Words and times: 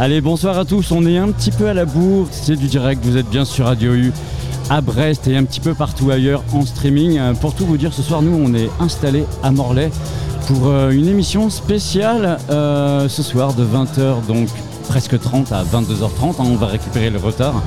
Allez, 0.00 0.20
bonsoir 0.20 0.56
à 0.58 0.64
tous. 0.64 0.92
On 0.92 1.04
est 1.06 1.18
un 1.18 1.30
petit 1.32 1.50
peu 1.50 1.68
à 1.68 1.74
la 1.74 1.84
bourre. 1.84 2.28
C'est 2.30 2.54
du 2.54 2.66
direct. 2.68 3.04
Vous 3.04 3.16
êtes 3.16 3.28
bien 3.28 3.44
sur 3.44 3.66
Radio 3.66 3.94
U 3.94 4.12
à 4.70 4.80
Brest 4.80 5.26
et 5.26 5.36
un 5.36 5.42
petit 5.44 5.58
peu 5.60 5.74
partout 5.74 6.10
ailleurs 6.10 6.44
en 6.52 6.64
streaming. 6.64 7.18
Euh, 7.18 7.34
Pour 7.34 7.54
tout 7.54 7.66
vous 7.66 7.76
dire, 7.76 7.92
ce 7.92 8.02
soir, 8.02 8.22
nous, 8.22 8.32
on 8.40 8.54
est 8.54 8.70
installés 8.78 9.24
à 9.42 9.50
Morlaix 9.50 9.90
pour 10.46 10.68
euh, 10.68 10.90
une 10.90 11.08
émission 11.08 11.50
spéciale 11.50 12.38
euh, 12.48 13.08
ce 13.08 13.22
soir 13.22 13.54
de 13.54 13.64
20h, 13.64 14.24
donc 14.26 14.48
presque 14.88 15.18
30 15.18 15.50
à 15.52 15.64
22h30. 15.64 16.30
hein, 16.30 16.34
on 16.38 16.54
va 16.56 16.66
récupérer 16.66 17.10
le 17.10 17.18
retard. 17.18 17.60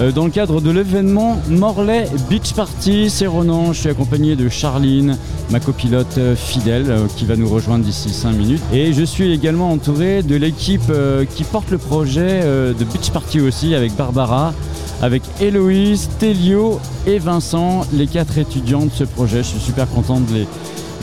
Euh, 0.00 0.12
dans 0.12 0.26
le 0.26 0.30
cadre 0.30 0.60
de 0.60 0.70
l'événement 0.70 1.40
Morlaix 1.48 2.08
Beach 2.30 2.52
Party, 2.52 3.10
c'est 3.10 3.26
Ronan. 3.26 3.72
Je 3.72 3.80
suis 3.80 3.88
accompagné 3.88 4.36
de 4.36 4.48
Charline, 4.48 5.18
ma 5.50 5.58
copilote 5.58 6.18
euh, 6.18 6.36
fidèle, 6.36 6.86
euh, 6.88 7.06
qui 7.16 7.24
va 7.24 7.34
nous 7.34 7.48
rejoindre 7.48 7.84
d'ici 7.84 8.10
5 8.10 8.30
minutes. 8.32 8.62
Et 8.72 8.92
je 8.92 9.02
suis 9.02 9.32
également 9.32 9.72
entouré 9.72 10.22
de 10.22 10.36
l'équipe 10.36 10.92
qui 11.34 11.42
porte 11.42 11.70
le 11.70 11.78
projet 11.78 12.42
de 12.42 12.84
Beach 12.84 13.10
Party 13.10 13.40
aussi, 13.40 13.74
avec 13.74 13.96
Barbara, 13.96 14.54
avec 15.02 15.22
Héloïse, 15.40 16.08
Télio 16.18 16.80
et 17.06 17.18
Vincent, 17.18 17.84
les 17.92 18.06
quatre 18.06 18.38
étudiants 18.38 18.86
de 18.86 18.92
ce 18.92 19.04
projet. 19.04 19.38
Je 19.38 19.48
suis 19.48 19.60
super 19.60 19.88
content 19.88 20.20
de 20.20 20.32
les, 20.32 20.46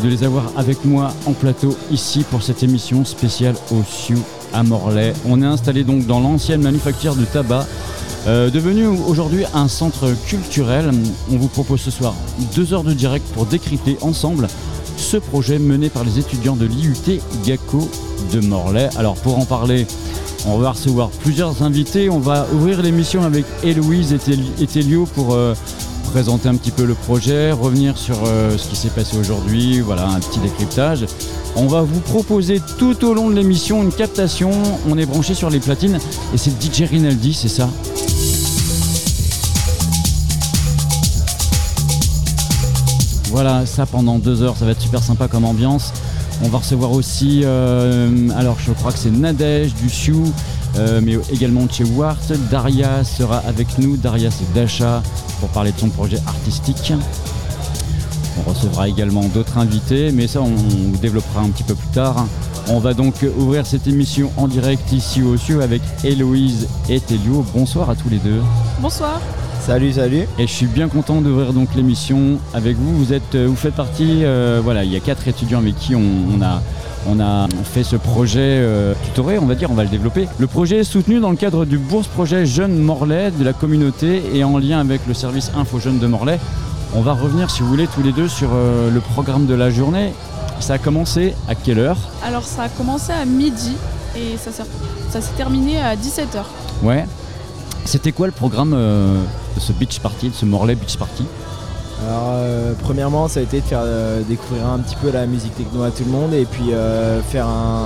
de 0.04 0.10
les 0.10 0.24
avoir 0.24 0.46
avec 0.56 0.86
moi 0.86 1.14
en 1.26 1.34
plateau 1.34 1.76
ici 1.92 2.24
pour 2.30 2.44
cette 2.44 2.64
émission 2.64 3.04
spéciale 3.04 3.56
au 3.72 3.84
Sioux 3.88 4.24
à 4.54 4.64
Morlaix. 4.64 5.14
On 5.28 5.42
est 5.42 5.46
installé 5.46 5.84
donc 5.84 6.06
dans 6.06 6.20
l'ancienne 6.20 6.62
manufacture 6.62 7.16
de 7.16 7.26
tabac. 7.26 7.66
Euh, 8.28 8.50
devenu 8.50 8.88
aujourd'hui 8.88 9.44
un 9.54 9.68
centre 9.68 10.08
culturel, 10.26 10.90
on 11.32 11.38
vous 11.38 11.48
propose 11.48 11.80
ce 11.82 11.92
soir 11.92 12.16
deux 12.56 12.74
heures 12.74 12.84
de 12.84 12.94
direct 12.94 13.26
pour 13.34 13.46
décrypter 13.46 13.98
ensemble 14.02 14.48
ce 14.98 15.18
projet 15.18 15.60
mené 15.60 15.90
par 15.90 16.04
les 16.04 16.18
étudiants 16.18 16.56
de 16.56 16.66
l'IUT 16.66 16.96
GACO 17.46 17.88
de 18.34 18.40
Morlaix. 18.40 18.90
Alors 18.98 19.14
pour 19.16 19.38
en 19.38 19.46
parler, 19.46 19.86
on 20.48 20.58
va 20.58 20.72
recevoir 20.72 21.10
plusieurs 21.10 21.62
invités. 21.62 22.10
On 22.10 22.20
va 22.20 22.48
ouvrir 22.56 22.82
l'émission 22.82 23.22
avec 23.24 23.46
Héloïse 23.64 24.14
et 24.14 24.18
Tél- 24.18 24.40
et 24.60 24.66
Télio 24.66 25.06
pour 25.14 25.36
euh, 25.36 25.54
présenter 26.16 26.48
un 26.48 26.56
petit 26.56 26.72
peu 26.72 26.86
le 26.86 26.94
projet, 26.94 27.52
revenir 27.52 27.98
sur 27.98 28.16
euh, 28.26 28.58
ce 28.58 28.70
qui 28.70 28.78
s'est 28.78 28.90
passé 28.90 29.18
aujourd'hui, 29.18 29.82
voilà 29.82 30.08
un 30.08 30.22
petit 30.22 30.40
décryptage. 30.40 31.06
On 31.58 31.68
va 31.68 31.82
vous 31.82 32.00
proposer 32.00 32.62
tout 32.78 33.04
au 33.04 33.14
long 33.14 33.30
de 33.30 33.36
l'émission 33.36 33.84
une 33.84 33.92
captation. 33.92 34.50
On 34.88 34.98
est 34.98 35.06
branché 35.06 35.34
sur 35.34 35.50
les 35.50 35.60
platines 35.60 36.00
et 36.34 36.38
c'est 36.38 36.52
DJ 36.52 36.90
Rinaldi, 36.90 37.34
c'est 37.34 37.50
ça? 37.50 37.68
Voilà, 43.26 43.66
ça 43.66 43.86
pendant 43.86 44.18
deux 44.18 44.42
heures, 44.42 44.56
ça 44.56 44.64
va 44.64 44.72
être 44.72 44.82
super 44.82 45.04
sympa 45.04 45.28
comme 45.28 45.44
ambiance. 45.44 45.92
On 46.42 46.48
va 46.48 46.60
recevoir 46.60 46.94
aussi, 46.94 47.42
euh, 47.44 48.30
alors 48.38 48.56
je 48.66 48.72
crois 48.72 48.94
que 48.94 49.00
c'est 49.00 49.12
Nadège 49.12 49.74
du 49.74 49.90
Sioux, 49.90 50.32
euh, 50.78 51.02
mais 51.04 51.18
également 51.32 51.68
chez 51.70 51.84
Wart. 51.84 52.32
Daria 52.50 53.04
sera 53.04 53.40
avec 53.40 53.78
nous. 53.80 53.98
Daria, 53.98 54.30
c'est 54.32 54.52
Dasha 54.54 55.02
pour 55.46 55.54
parler 55.54 55.72
de 55.72 55.80
son 55.80 55.90
projet 55.90 56.18
artistique. 56.26 56.92
On 58.40 58.50
recevra 58.50 58.90
également 58.90 59.26
d'autres 59.26 59.60
invités, 59.60 60.12
mais 60.12 60.26
ça, 60.26 60.42
on, 60.42 60.48
on 60.48 60.98
développera 61.00 61.42
un 61.42 61.50
petit 61.50 61.62
peu 61.62 61.76
plus 61.76 61.88
tard. 61.90 62.26
On 62.68 62.80
va 62.80 62.96
donc 62.96 63.24
ouvrir 63.38 63.68
cette 63.68 63.86
émission 63.86 64.32
en 64.38 64.48
direct 64.48 64.92
ici 64.92 65.22
au 65.22 65.38
Sioux 65.38 65.62
avec 65.62 65.84
Héloïse 66.04 66.68
et 66.90 67.00
Télio. 67.00 67.46
Bonsoir 67.54 67.92
à 67.92 67.96
tous 67.96 68.10
les 68.10 68.18
deux. 68.18 68.42
Bonsoir. 68.82 69.22
Salut, 69.62 69.94
salut. 69.94 70.28
Et 70.40 70.48
je 70.48 70.52
suis 70.52 70.66
bien 70.66 70.88
content 70.88 71.22
d'ouvrir 71.22 71.54
donc 71.54 71.76
l'émission 71.76 72.40
avec 72.56 72.76
vous. 72.76 72.98
Vous 72.98 73.14
êtes, 73.14 73.36
euh, 73.36 73.46
vous 73.48 73.56
faites 73.56 73.76
partie, 73.76 74.24
euh, 74.24 74.62
voilà, 74.64 74.84
il 74.84 74.92
y 74.92 74.96
a 74.96 75.00
quatre 75.00 75.28
étudiants 75.28 75.60
avec 75.60 75.78
qui 75.78 75.94
on, 75.94 76.02
on 76.36 76.42
a, 76.42 76.64
on 77.08 77.20
a 77.20 77.48
fait 77.64 77.84
ce 77.84 77.96
projet 77.96 78.40
euh, 78.42 78.94
tutoré, 79.04 79.38
on 79.40 79.46
va 79.46 79.56
dire, 79.56 79.70
on 79.72 79.76
va 79.76 79.84
le 79.84 79.90
développer. 79.90 80.28
Le 80.38 80.48
projet 80.48 80.78
est 80.78 80.84
soutenu 80.84 81.20
dans 81.20 81.30
le 81.30 81.36
cadre 81.36 81.66
du 81.66 81.78
bourse 81.78 82.08
projet 82.08 82.46
Jeunes 82.46 82.78
Morlaix 82.78 83.32
de 83.32 83.44
la 83.44 83.54
communauté 83.54 84.24
et 84.34 84.44
en 84.44 84.58
lien 84.58 84.80
avec 84.80 85.02
le 85.08 85.14
service 85.14 85.52
Info 85.56 85.80
Jeunes 85.80 86.00
de 86.00 86.08
Morlaix. 86.08 86.40
On 86.96 87.02
va 87.02 87.14
revenir, 87.14 87.50
si 87.50 87.62
vous 87.62 87.68
voulez, 87.68 87.88
tous 87.88 88.02
les 88.02 88.12
deux 88.12 88.28
sur 88.28 88.50
euh, 88.54 88.90
le 88.90 89.00
programme 89.02 89.46
de 89.46 89.54
la 89.54 89.70
journée. 89.70 90.14
Ça 90.60 90.76
a 90.76 90.78
commencé 90.78 91.36
à 91.48 91.56
quelle 91.56 91.80
heure? 91.80 91.98
Alors 92.24 92.44
ça 92.44 92.64
a 92.64 92.70
commencé 92.70 93.12
à 93.12 93.26
midi 93.26 93.74
et 94.16 94.38
ça 94.38 94.52
s'est, 94.52 94.64
ça 95.10 95.22
s'est 95.22 95.34
terminé 95.36 95.78
à 95.78 95.96
17h. 95.96 96.44
Ouais. 96.82 97.06
C'était 97.84 98.14
quoi 98.14 98.26
le 98.26 98.32
programme 98.32 98.74
euh, 98.74 99.22
de 99.56 99.60
ce 99.60 99.74
beach 99.74 100.00
party, 100.00 100.30
de 100.30 100.34
ce 100.34 100.46
Morlaix 100.46 100.76
beach 100.76 100.98
party? 100.98 101.26
Alors, 102.04 102.32
euh, 102.34 102.74
premièrement, 102.82 103.28
ça 103.28 103.40
a 103.40 103.44
été 103.44 103.62
de 103.62 103.66
faire 103.66 103.80
euh, 103.84 104.22
découvrir 104.28 104.68
un 104.68 104.80
petit 104.80 104.96
peu 105.02 105.12
la 105.12 105.26
musique 105.26 105.56
techno 105.56 105.84
à 105.84 105.92
tout 105.92 106.04
le 106.06 106.12
monde 106.12 106.34
et 106.34 106.46
puis 106.46 106.74
euh, 106.74 107.22
faire 107.22 107.48
un, 107.48 107.86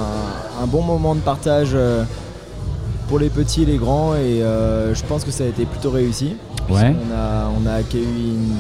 un 0.64 0.66
bon 0.68 0.81
moment 0.81 1.14
de 1.16 1.20
partage 1.20 1.75
pour 3.08 3.20
les 3.20 3.30
petits 3.30 3.64
et 3.64 3.66
les 3.66 3.78
grands. 3.78 4.16
Et 4.16 4.40
je 4.42 5.03
pense 5.08 5.24
que 5.24 5.31
ça 5.31 5.44
a 5.44 5.47
été 5.47 5.66
plutôt 5.66 5.92
réussi. 5.92 6.36
Ouais. 6.70 6.96
On 7.09 7.16
a, 7.16 7.52
on 7.64 7.68
a 7.68 7.74
accueilli 7.74 8.03
une- 8.03 8.56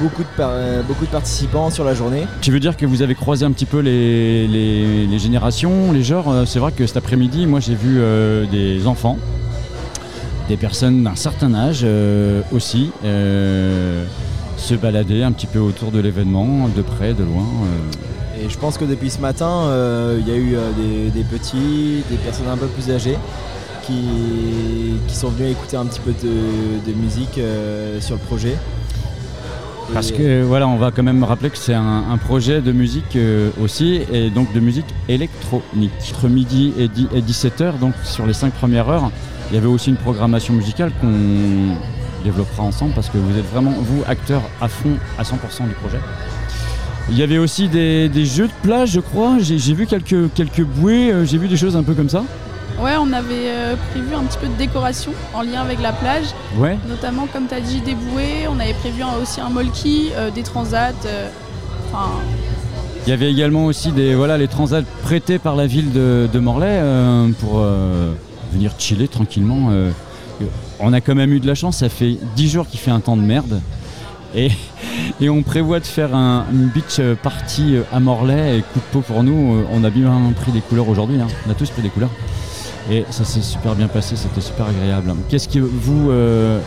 beaucoup, 0.00 0.22
de 0.22 0.28
par- 0.36 0.52
beaucoup 0.88 1.04
de 1.06 1.10
participants 1.10 1.70
sur 1.70 1.84
la 1.84 1.94
journée. 1.94 2.26
Tu 2.40 2.50
veux 2.50 2.60
dire 2.60 2.76
que 2.76 2.84
vous 2.86 3.02
avez 3.02 3.14
croisé 3.14 3.44
un 3.44 3.52
petit 3.52 3.66
peu 3.66 3.78
les, 3.80 4.46
les- 4.48 5.06
les 5.06 5.18
générations, 5.18 5.92
les 5.92 6.02
genres? 6.02 6.32
C'est 6.46 6.58
vrai 6.58 6.72
que 6.72 6.86
cet 6.86 6.96
après-midi, 6.96 7.46
moi 7.46 7.60
j'ai 7.60 7.74
vu 7.74 8.00
des 8.50 8.86
enfants, 8.86 9.18
des 10.48 10.56
personnes 10.56 11.02
d'un 11.04 11.16
certain 11.16 11.54
âge 11.54 11.80
euh, 11.84 12.42
aussi, 12.52 12.90
euh, 13.04 14.04
se 14.56 14.74
balader 14.74 15.22
un 15.22 15.32
petit 15.32 15.46
peu 15.46 15.58
autour 15.58 15.90
de 15.90 16.00
l'événement, 16.00 16.68
de 16.74 16.82
près, 16.82 17.14
de 17.14 17.24
loin. 17.24 17.44
euh. 17.64 18.44
Et 18.44 18.48
je 18.50 18.58
pense 18.58 18.76
que 18.78 18.84
depuis 18.84 19.10
ce 19.10 19.20
matin, 19.20 19.70
il 20.18 20.28
y 20.28 20.32
a 20.32 20.36
eu 20.36 20.56
des, 20.76 21.10
des 21.10 21.24
petits, 21.24 22.02
des 22.10 22.16
personnes 22.16 22.48
un 22.52 22.56
peu 22.56 22.66
plus 22.66 22.90
âgées 22.90 23.16
qui, 23.86 23.94
qui 25.06 25.14
sont 25.14 25.28
venus 25.28 25.52
écouter 25.52 25.76
un 25.76 25.86
petit 25.86 26.00
peu 26.00 26.12
de, 26.12 26.90
de 26.90 26.96
musique 26.98 27.38
sur 28.00 28.16
le 28.16 28.20
projet. 28.20 28.56
Parce 29.92 30.10
que 30.10 30.42
voilà, 30.42 30.66
on 30.66 30.76
va 30.76 30.90
quand 30.90 31.02
même 31.02 31.22
rappeler 31.24 31.50
que 31.50 31.58
c'est 31.58 31.74
un, 31.74 32.04
un 32.10 32.16
projet 32.16 32.60
de 32.60 32.72
musique 32.72 33.16
euh, 33.16 33.50
aussi, 33.62 34.00
et 34.12 34.30
donc 34.30 34.52
de 34.52 34.60
musique 34.60 34.86
électronique. 35.08 35.92
Entre 36.10 36.28
midi 36.28 36.72
et, 36.78 36.88
10 36.88 37.08
et 37.14 37.20
17h, 37.20 37.78
donc 37.78 37.92
sur 38.02 38.26
les 38.26 38.32
cinq 38.32 38.52
premières 38.54 38.88
heures, 38.88 39.10
il 39.50 39.54
y 39.54 39.58
avait 39.58 39.66
aussi 39.66 39.90
une 39.90 39.96
programmation 39.96 40.54
musicale 40.54 40.90
qu'on 41.00 41.74
développera 42.24 42.62
ensemble 42.62 42.92
parce 42.94 43.08
que 43.08 43.18
vous 43.18 43.38
êtes 43.38 43.48
vraiment, 43.52 43.72
vous, 43.78 44.02
acteurs 44.08 44.42
à 44.60 44.68
fond, 44.68 44.96
à 45.18 45.22
100% 45.22 45.68
du 45.68 45.74
projet. 45.74 45.98
Il 47.10 47.18
y 47.18 47.22
avait 47.22 47.36
aussi 47.38 47.68
des, 47.68 48.08
des 48.08 48.24
jeux 48.24 48.46
de 48.48 48.52
plage, 48.62 48.92
je 48.92 49.00
crois. 49.00 49.36
J'ai 49.38 49.74
vu 49.74 49.86
quelques, 49.86 50.32
quelques 50.34 50.62
bouées, 50.64 51.12
euh, 51.12 51.24
j'ai 51.26 51.36
vu 51.36 51.48
des 51.48 51.56
choses 51.58 51.76
un 51.76 51.82
peu 51.82 51.92
comme 51.92 52.08
ça. 52.08 52.24
Ouais, 52.80 52.92
on 52.98 53.12
avait 53.12 53.48
euh, 53.50 53.74
prévu 53.92 54.14
un 54.14 54.22
petit 54.24 54.38
peu 54.38 54.46
de 54.48 54.54
décoration 54.54 55.12
en 55.34 55.42
lien 55.42 55.60
avec 55.60 55.80
la 55.82 55.92
plage, 55.92 56.24
Ouais. 56.56 56.78
notamment 56.88 57.26
comme 57.32 57.46
tu 57.46 57.54
as 57.54 57.60
dit 57.60 57.80
des 57.82 57.94
bouées, 57.94 58.48
on 58.50 58.58
avait 58.58 58.72
prévu 58.74 59.02
un- 59.02 59.22
aussi 59.22 59.40
un 59.40 59.50
molki, 59.50 60.08
euh, 60.16 60.30
des 60.30 60.42
transats. 60.42 60.92
Enfin, 61.92 62.08
Il 63.06 63.10
y 63.10 63.12
avait 63.12 63.30
également 63.30 63.66
aussi 63.66 63.92
des, 63.92 64.14
voilà, 64.14 64.38
les 64.38 64.48
transats 64.48 64.80
prêtés 65.02 65.38
par 65.38 65.54
la 65.56 65.66
ville 65.66 65.92
de, 65.92 66.26
de 66.32 66.38
Morlaix 66.40 66.80
pour 67.38 67.62
venir 68.54 68.72
chiller 68.78 69.08
tranquillement. 69.08 69.68
euh. 69.70 69.90
On 70.80 70.92
a 70.92 71.00
quand 71.00 71.14
même 71.14 71.32
eu 71.32 71.38
de 71.40 71.46
la 71.46 71.54
chance, 71.54 71.76
ça 71.78 71.88
fait 71.88 72.18
10 72.36 72.48
jours 72.50 72.66
qu'il 72.66 72.80
fait 72.80 72.90
un 72.90 73.00
temps 73.00 73.16
de 73.16 73.22
merde. 73.22 73.60
Et, 74.34 74.50
et 75.20 75.28
on 75.28 75.42
prévoit 75.42 75.78
de 75.80 75.86
faire 75.86 76.14
un, 76.14 76.44
une 76.52 76.66
beach 76.68 77.00
party 77.22 77.76
à 77.92 78.00
Morlaix 78.00 78.58
et 78.58 78.62
coup 78.62 78.80
de 78.80 78.84
peau 78.92 79.00
pour 79.00 79.22
nous. 79.22 79.54
euh, 79.56 79.64
On 79.72 79.84
a 79.84 79.90
bien 79.90 80.10
pris 80.40 80.50
des 80.52 80.60
couleurs 80.60 80.88
aujourd'hui, 80.88 81.20
hein. 81.20 81.28
on 81.46 81.50
a 81.50 81.54
tous 81.54 81.70
pris 81.70 81.82
des 81.82 81.88
couleurs. 81.90 82.10
Et 82.90 83.04
ça 83.10 83.24
s'est 83.24 83.40
super 83.42 83.74
bien 83.76 83.86
passé, 83.88 84.16
c'était 84.16 84.40
super 84.40 84.66
agréable. 84.66 85.14
Qu'est-ce 85.28 85.48
que 85.48 85.58
vous, 85.60 86.10
euh, 86.10 86.58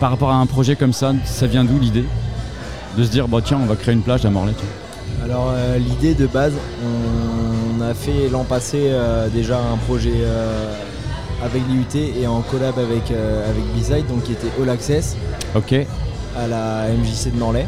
par 0.00 0.10
rapport 0.10 0.30
à 0.30 0.36
un 0.36 0.46
projet 0.46 0.74
comme 0.76 0.92
ça, 0.92 1.12
ça 1.24 1.46
vient 1.46 1.64
d'où 1.64 1.78
l'idée 1.78 2.04
De 2.96 3.04
se 3.04 3.10
dire, 3.10 3.28
bah, 3.28 3.38
tiens, 3.44 3.58
on 3.62 3.66
va 3.66 3.76
créer 3.76 3.94
une 3.94 4.02
plage 4.02 4.24
à 4.24 4.30
Morlaix. 4.30 4.54
Alors 5.22 5.52
l'idée 5.78 6.14
de 6.14 6.26
base, 6.26 6.54
on, 6.82 7.19
a 7.90 7.94
fait 7.94 8.28
l'an 8.30 8.44
passé 8.44 8.78
euh, 8.90 9.28
déjà 9.28 9.58
un 9.58 9.76
projet 9.76 10.12
euh, 10.14 10.72
avec 11.42 11.62
l'IUT 11.68 12.00
et 12.20 12.26
en 12.26 12.40
collab 12.42 12.78
avec, 12.78 13.10
euh, 13.10 13.50
avec 13.50 13.64
B-Side, 13.74 14.06
donc 14.06 14.22
qui 14.22 14.32
était 14.32 14.48
All 14.62 14.68
Access 14.68 15.16
Ok. 15.56 15.74
à 16.38 16.46
la 16.46 16.88
MJC 16.90 17.32
de 17.32 17.38
Morlaix. 17.38 17.66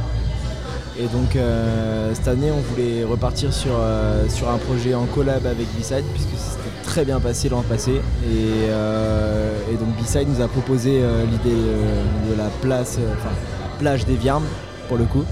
Et 1.00 1.06
donc 1.06 1.34
euh, 1.34 2.12
cette 2.14 2.28
année 2.28 2.50
on 2.52 2.60
voulait 2.60 3.02
repartir 3.02 3.52
sur, 3.52 3.72
euh, 3.74 4.28
sur 4.28 4.48
un 4.50 4.58
projet 4.58 4.94
en 4.94 5.06
collab 5.06 5.44
avec 5.46 5.66
B-Side 5.76 6.04
puisque 6.12 6.36
c'était 6.36 6.70
très 6.84 7.04
bien 7.04 7.18
passé 7.18 7.48
l'an 7.48 7.62
passé. 7.62 7.92
Et, 7.92 8.68
euh, 8.68 9.50
et 9.72 9.74
donc 9.76 9.88
B-Side 10.00 10.28
nous 10.28 10.40
a 10.42 10.48
proposé 10.48 11.00
l'idée 11.30 11.56
de 12.30 12.36
la 12.38 12.48
place, 12.60 12.98
enfin 13.18 13.30
la 13.62 13.78
plage 13.78 14.04
des 14.06 14.14
Viarmes 14.16 14.46
pour 14.88 14.98
le 14.98 15.04
coup. 15.04 15.24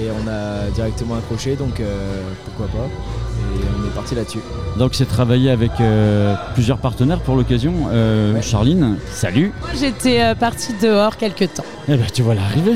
Et 0.00 0.06
on 0.10 0.26
a 0.30 0.70
directement 0.70 1.16
accroché 1.16 1.56
donc 1.56 1.82
pourquoi 2.46 2.66
pas. 2.68 2.88
Et 3.42 3.64
on 3.82 3.86
est 3.86 3.94
parti 3.94 4.14
là-dessus. 4.14 4.38
Donc 4.78 4.94
c'est 4.94 5.04
travaillé 5.06 5.50
avec 5.50 5.70
euh, 5.80 6.34
plusieurs 6.54 6.78
partenaires 6.78 7.20
pour 7.20 7.36
l'occasion. 7.36 7.74
Euh, 7.92 8.32
Ouais. 8.34 8.42
Charline, 8.42 8.96
salut. 9.10 9.52
J'étais 9.78 10.20
euh, 10.22 10.34
partie 10.34 10.72
dehors 10.80 11.16
quelque 11.16 11.44
temps. 11.44 11.64
Eh 11.88 11.96
ben 11.96 12.06
tu 12.12 12.22
voilà 12.22 12.42
arriver. 12.42 12.74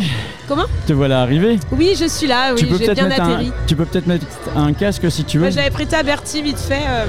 Comment? 0.48 0.66
Te 0.86 0.92
voilà 0.92 1.22
arriver. 1.22 1.58
Oui, 1.72 1.94
je 1.98 2.06
suis 2.06 2.26
là, 2.26 2.52
oui, 2.54 2.60
tu 2.60 2.66
peux 2.66 2.76
j'ai 2.78 2.84
peut-être 2.86 2.98
bien 2.98 3.08
mettre 3.08 3.22
un, 3.22 3.32
atterri. 3.34 3.52
tu 3.66 3.76
peux 3.76 3.84
peut-être 3.84 4.06
mettre 4.06 4.26
un 4.54 4.72
casque 4.72 5.10
si 5.10 5.24
tu 5.24 5.38
veux. 5.38 5.44
Moi, 5.44 5.50
J'avais 5.50 5.70
prêté 5.70 5.96
à 5.96 6.02
Bertie 6.02 6.42
vite 6.42 6.58
fait. 6.58 6.82
euh, 6.86 7.06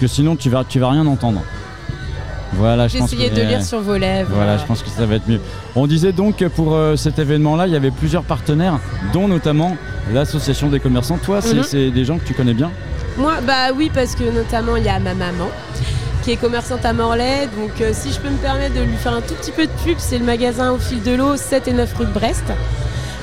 que 0.00 0.08
sinon 0.08 0.34
tu 0.34 0.50
vas, 0.50 0.64
tu 0.68 0.80
vas 0.80 0.90
rien 0.90 1.06
entendre. 1.06 1.42
Voilà, 2.54 2.86
je 2.88 2.98
pense 2.98 3.10
que- 3.10 3.16
de 3.34 3.40
lire 3.42 3.62
sur 3.64 3.80
vos 3.80 3.96
lèvres. 3.96 4.30
Voilà, 4.34 4.56
je 4.58 4.64
pense 4.64 4.82
que 4.82 4.90
ça 4.90 5.06
va 5.06 5.14
être 5.16 5.28
mieux. 5.28 5.40
On 5.74 5.86
disait 5.86 6.12
donc 6.12 6.36
que 6.36 6.44
pour 6.44 6.74
euh, 6.74 6.96
cet 6.96 7.18
événement-là, 7.18 7.66
il 7.66 7.72
y 7.72 7.76
avait 7.76 7.90
plusieurs 7.90 8.22
partenaires, 8.24 8.78
dont 9.12 9.26
notamment 9.28 9.76
l'association 10.12 10.68
des 10.68 10.80
commerçants. 10.80 11.18
Toi, 11.18 11.40
c'est 11.40 11.56
Mhm. 11.86 11.90
des 11.90 12.04
gens 12.04 12.18
que 12.18 12.24
tu 12.24 12.34
connais 12.34 12.54
bien? 12.54 12.70
Moi, 13.16 13.34
bah 13.46 13.72
oui, 13.76 13.90
parce 13.92 14.14
que 14.14 14.24
notamment 14.24 14.76
il 14.76 14.84
y 14.84 14.88
a 14.88 14.98
ma 14.98 15.14
maman 15.14 15.48
qui 16.22 16.32
est 16.32 16.36
commerçante 16.36 16.84
à 16.84 16.92
Morlaix. 16.92 17.48
Donc 17.58 17.80
euh, 17.80 17.90
si 17.92 18.12
je 18.12 18.20
peux 18.20 18.30
me 18.30 18.36
permettre 18.36 18.74
de 18.74 18.80
lui 18.80 18.96
faire 18.96 19.12
un 19.14 19.20
tout 19.20 19.34
petit 19.34 19.50
peu 19.50 19.66
de 19.66 19.72
pub, 19.84 19.96
c'est 19.98 20.18
le 20.18 20.24
magasin 20.24 20.70
au 20.72 20.78
fil 20.78 21.02
de 21.02 21.12
l'eau 21.12 21.36
7 21.36 21.68
et 21.68 21.72
9 21.72 21.92
rue 21.98 22.06
de 22.06 22.12
Brest. 22.12 22.44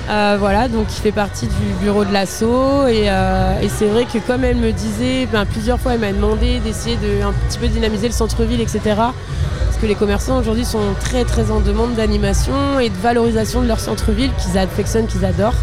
Euh, 0.09 0.37
voilà, 0.39 0.67
donc 0.67 0.87
il 0.89 1.01
fait 1.01 1.11
partie 1.11 1.45
du 1.45 1.73
bureau 1.83 2.03
de 2.03 2.11
l'assaut 2.11 2.87
et, 2.87 3.09
euh, 3.09 3.53
c'est 3.67 3.85
vrai 3.85 4.05
que 4.05 4.17
comme 4.17 4.43
elle 4.43 4.57
me 4.57 4.71
disait, 4.71 5.27
ben, 5.31 5.45
plusieurs 5.45 5.79
fois 5.79 5.93
elle 5.93 5.99
m'a 5.99 6.11
demandé 6.11 6.59
d'essayer 6.59 6.95
de 6.95 7.21
un 7.23 7.31
petit 7.31 7.59
peu 7.59 7.67
dynamiser 7.67 8.07
le 8.07 8.13
centre-ville, 8.13 8.59
etc. 8.59 8.79
Parce 8.85 9.77
que 9.79 9.85
les 9.85 9.93
commerçants 9.93 10.39
aujourd'hui 10.39 10.65
sont 10.65 10.95
très 10.99 11.25
très 11.25 11.51
en 11.51 11.59
demande 11.59 11.93
d'animation 11.93 12.79
et 12.79 12.89
de 12.89 12.97
valorisation 12.97 13.61
de 13.61 13.67
leur 13.67 13.79
centre-ville 13.79 14.31
qu'ils 14.39 14.57
affectionnent, 14.57 15.05
qu'ils 15.05 15.25
adorent. 15.25 15.53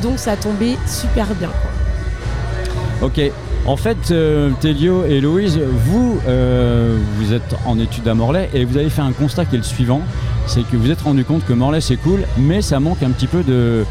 Donc 0.00 0.20
ça 0.20 0.32
a 0.32 0.36
tombé 0.36 0.78
super 0.86 1.26
bien. 1.34 1.50
Ok. 3.02 3.20
En 3.66 3.76
fait, 3.76 4.12
euh, 4.12 4.50
et 5.08 5.20
Louise, 5.20 5.58
vous, 5.86 6.20
euh, 6.28 6.96
vous 7.16 7.32
êtes 7.32 7.56
en 7.66 7.78
études 7.80 8.06
à 8.06 8.14
Morlaix 8.14 8.48
et 8.54 8.64
vous 8.64 8.76
avez 8.76 8.90
fait 8.90 9.02
un 9.02 9.10
constat 9.12 9.44
qui 9.44 9.56
est 9.56 9.58
le 9.58 9.64
suivant, 9.64 10.02
c'est 10.46 10.62
que 10.62 10.76
vous 10.76 10.90
êtes 10.92 11.00
rendu 11.00 11.24
compte 11.24 11.44
que 11.44 11.52
Morlaix 11.52 11.80
c'est 11.80 11.96
cool, 11.96 12.24
mais 12.38 12.62
ça 12.62 12.78
manque 12.78 13.02
un 13.02 13.10
petit 13.10 13.26
peu 13.26 13.42
de, 13.42 13.84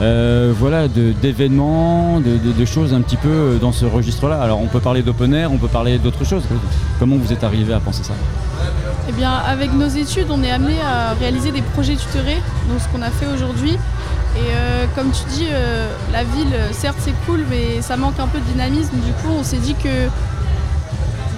euh, 0.00 0.52
voilà, 0.56 0.86
d'événements, 0.86 2.20
de, 2.20 2.36
de- 2.36 2.52
de 2.56 2.64
choses 2.64 2.94
un 2.94 3.00
petit 3.00 3.16
peu 3.16 3.58
dans 3.60 3.72
ce 3.72 3.86
registre-là. 3.86 4.40
Alors 4.40 4.60
on 4.60 4.66
peut 4.68 4.78
parler 4.80 5.02
d'open 5.02 5.34
air, 5.34 5.50
on 5.52 5.58
peut 5.58 5.66
parler 5.66 5.98
d'autres 5.98 6.24
choses. 6.24 6.44
Comment 7.00 7.16
vous 7.16 7.32
êtes 7.32 7.42
arrivé 7.42 7.72
à 7.74 7.80
penser 7.80 8.04
ça? 8.04 8.12
Eh 9.08 9.12
bien, 9.12 9.32
avec 9.32 9.72
nos 9.72 9.88
études, 9.88 10.26
on 10.30 10.42
est 10.44 10.50
amené 10.50 10.74
à 10.80 11.14
réaliser 11.14 11.50
des 11.50 11.62
projets 11.62 11.96
tutorés, 11.96 12.40
donc 12.68 12.78
ce 12.78 12.86
qu'on 12.88 13.02
a 13.02 13.10
fait 13.10 13.26
aujourd'hui. 13.26 13.78
Et 14.36 14.40
euh, 14.52 14.86
comme 14.94 15.10
tu 15.10 15.24
dis, 15.30 15.46
euh, 15.50 15.88
la 16.12 16.22
ville, 16.24 16.54
certes 16.72 16.98
c'est 17.00 17.14
cool, 17.26 17.44
mais 17.50 17.82
ça 17.82 17.96
manque 17.96 18.20
un 18.20 18.26
peu 18.26 18.38
de 18.38 18.44
dynamisme. 18.44 18.96
Du 18.98 19.12
coup, 19.12 19.32
on 19.38 19.42
s'est 19.42 19.58
dit 19.58 19.74
que 19.74 20.08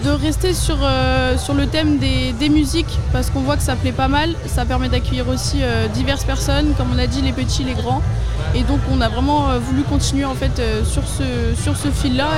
de 0.04 0.10
rester 0.10 0.54
sur, 0.54 0.78
euh, 0.82 1.36
sur 1.36 1.54
le 1.54 1.66
thème 1.66 1.98
des, 1.98 2.32
des 2.32 2.48
musiques, 2.48 2.98
parce 3.12 3.30
qu'on 3.30 3.40
voit 3.40 3.56
que 3.56 3.62
ça 3.62 3.76
plaît 3.76 3.92
pas 3.92 4.08
mal, 4.08 4.34
ça 4.46 4.64
permet 4.64 4.88
d'accueillir 4.88 5.28
aussi 5.28 5.60
diverses 5.94 6.24
personnes, 6.24 6.74
comme 6.76 6.88
on 6.94 6.98
a 6.98 7.06
dit, 7.06 7.22
les 7.22 7.32
petits, 7.32 7.64
les 7.64 7.74
grands. 7.74 8.02
Et 8.54 8.62
donc, 8.62 8.80
on 8.90 9.00
a 9.00 9.08
vraiment 9.08 9.58
voulu 9.58 9.82
continuer 9.82 10.24
en 10.24 10.34
fait 10.34 10.60
sur 10.84 11.02
ce, 11.06 11.54
sur 11.60 11.76
ce 11.76 11.88
fil-là 11.88 12.28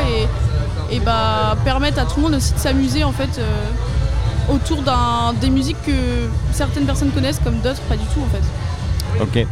et, 0.91 0.97
et 0.97 1.01
bah, 1.01 1.57
permettre 1.65 2.01
à 2.01 2.05
tout 2.05 2.17
le 2.17 2.23
monde 2.23 2.35
aussi 2.35 2.53
de 2.53 2.59
s'amuser 2.59 3.05
en 3.05 3.13
fait. 3.13 3.41
autour 4.53 4.83
des 5.41 5.51
musiques 5.51 5.81
que 5.87 5.93
certaines 6.53 6.85
personnes 6.85 7.11
connaissent 7.11 7.41
comme 7.43 7.59
d'autres 7.61 7.81
pas 7.83 7.97
du 7.97 8.05
tout 8.07 8.21
en 8.21 8.29
fait. 8.35 9.23
Ok. 9.23 9.47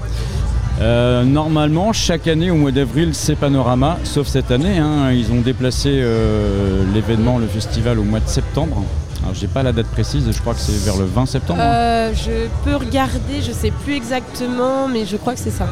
Euh, 0.81 1.25
normalement, 1.25 1.93
chaque 1.93 2.27
année 2.27 2.51
au 2.51 2.55
mois 2.55 2.71
d'avril, 2.71 3.11
c'est 3.13 3.37
Panorama, 3.37 3.99
sauf 4.05 4.27
cette 4.27 4.51
année. 4.51 4.79
hein, 4.79 5.11
ils 5.13 5.31
ont 5.31 5.41
déplacé 5.41 5.91
euh, 5.93 6.83
l'événement, 6.95 7.39
le 7.39 7.47
festival 7.47 7.99
au 7.99 8.03
mois 8.03 8.21
de 8.21 8.29
septembre. 8.29 8.83
Alors, 9.23 9.35
j'ai 9.35 9.47
pas 9.47 9.63
la 9.63 9.73
date 9.73 9.89
précise, 9.89 10.25
je 10.31 10.41
crois 10.41 10.55
que 10.55 10.61
c'est 10.61 10.83
vers 10.85 10.97
le 10.97 11.05
20 11.05 11.27
septembre. 11.27 11.61
hein. 11.61 11.65
Euh, 11.67 12.13
je 12.15 12.49
peux 12.65 12.77
regarder, 12.77 13.43
je 13.47 13.53
sais 13.53 13.71
plus 13.85 13.95
exactement, 13.95 14.89
mais 14.89 15.05
je 15.05 15.19
crois 15.19 15.35
que 15.35 15.41
c'est 15.41 15.51
ça. 15.51 15.67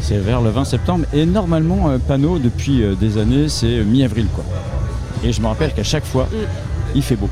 C'est 0.00 0.18
vers 0.18 0.40
le 0.40 0.50
20 0.50 0.64
septembre. 0.64 1.04
Et 1.12 1.26
normalement, 1.26 1.90
Pano, 2.06 2.38
depuis 2.38 2.84
des 3.00 3.18
années, 3.18 3.48
c'est 3.48 3.82
mi-avril. 3.82 4.28
quoi. 4.32 4.44
Et 5.24 5.32
je 5.32 5.40
me 5.40 5.48
rappelle 5.48 5.72
qu'à 5.74 5.82
chaque 5.82 6.04
fois, 6.04 6.28
Mm. 6.30 6.36
il 6.94 7.02
fait 7.02 7.16
beau. 7.16 7.28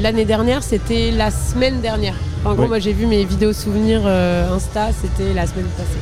L'année 0.00 0.24
dernière, 0.24 0.64
c'était 0.64 1.12
la 1.12 1.30
semaine 1.30 1.80
dernière. 1.80 2.16
En 2.46 2.54
gros, 2.54 2.62
Ouais. 2.62 2.68
moi 2.68 2.78
j'ai 2.78 2.92
vu 2.92 3.06
mes 3.06 3.24
vidéos 3.24 3.52
souvenirs 3.52 4.02
euh, 4.04 4.54
Insta, 4.54 4.88
c'était 4.92 5.32
la 5.34 5.46
semaine 5.46 5.66
passée. 5.76 5.98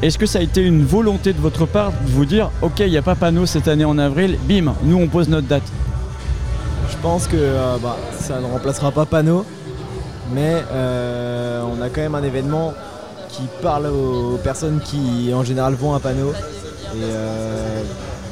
Est-ce 0.00 0.16
que 0.16 0.26
ça 0.26 0.38
a 0.38 0.42
été 0.42 0.60
une 0.62 0.84
volonté 0.84 1.32
de 1.32 1.40
votre 1.40 1.66
part 1.66 1.90
de 1.90 2.10
vous 2.10 2.24
dire, 2.24 2.50
ok, 2.62 2.78
il 2.80 2.90
n'y 2.90 2.96
a 2.96 3.02
pas 3.02 3.16
Pano 3.16 3.46
cette 3.46 3.66
année 3.66 3.84
en 3.84 3.98
avril, 3.98 4.38
bim, 4.48 4.74
nous 4.84 4.96
on 4.96 5.08
pose 5.08 5.28
notre 5.28 5.48
date? 5.48 5.64
Je 6.90 6.96
pense 7.02 7.26
que 7.26 7.36
euh, 7.36 7.76
bah, 7.82 7.96
ça 8.18 8.38
ne 8.40 8.46
remplacera 8.46 8.92
pas 8.92 9.06
Pano, 9.06 9.44
mais 10.32 10.62
euh, 10.72 11.62
on 11.62 11.82
a 11.82 11.88
quand 11.88 12.00
même 12.00 12.14
un 12.14 12.22
événement 12.22 12.74
qui 13.28 13.42
parle 13.60 13.86
aux 13.86 14.38
personnes 14.42 14.80
qui 14.84 15.32
en 15.34 15.42
général 15.42 15.74
vont 15.74 15.94
à 15.94 16.00
Pano. 16.00 16.30
Et 16.30 17.02
euh, 17.02 17.82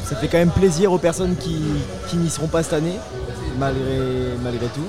ça 0.05 0.15
fait 0.17 0.29
quand 0.29 0.39
même 0.39 0.51
plaisir 0.51 0.93
aux 0.93 0.99
personnes 0.99 1.35
qui, 1.37 1.57
qui 2.09 2.17
n'y 2.17 2.31
seront 2.31 2.47
pas 2.47 2.63
cette 2.63 2.75
année, 2.75 2.97
malgré, 3.59 3.83
malgré 4.43 4.67
tout. 4.67 4.87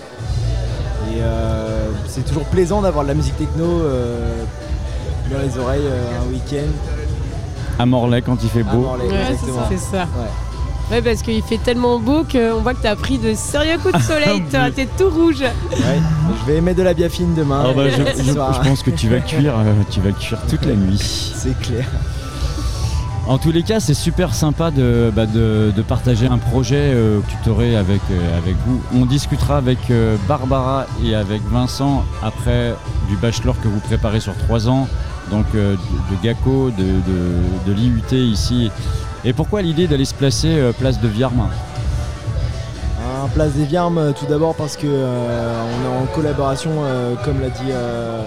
Et 1.14 1.22
euh, 1.22 1.88
c'est 2.08 2.26
toujours 2.26 2.44
plaisant 2.46 2.82
d'avoir 2.82 3.04
de 3.04 3.10
la 3.10 3.16
musique 3.16 3.38
techno 3.38 3.64
euh, 3.66 4.44
dans 5.32 5.40
les 5.40 5.58
oreilles 5.58 5.82
euh, 5.86 6.22
un 6.26 6.32
week-end. 6.32 6.72
À 7.80 7.86
Morlaix 7.86 8.22
quand 8.22 8.38
il 8.44 8.50
fait 8.50 8.62
à 8.62 8.64
beau. 8.74 8.82
Morlaix, 8.82 9.08
Ouais, 9.08 9.16
exactement. 9.32 9.62
C'est 9.70 9.78
ça. 9.78 10.04
Ouais. 10.04 10.28
Ouais, 10.90 11.02
parce 11.02 11.22
qu'il 11.22 11.42
fait 11.44 11.58
tellement 11.58 12.00
beau 12.00 12.24
qu'on 12.24 12.62
voit 12.62 12.74
que 12.74 12.82
t'as 12.82 12.96
pris 12.96 13.18
de 13.18 13.34
sérieux 13.34 13.78
coups 13.78 13.94
de 13.96 14.02
soleil, 14.14 14.42
toi, 14.50 14.72
t'es 14.74 14.88
tout 14.98 15.10
rouge. 15.10 15.42
Ouais. 15.42 16.00
Je 16.48 16.52
vais 16.52 16.62
mettre 16.62 16.78
de 16.78 16.84
la 16.84 16.94
biafine 16.94 17.34
demain. 17.36 17.66
Ah 17.70 17.74
bah, 17.76 17.90
je, 17.90 18.24
je- 18.24 18.34
pense 18.34 18.84
que 18.84 18.92
tu 18.92 19.10
vas 19.10 19.20
cuire, 19.20 19.54
tu 19.90 20.00
vas 20.00 20.12
cuire 20.12 20.40
toute 20.50 20.66
la 20.66 20.76
nuit. 20.76 20.98
C'est 21.36 21.60
clair. 21.60 21.86
En 23.28 23.38
tous 23.38 23.52
les 23.52 23.62
cas, 23.64 23.82
c'est 23.82 23.94
super 23.94 24.34
sympa 24.34 24.72
de, 24.72 25.12
bah, 25.14 25.26
de- 25.26 25.74
partager 25.82 26.28
un 26.28 26.38
projet 26.38 26.92
euh, 26.94 27.20
avec, 27.76 28.00
euh, 28.10 28.38
avec 28.38 28.56
vous. 28.66 28.82
On 28.96 29.06
discutera 29.06 29.58
avec 29.58 29.80
euh, 29.92 30.16
Barbara 30.30 30.86
et 31.04 31.14
avec 31.14 31.42
Vincent 31.52 32.06
après 32.24 32.74
du 33.10 33.18
bachelor 33.18 33.60
que 33.62 33.68
vous 33.68 33.80
préparez 33.82 34.22
sur 34.22 34.34
trois 34.38 34.70
ans, 34.70 34.88
donc 35.30 35.46
euh, 35.56 35.76
de, 35.76 36.16
de 36.16 36.22
GACO, 36.24 36.70
de, 36.72 36.84
de- 36.84 37.74
l'IUT 37.74 38.02
ici. 38.14 38.72
Et 39.26 39.34
pourquoi 39.34 39.62
l'idée 39.62 39.88
d'aller 39.88 40.06
se 40.06 40.14
placer 40.14 40.48
euh, 40.58 40.72
place 40.72 41.02
de 41.02 41.08
Viarme 41.10 41.50
Un 43.24 43.28
place 43.28 43.52
des 43.54 43.66
Viarmes, 43.66 43.98
euh, 43.98 44.12
tout 44.18 44.26
d'abord 44.28 44.56
parce 44.56 44.78
que 44.78 44.88
euh, 44.88 45.64
on 45.66 45.86
est 45.86 46.02
en 46.04 46.06
collaboration, 46.16 46.72
euh, 46.84 47.16
comme 47.26 47.42
l'a 47.42 47.50
dit, 47.50 47.72
euh, 47.72 48.22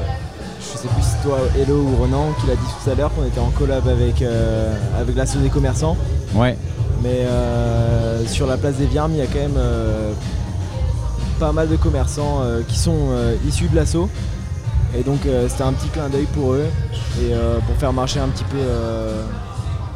sais 0.80 0.88
plus 0.94 1.02
si 1.02 1.10
c'est 1.10 1.28
toi 1.28 1.38
Hello 1.58 1.82
ou 1.82 2.02
Renan 2.02 2.32
qui 2.40 2.46
l'a 2.46 2.54
dit 2.54 2.66
tout 2.82 2.90
à 2.90 2.94
l'heure, 2.94 3.12
qu'on 3.14 3.24
était 3.24 3.40
en 3.40 3.50
collab 3.50 3.86
avec, 3.86 4.22
euh, 4.22 4.74
avec 4.98 5.14
l'asso 5.14 5.36
des 5.36 5.50
commerçants. 5.50 5.96
Ouais, 6.34 6.56
Mais 7.02 7.26
euh, 7.26 8.26
sur 8.26 8.46
la 8.46 8.56
place 8.56 8.76
des 8.76 8.86
Viarmes, 8.86 9.12
il 9.12 9.18
y 9.18 9.22
a 9.22 9.26
quand 9.26 9.40
même 9.40 9.58
euh, 9.58 10.12
pas 11.38 11.52
mal 11.52 11.68
de 11.68 11.76
commerçants 11.76 12.42
qui 12.68 12.78
sont 12.78 13.08
issus 13.46 13.68
de 13.68 13.76
l'asso. 13.76 14.08
Et 14.98 15.02
donc 15.02 15.20
c'était 15.48 15.62
un 15.62 15.72
petit 15.72 15.88
clin 15.88 16.08
d'œil 16.08 16.26
pour 16.34 16.52
eux 16.52 16.66
et 17.20 17.32
pour 17.66 17.76
faire 17.76 17.92
marcher 17.92 18.20
un 18.20 18.28
petit 18.28 18.44
peu, 18.44 18.58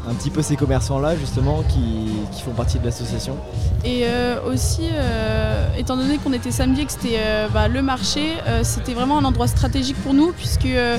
un 0.09 0.15
petit 0.15 0.31
peu 0.31 0.43
ces 0.43 0.57
commerçants-là 0.57 1.17
justement 1.17 1.63
qui, 1.69 2.11
qui 2.33 2.43
font 2.43 2.51
partie 2.53 2.79
de 2.79 2.85
l'association. 2.85 3.37
Et 3.85 4.03
euh, 4.05 4.37
aussi, 4.53 4.83
euh, 4.93 5.67
étant 5.79 5.97
donné 5.97 6.19
qu'on 6.19 6.33
était 6.33 6.51
samedi 6.51 6.83
et 6.83 6.85
que 6.85 6.93
c'était 6.93 7.17
euh, 7.19 7.49
bah, 7.53 7.69
le 7.69 7.81
marché, 7.83 8.35
euh, 8.47 8.61
c'était 8.63 8.93
vraiment 8.95 9.19
un 9.19 9.25
endroit 9.25 9.47
stratégique 9.49 9.97
pour 10.03 10.13
nous 10.15 10.33
puisque 10.33 10.67
euh, 10.67 10.99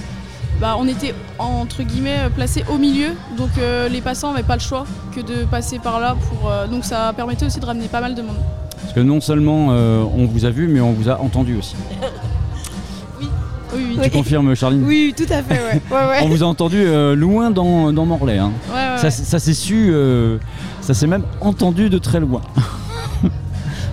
bah, 0.60 0.76
on 0.80 0.88
était 0.88 1.14
entre 1.38 1.84
guillemets 1.84 2.30
placé 2.36 2.64
au 2.74 2.78
milieu, 2.78 3.10
donc 3.38 3.50
euh, 3.60 3.90
les 3.90 4.02
passants 4.02 4.32
n'avaient 4.32 4.44
pas 4.44 4.56
le 4.56 4.62
choix 4.62 4.86
que 5.16 5.20
de 5.22 5.44
passer 5.46 5.80
par 5.80 6.00
là. 6.00 6.16
Pour, 6.30 6.50
euh, 6.50 6.66
donc 6.68 6.84
ça 6.86 7.14
permettait 7.16 7.46
aussi 7.46 7.60
de 7.60 7.66
ramener 7.66 7.88
pas 7.88 8.02
mal 8.02 8.16
de 8.16 8.22
monde. 8.22 8.38
parce 8.82 8.94
que 8.94 9.02
non 9.02 9.20
seulement 9.22 9.68
euh, 9.72 10.04
on 10.18 10.26
vous 10.26 10.46
a 10.46 10.50
vu, 10.50 10.68
mais 10.68 10.80
on 10.82 10.94
vous 10.94 11.10
a 11.10 11.20
entendu 11.22 11.58
aussi. 11.58 11.76
Oui, 13.74 13.82
oui. 13.90 13.96
Tu 13.96 14.00
Oui. 14.04 14.10
confirmes, 14.10 14.56
Charline? 14.56 14.84
Oui, 14.86 15.14
tout 15.18 15.26
à 15.30 15.42
fait, 15.44 15.56
ouais. 15.62 15.82
ouais, 15.92 16.08
ouais. 16.08 16.20
On 16.24 16.30
vous 16.30 16.44
a 16.44 16.46
entendu 16.46 16.78
euh, 16.80 17.14
loin 17.16 17.52
dans, 17.52 17.92
dans 17.92 18.06
Morlaix. 18.06 18.38
hein. 18.38 18.52
Ouais, 18.74 18.80
Ça, 19.10 19.40
s'est 19.40 19.54
su, 19.54 19.90
euh, 19.92 20.38
ça 20.82 20.94
s'est 20.94 21.08
même 21.08 21.24
entendu 21.42 21.90
de 21.90 21.98
très 21.98 22.20
loin. 22.20 22.42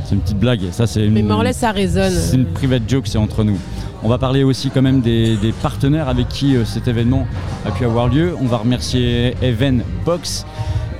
c'est 0.05 0.15
une 0.15 0.21
petite 0.21 0.39
blague. 0.39 0.61
Ça, 0.73 0.87
c'est 0.87 1.05
une, 1.07 1.13
Mais 1.13 1.23
Morlaix, 1.23 1.53
ça 1.53 1.71
résonne. 1.73 2.13
c'est 2.13 2.37
une 2.37 2.47
private 2.47 2.83
joke, 2.89 3.07
c'est 3.07 3.19
entre 3.19 3.45
nous. 3.45 3.59
On 4.05 4.09
va 4.09 4.19
parler 4.19 4.43
aussi 4.43 4.71
quand 4.71 4.83
même 4.83 5.01
des, 5.01 5.37
des 5.37 5.53
partenaires 5.53 6.09
avec 6.09 6.29
qui 6.29 6.57
euh, 6.57 6.65
cet 6.65 6.89
événement 6.89 7.27
a 7.65 7.71
pu 7.71 7.85
avoir 7.85 8.09
lieu. 8.09 8.35
On 8.41 8.47
va 8.47 8.57
remercier 8.59 9.35
Even 9.43 9.83
Box 10.05 10.45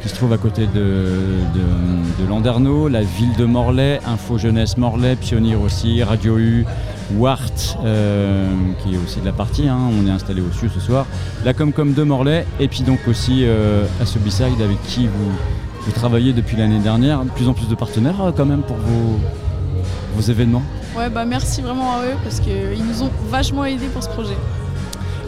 qui 0.03 0.09
se 0.09 0.15
trouve 0.17 0.33
à 0.33 0.39
côté 0.39 0.67
de, 0.67 0.81
de, 1.55 2.23
de 2.23 2.29
Landerneau, 2.29 2.89
la 2.89 3.03
ville 3.03 3.35
de 3.37 3.45
Morlaix, 3.45 4.01
Info 4.05 4.37
Jeunesse 4.37 4.77
Morlaix, 4.77 5.15
Pionnier 5.15 5.55
aussi, 5.55 6.03
Radio 6.03 6.39
U, 6.39 6.67
Wart, 7.17 7.79
euh, 7.85 8.49
qui 8.83 8.95
est 8.95 8.99
aussi 8.99 9.21
de 9.21 9.27
la 9.27 9.33
partie, 9.33 9.69
hein, 9.69 9.79
on 10.01 10.07
est 10.09 10.11
installé 10.11 10.41
au 10.41 10.51
sud 10.53 10.71
ce 10.75 10.81
soir, 10.81 11.07
la 11.45 11.55
Comcom 11.55 11.93
de 11.95 12.03
Morlaix, 12.03 12.45
et 12.59 12.67
puis 12.67 12.83
donc 12.83 12.99
aussi 13.07 13.45
euh, 13.45 13.85
avec 14.01 14.83
qui 14.89 15.07
vous, 15.07 15.33
vous 15.83 15.93
travaillez 15.93 16.33
depuis 16.33 16.57
l'année 16.57 16.81
dernière, 16.81 17.25
de 17.25 17.31
plus 17.31 17.49
en 17.49 17.55
plus 17.55 17.69
de 17.69 17.75
partenaires 17.77 18.21
euh, 18.23 18.33
quand 18.37 18.47
même 18.47 18.63
pour 18.63 18.77
vos, 18.77 19.21
vos 20.17 20.23
événements. 20.23 20.63
Ouais, 20.97 21.09
bah 21.11 21.25
merci 21.25 21.63
vraiment 21.63 21.93
à 21.93 22.05
eux 22.05 22.17
parce 22.25 22.41
qu'ils 22.41 22.85
nous 22.85 23.03
ont 23.03 23.11
vachement 23.31 23.65
aidés 23.65 23.87
pour 23.87 24.03
ce 24.03 24.09
projet. 24.09 24.37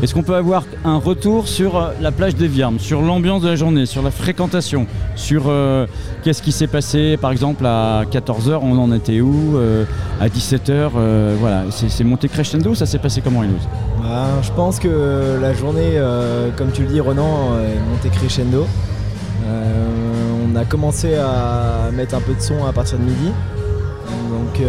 Est-ce 0.03 0.13
qu'on 0.13 0.23
peut 0.23 0.35
avoir 0.35 0.65
un 0.85 0.97
retour 0.97 1.49
sur 1.49 1.77
euh, 1.77 1.93
la 2.01 2.11
plage 2.11 2.35
des 2.35 2.49
Viarmes, 2.49 2.79
sur 2.79 3.01
l'ambiance 3.01 3.43
de 3.43 3.49
la 3.49 3.57
journée, 3.57 3.87
sur 3.87 4.03
la 4.03 4.11
fréquentation, 4.11 4.87
sur 5.15 5.45
euh, 5.47 5.87
qu'est-ce 6.23 6.43
qui 6.43 6.53
s'est 6.53 6.67
passé 6.67 7.17
par 7.17 7.31
exemple 7.31 7.65
à 7.65 8.03
14h, 8.11 8.59
on 8.61 8.79
en 8.79 8.93
était 8.93 9.21
où, 9.21 9.57
euh, 9.57 9.85
à 10.21 10.29
17h, 10.29 10.91
voilà, 11.39 11.65
c'est 11.71 12.05
monté 12.05 12.29
crescendo, 12.29 12.75
ça 12.75 12.87
s'est 12.87 12.99
passé 12.99 13.21
comment 13.23 13.45
Ilouz 13.45 13.63
bah, 14.03 14.27
Je 14.43 14.51
pense 14.53 14.79
que 14.79 15.39
la 15.41 15.55
journée, 15.55 15.99
comme 16.57 16.71
tu 16.73 16.83
le 16.83 16.89
dis 16.89 17.01
Renan, 17.01 17.59
est 17.59 17.91
montée 17.91 18.09
crescendo. 18.11 18.67
on 19.47 20.57
a 20.57 20.65
commencé 20.65 21.15
à 21.15 21.91
mettre 21.93 22.15
un 22.15 22.21
peu 22.21 22.35
de 22.35 22.41
son 22.41 22.67
à 22.67 22.73
partir 22.73 22.99
de 22.99 23.05
midi. 23.05 23.33
Donc 24.11 24.61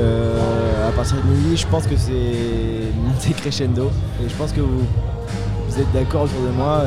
à 0.87 0.91
partir 0.91 1.17
de 1.17 1.29
midi, 1.29 1.57
je 1.57 1.67
pense 1.67 1.85
que 1.87 1.97
c'est 1.97 2.91
monté 3.03 3.33
crescendo. 3.33 3.91
Et 4.23 4.29
je 4.29 4.35
pense 4.35 4.51
que 4.51 4.61
vous, 4.61 4.85
vous 5.75 5.79
êtes 5.81 5.91
d'accord 5.93 6.23
autour 6.23 6.41
de 6.41 6.51
moi. 6.55 6.83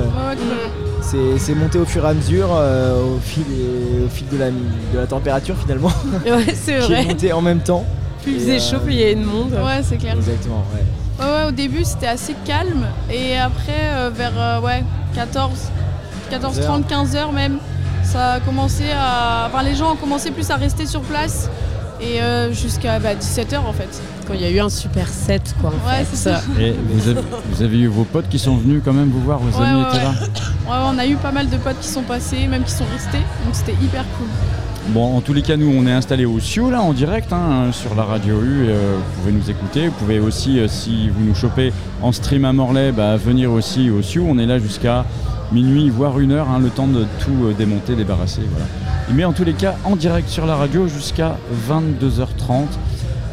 Euh, 1.15 1.37
c'est 1.37 1.55
monté 1.55 1.79
au 1.79 1.85
fur 1.85 2.05
et 2.05 2.09
à 2.09 2.15
mesure, 2.15 2.49
euh, 2.53 3.17
au, 3.17 3.19
fil, 3.21 3.45
au 4.05 4.09
fil 4.09 4.29
de 4.29 4.37
la, 4.37 4.51
de 4.51 4.99
la 4.99 5.07
température 5.07 5.57
finalement. 5.57 5.93
Ouais, 6.25 6.55
c'est 6.55 6.79
vrai. 6.79 6.87
qui 6.87 6.93
est 6.93 7.07
monté 7.09 7.33
en 7.33 7.41
même 7.41 7.61
temps. 7.61 7.85
Plus 8.23 8.33
il 8.33 8.41
faisait 8.41 8.59
chaud, 8.59 8.81
plus 8.81 8.95
il 8.95 9.01
y 9.01 9.03
avait 9.05 9.15
de 9.15 9.25
monde. 9.25 9.53
Ouais, 9.53 9.81
c'est 9.83 9.97
clair. 9.97 10.15
Exactement, 10.17 10.65
ouais. 10.75 11.25
Ouais, 11.25 11.49
au 11.49 11.51
début 11.51 11.85
c'était 11.85 12.07
assez 12.07 12.35
calme 12.45 12.87
et 13.11 13.37
après 13.37 13.91
euh, 13.93 14.11
vers 14.15 14.63
ouais, 14.63 14.85
14, 15.15 15.51
14, 16.31 16.61
15 16.89 17.17
heures 17.17 17.33
même, 17.33 17.59
ça 18.05 18.35
a 18.35 18.41
commencé 18.41 18.85
à. 18.97 19.49
Enfin, 19.49 19.65
les 19.65 19.75
gens 19.75 19.93
ont 19.93 19.97
commencé 19.97 20.31
plus 20.31 20.49
à 20.51 20.57
rester 20.57 20.87
sur 20.87 21.01
place 21.01 21.51
et 22.01 22.21
jusqu'à 22.53 22.99
17h 22.99 23.51
bah, 23.51 23.61
en 23.67 23.73
fait 23.73 24.01
il 24.35 24.41
y 24.41 24.45
a 24.45 24.51
eu 24.51 24.61
un 24.61 24.69
super 24.69 25.09
set 25.09 25.55
quoi. 25.61 25.71
ouais, 25.71 26.05
c'est 26.11 26.31
ça. 26.31 26.43
Et 26.61 26.75
vous 27.51 27.63
avez, 27.63 27.79
eu 27.79 27.87
vos 27.87 28.05
potes 28.05 28.29
qui 28.29 28.39
sont 28.39 28.57
venus 28.57 28.83
quand 28.85 28.93
même 28.93 29.09
vous 29.09 29.21
voir, 29.21 29.39
vos 29.39 29.63
amis 29.63 29.83
étaient 29.89 30.03
là 30.03 30.13
Ouais, 30.69 30.93
on 30.95 30.99
a 30.99 31.07
eu 31.07 31.17
pas 31.17 31.33
mal 31.33 31.49
de 31.49 31.57
potes 31.57 31.81
qui 31.81 31.89
sont 31.89 32.03
passés, 32.03 32.47
même 32.47 32.65
qui 32.65 32.73
sont 32.73 32.85
restés, 32.93 33.25
donc 33.45 33.55
c'était 33.55 33.73
hyper 33.83 34.05
cool. 34.19 34.27
Bon, 34.89 35.17
en 35.17 35.21
tous 35.21 35.35
les 35.35 35.43
cas, 35.43 35.59
nous, 35.59 35.71
on 35.71 35.87
est 35.87 35.93
installé 35.93 36.25
au 36.25 36.41
Sioux, 36.41 36.71
là, 36.71 36.81
en 36.81 36.95
direct, 36.95 37.31
hein, 37.31 37.73
sur 37.73 37.95
la 37.95 38.05
radio 38.05 38.41
U. 38.41 38.69
Euh, 38.69 38.97
vous 38.97 39.21
pouvez 39.21 39.33
nous 39.33 39.51
écouter. 39.51 39.89
Vous 39.89 39.95
pouvez 39.95 40.19
aussi, 40.19 40.59
euh, 40.59 40.67
si 40.67 41.11
vous 41.11 41.23
nous 41.23 41.35
chopez 41.35 41.75
en 42.01 42.11
stream 42.11 42.47
à 42.47 42.55
Morlaix, 42.55 42.91
bah, 42.91 43.19
venir 43.19 43.53
aussi 43.53 43.91
au 43.91 44.01
Sioux. 44.01 44.25
On 44.27 44.39
est 44.39 44.47
là 44.47 44.59
jusqu'à 44.59 45.05
minuit, 45.53 45.91
voire 45.91 46.19
une 46.19 46.33
heure, 46.33 46.49
hein, 46.49 46.59
le 46.59 46.71
temps 46.71 46.87
de 46.87 47.05
tout 47.21 47.45
euh, 47.45 47.53
démonter, 47.53 47.97
débarrasser. 47.97 48.41
Voilà. 48.51 48.65
Mais 49.15 49.25
en 49.25 49.33
tous 49.33 49.45
les 49.45 49.55
cas, 49.55 49.75
en 49.85 49.97
direct 49.97 50.29
sur 50.29 50.45
la 50.45 50.55
radio 50.55 50.87
jusqu'à 50.87 51.37
22h30 51.69 52.67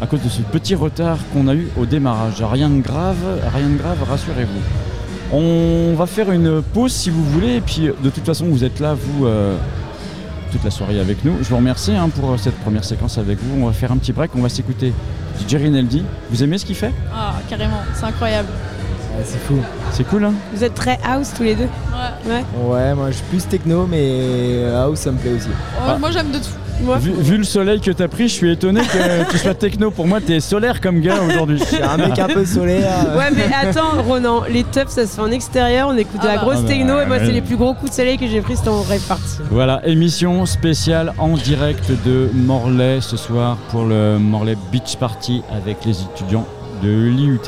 à 0.02 0.08
cause 0.08 0.22
de 0.22 0.30
ce 0.30 0.42
petit 0.42 0.76
retard 0.76 1.18
qu'on 1.34 1.48
a 1.48 1.56
eu 1.56 1.68
au 1.78 1.86
démarrage. 1.86 2.42
Rien 2.42 2.70
de 2.70 2.82
grave, 2.82 3.18
rien 3.54 3.70
de 3.70 3.78
grave, 3.78 3.98
rassurez-vous. 4.08 5.36
On 5.36 5.94
va 5.96 6.06
faire 6.06 6.32
une 6.32 6.62
pause 6.62 6.94
si 6.94 7.10
vous 7.10 7.24
voulez, 7.24 7.56
et 7.56 7.62
puis 7.62 7.90
de 8.02 8.10
toute 8.10 8.26
façon 8.26 8.46
vous 8.46 8.64
êtes 8.64 8.80
là, 8.80 8.94
vous, 8.94 9.26
euh, 9.26 9.58
toute 10.52 10.64
la 10.64 10.72
soirée 10.72 11.00
avec 11.00 11.26
nous. 11.26 11.34
Je 11.42 11.50
vous 11.50 11.58
remercie 11.58 11.94
hein, 11.94 12.10
pour 12.10 12.40
cette 12.40 12.56
première 12.60 12.86
séquence 12.86 13.18
avec 13.18 13.40
vous. 13.42 13.62
On 13.62 13.66
va 13.66 13.74
faire 13.74 13.92
un 13.92 13.98
petit 13.98 14.14
break, 14.14 14.32
on 14.36 14.42
va 14.42 14.50
s'écouter 14.50 14.94
du 15.40 15.50
Jerry 15.50 15.70
Neldy. 15.70 16.04
Vous 16.30 16.44
aimez 16.44 16.58
ce 16.58 16.66
qu'il 16.66 16.76
fait? 16.76 16.94
Ah, 17.14 17.36
carrément, 17.50 17.82
c'est 17.94 18.06
incroyable. 18.06 18.50
C'est 19.24 19.40
fou. 19.40 19.56
C'est 19.92 20.04
cool, 20.04 20.26
hein 20.26 20.34
Vous 20.54 20.64
êtes 20.64 20.74
très 20.74 21.00
house 21.04 21.32
tous 21.36 21.44
les 21.44 21.56
deux 21.56 21.70
Ouais. 22.26 22.32
Ouais, 22.32 22.74
ouais 22.74 22.96
moi 22.96 23.12
je 23.12 23.18
suis 23.18 23.26
plus 23.26 23.48
techno, 23.48 23.88
mais 23.88 24.66
house 24.76 25.00
ça 25.00 25.12
me 25.12 25.18
plaît 25.18 25.34
aussi. 25.34 25.50
Oh, 25.80 25.98
moi 26.00 26.12
j'aime 26.12 26.32
de 26.32 26.40
tout. 26.40 26.52
Vu, 26.82 27.38
le 27.38 27.44
soleil 27.44 27.80
que 27.80 27.92
t'as 27.92 28.08
pris, 28.08 28.28
je 28.28 28.34
suis 28.34 28.52
étonné 28.52 28.82
que 28.82 29.30
tu 29.32 29.38
sois 29.38 29.54
techno. 29.54 29.92
Pour 29.92 30.08
moi, 30.08 30.20
t'es 30.22 30.40
solaire 30.40 30.82
comme 30.82 31.00
gars 31.00 31.22
aujourd'hui. 31.22 31.60
C'est 31.66 31.82
un 31.82 31.98
mec 31.98 32.18
un 32.20 32.28
peu 32.28 32.46
solaire. 32.46 33.16
Ouais, 33.18 33.32
mais 33.36 33.50
attends, 33.54 34.02
Ronan, 34.04 34.44
les 34.50 34.64
tops 34.64 34.92
ça 34.92 35.06
se 35.06 35.16
fait 35.16 35.22
en 35.22 35.32
extérieur. 35.32 35.88
On 35.90 35.98
écoute 35.98 36.22
de 36.22 36.28
la 36.28 36.34
ah 36.34 36.36
bah. 36.36 36.42
grosse 36.42 36.58
ah 36.60 36.62
bah, 36.64 36.68
techno. 36.68 37.00
et 37.00 37.06
moi, 37.06 37.18
c'est 37.20 37.32
les 37.32 37.42
plus 37.42 37.56
gros 37.56 37.74
coups 37.74 37.92
de 37.92 37.96
soleil 37.96 38.18
que 38.18 38.28
j'ai 38.28 38.42
pris. 38.42 38.58
C'était 38.58 38.70
en 38.70 38.82
rêve 38.82 39.02
parti. 39.08 39.38
Voilà, 39.50 39.82
émission 39.88 40.46
spéciale 40.46 41.14
en 41.18 41.36
direct 41.36 41.92
de 42.06 42.30
Morlaix 42.34 43.00
ce 43.02 43.18
soir 43.18 43.58
pour 43.70 43.86
le 43.86 44.18
Morlaix 44.20 44.58
Beach 44.72 44.98
Party 44.98 45.44
avec 45.52 45.86
les 45.86 46.02
étudiants 46.02 46.46
de 46.84 46.90
l'IUT. 46.90 47.40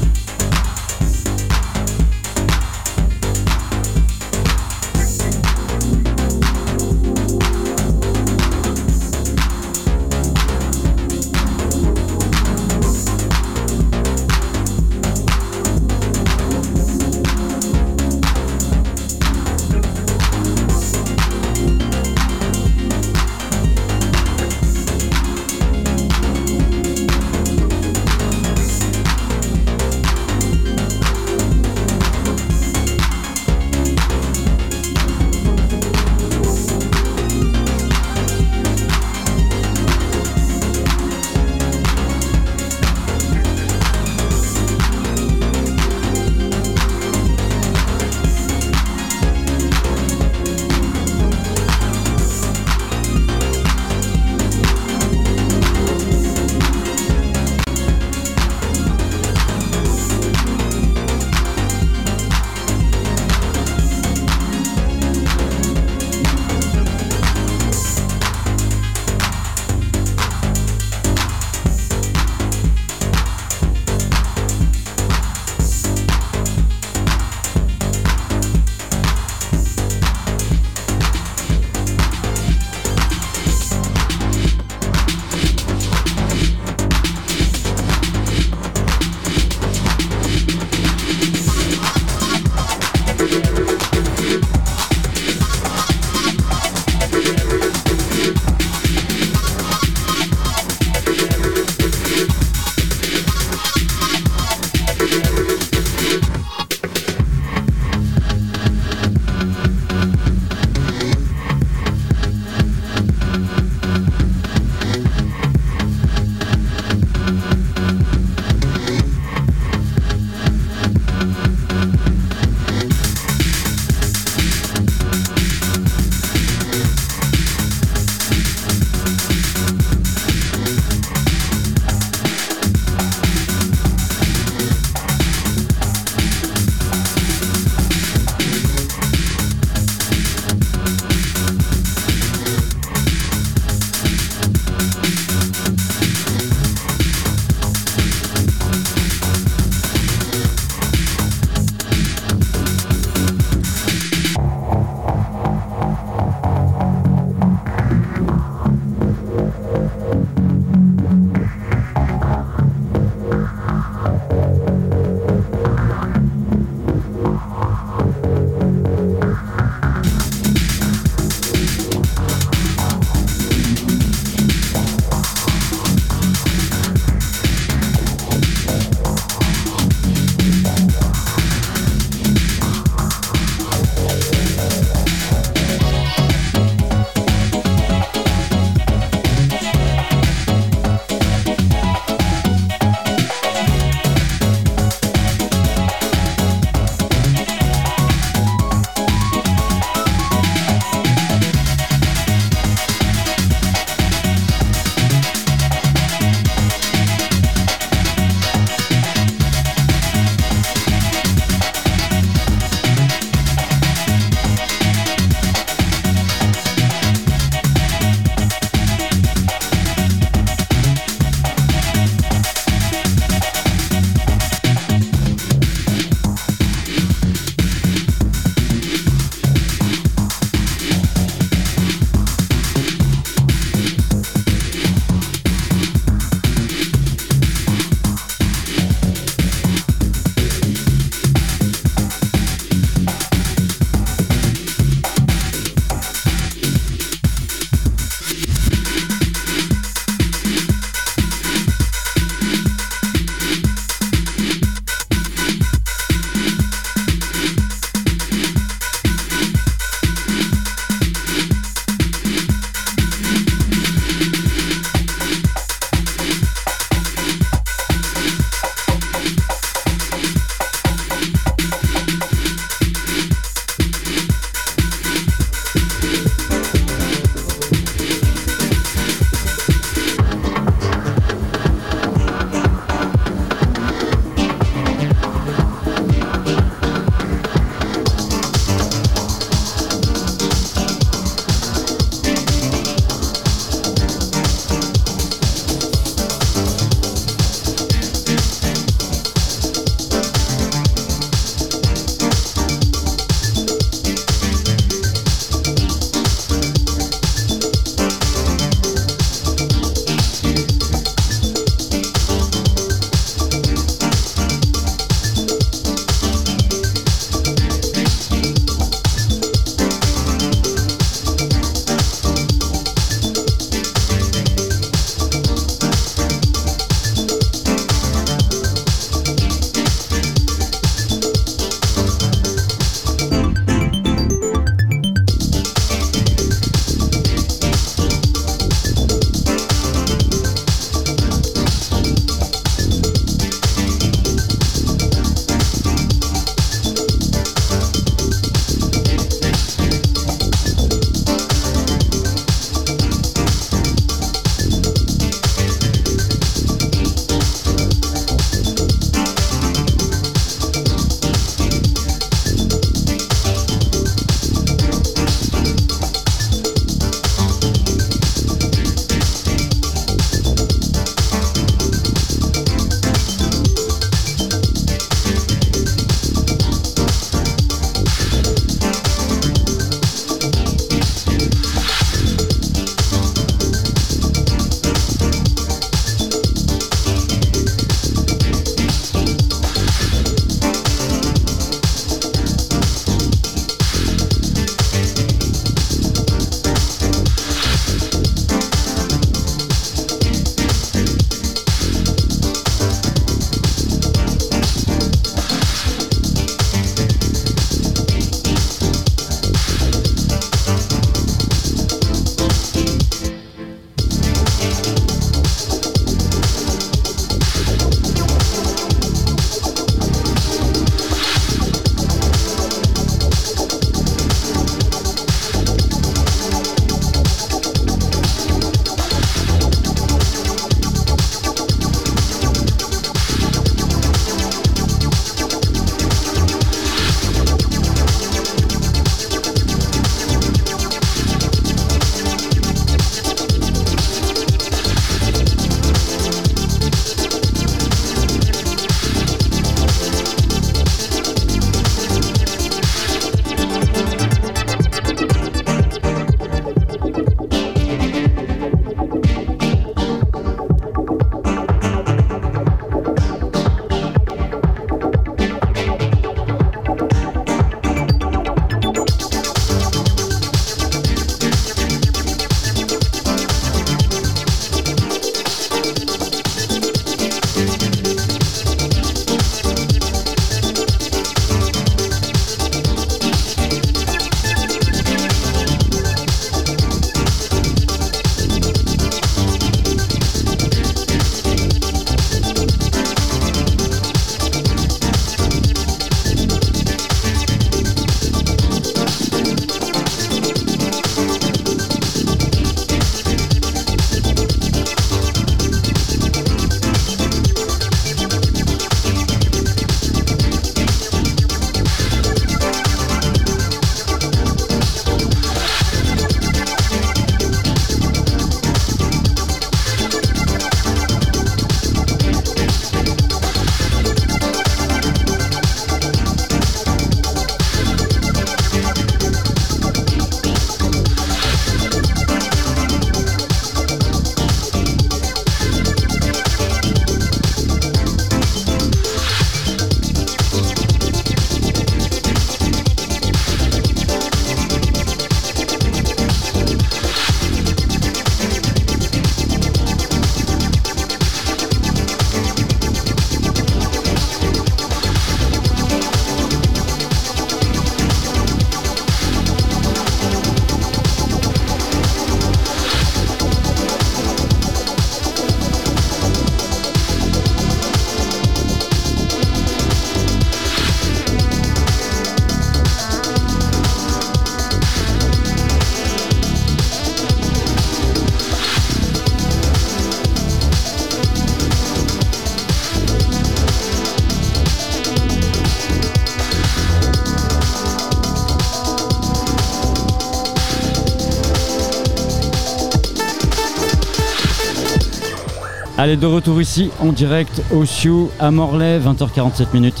Allez, 596.06 596.16
de 596.16 596.26
retour 596.26 596.60
ici 596.60 596.90
en 597.00 597.10
direct 597.10 597.64
au 597.72 597.84
Sioux 597.84 598.30
à 598.38 598.52
Morlaix, 598.52 599.00
20h47 599.00 599.66
minutes. 599.74 600.00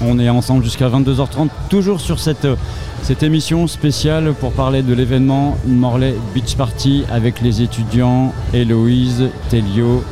On 0.00 0.20
est 0.20 0.28
ensemble 0.28 0.62
jusqu'à 0.62 0.88
22h30, 0.88 1.48
toujours 1.68 2.00
sur 2.00 2.20
cette, 2.20 2.46
cette 3.02 3.24
émission 3.24 3.66
spéciale 3.66 4.34
pour 4.38 4.52
parler 4.52 4.82
de 4.82 4.94
l'événement 4.94 5.58
Morlaix 5.66 6.14
Beach 6.32 6.54
Party 6.54 7.02
avec 7.10 7.40
les 7.40 7.60
étudiants 7.60 8.32
Héloïse, 8.54 9.30
Telio, 9.48 10.04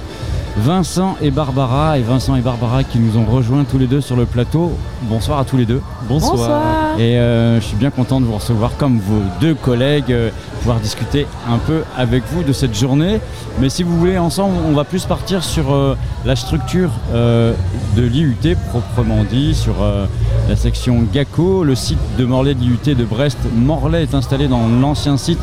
Vincent 0.56 1.16
et 1.20 1.30
Barbara. 1.30 1.98
Et 1.98 2.02
Vincent 2.02 2.36
et 2.36 2.40
Barbara 2.40 2.84
qui 2.84 2.98
nous 2.98 3.18
ont 3.18 3.24
rejoints 3.24 3.64
tous 3.64 3.78
les 3.78 3.86
deux 3.86 4.00
sur 4.00 4.16
le 4.16 4.26
plateau. 4.26 4.72
Bonsoir 5.02 5.38
à 5.38 5.44
tous 5.44 5.56
les 5.56 5.64
deux. 5.64 5.80
Bonsoir. 6.08 6.98
Et 6.98 7.18
euh, 7.18 7.60
je 7.60 7.66
suis 7.66 7.76
bien 7.76 7.90
content 7.90 8.20
de 8.20 8.26
vous 8.26 8.34
recevoir 8.34 8.76
comme 8.76 8.98
vos 8.98 9.22
deux 9.40 9.54
collègues, 9.54 10.10
euh, 10.12 10.30
pouvoir 10.60 10.80
discuter 10.80 11.26
un 11.48 11.58
peu 11.58 11.82
avec 11.96 12.22
vous 12.32 12.42
de 12.42 12.52
cette 12.52 12.74
journée. 12.74 13.20
Mais 13.60 13.68
si 13.68 13.82
vous 13.82 13.98
voulez, 13.98 14.18
ensemble, 14.18 14.54
on 14.68 14.72
va 14.72 14.84
plus 14.84 15.04
partir 15.06 15.42
sur 15.42 15.72
euh, 15.72 15.96
la 16.24 16.36
structure 16.36 16.90
euh, 17.12 17.54
de 17.96 18.02
l'IUT 18.02 18.56
proprement 18.68 19.24
dit, 19.24 19.54
sur 19.54 19.82
euh, 19.82 20.06
la 20.48 20.56
section 20.56 21.02
GACO, 21.12 21.64
le 21.64 21.74
site 21.74 21.98
de 22.18 22.24
Morlaix 22.24 22.54
de 22.54 22.60
l'IUT 22.60 22.94
de 22.94 23.04
Brest. 23.04 23.38
Morlaix 23.54 24.02
est 24.02 24.14
installé 24.14 24.48
dans 24.48 24.68
l'ancien 24.68 25.16
site 25.16 25.40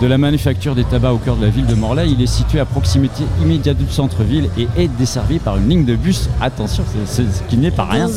de 0.00 0.06
la 0.06 0.18
manufacture 0.18 0.74
des 0.74 0.84
tabacs 0.84 1.12
au 1.12 1.18
cœur 1.18 1.36
de 1.36 1.44
la 1.44 1.50
ville 1.50 1.66
de 1.66 1.74
Morlaix. 1.74 2.06
Il 2.08 2.20
est 2.20 2.26
situé 2.26 2.60
à 2.60 2.64
proximité 2.64 3.24
immédiate 3.42 3.78
du 3.78 3.90
centre-ville 3.90 4.50
et 4.58 4.68
est 4.76 4.88
desservi 4.88 5.38
par 5.38 5.56
une 5.56 5.68
ligne 5.68 5.84
de 5.84 5.96
bus. 5.96 6.28
Attention, 6.40 6.84
c'est 7.06 7.22
ce 7.22 7.42
qui 7.48 7.56
n'est 7.56 7.70
pas 7.70 7.84
rien. 7.84 8.08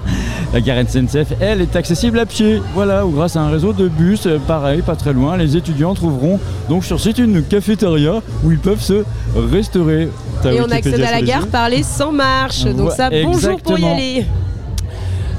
La 0.52 0.60
gare 0.60 0.84
SNCF, 0.88 1.32
elle, 1.40 1.60
est 1.60 1.76
accessible 1.76 2.18
à 2.18 2.26
pied. 2.26 2.60
Voilà, 2.74 3.06
ou 3.06 3.10
grâce 3.10 3.36
à 3.36 3.42
un 3.42 3.50
réseau 3.50 3.72
de 3.72 3.88
bus, 3.88 4.26
euh, 4.26 4.38
pareil, 4.38 4.82
pas 4.82 4.96
très 4.96 5.12
loin. 5.12 5.36
Les 5.36 5.56
étudiants 5.56 5.94
trouveront 5.94 6.40
donc 6.68 6.84
sur 6.84 6.98
site 6.98 7.18
une 7.18 7.42
cafétéria 7.44 8.20
où 8.42 8.50
ils 8.50 8.58
peuvent 8.58 8.82
se 8.82 9.04
restaurer. 9.36 10.08
Et 10.44 10.60
on 10.60 10.70
accède 10.70 11.00
à 11.00 11.12
la 11.12 11.22
gare 11.22 11.46
par 11.46 11.68
les 11.68 11.82
100 11.82 12.12
marches. 12.12 12.64
Donc 12.64 12.90
ça, 12.90 13.10
bonjour 13.10 13.60
pour 13.60 13.78
y 13.78 13.84
aller. 13.84 14.26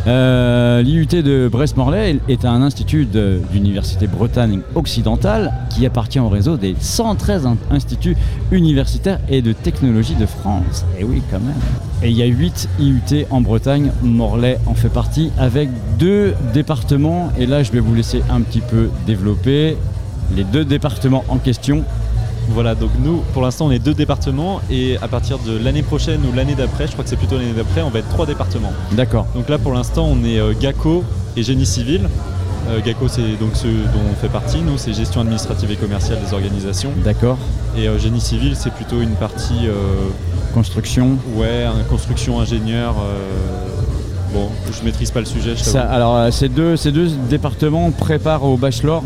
Euh, 0.08 0.82
L'IUT 0.82 1.06
de 1.06 1.48
Brest-Morlaix 1.52 2.18
est 2.28 2.44
un 2.46 2.64
institut 2.64 3.06
d'université 3.06 4.08
Bretagne 4.08 4.62
occidentale 4.74 5.54
qui 5.70 5.86
appartient 5.86 6.20
au 6.20 6.28
réseau 6.28 6.58
des 6.58 6.76
113 6.80 7.46
in- 7.46 7.58
instituts 7.70 8.18
universitaires 8.52 9.20
et 9.30 9.44
de 9.44 9.54
technologie 9.54 10.16
de 10.16 10.26
France. 10.26 10.86
Et 11.00 11.04
oui, 11.04 11.22
quand 11.30 11.40
même. 11.40 11.54
Et 12.02 12.10
il 12.10 12.18
y 12.18 12.24
a 12.24 12.26
8 12.26 12.68
IUT 12.80 13.26
en 13.30 13.42
Bretagne, 13.42 13.92
Morlaix 14.02 14.58
en 14.66 14.74
fait 14.74 14.90
partie, 14.90 15.32
avec 15.38 15.70
deux 16.00 16.34
départements. 16.52 17.32
Et 17.38 17.46
là, 17.46 17.62
je 17.62 17.72
vais 17.72 17.80
vous 17.80 17.94
laisser 17.94 18.24
un 18.32 18.42
petit 18.42 18.62
peu 18.62 18.90
développer 19.06 19.78
les 20.36 20.44
deux 20.44 20.66
départements 20.66 21.24
en 21.30 21.38
question. 21.38 21.84
Voilà, 22.54 22.76
donc 22.76 22.90
nous, 23.04 23.22
pour 23.34 23.42
l'instant, 23.44 23.68
on 23.68 23.72
est 23.72 23.80
deux 23.80 23.94
départements 23.94 24.60
et 24.70 24.98
à 25.02 25.08
partir 25.08 25.38
de 25.40 25.58
l'année 25.58 25.84
prochaine 25.84 26.20
ou 26.30 26.36
l'année 26.36 26.56
d'après, 26.56 26.86
je 26.88 26.92
crois 26.92 27.04
que 27.04 27.10
c'est 27.10 27.16
plutôt 27.16 27.38
l'année 27.38 27.54
d'après, 27.56 27.82
on 27.82 27.90
va 27.90 28.00
être 28.00 28.10
trois 28.10 28.26
départements. 28.26 28.74
D'accord. 28.92 29.26
Donc 29.36 29.48
là, 29.50 29.58
pour 29.58 29.74
l'instant, 29.74 30.06
on 30.12 30.24
est 30.26 30.38
euh, 30.40 30.54
GACO 30.60 31.04
et 31.38 31.44
génie 31.44 31.66
civil. 31.66 32.10
Euh, 32.70 32.80
GACO, 32.86 33.08
c'est 33.08 33.40
donc 33.40 33.52
ceux 33.56 33.70
dont 33.72 34.02
on 34.12 34.16
fait 34.22 34.28
partie. 34.28 34.60
Nous, 34.62 34.78
c'est 34.78 34.94
gestion 34.94 35.22
administrative 35.22 35.72
et 35.72 35.76
commerciale 35.78 36.20
des 36.26 36.34
organisations. 36.34 36.92
D'accord. 37.06 37.38
Et 37.78 37.88
euh, 37.88 37.98
génie 37.98 38.22
civil, 38.22 38.56
c'est 38.58 38.74
plutôt 38.74 39.02
une 39.02 39.16
partie, 39.16 39.68
Construction. 40.54 41.18
ouais, 41.36 41.64
un- 41.64 41.84
construction 41.90 42.40
ingénieur. 42.42 42.96
bon, 44.34 44.50
je 44.78 44.84
maîtrise 44.86 45.10
pas 45.12 45.22
le 45.22 45.26
sujet, 45.26 45.56
je 45.56 45.64
Ça- 45.64 45.84
alors, 45.84 46.32
ces 46.34 46.50
deux, 46.50 46.76
ces 46.76 46.92
deux 46.92 47.08
départements 47.30 47.92
préparent 47.92 48.44
au 48.44 48.58
bachelor 48.58 49.04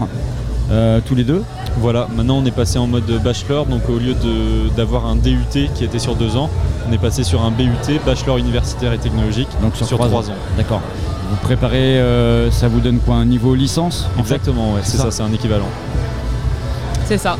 euh, 0.71 0.99
tous 1.05 1.15
les 1.15 1.23
deux. 1.23 1.43
Voilà, 1.79 2.07
maintenant 2.15 2.37
on 2.37 2.45
est 2.45 2.51
passé 2.51 2.77
en 2.79 2.87
mode 2.87 3.05
bachelor, 3.23 3.65
donc 3.65 3.89
au 3.89 3.97
lieu 3.99 4.13
de- 4.13 4.69
d'avoir 4.75 5.05
un 5.05 5.15
DUT 5.15 5.69
qui 5.75 5.83
était 5.83 5.99
sur 5.99 6.15
deux 6.15 6.35
ans, 6.37 6.49
on 6.89 6.93
est 6.93 6.97
passé 6.97 7.23
sur 7.23 7.41
un 7.43 7.51
BUT, 7.51 7.99
bachelor 8.05 8.37
universitaire 8.37 8.93
et 8.93 8.97
technologique, 8.97 9.47
Donc 9.61 9.75
sur, 9.75 9.85
sur 9.85 9.97
trois, 9.97 10.07
trois 10.09 10.29
ans. 10.29 10.33
ans. 10.33 10.57
D'accord. 10.57 10.81
Vous 11.29 11.37
préparez, 11.37 11.99
euh, 11.99 12.51
ça 12.51 12.67
vous 12.67 12.79
donne 12.79 12.99
quoi 12.99 13.15
Un 13.15 13.25
niveau 13.25 13.55
licence 13.55 14.07
fait 14.15 14.21
Exactement, 14.21 14.73
ouais, 14.73 14.81
c'est 14.83 14.91
C'est 14.91 14.97
ça. 14.97 15.03
ça, 15.05 15.11
c'est 15.11 15.23
un 15.23 15.33
équivalent. 15.33 15.65
C'est 17.05 17.17
ça. 17.17 17.37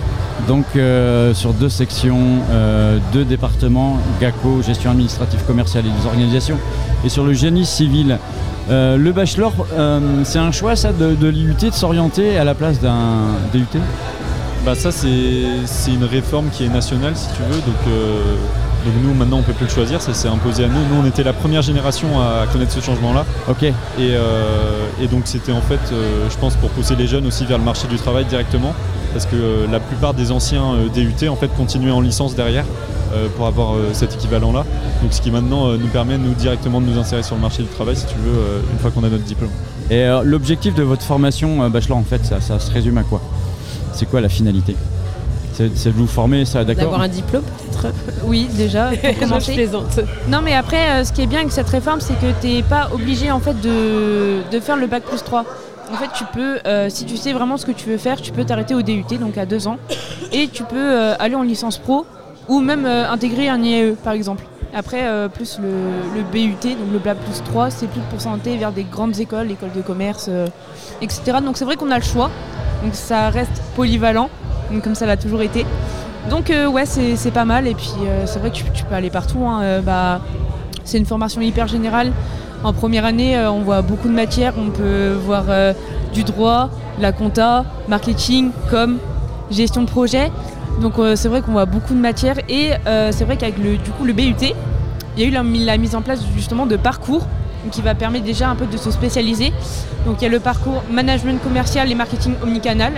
Donc 0.47 0.65
euh, 0.75 1.33
sur 1.33 1.53
deux 1.53 1.69
sections, 1.69 2.41
euh, 2.51 2.99
deux 3.13 3.25
départements, 3.25 3.97
GACO, 4.21 4.61
gestion 4.61 4.91
administrative 4.91 5.41
commerciale 5.45 5.85
et 5.87 5.89
des 5.89 6.05
organisations, 6.05 6.59
et 7.03 7.09
sur 7.09 7.23
le 7.23 7.33
génie 7.33 7.65
civil. 7.65 8.19
euh, 8.69 8.97
le 8.97 9.11
bachelor, 9.11 9.53
c'est 10.23 10.39
un 10.39 10.51
choix 10.51 10.75
ça 10.75 10.91
de, 10.91 11.15
de 11.15 11.27
l'IUT 11.27 11.55
de 11.61 11.71
s'orienter 11.71 12.37
à 12.37 12.43
la 12.43 12.53
place 12.53 12.79
d'un 12.79 13.27
DUT 13.53 13.79
Bah 14.65 14.75
ça 14.75 14.91
c'est 14.91 15.91
une 15.91 16.03
réforme 16.03 16.49
qui 16.51 16.65
est 16.65 16.69
nationale 16.69 17.15
si 17.15 17.27
tu 17.35 17.41
veux, 17.43 17.61
donc, 17.61 17.95
donc 18.85 18.93
nous 19.03 19.13
maintenant 19.13 19.37
on 19.39 19.41
peut 19.41 19.53
plus 19.53 19.65
le 19.65 19.71
choisir, 19.71 20.01
ça 20.01 20.13
s'est 20.13 20.27
imposé 20.27 20.63
à 20.65 20.67
nous. 20.67 20.79
Nous 20.89 21.01
on 21.01 21.05
était 21.05 21.23
la 21.23 21.33
première 21.33 21.63
génération 21.63 22.21
à 22.21 22.45
connaître 22.51 22.71
ce 22.71 22.79
changement-là, 22.79 23.25
Ok, 23.49 23.63
et, 23.63 23.73
euh, 23.99 24.87
et 25.01 25.07
donc 25.07 25.23
c'était 25.25 25.51
en 25.51 25.61
fait, 25.61 25.79
euh, 25.91 26.27
je 26.29 26.37
pense, 26.37 26.55
pour 26.55 26.69
pousser 26.69 26.95
les 26.95 27.07
jeunes 27.07 27.25
aussi 27.25 27.45
vers 27.45 27.57
le 27.57 27.63
marché 27.63 27.87
du 27.87 27.97
travail 27.97 28.25
directement, 28.25 28.73
parce 29.13 29.25
que 29.25 29.35
euh, 29.35 29.65
la 29.71 29.79
plupart 29.79 30.13
des 30.13 30.31
anciens 30.31 30.75
DUT 30.93 31.27
en 31.27 31.35
fait 31.35 31.49
continuaient 31.55 31.91
en 31.91 32.01
licence 32.01 32.35
derrière 32.35 32.65
pour 33.37 33.45
avoir 33.45 33.75
cet 33.93 34.15
équivalent-là. 34.15 34.65
Donc 35.01 35.13
ce 35.13 35.21
qui 35.21 35.31
maintenant 35.31 35.71
nous 35.77 35.87
permet 35.87 36.17
nous 36.17 36.33
directement 36.33 36.81
de 36.81 36.87
nous 36.87 36.97
insérer 36.99 37.23
sur 37.23 37.35
le 37.35 37.41
marché 37.41 37.63
du 37.63 37.69
travail, 37.69 37.95
si 37.95 38.05
tu 38.05 38.15
veux, 38.15 38.61
une 38.73 38.79
fois 38.79 38.91
qu'on 38.91 39.05
a 39.05 39.09
notre 39.09 39.23
diplôme. 39.23 39.51
et 39.89 40.05
l'objectif 40.23 40.75
de 40.75 40.83
votre 40.83 41.03
formation 41.03 41.69
bachelior 41.69 41.97
en 41.97 42.03
fait, 42.03 42.25
ça, 42.25 42.41
ça 42.41 42.59
se 42.59 42.69
résume 42.71 42.97
à 42.97 43.03
quoi? 43.03 43.21
C'est 43.93 44.05
quoi 44.05 44.19
la 44.19 44.27
finalité? 44.27 44.75
C'est, 45.55 45.85
de 45.87 45.93
vous 45.93 46.07
former, 46.07 46.45
ça, 46.45 46.63
d'accord 46.63 46.83
D'avoir 46.85 47.01
un 47.01 47.07
diplôme, 47.07 47.43
peut-être. 47.43 47.93
Oui, 48.25 48.47
déjà, 48.55 48.89
pour 48.89 49.39
Je 49.39 49.53
plaisante. 49.53 49.99
Non, 50.29 50.41
mais 50.43 50.53
après, 50.53 50.89
euh, 50.89 51.03
ce 51.03 51.13
qui 51.13 51.21
est 51.21 51.27
bien 51.27 51.39
avec 51.39 51.51
cette 51.51 51.69
réforme, 51.69 52.01
c'est 52.01 52.15
que 52.15 52.27
tu 52.41 52.47
n'es 52.47 52.63
pas 52.63 52.89
obligé 52.93 53.31
en 53.31 53.39
fait 53.39 53.59
de, 53.61 54.41
de 54.51 54.59
faire 54.59 54.75
le 54.75 54.87
bac 54.87 55.03
plus 55.03 55.23
3. 55.23 55.45
En 55.93 55.95
fait, 55.97 56.09
tu 56.17 56.23
peux, 56.33 56.59
euh, 56.65 56.89
si 56.89 57.05
tu 57.05 57.15
sais 57.15 57.31
vraiment 57.31 57.57
ce 57.57 57.65
que 57.65 57.71
tu 57.71 57.89
veux 57.89 57.97
faire, 57.97 58.19
tu 58.21 58.31
peux 58.31 58.43
t'arrêter 58.43 58.73
au 58.73 58.81
DUT, 58.81 59.03
donc 59.19 59.37
à 59.37 59.45
deux 59.45 59.67
ans, 59.67 59.77
et 60.33 60.47
tu 60.47 60.63
peux 60.63 60.75
euh, 60.77 61.15
aller 61.19 61.35
en 61.35 61.43
licence 61.43 61.77
pro 61.77 62.05
ou 62.47 62.59
même 62.59 62.85
euh, 62.85 63.09
intégrer 63.09 63.49
un 63.49 63.61
IAE, 63.61 63.93
par 64.03 64.13
exemple. 64.13 64.43
Après, 64.73 65.03
euh, 65.03 65.29
plus 65.29 65.57
le, 65.61 65.69
le 66.17 66.23
BUT, 66.23 66.57
donc 66.63 66.91
le 66.91 66.99
bac 66.99 67.17
plus 67.19 67.41
3, 67.43 67.69
c'est 67.69 67.87
plus 67.87 68.01
pour 68.09 68.19
s'orienter 68.19 68.57
vers 68.57 68.71
des 68.73 68.83
grandes 68.83 69.17
écoles, 69.19 69.49
écoles 69.51 69.71
de 69.73 69.81
commerce, 69.81 70.25
euh, 70.27 70.47
etc. 71.01 71.37
Donc 71.43 71.55
c'est 71.57 71.63
vrai 71.65 71.77
qu'on 71.77 71.91
a 71.91 71.97
le 71.97 72.03
choix, 72.03 72.29
donc 72.83 72.93
ça 72.93 73.29
reste 73.29 73.61
polyvalent, 73.75 74.29
comme 74.83 74.95
ça 74.95 75.05
l'a 75.05 75.17
toujours 75.17 75.41
été. 75.41 75.65
Donc 76.29 76.49
euh, 76.49 76.67
ouais, 76.67 76.85
c'est 76.85 77.31
pas 77.31 77.45
mal. 77.45 77.67
Et 77.67 77.75
puis 77.75 77.91
euh, 78.05 78.25
c'est 78.25 78.39
vrai 78.39 78.49
que 78.49 78.55
tu, 78.55 78.83
peux 78.83 78.95
aller 78.95 79.09
partout. 79.09 79.45
hein. 79.45 79.61
Euh, 79.61 79.81
bah, 79.81 80.21
c'est 80.83 80.97
une 80.97 81.05
formation 81.05 81.41
hyper 81.41 81.67
générale. 81.67 82.11
En 82.63 82.73
première 82.73 83.05
année, 83.05 83.37
on 83.37 83.61
voit 83.61 83.81
beaucoup 83.81 84.07
de 84.07 84.13
matières. 84.13 84.53
On 84.57 84.69
peut 84.71 85.11
voir 85.11 85.45
du 86.13 86.23
droit, 86.23 86.69
la 86.99 87.11
compta, 87.11 87.63
marketing, 87.87 88.49
com, 88.71 88.97
gestion 89.51 89.83
de 89.83 89.89
projet. 89.89 90.31
Donc 90.81 90.93
c'est 91.15 91.27
vrai 91.27 91.41
qu'on 91.41 91.51
voit 91.51 91.65
beaucoup 91.65 91.93
de 91.93 91.99
matières. 91.99 92.37
Et 92.49 92.71
c'est 93.11 93.23
vrai 93.23 93.37
qu'avec 93.37 93.57
le, 93.59 93.77
du 93.77 93.91
coup, 93.91 94.03
le 94.03 94.13
BUT, 94.13 94.33
il 95.17 95.21
y 95.21 95.23
a 95.23 95.27
eu 95.27 95.31
la, 95.31 95.77
mise 95.77 95.95
en 95.95 96.01
place 96.01 96.21
justement 96.35 96.65
de 96.65 96.75
parcours 96.75 97.27
qui 97.71 97.81
va 97.81 97.93
permettre 97.93 98.25
déjà 98.25 98.49
un 98.49 98.55
peu 98.55 98.65
de 98.65 98.77
se 98.77 98.89
spécialiser. 98.89 99.53
Donc 100.05 100.21
il 100.21 100.23
y 100.23 100.27
a 100.27 100.31
le 100.31 100.39
parcours 100.39 100.81
management 100.89 101.41
commercial 101.43 101.91
et 101.91 101.95
marketing 101.95 102.33
omnicanal. 102.41 102.93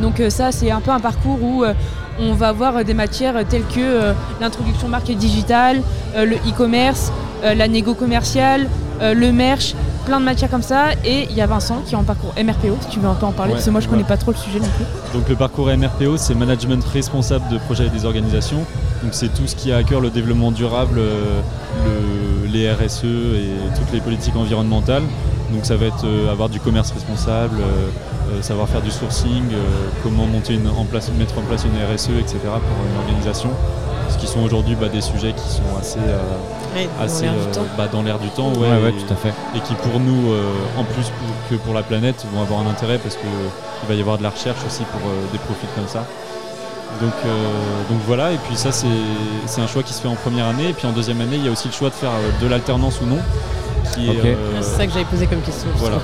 Donc 0.00 0.20
euh, 0.20 0.30
ça, 0.30 0.52
c'est 0.52 0.70
un 0.70 0.80
peu 0.80 0.90
un 0.90 1.00
parcours 1.00 1.42
où 1.42 1.64
euh, 1.64 1.74
on 2.20 2.32
va 2.34 2.48
avoir 2.48 2.76
euh, 2.78 2.82
des 2.84 2.94
matières 2.94 3.34
telles 3.48 3.64
que 3.66 4.12
l'introduction 4.40 4.88
marque 4.88 5.10
digitale, 5.12 5.82
le 6.16 6.36
e-commerce, 6.48 7.12
la 7.42 7.66
négo 7.68 7.94
commerciale, 7.94 8.68
le 9.00 9.32
merch, 9.32 9.74
plein 10.06 10.20
de 10.20 10.24
matières 10.24 10.50
comme 10.50 10.62
ça. 10.62 10.92
Et 11.04 11.26
il 11.30 11.36
y 11.36 11.40
a 11.40 11.46
Vincent 11.46 11.82
qui 11.86 11.94
est 11.94 11.98
en 11.98 12.04
parcours 12.04 12.32
MRPO, 12.36 12.76
si 12.82 12.88
tu 12.88 13.00
veux 13.00 13.08
un 13.08 13.14
peu 13.14 13.26
en 13.26 13.32
parler, 13.32 13.52
Ouais, 13.52 13.56
parce 13.56 13.66
que 13.66 13.70
moi 13.70 13.80
je 13.80 13.88
connais 13.88 14.02
voilà. 14.02 14.16
pas 14.16 14.20
trop 14.20 14.30
le 14.32 14.36
sujet 14.36 14.60
non 14.60 14.68
plus. 14.76 14.84
Donc 15.18 15.28
le 15.28 15.34
parcours 15.36 15.66
MRPO, 15.68 16.16
c'est 16.18 16.34
management 16.34 16.84
responsable 16.92 17.48
de 17.50 17.58
projets 17.58 17.86
et 17.86 17.90
des 17.90 18.04
organisations. 18.04 18.64
Donc 19.02 19.12
c'est 19.12 19.28
tout 19.34 19.46
ce 19.46 19.56
qui 19.56 19.72
a 19.72 19.78
à 19.78 19.82
cœur 19.82 20.00
le 20.00 20.10
développement 20.10 20.52
durable, 20.52 21.00
le- 21.00 22.48
les 22.52 22.70
RSE 22.70 23.04
et 23.04 23.48
toutes 23.78 23.92
les 23.92 24.00
politiques 24.00 24.36
environnementales. 24.36 25.02
Donc 25.52 25.64
ça 25.66 25.76
va 25.76 25.86
être 25.86 26.04
euh, 26.04 26.30
avoir 26.32 26.48
du 26.48 26.60
commerce 26.60 26.90
responsable, 26.92 27.56
euh, 27.60 28.34
euh, 28.38 28.42
savoir 28.42 28.68
faire 28.68 28.80
du 28.82 28.90
sourcing, 28.90 29.44
euh, 29.52 29.56
comment 30.02 30.26
monter 30.26 30.54
une, 30.54 30.68
en 30.68 30.84
place, 30.84 31.10
mettre 31.18 31.38
en 31.38 31.42
place 31.42 31.64
une 31.64 31.76
RSE, 31.94 32.10
etc. 32.18 32.38
pour 32.44 32.86
une 32.90 32.98
organisation. 33.00 33.50
Ce 34.08 34.18
qui 34.18 34.26
sont 34.26 34.40
aujourd'hui 34.40 34.74
bah, 34.74 34.88
des 34.88 35.00
sujets 35.00 35.32
qui 35.32 35.48
sont 35.50 35.76
assez, 35.78 35.98
euh, 35.98 36.84
assez 37.02 37.24
l'air 37.24 37.32
du 37.34 37.38
euh, 37.40 37.52
temps. 37.54 37.66
bah, 37.78 37.88
dans 37.90 38.02
l'air 38.02 38.18
du 38.18 38.28
temps. 38.30 38.52
Ouais, 38.54 38.68
ouais, 38.68 38.90
et- 38.90 38.92
tout 39.04 39.12
à 39.12 39.16
fait. 39.16 39.32
et 39.56 39.60
qui 39.60 39.74
pour 39.74 40.00
nous, 40.00 40.32
euh, 40.32 40.42
en 40.78 40.84
plus 40.84 41.04
pour- 41.04 41.48
que 41.50 41.54
pour 41.62 41.74
la 41.74 41.82
planète, 41.82 42.24
vont 42.34 42.42
avoir 42.42 42.60
un 42.60 42.70
intérêt 42.70 42.98
parce 42.98 43.16
qu'il 43.16 43.28
va 43.88 43.94
y 43.94 44.00
avoir 44.00 44.18
de 44.18 44.22
la 44.22 44.30
recherche 44.30 44.58
aussi 44.66 44.82
pour 44.84 45.00
euh, 45.08 45.14
des 45.32 45.38
profils 45.38 45.68
comme 45.74 45.88
ça. 45.88 46.04
Donc, 47.00 47.12
euh, 47.24 47.30
donc 47.90 47.98
voilà, 48.06 48.32
et 48.32 48.36
puis 48.46 48.54
ça 48.54 48.70
c'est 48.70 49.60
un 49.62 49.66
choix 49.66 49.82
qui 49.82 49.94
se 49.94 50.00
fait 50.02 50.08
en 50.08 50.14
première 50.14 50.46
année, 50.46 50.68
et 50.68 50.72
puis 50.74 50.86
en 50.86 50.92
deuxième 50.92 51.22
année 51.22 51.36
il 51.36 51.44
y 51.44 51.48
a 51.48 51.50
aussi 51.50 51.68
le 51.68 51.72
choix 51.72 51.88
de 51.88 51.94
faire 51.94 52.10
de 52.40 52.46
l'alternance 52.46 53.00
ou 53.00 53.06
non. 53.06 53.16
Qui 53.94 54.06
est, 54.06 54.10
Ok. 54.10 54.24
euh, 54.24 54.34
Ah, 54.58 54.62
C'est 54.62 54.76
ça 54.76 54.86
que 54.86 54.92
j'avais 54.92 55.04
posé 55.04 55.26
comme 55.26 55.40
question. 55.40 55.68
voilà. 55.76 55.96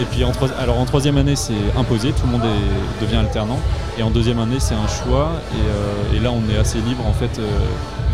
Et 0.00 0.04
puis 0.04 0.24
en, 0.24 0.32
alors 0.58 0.78
en 0.78 0.84
troisième 0.84 1.16
année, 1.18 1.36
c'est 1.36 1.52
imposé, 1.78 2.12
tout 2.12 2.26
le 2.26 2.32
monde 2.32 2.42
est- 2.44 3.04
devient 3.04 3.16
alternant. 3.16 3.58
Et 3.98 4.02
en 4.02 4.10
deuxième 4.10 4.38
année, 4.38 4.58
c'est 4.60 4.74
un 4.74 4.86
choix. 4.88 5.30
Et, 5.52 5.56
euh, 5.60 6.16
et 6.16 6.20
là, 6.20 6.30
on 6.32 6.42
est 6.52 6.58
assez 6.58 6.78
libre 6.78 7.06
en 7.06 7.12
fait, 7.12 7.38
euh, 7.38 7.46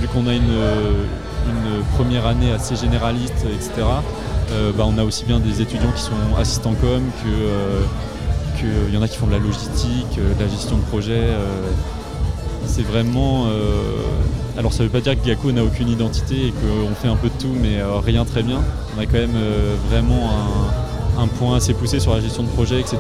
vu 0.01 0.09
qu'on 0.09 0.27
a 0.27 0.33
une, 0.35 0.43
une 0.43 1.83
première 1.97 2.27
année 2.27 2.53
assez 2.53 2.75
généraliste, 2.77 3.45
etc. 3.53 3.71
euh, 4.53 4.73
bah, 4.77 4.85
on 4.87 4.99
a 4.99 5.05
aussi 5.05 5.25
bien 5.25 5.39
des 5.41 5.61
étudiants 5.63 5.93
qui 5.95 6.03
sont 6.03 6.13
assistants 6.41 6.75
com 6.81 7.03
que 7.23 7.29
euh, 7.29 7.81
qu'il 8.59 8.95
y 8.95 8.97
en 8.99 9.03
a 9.03 9.09
qui 9.09 9.17
font 9.19 9.27
de 9.27 9.33
la 9.33 9.39
logistique, 9.39 10.17
de 10.17 10.43
la 10.43 10.49
gestion 10.49 10.77
de 10.77 10.83
projet. 10.83 11.13
euh, 11.15 11.45
c'est 12.67 12.83
vraiment. 12.83 13.47
euh, 13.47 13.81
alors 14.59 14.73
ça 14.73 14.83
veut 14.83 14.89
pas 14.89 15.01
dire 15.01 15.21
que 15.21 15.27
Gacko 15.27 15.53
n'a 15.53 15.63
aucune 15.65 15.89
identité 15.89 16.47
et 16.47 16.51
qu'on 16.53 16.95
fait 16.95 17.09
un 17.09 17.17
peu 17.17 17.29
de 17.29 17.35
tout, 17.39 17.55
mais 17.61 17.79
euh, 17.79 17.99
rien 18.05 18.25
très 18.25 18.43
bien. 18.43 18.59
On 18.97 19.01
a 19.01 19.05
quand 19.07 19.19
même 19.19 19.37
euh, 19.37 19.75
vraiment 19.91 20.31
un, 21.19 21.27
point 21.29 21.57
assez 21.57 21.75
poussé 21.75 21.99
sur 22.01 22.15
la 22.15 22.21
gestion 22.21 22.43
de 22.43 22.49
projet, 22.49 22.81
etc. 22.81 22.99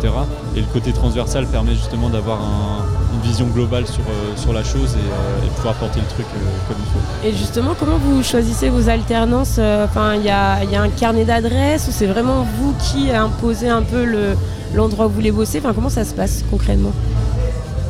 Et 0.54 0.60
le 0.60 0.66
côté 0.72 0.92
transversal 0.92 1.46
permet 1.46 1.74
justement 1.74 2.08
d'avoir 2.10 2.40
un- 2.40 2.84
une 3.14 3.20
vision 3.28 3.46
globale 3.46 3.84
sur, 3.86 4.52
la 4.52 4.62
chose 4.64 4.94
et, 4.96 5.48
pouvoir 5.56 5.74
porter 5.74 6.00
le 6.00 6.06
truc 6.06 6.26
comme 6.68 6.76
il 6.78 6.92
faut. 6.92 7.26
Et 7.28 7.32
justement, 7.32 7.74
comment 7.78 7.96
vous 7.98 8.22
choisissez 8.22 8.68
vos 8.68 8.88
alternances 8.88 9.58
Enfin, 9.58 10.14
il 10.16 10.24
y 10.24 10.28
a, 10.30 10.58
un 10.58 10.88
carnet 10.90 11.24
d'adresses 11.24 11.88
ou 11.88 11.92
c'est 11.92 12.06
vraiment 12.06 12.46
vous 12.58 12.74
qui 12.78 13.10
imposez 13.10 13.68
un 13.68 13.82
peu 13.82 14.04
le- 14.04 14.36
l'endroit 14.74 15.06
où 15.06 15.08
vous 15.08 15.14
voulez 15.14 15.32
bosser? 15.32 15.58
Enfin, 15.58 15.72
comment 15.74 15.88
ça 15.90 16.04
se 16.04 16.14
passe 16.14 16.44
concrètement? 16.50 16.92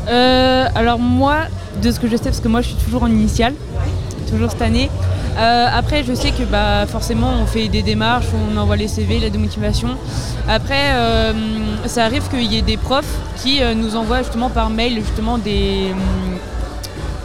Euh, 0.09 0.67
alors 0.75 0.99
moi, 0.99 1.37
de 1.83 1.91
ce 1.91 1.99
que 2.01 2.09
je 2.09 2.17
sais, 2.17 2.25
parce 2.25 2.41
que 2.41 2.49
moi 2.49 2.61
je 2.63 2.69
suis 2.69 2.77
toujours 2.77 3.03
en 3.03 3.09
initiale, 3.09 3.55
toujours 4.31 4.51
cette 4.51 4.63
année. 4.63 4.91
Euh, 5.39 5.67
après, 5.71 6.03
je 6.03 6.15
sais 6.15 6.31
que 6.31 6.45
bah, 6.45 6.87
forcément, 6.87 7.31
on 7.43 7.47
fait 7.47 7.69
des 7.69 7.83
démarches, 7.83 8.27
on 8.33 8.57
envoie 8.57 8.77
les 8.77 8.89
CV, 8.89 9.19
lettres 9.19 9.35
de 9.35 9.39
motivation. 9.39 9.89
Après, 10.49 10.93
euh, 10.95 11.33
ça 11.87 12.05
arrive 12.07 12.23
qu'il 12.31 12.51
y 12.51 12.57
ait 12.57 12.63
des 12.63 12.79
profs 12.79 13.05
qui 13.43 13.63
euh, 13.63 13.75
nous 13.75 13.97
envoient 13.97 14.23
justement 14.23 14.49
par 14.49 14.71
mail 14.71 14.95
justement 15.05 15.37
des, 15.37 15.93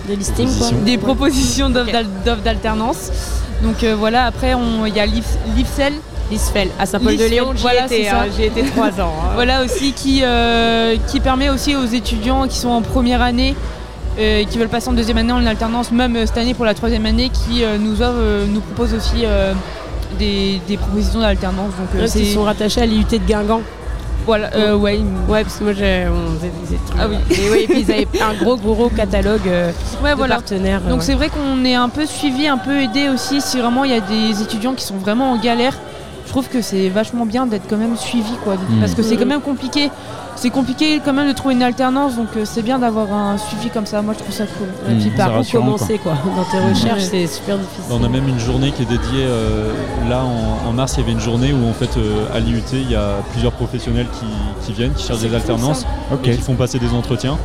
Des 0.08 0.16
listings 0.18 0.48
Propositions. 0.50 0.82
des 0.84 0.98
propositions 0.98 1.70
d'offres 1.70 2.42
d'alternance. 2.44 3.12
Donc 3.64 3.84
voilà, 3.98 4.26
après, 4.26 4.56
il 4.88 4.94
y 4.96 5.00
a 5.00 5.06
l'IF- 5.06 5.38
à 6.80 6.86
Saint-Paul-de-Léon, 6.86 7.54
Voilà, 7.58 7.84
hein, 7.84 8.26
j'y 8.36 8.44
étais 8.44 8.64
trois 8.64 8.90
ans. 9.02 9.14
hein. 9.24 9.30
Voilà 9.36 9.64
aussi 9.64 9.94
qui, 9.94 10.22
euh, 10.24 10.96
qui 11.08 11.20
permet 11.20 11.50
aussi 11.50 11.76
aux 11.76 11.86
étudiants 11.86 12.48
qui 12.48 12.58
sont 12.58 12.70
en 12.70 12.82
première 12.82 13.22
année, 13.22 13.56
euh, 14.20 14.44
qui 14.46 14.58
veulent 14.58 14.68
passer 14.70 14.90
en 14.90 14.94
deuxième 14.94 15.18
année 15.18 15.32
en 15.34 15.46
alternance, 15.46 15.92
même 15.92 16.16
euh, 16.16 16.26
cette 16.26 16.38
année 16.38 16.54
pour 16.54 16.66
la 16.66 16.74
troisième 16.74 17.06
année, 17.06 17.30
qui 17.30 17.64
nous, 17.80 18.02
offre, 18.02 18.46
nous 18.48 18.62
propose 18.62 18.94
aussi 18.94 19.24
des, 20.20 20.62
des 20.68 20.78
propositions 20.78 21.20
d'alternance. 21.22 21.72
Donc 21.78 22.12
Ils 22.16 22.28
sont 22.34 22.44
rattachés 22.44 22.82
à 22.82 22.86
l'IUT 22.86 23.06
de 23.10 23.18
Guingamp. 23.18 23.62
voilà, 24.26 24.52
euh, 24.56 24.76
ouais, 24.76 25.00
parce 25.30 25.56
que 25.58 25.64
moi, 25.64 25.74
j'ai, 25.74 26.06
on 26.08 26.36
faisait 26.38 26.52
des. 26.70 26.78
Ah 27.00 27.08
oui. 27.10 27.16
Et, 27.32 27.64
et 27.64 27.68
puis 27.68 27.82
ils 27.88 27.92
avaient 27.92 28.08
un 28.22 28.34
gros, 28.44 28.56
gros 28.56 28.90
catalogue 28.90 29.42
euh, 29.48 29.72
ouais, 30.04 30.12
de 30.12 30.16
voilà. 30.16 30.36
partenaires. 30.36 30.82
Donc 30.82 31.00
ouais. 31.00 31.06
c'est 31.06 31.16
vrai 31.16 31.30
qu'on 31.30 31.64
est 31.66 31.74
un 31.76 31.90
peu 31.90 32.06
suivi, 32.06 32.48
un 32.48 32.58
peu 32.60 32.82
aidé 32.82 33.10
aussi 33.10 33.42
si 33.42 33.60
vraiment 33.60 33.84
il 33.84 33.92
y 33.92 33.96
a 33.96 34.00
des 34.02 34.42
étudiants 34.42 34.74
qui 34.74 34.84
sont 34.86 34.98
vraiment 34.98 35.32
en 35.32 35.38
galère. 35.38 35.74
Je 36.32 36.34
trouve 36.34 36.48
que 36.48 36.62
c'est 36.62 36.88
vachement 36.88 37.26
bien 37.26 37.46
d'être 37.46 37.66
quand 37.70 37.76
même 37.76 37.98
suivi 37.98 38.32
quoi, 38.46 38.54
Mm. 38.56 38.80
parce 38.80 38.94
que 38.94 39.04
c'est 39.04 39.18
quand 39.18 39.26
même 39.26 39.42
compliqué. 39.42 39.90
C'est 40.38 40.50
compliqué 40.50 41.02
quand 41.04 41.12
même 41.12 41.28
de 41.28 41.34
trouver 41.34 41.56
une 41.56 41.62
alternance, 41.62 42.16
donc 42.16 42.30
euh, 42.38 42.46
c'est 42.46 42.62
bien 42.62 42.80
d'avoir 42.80 43.12
un 43.12 43.38
suivi 43.38 43.70
comme 43.70 43.86
ça. 43.86 44.02
Moi 44.02 44.14
je 44.18 44.24
trouve 44.24 44.34
ça 44.34 44.46
cool. 44.46 44.70
Et 44.90 44.96
puis 44.98 45.10
par 45.10 45.28
où 45.42 45.44
commencer 45.44 45.98
quoi. 45.98 46.14
Dans 46.14 46.46
tes 46.46 46.60
recherches, 46.70 47.04
c'est 47.04 47.28
super 47.28 47.58
difficile. 47.58 47.84
On 47.92 48.02
a 48.02 48.08
même 48.08 48.30
une 48.30 48.40
journée 48.40 48.72
qui 48.72 48.84
est 48.84 48.86
dédiée. 48.86 49.26
euh, 49.26 49.74
là, 50.10 50.24
en, 50.24 50.70
en 50.70 50.72
mars, 50.72 50.94
il 50.96 51.02
y 51.02 51.04
avait 51.04 51.12
une 51.12 51.20
journée 51.20 51.52
où, 51.52 51.68
en 51.70 51.74
fait, 51.74 51.98
euh, 51.98 52.26
à 52.34 52.40
l'IUT, 52.40 52.64
il 52.72 52.90
y 52.90 52.96
a 52.96 53.16
plusieurs 53.32 53.52
professionnels 53.52 54.08
qui, 54.18 54.26
qui 54.66 54.72
viennent, 54.72 54.94
qui 54.94 55.06
cherchent 55.06 55.20
des 55.20 55.36
alternances 55.36 55.86
et 56.24 56.32
qui 56.32 56.42
font 56.42 56.56
passer 56.56 56.80
des 56.80 56.94
entretiens. 56.94 57.38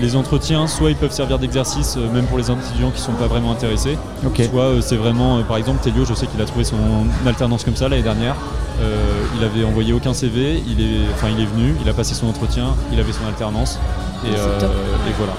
Les 0.00 0.16
entretiens, 0.16 0.66
soit 0.66 0.90
ils 0.90 0.96
peuvent 0.96 1.12
servir 1.12 1.38
d'exercice, 1.38 1.96
euh, 1.98 2.10
même 2.12 2.24
pour 2.24 2.38
les 2.38 2.44
étudiants 2.50 2.90
qui 2.90 3.00
ne 3.00 3.04
sont 3.04 3.12
pas 3.12 3.26
vraiment 3.26 3.52
intéressés, 3.52 3.98
Ok. 4.26 4.42
soit 4.50 4.62
euh, 4.62 4.80
c'est 4.80 4.96
vraiment, 4.96 5.38
euh, 5.38 5.42
par 5.42 5.58
exemple, 5.58 5.80
Telio, 5.82 6.04
je 6.06 6.14
sais 6.14 6.26
qu'il 6.26 6.40
a 6.40 6.46
trouvé 6.46 6.64
son 6.64 6.78
alternance 7.26 7.64
comme 7.64 7.76
ça 7.76 7.88
l'année 7.88 8.02
dernière. 8.02 8.34
Euh, 8.80 8.96
il 9.38 9.44
avait 9.44 9.62
envoyé 9.64 9.92
aucun 9.92 10.14
CV, 10.14 10.62
il 10.66 10.80
est, 10.80 11.00
enfin, 11.14 11.28
il 11.36 11.42
est 11.42 11.46
venu, 11.46 11.74
il 11.82 11.88
a 11.88 11.92
passé 11.92 12.14
son 12.14 12.28
entretien, 12.28 12.74
il 12.92 12.98
avait 12.98 13.12
son 13.12 13.26
alternance. 13.26 13.78
Et, 14.24 14.28
c'est 14.34 14.58
top. 14.58 14.70
et 15.08 15.12
voilà. 15.18 15.32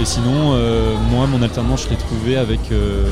Et 0.00 0.04
sinon, 0.04 0.52
euh, 0.54 0.94
moi, 1.10 1.26
mon 1.26 1.42
alternance, 1.42 1.84
je 1.84 1.90
l'ai 1.90 1.96
trouvé 1.96 2.36
avec. 2.36 2.60
euh, 2.70 3.06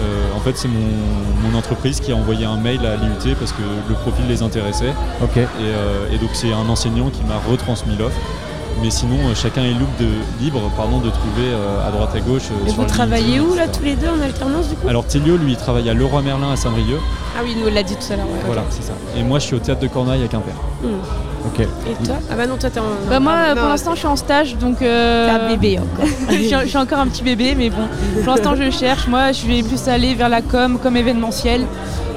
euh, 0.00 0.36
en 0.36 0.40
fait, 0.40 0.56
c'est 0.56 0.68
mon, 0.68 1.48
mon 1.50 1.58
entreprise 1.58 1.98
qui 2.00 2.12
a 2.12 2.16
envoyé 2.16 2.44
un 2.46 2.56
mail 2.56 2.80
à 2.86 2.94
l'IUT 2.96 3.34
parce 3.38 3.52
que 3.52 3.62
le 3.88 3.94
profil 3.96 4.26
les 4.28 4.42
intéressait. 4.42 4.94
Euh, 5.36 6.06
et 6.12 6.18
donc, 6.18 6.30
c'est 6.34 6.52
un 6.52 6.68
enseignant 6.68 7.10
qui 7.10 7.22
m'a 7.24 7.38
retransmis 7.50 7.96
l'offre. 7.98 8.16
Mais 8.82 8.90
sinon, 8.90 9.16
euh, 9.26 9.34
chacun 9.34 9.62
est 9.62 9.68
libre 9.72 9.90
de, 9.98 10.06
libre, 10.40 10.60
pardon, 10.76 10.98
de 10.98 11.10
trouver 11.10 11.48
euh, 11.48 11.86
à 11.86 11.90
droite 11.90 12.10
à 12.14 12.20
gauche. 12.20 12.44
euh, 12.52 12.64
Et 12.66 12.68
sur 12.68 12.76
vous 12.76 12.82
le 12.82 12.88
travaillez 12.88 13.40
où 13.40 13.54
là 13.54 13.64
etc. 13.64 13.78
tous 13.78 13.84
les 13.84 13.96
deux 13.96 14.06
en 14.08 14.20
alternance 14.22 14.68
du 14.68 14.76
coup? 14.76 14.88
Alors, 14.88 15.04
Télio, 15.04 15.36
lui, 15.36 15.52
il 15.52 15.56
travaille 15.56 15.88
à 15.90 15.94
Leroy 15.94 16.22
Merlin 16.22 16.52
à 16.52 16.56
Saint-Brieuc. 16.56 17.00
Ah 17.36 17.40
oui, 17.42 17.54
il 17.56 17.62
nous 17.64 17.74
l'a 17.74 17.82
dit 17.82 17.96
tout 17.96 18.12
à 18.12 18.16
l'heure. 18.16 18.26
ouais, 18.26 18.40
Voilà, 18.46 18.62
c'est 18.70 18.82
ça. 18.84 18.92
Et 19.16 19.22
moi, 19.24 19.40
je 19.40 19.46
suis 19.46 19.56
au 19.56 19.58
théâtre 19.58 19.80
de 19.80 19.88
Corneille 19.88 20.22
à 20.22 20.28
Quimper. 20.28 20.52
Hmm. 20.82 20.86
Ok. 21.46 21.60
Et 21.60 22.04
toi? 22.06 22.16
Ah 22.30 22.34
bah 22.36 22.46
non, 22.46 22.56
toi 22.56 22.68
t'es 22.68 22.78
en. 22.80 22.84
Bah 23.08 23.20
moi 23.20 23.54
non, 23.54 23.60
pour 23.60 23.68
l'instant 23.68 23.92
je 23.94 23.98
suis 24.00 24.06
en 24.08 24.16
stage 24.16 24.56
donc 24.56 24.82
euh, 24.82 25.26
T'es 25.26 25.44
un 25.44 25.48
bébé 25.48 25.78
encore. 25.78 26.04
je, 26.30 26.34
suis, 26.34 26.48
je 26.50 26.66
suis 26.66 26.76
encore 26.76 26.98
un 26.98 27.06
petit 27.06 27.22
bébé 27.22 27.54
mais 27.56 27.70
bon 27.70 27.86
pour 28.24 28.34
l'instant 28.34 28.54
je 28.56 28.70
cherche 28.70 29.06
moi 29.06 29.30
je 29.32 29.46
vais 29.46 29.62
plus 29.62 29.86
aller 29.88 30.14
vers 30.14 30.28
la 30.28 30.42
com 30.42 30.78
comme 30.82 30.96
événementiel 30.96 31.62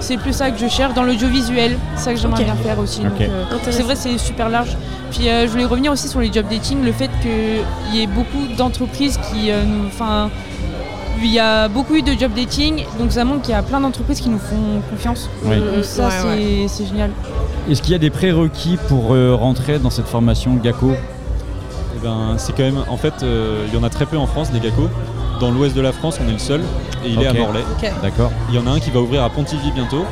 c'est 0.01 0.17
plus 0.17 0.33
ça 0.33 0.51
que 0.51 0.59
je 0.59 0.67
cherche 0.67 0.93
dans 0.93 1.03
l'audiovisuel. 1.03 1.77
C'est 1.95 2.03
ça 2.03 2.13
que 2.13 2.19
j'aimerais 2.19 2.43
bien 2.43 2.55
faire 2.55 2.77
aussi. 2.79 3.01
Euh, 3.05 3.45
c'est 3.69 3.83
vrai 3.83 3.95
c'est 3.95 4.17
super 4.17 4.49
large. 4.49 4.75
Puis 5.11 5.29
euh, 5.29 5.45
je 5.45 5.51
voulais 5.51 5.65
revenir 5.65 5.91
aussi 5.91 6.07
sur 6.07 6.19
les 6.19 6.31
job 6.31 6.45
dating 6.49 6.83
le 6.83 6.91
fait 6.91 7.09
qu'il 7.21 7.95
y 7.95 8.03
ait 8.03 8.07
beaucoup 8.07 8.47
d'entreprises 8.57 9.17
qui 9.17 9.51
euh, 9.51 9.63
nous 9.65 9.87
enfin 9.87 10.29
il 11.23 11.31
y 11.31 11.39
a 11.39 11.67
beaucoup 11.67 11.95
eu 11.95 12.01
de 12.01 12.13
job 12.13 12.31
dating. 12.35 12.83
Donc 12.99 13.11
ça 13.11 13.23
montre 13.23 13.41
qu'il 13.43 13.51
y 13.51 13.57
a 13.57 13.61
plein 13.61 13.79
d'entreprises 13.79 14.19
qui 14.21 14.29
nous 14.29 14.39
font 14.39 14.81
confiance. 14.89 15.29
Oui. 15.43 15.57
donc 15.57 15.83
ça 15.83 16.07
Ouais, 16.25 16.65
c'est 16.67 16.83
ouais. 16.83 16.89
génial. 16.89 17.11
Est-ce 17.69 17.81
qu'il 17.81 17.91
y 17.91 17.95
a 17.95 17.99
des 17.99 18.09
prérequis 18.09 18.77
pour 18.87 19.13
euh, 19.13 19.35
rentrer 19.35 19.77
dans 19.77 19.91
cette 19.91 20.07
formation 20.07 20.55
GACO 20.55 20.91
Eh 21.95 21.99
ben, 22.03 22.35
c'est 22.37 22.53
quand 22.55 22.63
même, 22.63 22.83
en 22.89 22.97
fait, 22.97 23.13
euh, 23.21 23.65
il 23.67 23.73
y 23.73 23.77
en 23.77 23.83
a 23.83 23.89
très 23.89 24.05
peu 24.07 24.17
en 24.17 24.25
France, 24.25 24.51
des 24.51 24.59
geckos. 24.61 24.89
Dans 25.39 25.51
l'ouest 25.51 25.75
de 25.75 25.81
la 25.81 25.91
France, 25.91 26.19
on 26.23 26.27
est 26.27 26.33
le 26.33 26.39
seul, 26.39 26.61
et 27.05 27.09
il 27.09 27.21
est 27.21 27.27
à. 27.27 27.33
Morlaix. 27.33 27.63
D'accord. 28.01 28.31
Il 28.49 28.55
y 28.55 28.59
en 28.59 28.67
a 28.67 28.71
un 28.71 28.79
qui 28.79 28.91
va 28.91 28.99
ouvrir 28.99 29.23
à 29.23 29.29
Pontivy 29.29 29.71
bientôt, 29.71 30.05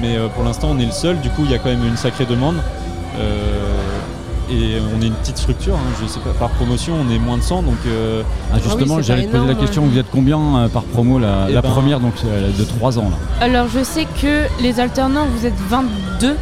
mais 0.00 0.16
euh, 0.16 0.28
pour 0.28 0.44
l'instant, 0.44 0.68
on 0.72 0.78
est 0.78 0.86
le 0.86 0.92
seul. 0.92 1.20
Du 1.20 1.30
coup, 1.30 1.42
il 1.44 1.50
y 1.50 1.54
a 1.54 1.58
quand 1.58 1.68
même 1.70 1.86
une 1.86 1.96
sacrée 1.96 2.26
demande. 2.26 2.56
Euh, 3.18 3.64
et 4.50 4.78
on 4.96 5.02
est 5.02 5.08
une 5.08 5.14
petite 5.14 5.36
structure, 5.36 5.74
hein, 5.74 5.92
je 6.00 6.06
sais 6.06 6.20
pas, 6.20 6.30
par 6.30 6.48
promotion, 6.50 6.94
on 7.06 7.12
est 7.12 7.18
moins 7.18 7.36
de 7.36 7.42
100, 7.42 7.62
donc 7.64 7.74
euh, 7.86 8.22
Ah, 8.50 8.56
justement, 8.64 8.96
c'est 8.96 9.02
j'allais 9.02 9.26
te 9.26 9.32
poser 9.36 9.46
la 9.46 9.54
question, 9.54 9.82
vous 9.82 9.98
êtes 9.98 10.06
combien 10.10 10.38
euh, 10.38 10.68
par 10.68 10.84
promo 10.84 11.18
la, 11.18 11.46
Eh 11.50 11.52
la 11.52 11.60
ben- 11.60 11.68
première 11.70 12.00
donc 12.00 12.14
de 12.24 12.64
3 12.64 12.98
ans 12.98 13.10
là? 13.10 13.44
Alors 13.44 13.66
je 13.68 13.84
sais 13.84 14.06
que 14.22 14.44
les 14.62 14.80
alternants 14.80 15.26
vous 15.36 15.44
êtes 15.44 15.58
22 15.68 16.34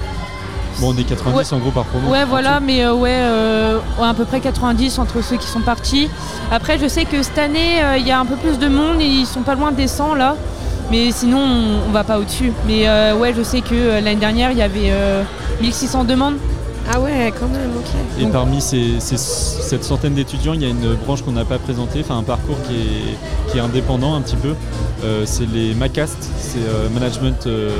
bon, 0.78 0.94
on 0.94 0.98
est 0.98 1.04
90 1.04 1.52
en 1.52 1.58
gros 1.58 1.70
par 1.70 1.84
promo. 1.84 2.10
Ouais, 2.10 2.24
voilà, 2.24 2.60
mais 2.60 2.84
euh, 2.84 2.94
ouais, 2.94 3.10
euh, 3.12 3.78
ouais, 3.98 4.06
à 4.06 4.14
peu 4.14 4.24
près 4.24 4.40
90 4.40 4.98
entre 4.98 5.22
ceux 5.22 5.36
qui 5.36 5.46
sont 5.46 5.60
partis. 5.60 6.08
Après, 6.50 6.78
je 6.78 6.86
sais 6.88 7.04
que 7.04 7.22
cette 7.22 7.38
année, 7.38 7.82
euh, 7.82 7.96
il 7.98 8.06
y 8.06 8.10
a 8.12 8.18
un 8.18 8.26
peu 8.26 8.36
plus 8.36 8.58
de 8.58 8.68
monde, 8.68 9.00
ils 9.00 9.26
sont 9.26 9.42
pas 9.42 9.54
loin 9.54 9.72
des 9.72 9.88
100 9.88 10.14
là. 10.14 10.36
Mais 10.90 11.10
sinon, 11.10 11.38
on, 11.40 11.88
on 11.88 11.92
va 11.92 12.04
pas 12.04 12.18
au-dessus. 12.18 12.52
Mais 12.66 12.88
ouais, 13.12 13.34
je 13.36 13.42
sais 13.42 13.60
que 13.60 13.94
l'année 14.00 14.14
dernière, 14.16 14.52
il 14.52 14.58
y 14.58 14.62
avait 14.62 14.90
euh, 14.92 15.22
1600 15.60 16.04
demandes. 16.04 16.36
Ah 16.88 17.00
ouais, 17.00 17.32
quand 17.38 17.48
même, 17.48 17.70
ok. 17.76 17.90
Et 18.18 18.22
Donc- 18.22 18.32
parmi 18.32 18.60
ces, 18.60 19.00
ces- 19.00 19.16
cette 19.16 19.82
centaine 19.82 20.14
d'étudiants, 20.14 20.52
il 20.54 20.62
y 20.62 20.66
a 20.66 20.68
une 20.68 20.94
branche 21.04 21.22
qu'on 21.22 21.32
n'a 21.32 21.44
pas 21.44 21.58
présentée, 21.58 22.00
enfin 22.00 22.18
un 22.18 22.22
parcours 22.22 22.56
qui 22.68 22.74
est, 22.74 23.50
qui 23.50 23.58
est 23.58 23.60
indépendant 23.60 24.14
un 24.14 24.20
petit 24.20 24.36
peu. 24.36 24.54
Euh, 25.04 25.22
c'est 25.26 25.46
les 25.52 25.74
MACAST, 25.74 26.16
c'est 26.38 26.58
euh, 26.60 26.88
Management 26.94 27.46
euh, 27.48 27.70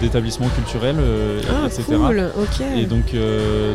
d'établissements 0.00 0.48
culturels, 0.48 0.96
euh, 1.00 1.40
Ah, 1.50 1.66
etc. 1.66 1.82
cool, 1.96 2.30
ok. 2.40 2.64
Et 2.78 2.86
donc, 2.86 3.14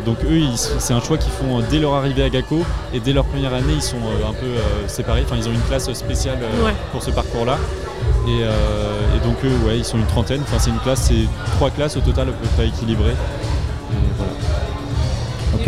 donc 0.06 0.16
eux, 0.24 0.40
c'est 0.56 0.94
un 0.94 1.00
choix 1.02 1.18
qu'ils 1.18 1.32
font 1.32 1.60
dès 1.70 1.78
leur 1.80 1.92
arrivée 1.94 2.22
à 2.24 2.30
GACO. 2.30 2.62
Et 2.94 3.00
dès 3.00 3.12
leur 3.12 3.24
première 3.26 3.52
année, 3.52 3.74
ils 3.74 3.82
sont 3.82 3.96
un 3.96 4.32
peu 4.32 4.46
séparés. 4.86 5.22
Enfin, 5.24 5.36
ils 5.38 5.48
ont 5.48 5.52
une 5.52 5.60
classe 5.68 5.92
spéciale 5.92 6.38
Ouais. 6.64 6.72
pour 6.92 7.02
ce 7.02 7.10
parcours-là. 7.10 7.58
Et, 8.26 8.40
et 8.40 9.20
donc 9.26 9.36
eux, 9.44 9.66
ouais, 9.66 9.78
ils 9.78 9.84
sont 9.84 9.98
une 9.98 10.06
trentaine. 10.06 10.40
Enfin, 10.42 10.56
c'est 10.58 10.70
une 10.70 10.78
classe, 10.78 11.02
c'est 11.08 11.28
trois 11.56 11.70
classes 11.70 11.96
au 11.96 12.00
total 12.00 12.28
à 12.28 12.32
peu 12.32 12.48
près 12.56 12.68
équilibrées. 12.68 13.14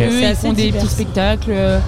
Eux, 0.09 0.23
ils 0.23 0.35
font 0.37 0.53
des 0.53 0.73
petits 0.73 0.87
spectacles. 0.89 1.51
euh, 1.51 1.79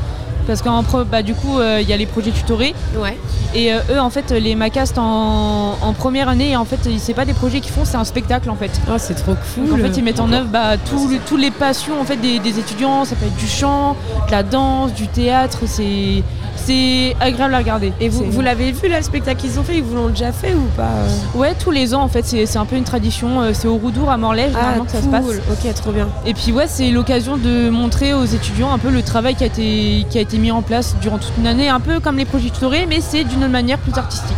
parce 0.45 0.61
qu'en 0.61 0.83
pro, 0.83 1.05
bah, 1.05 1.23
du 1.23 1.35
coup, 1.35 1.61
euh, 1.61 1.79
il 1.81 1.89
y 1.89 1.93
a 1.93 1.97
les 1.97 2.07
projets 2.07 2.33
tutorés. 2.33 2.75
Ouais. 2.97 3.17
Et 3.55 3.73
euh, 3.73 3.79
eux, 3.93 4.01
en 4.01 4.11
fait, 4.11 4.33
les 4.33 4.57
Macast 4.57 4.99
en, 4.99 5.77
en 5.81 5.93
première 5.93 6.29
année, 6.29 6.57
en 6.57 6.65
fait, 6.65 6.81
c'est 6.99 7.15
pas 7.15 7.25
des 7.25 7.33
projets 7.33 7.61
qu'ils 7.61 7.71
font, 7.71 7.85
c'est 7.85 7.97
un 7.97 8.03
spectacle 8.05 8.51
en 8.51 8.57
fait. 8.57 8.73
Oh, 8.89 8.95
c'est 8.99 9.15
trop 9.15 9.35
cool. 9.55 9.69
Donc 9.69 9.79
en 9.79 9.83
fait, 9.85 9.97
ils 9.99 10.03
mettent 10.03 10.19
en 10.19 10.33
œuvre 10.33 10.49
bah, 10.49 10.77
tous 10.79 11.37
les 11.37 11.51
passions 11.53 12.01
en 12.01 12.05
fait, 12.05 12.17
des, 12.17 12.41
des 12.41 12.59
étudiants. 12.59 13.05
Ça 13.05 13.15
peut 13.15 13.27
être 13.27 13.37
du 13.37 13.47
chant, 13.47 13.95
de 14.27 14.33
la 14.33 14.43
danse, 14.43 14.93
du 14.95 15.07
théâtre. 15.07 15.61
C'est 15.67 16.25
c'est 16.65 17.17
agréable 17.21 17.55
à 17.55 17.59
regarder. 17.59 17.93
Et 18.01 18.09
vous, 18.09 18.41
l'avez 18.41 18.73
vu 18.73 18.89
là, 18.89 18.99
le 18.99 19.03
spectacle 19.05 19.41
qu'ils 19.41 19.59
ont 19.59 19.63
fait? 19.63 19.77
Ils 19.79 19.83
vous 19.83 19.97
l'ont 19.97 20.09
déjà 20.09 20.33
fait 20.33 20.55
ou 20.55 20.67
pas 20.77 20.83
euh? 20.85 21.39
Ouais, 21.39 21.55
tous 21.59 21.71
les 21.71 21.95
ans 21.95 22.03
en 22.03 22.09
fait, 22.09 22.25
c'est 22.25 22.57
un 22.57 22.65
peu 22.67 22.77
une 22.77 22.85
tradition. 22.85 23.41
euh, 23.43 23.51
C'est 23.53 23.69
au 23.69 23.77
Roudour 23.77 24.11
à 24.11 24.17
Morlaix 24.17 24.49
généralement 24.49 24.85
que 24.85 24.91
ça 24.93 25.03
se 25.03 25.09
passe. 25.09 25.25
Ah, 25.29 25.53
Ok, 25.53 25.75
trop 25.75 25.93
bien. 25.93 26.09
Et 26.27 26.35
puis 26.35 26.53
ouais, 26.53 26.67
c'est 26.69 26.91
l'occasion 26.91 27.37
de 27.37 27.71
montrer 27.71 28.15
aux 28.15 28.25
étudiants 28.25 28.73
un 28.73 28.79
peu 28.79 28.91
le 28.91 29.03
travail 29.03 29.35
qui 29.35 29.45
a 29.45 29.47
été, 29.47 30.07
qui 30.09 30.19
a 30.19 30.21
été 30.21 30.39
mis 30.39 30.51
en 30.51 30.63
place 30.63 30.97
durant 31.01 31.19
toute 31.19 31.33
une 31.39 31.47
année, 31.47 31.69
un 31.69 31.81
peu 31.81 32.01
comme 32.01 32.17
les 32.17 32.25
projets 32.25 32.51
tutorés, 32.51 32.87
mais 32.89 33.01
c'est 33.01 33.25
d'une 33.25 33.47
manière 33.49 33.79
plus 33.79 33.93
artistique. 33.99 34.37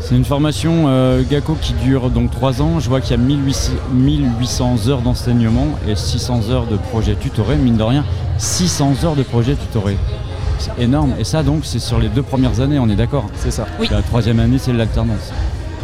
C'est 0.00 0.14
une 0.16 0.24
formation 0.24 0.84
euh, 0.86 1.22
GACO 1.28 1.54
qui 1.60 1.74
dure 1.74 2.08
donc 2.08 2.30
3 2.30 2.62
ans. 2.62 2.80
Je 2.80 2.88
vois 2.88 3.02
qu'il 3.02 3.10
y 3.10 3.14
a 3.14 3.22
1800, 3.22 3.72
1800 3.92 4.88
heures 4.88 5.02
d'enseignement 5.02 5.66
et 5.86 5.94
600 5.96 6.48
heures 6.50 6.66
de 6.66 6.76
projet 6.76 7.14
tutoré. 7.14 7.56
Mine 7.56 7.76
de 7.76 7.82
rien, 7.82 8.04
600 8.38 9.04
heures 9.04 9.16
de 9.16 9.22
projet 9.22 9.54
tutoré. 9.54 9.98
C'est 10.58 10.78
énorme. 10.82 11.14
Et 11.18 11.24
ça 11.24 11.42
donc 11.42 11.60
c'est 11.64 11.78
sur 11.78 11.98
les 11.98 12.08
deux 12.08 12.22
premières 12.22 12.60
années, 12.60 12.78
on 12.78 12.88
est 12.88 12.96
d'accord 12.96 13.26
C'est 13.36 13.50
ça. 13.50 13.66
Oui. 13.80 13.88
La 13.90 14.02
troisième 14.02 14.40
année 14.40 14.58
c'est 14.58 14.72
l'alternance. 14.72 15.32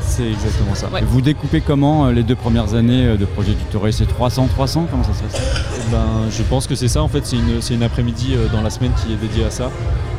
C'est 0.07 0.31
exactement 0.31 0.75
ça. 0.75 0.89
Ouais. 0.93 1.01
Vous 1.07 1.23
découpez 1.23 1.63
comment 1.63 2.07
euh, 2.07 2.13
les 2.13 2.23
deux 2.23 2.35
premières 2.37 2.75
années 2.75 3.07
euh, 3.07 3.17
de 3.17 3.25
projet 3.25 3.55
tutoré 3.55 3.91
C'est 3.91 4.05
300, 4.07 4.49
300 4.49 4.87
Comment 4.91 5.03
ça 5.03 5.15
se 5.15 5.23
passe? 5.23 5.43
Eh 5.79 5.91
Ben, 5.91 6.05
je 6.31 6.43
pense 6.43 6.67
que 6.67 6.75
c'est 6.75 6.89
ça 6.89 7.03
en 7.03 7.09
fait, 7.09 7.25
c'est 7.25 7.37
une, 7.37 7.63
c'est 7.63 7.73
une 7.75 7.83
après-midi 7.83 8.35
euh, 8.35 8.49
dans 8.53 8.61
la 8.61 8.69
semaine 8.69 8.93
qui 9.03 9.13
est 9.15 9.17
dédiée 9.17 9.45
à 9.45 9.51
ça. 9.51 9.71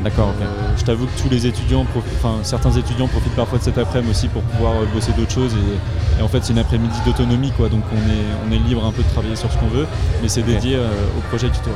D'accord. 0.03 0.33
Euh, 0.41 0.45
je 0.77 0.83
t'avoue 0.83 1.05
que 1.05 1.21
tous 1.21 1.29
les 1.29 1.45
étudiants, 1.45 1.85
enfin 2.17 2.35
certains 2.43 2.71
étudiants 2.71 3.07
profitent 3.07 3.35
parfois 3.35 3.59
de 3.59 3.63
cet 3.63 3.77
après-midi 3.77 4.11
aussi 4.11 4.27
pour 4.27 4.41
pouvoir 4.41 4.73
euh, 4.73 4.85
bosser 4.93 5.11
d'autres 5.17 5.31
choses 5.31 5.53
et, 5.53 6.19
et 6.19 6.23
en 6.23 6.27
fait 6.27 6.43
c'est 6.43 6.53
une 6.53 6.59
après-midi 6.59 6.95
d'autonomie 7.05 7.51
quoi, 7.51 7.69
donc 7.69 7.83
on 7.93 7.97
est, 8.11 8.49
on 8.49 8.51
est 8.53 8.67
libre 8.67 8.85
un 8.85 8.91
peu 8.91 9.01
de 9.03 9.07
travailler 9.09 9.35
sur 9.35 9.51
ce 9.51 9.57
qu'on 9.57 9.67
veut, 9.67 9.85
mais 10.21 10.29
c'est 10.29 10.43
dédié 10.43 10.75
euh, 10.75 10.87
au 11.17 11.21
projet 11.29 11.49
tutoré. 11.49 11.75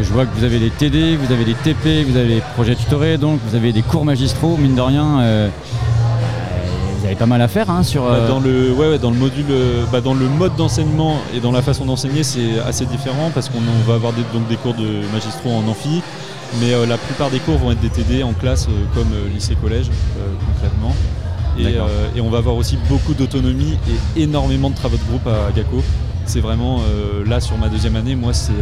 Que 0.00 0.06
je 0.06 0.14
vois 0.14 0.24
que 0.24 0.34
vous 0.34 0.44
avez 0.44 0.58
des 0.58 0.70
TD, 0.70 1.16
vous 1.16 1.30
avez 1.30 1.44
des 1.44 1.52
TP, 1.52 2.06
vous 2.08 2.16
avez 2.16 2.36
des 2.36 2.42
projets 2.54 2.74
tutorés, 2.74 3.18
donc 3.18 3.38
vous 3.46 3.54
avez 3.54 3.70
des 3.70 3.82
cours 3.82 4.06
magistraux, 4.06 4.56
mine 4.56 4.74
de 4.74 4.80
rien. 4.80 5.20
euh, 5.20 5.48
vous 6.98 7.04
avez 7.04 7.16
pas 7.16 7.26
mal 7.26 7.42
à 7.42 7.48
faire 7.48 7.68
hein, 7.68 7.82
sur. 7.82 8.04
Bah, 8.04 8.12
euh, 8.12 8.26
dans, 8.26 8.40
le, 8.40 8.72
ouais, 8.72 8.92
ouais, 8.92 8.98
dans 8.98 9.10
le 9.10 9.18
module, 9.18 9.44
euh, 9.50 9.84
bah, 9.92 10.00
dans 10.00 10.14
le 10.14 10.26
mode 10.26 10.56
d'enseignement 10.56 11.18
et 11.36 11.40
dans 11.40 11.52
la 11.52 11.60
façon 11.60 11.84
d'enseigner, 11.84 12.22
c'est 12.22 12.58
assez 12.66 12.86
différent 12.86 13.30
parce 13.34 13.50
qu'on 13.50 13.58
on 13.58 13.86
va 13.86 13.96
avoir 13.96 14.14
des, 14.14 14.22
donc 14.32 14.48
des 14.48 14.56
cours 14.56 14.72
de 14.72 15.02
magistraux 15.12 15.50
en 15.50 15.68
amphi, 15.68 16.00
mais 16.62 16.72
euh, 16.72 16.86
la 16.86 16.96
plupart 16.96 17.28
des 17.28 17.40
cours 17.40 17.58
vont 17.58 17.70
être 17.72 17.80
des 17.80 17.90
TD 17.90 18.22
en 18.22 18.32
classe 18.32 18.68
comme 18.94 19.10
lycée-collège 19.34 19.90
concrètement. 20.46 20.94
Et, 21.58 22.20
on 22.22 22.30
va 22.30 22.38
avoir 22.38 22.56
aussi 22.56 22.78
beaucoup 22.88 23.12
d'autonomie 23.12 23.76
et 24.16 24.22
énormément 24.22 24.70
de 24.70 24.76
travaux 24.76 24.96
de 24.96 25.04
groupe 25.10 25.26
à 25.26 25.52
GACO. 25.54 25.82
C'est 26.24 26.40
vraiment 26.40 26.80
là 27.26 27.38
sur 27.40 27.58
ma 27.58 27.68
deuxième 27.68 27.96
année, 27.96 28.14
moi 28.14 28.32
c'est 28.32 28.54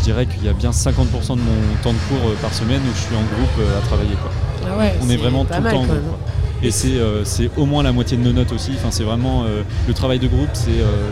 je 0.00 0.04
dirais 0.04 0.26
qu'il 0.26 0.44
y 0.44 0.48
a 0.48 0.52
bien 0.52 0.70
50% 0.70 0.92
de 0.92 1.40
mon 1.40 1.76
temps 1.82 1.92
de 1.92 1.98
cours 2.08 2.30
euh, 2.30 2.34
par 2.40 2.52
semaine 2.54 2.80
où 2.80 2.94
je 2.94 3.00
suis 3.00 3.14
en 3.14 3.20
groupe 3.36 3.50
euh, 3.60 3.78
à 3.78 3.86
travailler. 3.86 4.14
Quoi. 4.22 4.30
Ah 4.66 4.78
ouais, 4.78 4.94
On 5.02 5.08
est 5.10 5.16
vraiment 5.16 5.44
tout 5.44 5.52
le 5.62 5.70
temps 5.70 5.76
en 5.76 5.84
groupe. 5.84 6.08
quoi. 6.08 6.18
Et 6.62 6.70
c'est 6.70 6.88
euh, 6.98 7.24
c'est 7.24 7.50
au 7.56 7.64
moins 7.66 7.82
la 7.82 7.92
moitié 7.92 8.16
de 8.16 8.22
nos 8.22 8.32
notes 8.32 8.52
aussi. 8.52 8.72
Enfin, 8.76 8.88
c'est 8.90 9.02
vraiment 9.04 9.44
euh, 9.44 9.62
le 9.88 9.94
travail 9.94 10.18
de 10.18 10.26
groupe, 10.28 10.50
c'est 10.52 10.70
euh, 10.70 11.10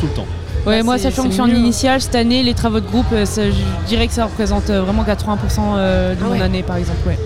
tout 0.00 0.06
le 0.06 0.12
temps. 0.12 0.26
Ouais, 0.66 0.78
Bah, 0.78 0.84
moi, 0.84 0.98
sachant 0.98 1.22
que 1.24 1.28
je 1.28 1.32
suis 1.34 1.40
en 1.42 1.46
hein. 1.46 1.54
initiale 1.54 2.00
cette 2.00 2.14
année, 2.14 2.42
les 2.42 2.54
travaux 2.54 2.80
de 2.80 2.86
groupe, 2.86 3.06
ça, 3.24 3.50
je 3.50 3.86
dirais 3.88 4.06
que 4.06 4.12
ça 4.12 4.26
représente 4.26 4.64
vraiment 4.70 5.02
80% 5.02 5.06
euh, 5.76 6.14
de 6.14 6.18
Ah 6.20 6.24
mon 6.24 6.32
ouais. 6.32 6.40
année, 6.42 6.62
par 6.62 6.76
exemple. 6.76 7.00
Ouais. 7.06 7.18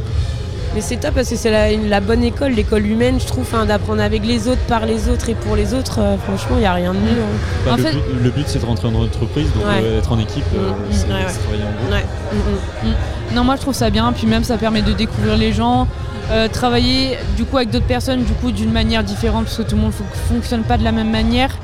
Mais 0.76 0.82
c'est 0.82 0.96
top 0.96 1.14
parce 1.14 1.30
que 1.30 1.36
c'est 1.36 1.50
la, 1.88 2.00
bonne 2.00 2.22
école, 2.22 2.52
l'école 2.52 2.84
humaine, 2.86 3.18
je 3.18 3.24
trouve, 3.26 3.48
hein, 3.54 3.64
d'apprendre 3.64 4.02
avec 4.02 4.26
les 4.26 4.46
autres, 4.46 4.60
par 4.68 4.84
les 4.84 5.08
autres 5.08 5.30
et 5.30 5.34
pour 5.34 5.56
les 5.56 5.72
autres. 5.72 6.00
euh, 6.00 6.16
franchement, 6.18 6.56
il 6.56 6.60
n'y 6.60 6.66
a 6.66 6.74
rien 6.74 6.92
de 6.92 6.98
mieux. 6.98 7.12
hein. 7.22 7.38
Bah, 7.64 7.72
En 7.72 7.76
le, 7.76 7.82
fait- 7.82 7.92
but, 7.92 8.02
le 8.22 8.30
but, 8.30 8.44
c'est 8.46 8.58
de 8.60 8.66
rentrer 8.66 8.86
en 8.88 8.94
entreprise, 8.94 9.46
donc 9.54 9.64
Ouais. 9.64 9.80
euh, 9.82 9.98
être 9.98 10.12
en 10.12 10.18
équipe, 10.18 10.44
euh, 10.54 10.68
Mm, 10.68 10.74
c'est 10.90 11.06
ouais, 11.06 11.12
ouais. 11.14 11.18
c'est 11.28 11.38
travailler 11.40 11.62
en 11.62 11.72
groupe. 11.80 11.90
Ouais. 11.92 12.04
Mm, 12.84 12.88
mm. 12.90 13.34
Non, 13.36 13.44
moi, 13.44 13.56
je 13.56 13.62
trouve 13.62 13.74
ça 13.74 13.88
bien. 13.88 14.12
Puis 14.12 14.26
même, 14.26 14.44
ça 14.44 14.58
permet 14.58 14.82
de 14.82 14.92
découvrir 14.92 15.38
les 15.38 15.54
gens, 15.54 15.88
euh, 16.30 16.46
travailler 16.48 17.16
du 17.38 17.44
coup 17.44 17.56
avec 17.56 17.70
d'autres 17.70 17.86
personnes, 17.86 18.22
du 18.24 18.32
coup 18.34 18.52
d'une 18.52 18.70
manière 18.70 19.02
différente, 19.02 19.44
parce 19.44 19.56
que 19.56 19.62
tout 19.62 19.76
le 19.76 19.80
monde 19.80 19.92
ne 19.98 20.34
fonctionne 20.34 20.62
pas 20.62 20.76
de 20.76 20.84
la 20.84 20.92
même 20.92 21.10
manière. 21.10 21.56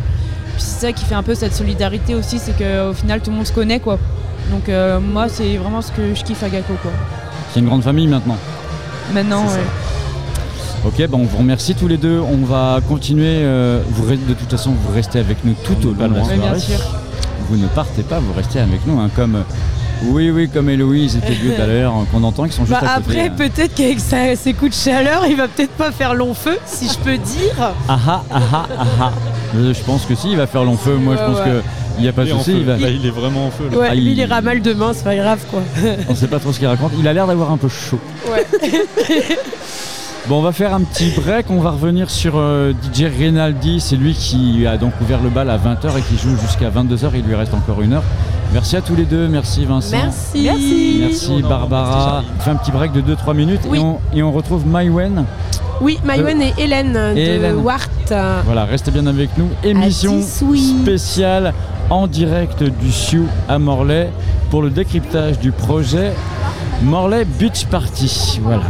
Puis 0.54 0.62
c'est 0.62 0.86
ça 0.86 0.92
qui 0.92 1.04
fait 1.04 1.14
un 1.14 1.22
peu 1.22 1.34
cette 1.34 1.54
solidarité 1.54 2.14
aussi, 2.14 2.38
c'est 2.38 2.56
qu'au 2.56 2.94
final, 2.94 3.20
tout 3.20 3.30
le 3.30 3.36
monde 3.36 3.46
se 3.46 3.52
connaît, 3.52 3.78
quoi. 3.78 3.98
Donc 4.50 4.70
euh, 4.70 5.00
moi, 5.00 5.28
c'est 5.28 5.58
vraiment 5.58 5.82
ce 5.82 5.92
que 5.92 6.14
je 6.14 6.24
kiffe 6.24 6.42
à 6.42 6.48
Gako, 6.48 6.72
quoi. 6.80 6.92
C'est 7.52 7.60
une 7.60 7.66
grande 7.66 7.82
famille 7.82 8.06
maintenant. 8.06 8.38
Maintenant, 9.14 9.42
ouais. 9.44 9.64
Ok, 10.84 11.06
bon, 11.08 11.20
on 11.20 11.24
vous 11.24 11.38
remercie 11.38 11.74
tous 11.74 11.86
les 11.88 11.96
deux. 11.96 12.20
On 12.20 12.44
va 12.44 12.80
continuer. 12.88 13.24
euh, 13.42 13.80
vous, 13.90 14.10
de 14.10 14.34
toute 14.34 14.50
façon, 14.50 14.70
vous 14.72 14.92
restez 14.94 15.18
avec 15.20 15.44
nous 15.44 15.54
tout 15.64 15.76
On 15.84 15.88
au 15.88 15.92
long 15.92 16.08
de 16.08 16.14
la 16.14 16.36
bien 16.36 16.36
soirée. 16.36 16.58
sûr. 16.60 16.78
Vous 17.48 17.56
ne 17.56 17.66
partez 17.68 18.02
pas, 18.02 18.18
vous 18.18 18.32
restez 18.32 18.58
avec 18.60 18.86
nous. 18.86 18.98
hein, 18.98 19.08
comme 19.14 19.36
euh, 19.36 19.42
oui, 20.06 20.30
oui, 20.30 20.48
comme 20.48 20.68
Héloïse 20.68 21.16
et 21.16 21.20
Dieu 21.34 21.54
tout 21.54 21.62
à 21.62 21.66
l'heure, 21.66 21.92
hein, 21.94 22.04
qu'on 22.10 22.24
entend, 22.24 22.44
qui 22.46 22.52
sont 22.52 22.64
juste 22.64 22.80
Bah 22.80 22.94
à 22.94 22.96
côté. 23.00 23.20
après, 23.20 23.28
hein. 23.28 23.34
peut-être 23.36 23.74
qu'avec 23.74 24.00
ses 24.36 24.52
coups 24.54 24.76
de 24.76 24.82
chaleur, 24.82 25.24
il 25.28 25.36
va 25.36 25.46
peut-être 25.46 25.72
pas 25.72 25.92
faire 25.92 26.14
long 26.14 26.34
feu, 26.34 26.58
si 26.66 26.88
je 26.88 26.98
peux 26.98 27.16
dire. 27.18 27.54
Ah 27.88 27.98
ah 28.08 28.22
ah 28.32 28.40
ah 28.52 28.66
ah 28.78 28.86
ah. 29.00 29.12
Je 29.54 29.82
pense 29.84 30.04
que 30.06 30.14
si, 30.16 30.30
il 30.32 30.36
va 30.36 30.46
faire 30.48 30.64
long 30.64 30.76
feu. 30.76 30.96
Moi, 30.96 31.14
je 31.16 31.22
pense 31.24 31.38
ouais. 31.38 31.44
que 31.44 31.62
il 31.98 32.02
n'y 32.02 32.08
a 32.08 32.12
pas 32.12 32.22
de 32.24 32.28
Il 32.28 32.34
est 32.34 32.38
souci. 32.38 32.52
Il 32.58 32.64
va... 32.64 32.76
Là, 32.76 32.88
il 32.90 33.04
est 33.06 33.10
vraiment 33.10 33.46
en 33.46 33.50
feu. 33.50 33.64
là. 33.70 33.78
Ouais, 33.78 33.86
Ah, 33.90 33.94
lui, 33.94 34.02
il- 34.02 34.08
il 34.12 34.18
ira 34.18 34.40
mal 34.40 34.60
demain, 34.62 34.92
c'est 34.94 35.04
pas 35.04 35.16
grave, 35.16 35.40
quoi. 35.50 35.60
On 36.08 36.14
sait 36.14 36.26
pas 36.28 36.38
trop 36.38 36.52
ce 36.52 36.58
qu'il 36.58 36.68
raconte. 36.68 36.92
Il 36.98 37.06
a 37.08 37.12
l'air 37.12 37.26
d'avoir 37.26 37.50
un 37.52 37.56
peu 37.56 37.68
chaud. 37.68 38.00
Ouais. 38.30 38.46
Bon, 40.28 40.38
on 40.38 40.42
va 40.42 40.52
faire 40.52 40.72
un 40.72 40.82
petit 40.82 41.10
break. 41.10 41.46
On 41.50 41.58
va 41.58 41.70
revenir 41.72 42.08
sur 42.08 42.34
euh, 42.36 42.72
DJ 42.94 43.06
Rinaldi. 43.18 43.80
C'est 43.80 43.96
lui 43.96 44.14
qui 44.14 44.64
a 44.68 44.76
donc 44.76 44.92
ouvert 45.00 45.20
le 45.20 45.30
bal 45.30 45.50
à 45.50 45.58
20h 45.58 45.98
et 45.98 46.02
qui 46.02 46.16
joue 46.16 46.36
jusqu'à 46.40 46.70
22h. 46.70 47.10
Il 47.16 47.24
lui 47.24 47.34
reste 47.34 47.52
encore 47.54 47.82
une 47.82 47.94
heure. 47.94 48.04
Merci 48.52 48.76
à 48.76 48.82
tous 48.82 48.94
les 48.94 49.04
deux. 49.04 49.26
Merci 49.26 49.64
Vincent. 49.64 49.96
Merci. 49.96 50.98
Merci 51.00 51.30
non, 51.42 51.48
Barbara. 51.48 52.22
On 52.38 52.40
fait 52.40 52.50
un 52.50 52.54
petit 52.54 52.70
break 52.70 52.92
de 52.92 53.00
2-3 53.00 53.34
minutes 53.34 53.62
Oui. 53.68 53.78
et, 53.78 53.80
on, 53.80 53.98
et 54.14 54.22
on 54.22 54.30
retrouve 54.30 54.64
Maïwen. 54.64 55.24
Oui, 55.80 55.98
Maïwen 56.04 56.40
et 56.40 56.54
Hélène 56.56 56.92
de 56.92 57.18
Hélène. 57.18 57.56
Wart. 57.56 57.88
Voilà, 58.44 58.64
restez 58.64 58.92
bien 58.92 59.06
avec 59.08 59.30
nous. 59.36 59.48
Émission 59.64 60.20
spéciale 60.22 61.52
en 61.90 62.06
direct 62.06 62.62
du 62.62 62.92
Sioux 62.92 63.28
à 63.48 63.58
Morlaix 63.58 64.10
pour 64.50 64.62
le 64.62 64.70
décryptage 64.70 65.38
du 65.38 65.52
projet 65.52 66.12
Morlaix 66.82 67.24
Beach 67.24 67.66
Party. 67.66 68.40
Voilà. 68.42 68.62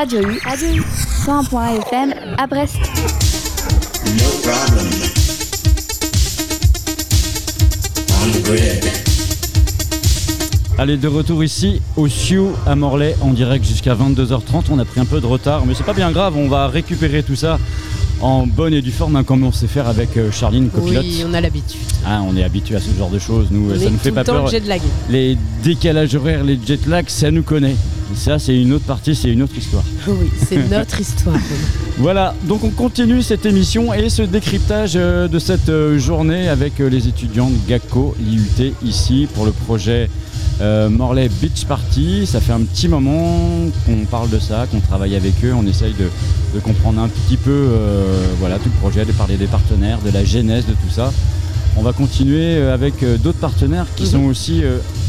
Radio 0.00 0.22
U, 0.22 0.40
Radio 0.46 0.68
U, 0.76 0.82
101.1 1.26 1.76
FM 1.82 2.14
à 2.38 2.46
Brest. 2.46 2.78
Allez, 10.78 10.96
de 10.96 11.06
retour 11.06 11.44
ici 11.44 11.82
au 11.98 12.08
Sioux 12.08 12.52
à 12.66 12.74
Morlaix 12.76 13.14
en 13.20 13.34
direct 13.34 13.62
jusqu'à 13.62 13.94
22h30. 13.94 14.64
On 14.70 14.78
a 14.78 14.86
pris 14.86 15.00
un 15.00 15.04
peu 15.04 15.20
de 15.20 15.26
retard, 15.26 15.66
mais 15.66 15.74
c'est 15.74 15.84
pas 15.84 15.92
bien 15.92 16.10
grave, 16.12 16.34
on 16.34 16.48
va 16.48 16.68
récupérer 16.68 17.22
tout 17.22 17.36
ça 17.36 17.58
en 18.22 18.46
bonne 18.46 18.72
et 18.72 18.80
due 18.80 18.92
forme, 18.92 19.16
hein, 19.16 19.22
comme 19.24 19.44
on 19.44 19.52
sait 19.52 19.66
faire 19.66 19.86
avec 19.86 20.16
euh, 20.16 20.30
Charline, 20.32 20.70
copilote. 20.70 21.04
Oui, 21.04 21.24
on 21.28 21.34
a 21.34 21.42
l'habitude. 21.42 21.80
Ah, 22.06 22.22
on 22.26 22.34
est 22.38 22.42
habitué 22.44 22.76
à 22.76 22.80
ce 22.80 22.90
genre 22.98 23.10
de 23.10 23.18
choses, 23.18 23.48
nous, 23.50 23.70
On 23.70 23.78
ça 23.78 23.90
nous 23.90 23.98
fait 23.98 24.08
tout 24.08 24.14
pas 24.14 24.22
le 24.22 24.26
temps 24.26 24.32
peur. 24.32 24.46
jet 24.46 24.66
lag. 24.66 24.80
Les 25.10 25.36
décalages 25.62 26.14
horaires, 26.14 26.42
les 26.42 26.58
jet 26.66 26.86
lags, 26.86 27.08
ça 27.10 27.30
nous 27.30 27.42
connaît. 27.42 27.76
Ça, 28.14 28.38
c'est 28.38 28.60
une 28.60 28.72
autre 28.72 28.84
partie, 28.84 29.14
c'est 29.14 29.30
une 29.30 29.42
autre 29.42 29.56
histoire. 29.56 29.84
Oui, 30.08 30.28
c'est 30.48 30.68
notre 30.68 31.00
histoire. 31.06 31.36
Voilà, 31.98 32.34
donc 32.44 32.64
on 32.64 32.70
continue 32.70 33.22
cette 33.22 33.46
émission 33.46 33.94
et 33.94 34.08
ce 34.08 34.22
décryptage 34.22 34.92
euh, 34.96 35.28
de 35.28 35.38
cette 35.38 35.68
euh, 35.68 35.98
journée 35.98 36.48
avec 36.48 36.80
euh, 36.80 36.88
les 36.90 37.08
étudiants 37.08 37.48
de 37.50 37.56
GACO, 37.68 38.14
l'IUT, 38.20 38.74
ici 38.84 39.26
pour 39.34 39.44
le 39.46 39.52
projet 39.52 40.08
Morlaix 40.90 41.30
Beach 41.40 41.64
Party. 41.64 42.26
Ça 42.26 42.38
fait 42.38 42.52
un 42.52 42.60
petit 42.60 42.86
moment 42.86 43.38
qu'on 43.86 44.04
parle 44.04 44.28
de 44.28 44.38
ça, 44.38 44.66
qu'on 44.70 44.80
travaille 44.80 45.16
avec 45.16 45.32
eux, 45.42 45.54
on 45.56 45.66
essaye 45.66 45.94
de, 45.94 46.10
de 46.54 46.60
comprendre 46.60 47.00
un 47.00 47.08
petit 47.08 47.38
peu 47.38 47.50
euh, 47.50 48.26
voilà, 48.40 48.56
tout 48.58 48.68
le 48.68 48.78
projet, 48.78 49.06
de 49.06 49.12
parler 49.12 49.38
des 49.38 49.46
partenaires, 49.46 50.00
de 50.04 50.10
la 50.10 50.22
genèse 50.22 50.66
de 50.66 50.72
tout 50.72 50.90
ça. 50.94 51.14
On 51.78 51.82
va 51.82 51.94
continuer 51.94 52.60
avec 52.60 53.02
d'autres 53.22 53.38
partenaires 53.38 53.86
qui 53.96 54.02
Mhm. 54.02 54.08
sont 54.10 54.24
aussi 54.24 54.60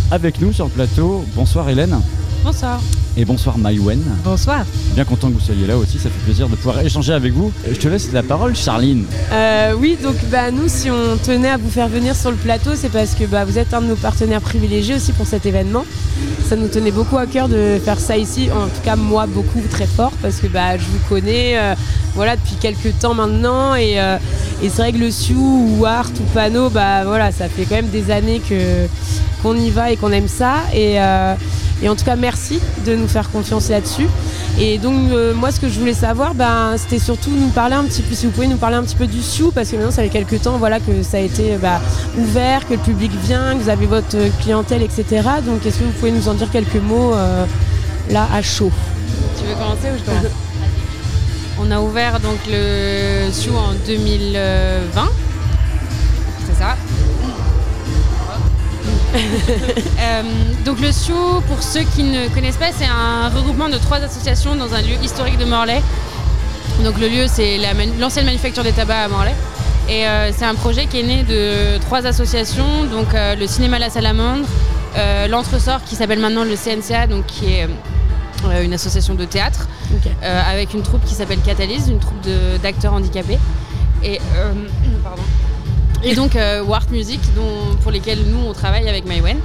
avec 0.09 0.39
nous 0.39 0.53
sur 0.53 0.65
le 0.65 0.71
plateau. 0.71 1.25
Bonsoir 1.35 1.67
Hélène 1.69 1.97
Bonsoir. 2.43 2.79
et 3.17 3.23
bonsoir 3.25 3.57
Maïwen. 3.57 4.01
Bonsoir. 4.23 4.65
Bien 4.95 5.05
content 5.05 5.27
que 5.29 5.33
vous 5.35 5.39
soyez 5.39 5.67
là 5.67 5.77
aussi, 5.77 5.97
ça 5.99 6.09
fait 6.09 6.23
plaisir 6.25 6.47
de 6.49 6.55
pouvoir 6.55 6.79
échanger 6.79 7.13
avec 7.13 7.33
vous. 7.33 7.51
Euh, 7.67 7.71
Je 7.73 7.79
te 7.79 7.87
laisse 7.87 8.11
la 8.13 8.23
parole, 8.23 8.55
Charline. 8.55 9.05
Euh, 9.31 9.73
oui, 9.77 9.97
donc 10.01 10.15
bah, 10.31 10.49
nous, 10.51 10.67
si 10.67 10.89
on 10.89 11.17
tenait 11.17 11.49
à 11.49 11.57
vous 11.57 11.69
faire 11.69 11.87
venir 11.87 12.15
sur 12.15 12.31
le 12.31 12.37
plateau, 12.37 12.71
c'est 12.75 12.89
parce 12.89 13.13
que 13.15 13.25
bah, 13.25 13.45
vous 13.45 13.57
êtes 13.59 13.73
un 13.73 13.81
de 13.81 13.87
nos 13.87 13.95
partenaires 13.95 14.41
privilégiés 14.41 14.95
aussi 14.95 15.11
pour 15.11 15.27
cet 15.27 15.45
événement. 15.45 15.85
Ça 16.47 16.55
nous 16.55 16.67
tenait 16.67 16.91
beaucoup 16.91 17.17
à 17.17 17.25
cœur 17.27 17.47
de 17.47 17.79
faire 17.83 17.99
ça 17.99 18.17
ici, 18.17 18.49
en 18.51 18.65
tout 18.67 18.81
cas 18.83 18.95
moi 18.95 19.27
beaucoup 19.27 19.61
très 19.69 19.85
fort, 19.85 20.11
parce 20.21 20.37
que 20.37 20.47
bah, 20.47 20.77
je 20.77 20.83
vous 20.83 20.99
connais 21.09 21.57
euh, 21.57 21.75
voilà, 22.15 22.35
depuis 22.37 22.55
quelques 22.59 22.97
temps 22.99 23.13
maintenant. 23.13 23.75
Et, 23.75 23.99
euh, 23.99 24.17
et 24.63 24.69
c'est 24.69 24.81
vrai 24.81 24.93
que 24.93 24.97
le 24.97 25.11
Sioux 25.11 25.77
ou 25.77 25.85
Art 25.85 26.09
ou 26.19 26.23
Pano, 26.33 26.69
bah, 26.69 27.03
voilà, 27.05 27.31
ça 27.31 27.47
fait 27.49 27.65
quand 27.65 27.75
même 27.75 27.89
des 27.89 28.09
années 28.09 28.39
que, 28.47 28.87
qu'on 29.43 29.55
y 29.55 29.69
va 29.69 29.91
et 29.91 29.97
qu'on 29.97 30.11
aime 30.11 30.27
ça. 30.27 30.55
Et, 30.73 30.97
et 31.81 31.89
en 31.89 31.95
tout 31.95 32.05
cas, 32.05 32.15
merci 32.15 32.59
de 32.85 32.95
nous 32.95 33.07
faire 33.07 33.29
confiance 33.31 33.69
là-dessus. 33.69 34.07
Et 34.59 34.77
donc 34.77 35.11
euh, 35.11 35.33
moi 35.33 35.51
ce 35.51 35.59
que 35.59 35.69
je 35.69 35.79
voulais 35.79 35.93
savoir, 35.93 36.35
ben, 36.35 36.75
c'était 36.77 36.99
surtout 36.99 37.31
nous 37.31 37.49
parler 37.49 37.75
un 37.75 37.83
petit 37.83 38.01
peu, 38.01 38.13
si 38.13 38.25
vous 38.25 38.31
pouvez 38.31 38.47
nous 38.47 38.57
parler 38.57 38.75
un 38.75 38.83
petit 38.83 38.95
peu 38.95 39.07
du 39.07 39.21
Sioux, 39.21 39.51
parce 39.51 39.69
que 39.69 39.75
maintenant 39.75 39.91
ça 39.91 40.03
fait 40.03 40.09
quelques 40.09 40.41
temps 40.41 40.57
voilà, 40.57 40.79
que 40.79 41.03
ça 41.03 41.17
a 41.17 41.21
été 41.21 41.57
bah, 41.61 41.81
ouvert, 42.17 42.67
que 42.67 42.73
le 42.73 42.79
public 42.79 43.11
vient, 43.23 43.55
que 43.55 43.63
vous 43.63 43.69
avez 43.69 43.85
votre 43.85 44.17
clientèle, 44.41 44.83
etc. 44.83 45.05
Donc 45.45 45.65
est-ce 45.65 45.79
que 45.79 45.83
vous 45.85 45.91
pouvez 45.91 46.11
nous 46.11 46.27
en 46.27 46.33
dire 46.33 46.51
quelques 46.51 46.75
mots 46.75 47.13
euh, 47.13 47.45
là 48.09 48.27
à 48.33 48.41
chaud? 48.41 48.71
Tu 49.39 49.45
veux 49.45 49.55
commencer 49.55 49.87
ou 49.93 49.97
je 49.97 50.03
commence? 50.03 50.31
On 51.59 51.71
a 51.71 51.79
ouvert 51.79 52.19
donc 52.19 52.39
le 52.49 53.31
Sioux 53.31 53.55
en 53.55 53.73
2020. 53.85 55.09
Euh, 59.13 60.23
donc 60.65 60.79
le 60.79 60.91
Sioux, 60.91 61.41
pour 61.47 61.61
ceux 61.61 61.81
qui 61.81 62.03
ne 62.03 62.27
connaissent 62.29 62.57
pas, 62.57 62.71
c'est 62.75 62.85
un 62.85 63.29
regroupement 63.29 63.69
de 63.69 63.77
trois 63.77 63.97
associations 63.97 64.55
dans 64.55 64.73
un 64.73 64.81
lieu 64.81 64.95
historique 65.03 65.37
de 65.37 65.45
Morlaix. 65.45 65.81
Donc 66.83 66.99
le 66.99 67.07
lieu, 67.07 67.25
c'est 67.27 67.57
la 67.57 67.73
l'ancienne 67.99 68.25
manufacture 68.25 68.63
des 68.63 68.71
tabacs 68.71 69.05
à 69.05 69.07
Morlaix. 69.07 69.35
Et 69.89 70.07
euh, 70.07 70.31
c'est 70.35 70.45
un 70.45 70.55
projet 70.55 70.85
qui 70.85 70.99
est 70.99 71.03
né 71.03 71.23
de 71.23 71.77
trois 71.79 72.05
associations, 72.05 72.85
donc 72.91 73.13
euh, 73.13 73.35
le 73.35 73.47
cinéma 73.47 73.79
La 73.79 73.89
Salamandre, 73.89 74.47
l'Entresort 75.29 75.83
qui 75.83 75.95
s'appelle 75.95 76.19
maintenant 76.19 76.43
le 76.43 76.55
CNCA, 76.55 77.07
donc 77.07 77.25
qui 77.25 77.53
est 77.53 77.67
une 78.61 78.73
association 78.73 79.13
de 79.13 79.25
théâtre, 79.25 79.67
avec 80.21 80.73
une 80.73 80.81
troupe 80.81 81.05
qui 81.05 81.13
s'appelle 81.13 81.39
Catalyse, 81.39 81.87
une 81.89 81.99
troupe 81.99 82.27
d'acteurs 82.61 82.93
handicapés. 82.93 83.39
Et, 84.03 84.19
pardon. 85.03 85.23
Et 86.03 86.15
donc 86.15 86.35
euh, 86.35 86.63
Wart 86.63 86.89
Music, 86.89 87.19
dont, 87.35 87.75
pour 87.81 87.91
lesquels 87.91 88.19
nous 88.27 88.39
on 88.47 88.53
travaille 88.53 88.89
avec 88.89 89.05
Maïwen. 89.05 89.37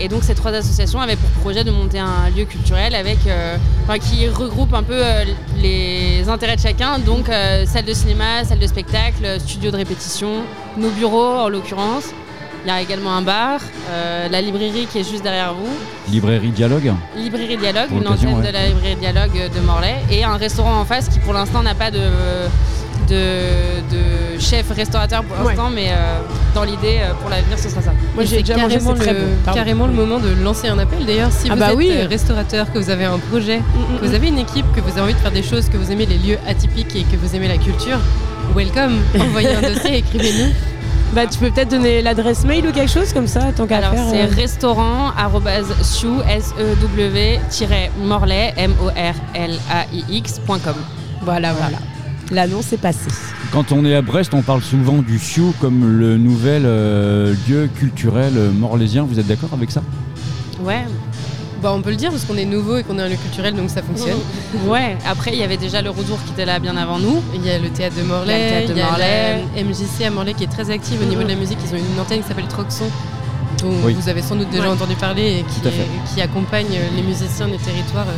Et 0.00 0.08
donc 0.08 0.22
ces 0.22 0.34
trois 0.34 0.52
associations 0.52 1.00
avaient 1.00 1.16
pour 1.16 1.28
projet 1.42 1.64
de 1.64 1.70
monter 1.70 1.98
un 1.98 2.30
lieu 2.34 2.44
culturel 2.44 2.94
avec, 2.94 3.18
euh, 3.26 3.56
enfin, 3.82 3.98
qui 3.98 4.28
regroupe 4.28 4.72
un 4.72 4.84
peu 4.84 4.94
euh, 4.94 5.24
les 5.60 6.28
intérêts 6.28 6.54
de 6.54 6.60
chacun, 6.60 7.00
donc 7.00 7.28
euh, 7.28 7.66
salle 7.66 7.84
de 7.84 7.92
cinéma, 7.92 8.44
salle 8.44 8.60
de 8.60 8.66
spectacle, 8.66 9.40
studio 9.40 9.72
de 9.72 9.76
répétition, 9.76 10.44
nos 10.76 10.90
bureaux 10.90 11.34
en 11.34 11.48
l'occurrence. 11.48 12.04
Il 12.64 12.68
y 12.68 12.70
a 12.70 12.82
également 12.82 13.14
un 13.14 13.22
bar, 13.22 13.60
la 14.30 14.40
librairie 14.42 14.86
qui 14.90 14.98
est 14.98 15.08
juste 15.08 15.22
derrière 15.22 15.54
vous, 15.54 15.70
Librairie 16.10 16.50
Dialogue 16.50 16.92
Librairie 17.16 17.56
Dialogue, 17.56 17.88
Pour 17.88 17.98
une 17.98 18.08
antenne 18.08 18.34
ouais. 18.34 18.46
de 18.46 18.52
la 18.52 18.66
librairie 18.66 18.96
Dialogue 18.96 19.50
de 19.54 19.60
Morlaix, 19.60 20.02
et 20.10 20.24
un 20.24 20.36
restaurant 20.36 20.80
en 20.80 20.84
face 20.84 21.08
qui 21.08 21.20
pour 21.20 21.32
l'instant 21.32 21.62
n'a 21.62 21.76
pas 21.76 21.92
de, 21.92 22.00
de, 23.08 23.80
de 23.90 24.38
chef 24.40 24.70
restaurateur 24.70 25.24
pour 25.24 25.36
l'instant, 25.48 25.70
mais 25.70 25.88
euh, 25.90 26.20
dans 26.54 26.64
l'idée 26.64 26.98
euh, 27.00 27.12
pour 27.20 27.30
l'avenir 27.30 27.58
ce 27.58 27.68
sera 27.68 27.82
ça. 27.82 27.92
Moi 28.14 28.24
j'ai 28.24 28.38
déjà 28.38 28.54
carrément, 28.54 28.92
le, 28.92 28.98
bon. 28.98 29.04
Pardon. 29.44 29.58
carrément 29.58 29.86
le 29.86 29.92
moment 29.92 30.18
de 30.18 30.30
lancer 30.42 30.68
un 30.68 30.78
appel. 30.78 31.04
D'ailleurs, 31.06 31.32
si 31.32 31.48
Ah 31.50 31.54
vous 31.54 31.60
bah 31.60 31.70
êtes 31.72 31.76
oui. 31.76 31.90
euh, 31.92 32.06
restaurateur, 32.08 32.72
que 32.72 32.78
vous 32.78 32.90
avez 32.90 33.04
un 33.04 33.18
projet, 33.18 33.58
Mm, 33.58 33.98
que 34.00 34.06
vous 34.06 34.14
avez 34.14 34.28
une 34.28 34.38
équipe, 34.38 34.66
que 34.74 34.80
vous 34.80 34.90
avez 34.90 35.00
envie 35.00 35.14
de 35.14 35.18
faire 35.18 35.32
des 35.32 35.42
choses, 35.42 35.68
que 35.68 35.76
vous 35.76 35.90
aimez 35.90 36.06
les 36.06 36.18
lieux 36.18 36.38
atypiques 36.46 36.94
et 36.96 37.02
que 37.02 37.16
vous 37.16 37.34
aimez 37.34 37.48
la 37.48 37.56
culture, 37.58 37.98
welcome. 38.54 38.98
Envoyez 39.20 39.54
un 39.54 39.62
dossier, 39.62 39.98
écrivez-nous. 39.98 40.52
Bah, 41.14 41.26
tu 41.26 41.38
peux 41.38 41.50
peut-être 41.50 41.70
donner 41.70 42.02
l'adresse 42.02 42.44
mail 42.44 42.66
ou 42.66 42.72
quelque 42.72 42.90
chose 42.90 43.12
comme 43.14 43.26
ça, 43.26 43.40
tant 43.56 43.66
qu'à 43.66 43.78
Alors 43.78 43.92
faire. 43.92 44.04
c'est 44.10 44.22
euh. 44.22 44.34
restaurant 44.42 45.12
sioux 45.82 46.20
s 46.28 46.52
e 46.58 46.74
w 46.82 47.40
morlaix 48.04 48.52
m 48.58 48.74
o 48.82 48.88
r 48.88 49.14
l 49.34 49.58
a 49.70 49.86
i 49.92 50.04
x.com. 50.18 50.74
Voilà, 51.22 51.52
voilà. 51.52 51.78
L'annonce 52.30 52.72
est 52.72 52.78
passée. 52.78 53.08
Quand 53.52 53.72
on 53.72 53.84
est 53.84 53.94
à 53.94 54.02
Brest, 54.02 54.34
on 54.34 54.42
parle 54.42 54.60
souvent 54.62 54.98
du 54.98 55.18
Sioux 55.18 55.54
comme 55.60 55.98
le 55.98 56.18
nouvel 56.18 56.62
euh, 56.66 57.34
lieu 57.48 57.68
culturel 57.74 58.34
euh, 58.36 58.50
morlaisien. 58.50 59.04
Vous 59.04 59.18
êtes 59.18 59.26
d'accord 59.26 59.48
avec 59.54 59.70
ça? 59.70 59.82
Ouais, 60.62 60.84
Bah, 61.62 61.72
on 61.74 61.80
peut 61.80 61.90
le 61.90 61.96
dire 61.96 62.10
parce 62.10 62.24
qu'on 62.24 62.36
est 62.36 62.44
nouveau 62.44 62.76
et 62.76 62.82
qu'on 62.84 62.98
est 62.98 63.02
un 63.02 63.08
lieu 63.08 63.16
culturel, 63.16 63.54
donc 63.54 63.70
ça 63.70 63.82
fonctionne. 63.82 64.18
ouais. 64.66 64.96
Après 65.08 65.32
il 65.32 65.38
y 65.38 65.42
avait 65.42 65.56
déjà 65.56 65.80
le 65.80 65.88
retour 65.90 66.18
qui 66.26 66.32
était 66.32 66.44
là 66.44 66.58
bien 66.58 66.76
avant 66.76 66.98
nous. 66.98 67.22
Il 67.34 67.44
y 67.46 67.50
a 67.50 67.58
le 67.58 67.70
théâtre 67.70 67.96
de 67.96 68.02
Morlaix, 68.02 68.34
Il 68.38 68.52
y 68.52 68.56
a 68.56 68.60
le 68.60 68.66
théâtre 68.66 68.68
de 68.68 68.74
il 68.74 68.78
y 68.78 68.82
a 68.82 68.86
Morlaix. 68.90 69.44
la 69.56 69.64
MJC 69.64 70.04
à 70.06 70.10
Morlaix 70.10 70.34
qui 70.34 70.44
est 70.44 70.48
très 70.52 70.70
active 70.70 70.98
au 71.00 71.06
niveau 71.06 71.22
de 71.22 71.28
la 71.28 71.34
musique. 71.36 71.58
Ils 71.64 71.74
ont 71.74 71.78
une 71.78 71.98
antenne 72.00 72.20
qui 72.20 72.28
s'appelle 72.28 72.48
Troxon, 72.48 72.84
dont 73.62 73.72
Oui. 73.84 73.96
vous 73.98 74.08
avez 74.10 74.20
sans 74.20 74.36
doute 74.36 74.50
déjà 74.50 74.64
Ouais. 74.64 74.68
entendu 74.68 74.94
parler 74.96 75.38
et 75.40 75.44
qui, 75.44 75.66
est- 75.66 76.14
qui 76.14 76.20
accompagne 76.20 76.66
les 76.94 77.02
musiciens 77.02 77.48
du 77.48 77.56
territoire 77.56 78.06
euh, 78.08 78.12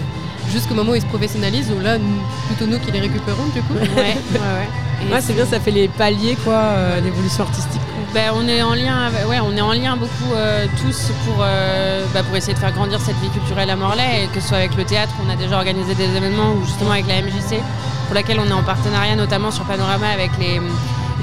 jusqu'au 0.51 0.75
moment 0.75 0.93
où 0.93 0.95
ils 0.95 1.01
se 1.03 1.07
professionnalisent, 1.07 1.71
où 1.71 1.81
là, 1.81 1.99
nous- 1.99 2.21
plutôt 2.49 2.67
nous 2.71 2.79
qui 2.79 2.91
les 2.93 3.01
récupérons 3.01 3.47
du 3.55 3.63
coup. 3.63 3.75
Ouais, 3.75 3.89
ouais, 3.97 4.17
ouais. 4.33 5.13
Ouais, 5.13 5.21
c'est 5.23 5.33
bien, 5.33 5.47
ça 5.47 5.59
fait 5.61 5.71
les 5.71 5.89
paliers, 5.89 6.37
quoi, 6.45 6.55
euh, 6.55 7.01
l'évolution 7.01 7.45
artistique. 7.45 7.81
Ben, 8.13 8.33
on 8.35 8.47
est 8.49 8.61
en 8.63 8.75
lien, 8.75 9.07
avec- 9.07 9.27
ouais, 9.29 9.39
on 9.41 9.57
est 9.57 9.61
en 9.61 9.73
lien 9.73 9.97
beaucoup 9.97 10.35
euh, 10.35 10.67
tous 10.83 11.11
pour, 11.25 11.37
euh, 11.41 12.05
bah, 12.13 12.23
pour 12.23 12.37
essayer 12.37 12.55
de 12.55 12.59
faire 12.59 12.73
grandir 12.73 13.01
cette 13.01 13.17
vie 13.21 13.29
culturelle 13.31 13.71
à 13.71 13.77
Morlaix, 13.77 14.25
et 14.25 14.27
que 14.27 14.41
ce 14.41 14.49
soit 14.49 14.59
avec 14.59 14.77
le 14.77 14.85
théâtre, 14.85 15.13
on 15.25 15.31
a 15.31 15.37
déjà 15.37 15.57
organisé 15.57 15.95
des 15.95 16.05
événements, 16.17 16.53
ou 16.53 16.65
justement 16.67 16.91
avec 16.91 17.07
la 17.07 17.23
MJC, 17.23 17.63
pour 18.07 18.15
laquelle 18.15 18.41
on 18.41 18.47
est 18.49 18.53
en 18.53 18.63
partenariat 18.65 19.15
notamment 19.17 19.51
sur 19.53 19.65
Panorama 19.65 20.09
avec 20.13 20.33
les, 20.41 20.61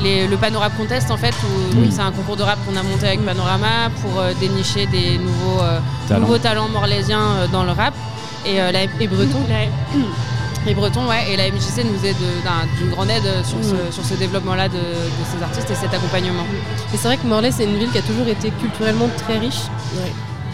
les- 0.01 0.27
le 0.27 0.37
Panorama 0.37 0.73
Contest 0.77 1.11
en 1.11 1.17
fait, 1.17 1.33
où 1.43 1.77
Oui. 1.81 1.89
c'est 1.91 2.01
un 2.01 2.11
concours 2.11 2.37
de 2.37 2.43
rap 2.43 2.57
qu'on 2.65 2.75
a 2.77 2.83
monté 2.83 3.05
avec 3.07 3.23
Panorama 3.25 3.89
pour 4.01 4.19
euh, 4.21 4.31
dénicher 4.39 4.85
des 4.87 5.17
nouveaux, 5.17 5.61
euh, 5.61 5.79
Talent. 6.07 6.21
nouveaux 6.21 6.37
talents 6.37 6.69
morlaisiens 6.69 7.19
euh, 7.41 7.47
dans 7.51 7.63
le 7.63 7.71
rap. 7.73 7.93
Et, 8.47 8.61
euh, 8.61 8.71
la, 8.71 8.83
et 8.83 9.07
Breton, 9.07 9.39
la- 9.49 10.71
et 10.71 10.73
Breton, 10.73 11.07
ouais, 11.07 11.31
et 11.31 11.37
la 11.37 11.47
MJC 11.47 11.83
nous 11.83 12.05
est 12.05 12.13
de- 12.13 12.43
d'un- 12.43 12.65
d'une 12.77 12.89
grande 12.89 13.09
aide 13.09 13.45
sur 13.45 13.57
ce, 13.63 13.93
sur 13.93 14.03
ce 14.05 14.13
développement-là 14.15 14.67
de, 14.69 14.75
de 14.77 15.23
ces 15.35 15.41
artistes 15.43 15.69
et 15.71 15.75
cet 15.75 15.93
accompagnement. 15.93 16.43
Et 16.93 16.97
c'est 16.97 17.07
vrai 17.07 17.17
que 17.17 17.27
Morlaix, 17.27 17.51
c'est 17.51 17.63
une 17.65 17.77
ville 17.77 17.89
qui 17.91 17.97
a 17.97 18.01
toujours 18.01 18.27
été 18.27 18.51
culturellement 18.51 19.09
très 19.17 19.37
riche. 19.37 19.61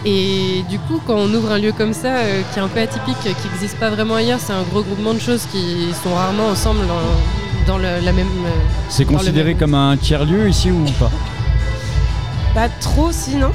Et 0.06 0.62
du 0.68 0.78
coup, 0.80 1.00
quand 1.06 1.14
on 1.16 1.32
ouvre 1.32 1.50
un 1.52 1.58
lieu 1.58 1.72
comme 1.72 1.92
ça, 1.94 2.16
euh, 2.16 2.42
qui 2.52 2.58
est 2.58 2.62
un 2.62 2.68
peu 2.68 2.80
atypique, 2.80 3.16
qui 3.22 3.48
n'existe 3.48 3.76
pas 3.78 3.90
vraiment 3.90 4.16
ailleurs, 4.16 4.38
c'est 4.40 4.52
un 4.52 4.62
gros 4.62 4.82
groupement 4.82 5.14
de 5.14 5.18
choses 5.18 5.46
qui 5.50 5.86
sont 6.02 6.14
rarement 6.14 6.48
ensemble 6.48 6.80
dans, 6.86 7.72
dans 7.72 7.78
le- 7.78 8.00
la 8.04 8.12
même. 8.12 8.26
euh, 8.44 8.50
C'est 8.88 9.04
considéré 9.06 9.50
même- 9.50 9.58
comme 9.58 9.74
un 9.74 9.96
tiers-lieu 9.96 10.48
ici 10.48 10.70
ou 10.70 10.84
pas? 10.98 11.10
Pas 12.54 12.68
trop, 12.80 13.10
sinon. 13.10 13.50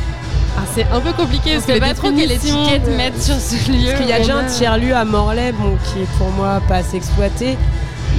Ah, 0.58 0.62
c'est 0.76 0.86
un 0.92 1.00
peu 1.00 1.14
compliqué 1.14 1.54
parce 1.54 1.66
que 1.66 1.80
pas 1.80 1.94
trop 1.94 2.12
quelle 2.12 2.32
étiquette 2.32 2.86
de- 2.86 2.92
mettre 2.98 3.22
sur 3.22 3.36
ce 3.36 3.72
lieu. 3.72 3.86
Parce 3.92 4.00
qu'il 4.02 4.10
y 4.10 4.14
a 4.14 4.18
déjà 4.20 4.38
un 4.38 4.46
tiers-lieu 4.46 4.94
à 4.96 5.06
Morlaix, 5.06 5.52
bon, 5.54 5.78
qui 5.86 6.02
est 6.02 6.08
pour 6.18 6.30
moi 6.32 6.62
pas 6.68 6.78
assez 6.78 6.98
exploité. 6.98 7.58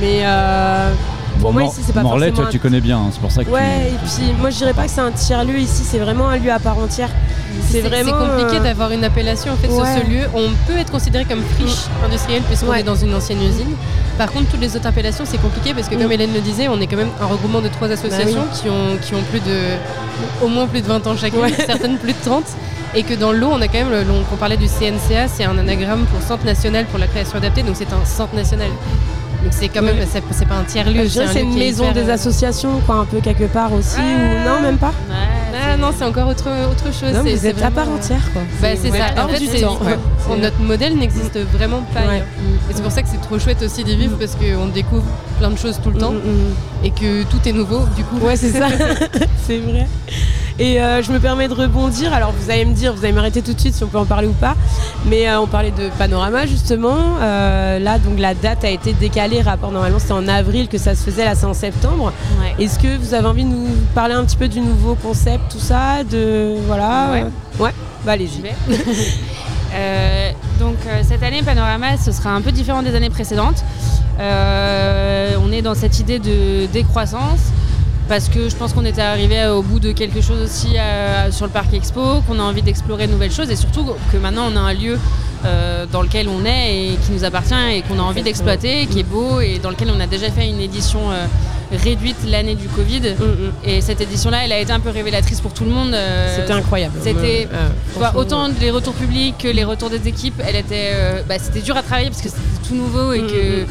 Mais 0.01 0.21
euh, 0.25 0.91
pour 1.41 1.53
moi, 1.53 1.63
Mor- 1.63 1.73
ici, 1.73 1.83
c'est 1.87 1.93
pas 1.93 2.03
Morlaix, 2.03 2.29
forcément 2.29 2.43
toi, 2.47 2.53
tu 2.53 2.59
connais 2.59 2.81
bien, 2.81 2.99
hein, 2.99 3.09
c'est 3.13 3.21
pour 3.21 3.31
ça 3.31 3.45
que 3.45 3.51
Ouais, 3.51 3.89
et 3.93 3.97
puis 4.07 4.33
moi 4.41 4.51
je 4.51 4.57
dirais 4.57 4.73
pas 4.73 4.85
que 4.85 4.91
c'est 4.91 5.01
un 5.01 5.11
tiers-lieu 5.11 5.59
ici, 5.59 5.83
c'est 5.85 5.99
vraiment 5.99 6.29
un 6.29 6.37
lieu 6.39 6.51
à 6.53 6.59
part 6.59 6.79
entière. 6.79 7.11
C'est 7.69 7.81
vraiment. 7.81 8.13
compliqué 8.13 8.57
euh, 8.59 8.63
d'avoir 8.63 8.93
une 8.93 9.05
appellation 9.05 9.53
en 9.53 9.57
fait 9.57 9.69
ouais. 9.69 9.75
sur 9.75 10.05
ce 10.05 10.09
lieu. 10.11 10.23
On 10.35 10.49
peut 10.67 10.79
être 10.79 10.91
considéré 10.93 11.25
comme 11.25 11.43
friche 11.59 11.87
industrielle 12.05 12.43
puisqu'on 12.43 12.69
Ouais. 12.71 12.81
est 12.81 12.85
dans 12.85 12.95
une 12.95 13.15
ancienne 13.15 13.43
usine. 13.43 13.75
Par 14.21 14.31
contre, 14.31 14.51
toutes 14.51 14.61
les 14.61 14.77
autres 14.77 14.87
appellations, 14.87 15.25
c'est 15.27 15.41
compliqué 15.41 15.73
parce 15.73 15.89
que 15.89 15.95
comme 15.95 16.09
Mm. 16.09 16.13
Hélène 16.13 16.35
le 16.35 16.41
disait, 16.41 16.69
on 16.69 16.79
est 16.79 16.87
quand 16.87 16.99
même 16.99 17.09
un 17.23 17.25
regroupement 17.25 17.63
de 17.63 17.69
trois 17.69 17.89
associations 17.91 18.45
qui, 18.53 18.69
ont, 18.69 18.99
qui 19.01 19.15
ont 19.15 19.23
plus 19.31 19.41
de 19.41 19.57
au 20.45 20.49
moins 20.49 20.67
plus 20.67 20.83
de 20.83 20.87
20 20.87 21.07
ans 21.07 21.17
chacune, 21.17 21.41
Ouais. 21.41 21.53
certaines 21.67 21.97
plus 21.97 22.13
de 22.13 22.19
30. 22.23 22.45
Et 22.95 23.03
que 23.03 23.15
dans 23.15 23.33
l'eau, 23.33 23.49
on 23.51 23.61
a 23.63 23.69
quand 23.69 23.79
même, 23.79 23.91
le- 23.91 24.05
on 24.31 24.37
parlait 24.37 24.59
du 24.59 24.67
CNCA, 24.67 25.27
c'est 25.29 25.45
un 25.45 25.57
anagramme 25.57 26.05
pour 26.13 26.21
Centre 26.21 26.45
National 26.45 26.85
pour 26.87 26.99
la 26.99 27.07
création 27.07 27.39
adaptée, 27.39 27.63
donc 27.63 27.77
c'est 27.77 27.93
un 27.95 28.05
centre 28.05 28.35
national. 28.35 28.69
Donc 29.43 29.53
c'est 29.53 29.69
quand 29.69 29.83
même, 29.83 29.97
c'est 30.11 30.23
c'est 30.33 30.47
pas 30.47 30.57
un 30.57 30.65
tiers-lieu. 30.65 31.01
un 31.03 31.09
c'est 31.09 31.41
une 31.43 31.55
maison 31.57 31.85
hyper, 31.85 31.95
des 32.05 32.11
euh, 32.11 32.15
associations, 32.15 32.81
quoi, 32.85 32.97
un 32.97 33.05
peu 33.07 33.21
quelque 33.21 33.45
part 33.45 33.73
aussi. 33.73 33.99
Ou 33.99 34.49
non, 34.49 34.61
même 34.61 34.77
pas 34.77 34.93
Ah 35.11 35.77
non, 35.79 35.89
c'est 35.97 36.05
encore 36.05 36.29
autre, 36.29 36.49
autre 36.71 36.93
chose. 36.93 37.13
Non, 37.15 37.23
c'est- 37.25 37.35
vous 37.35 37.41
c'est 37.41 37.49
êtes 37.49 37.63
à 37.63 37.71
part 37.71 37.89
entière, 37.89 38.21
quoi. 38.33 38.43
Bah, 38.61 38.69
c'est 38.81 38.91
ouais, 38.91 38.99
ça. 38.99 39.05
En 39.17 39.25
hors 39.25 39.31
fait, 39.31 39.39
du 39.39 39.47
c'est- 39.47 39.61
temps. 39.63 39.79
ouais. 39.83 39.99
C'est- 40.29 40.37
notre 40.37 40.61
modèle 40.61 40.97
n'existe 40.97 41.39
vraiment 41.39 41.83
pas. 41.95 42.17
Et 42.17 42.23
c'est 42.75 42.83
pour 42.83 42.93
ça 42.93 43.03
que 43.03 43.09
c'est 43.09 43.21
trop 43.21 43.39
chouette 43.39 43.63
aussi 43.63 43.83
d'y 43.85 43.97
vivre 43.97 44.17
parce 44.19 44.35
qu'on 44.37 44.67
découvre 44.67 45.05
plein 45.41 45.51
de 45.51 45.59
choses 45.59 45.81
tout 45.83 45.91
le 45.91 45.99
temps 45.99 46.13
Mm, 46.13 46.17
mm, 46.17 46.85
et 46.85 46.91
que 46.91 47.23
tout 47.25 47.41
est 47.47 47.53
nouveau. 47.53 47.81
Du 47.97 48.05
coup, 48.05 48.17
mm. 48.17 48.23
Ouais, 48.23 48.37
c'est 48.37 48.53
ça. 48.53 48.67
c'est 49.47 49.59
vrai. 49.59 49.87
Et 50.59 50.79
euh, 50.79 51.03
je 51.03 51.11
me 51.11 51.19
permets 51.19 51.49
de 51.49 51.55
rebondir. 51.55 52.13
Alors, 52.13 52.33
vous 52.39 52.51
allez 52.51 52.67
me 52.67 52.75
dire, 52.75 52.93
vous 52.93 53.03
allez 53.05 53.15
m'arrêter 53.15 53.41
tout 53.41 53.55
de 53.55 53.59
suite 53.59 53.75
si 53.75 53.83
on 53.83 53.87
peut 53.87 53.99
en 53.99 54.05
parler 54.05 54.29
ou 54.29 54.35
pas. 54.35 54.55
Mais 55.07 55.27
euh, 55.27 55.41
on 55.41 55.47
parlait 55.47 55.71
de 55.71 55.89
Panorama, 55.99 56.45
justement. 56.45 57.17
Euh, 57.23 57.79
là, 57.79 57.99
donc, 57.99 58.19
la 58.19 58.35
date 58.35 58.65
a 58.65 58.69
été 58.69 58.93
décalée. 58.93 59.41
Rapport, 59.41 59.73
normalement, 59.73 59.99
c'était 59.99 60.13
en 60.13 60.29
avril 60.29 60.69
que 60.69 60.77
ça 60.77 60.95
se 60.95 61.03
faisait. 61.03 61.25
Là, 61.25 61.35
c'est 61.35 61.47
en 61.47 61.55
septembre. 61.55 62.13
Ouais. 62.39 62.63
Est-ce 62.63 62.79
que 62.79 62.99
vous 62.99 63.15
avez 63.15 63.27
envie 63.27 63.45
de 63.45 63.49
nous 63.49 63.69
parler 63.95 64.13
un 64.13 64.25
petit 64.25 64.37
peu 64.37 64.49
du 64.49 64.61
nouveau 64.61 64.95
concept, 64.95 65.51
tout 65.51 65.59
ça 65.59 66.05
de 66.05 66.57
voilà? 66.67 67.11
Ouais. 67.13 67.25
ouais 67.59 67.73
bah 68.05 68.13
allez-y 68.13 68.31
J'y 68.31 68.43
vais. 68.43 68.55
Euh, 69.73 70.33
donc 70.59 70.79
euh, 70.85 71.03
cette 71.05 71.23
année, 71.23 71.45
Panorama, 71.45 71.97
ce 71.97 72.11
sera 72.11 72.31
un 72.31 72.41
peu 72.41 72.51
différent 72.51 72.83
des 72.83 72.95
années 72.97 73.09
précédentes. 73.09 73.65
Euh, 74.19 75.20
on 75.43 75.53
est 75.53 75.63
dans 75.63 75.75
cette 75.75 75.99
idée 76.01 76.19
de 76.19 76.67
décroissance 76.73 77.41
parce 78.09 78.29
que 78.29 78.49
je 78.49 78.57
pense 78.57 78.73
qu'on 78.73 78.85
était 78.85 79.03
arrivé 79.03 79.47
au 79.47 79.63
bout 79.63 79.79
de 79.79 79.93
quelque 79.93 80.21
chose 80.21 80.43
aussi 80.43 80.77
euh, 80.77 81.31
sur 81.31 81.47
le 81.47 81.53
parc 81.53 81.73
Expo, 81.73 82.23
qu'on 82.27 82.41
a 82.41 82.43
envie 82.43 82.63
d'explorer 82.63 83.07
de 83.07 83.13
nouvelles 83.13 83.31
choses 83.31 83.51
et 83.51 83.57
surtout 83.57 83.87
que 84.11 84.17
maintenant 84.17 84.47
on 84.53 84.57
a 84.57 84.61
un 84.61 84.73
lieu 84.75 84.99
euh, 85.45 85.87
dans 85.91 86.03
lequel 86.03 86.29
on 86.29 86.45
est 86.45 86.87
et 86.87 86.97
qui 87.07 87.13
nous 87.13 87.25
appartient 87.25 87.55
et 87.73 87.83
qu'on 87.83 88.01
a 88.01 88.03
envie 88.03 88.23
d'exploiter, 88.23 88.87
qui 88.87 88.99
est 89.01 89.05
beau 89.05 89.41
et 89.41 89.61
dans 89.63 89.71
lequel 89.71 89.89
on 89.97 90.01
a 90.01 90.07
déjà 90.09 90.29
fait 90.29 90.49
une 90.49 90.61
édition 90.61 90.99
euh, 91.13 91.25
réduite 91.85 92.17
l'année 92.29 92.57
du 92.57 92.67
Covid. 92.67 93.01
Mm, 93.01 93.23
mm. 93.23 93.53
Et 93.65 93.81
cette 93.81 94.01
édition-là, 94.01 94.39
elle 94.45 94.53
a 94.53 94.59
été 94.59 94.73
un 94.73 94.81
peu 94.81 94.91
révélatrice 94.91 95.41
pour 95.41 95.55
tout 95.55 95.65
le 95.65 95.71
monde. 95.71 95.95
euh, 95.95 96.35
C'était 96.37 96.53
incroyable. 96.53 96.95
c'était- 97.03 97.49
autant 98.17 98.49
les 98.61 98.73
retours 98.73 98.95
publics 98.95 99.37
que 99.39 99.49
les 99.49 99.63
retours 99.65 99.89
des 99.89 100.09
équipes, 100.09 100.43
elle 100.45 100.57
était, 100.57 100.93
bah, 101.29 101.37
c'était 101.41 101.61
dur 101.61 101.77
à 101.77 101.83
travailler 101.83 102.11
parce 102.11 102.23
que 102.23 102.29
c'était 102.29 102.69
tout 102.69 102.75
nouveau 102.75 103.13
et 103.13 103.21
Mm, 103.23 103.27
que 103.29 103.67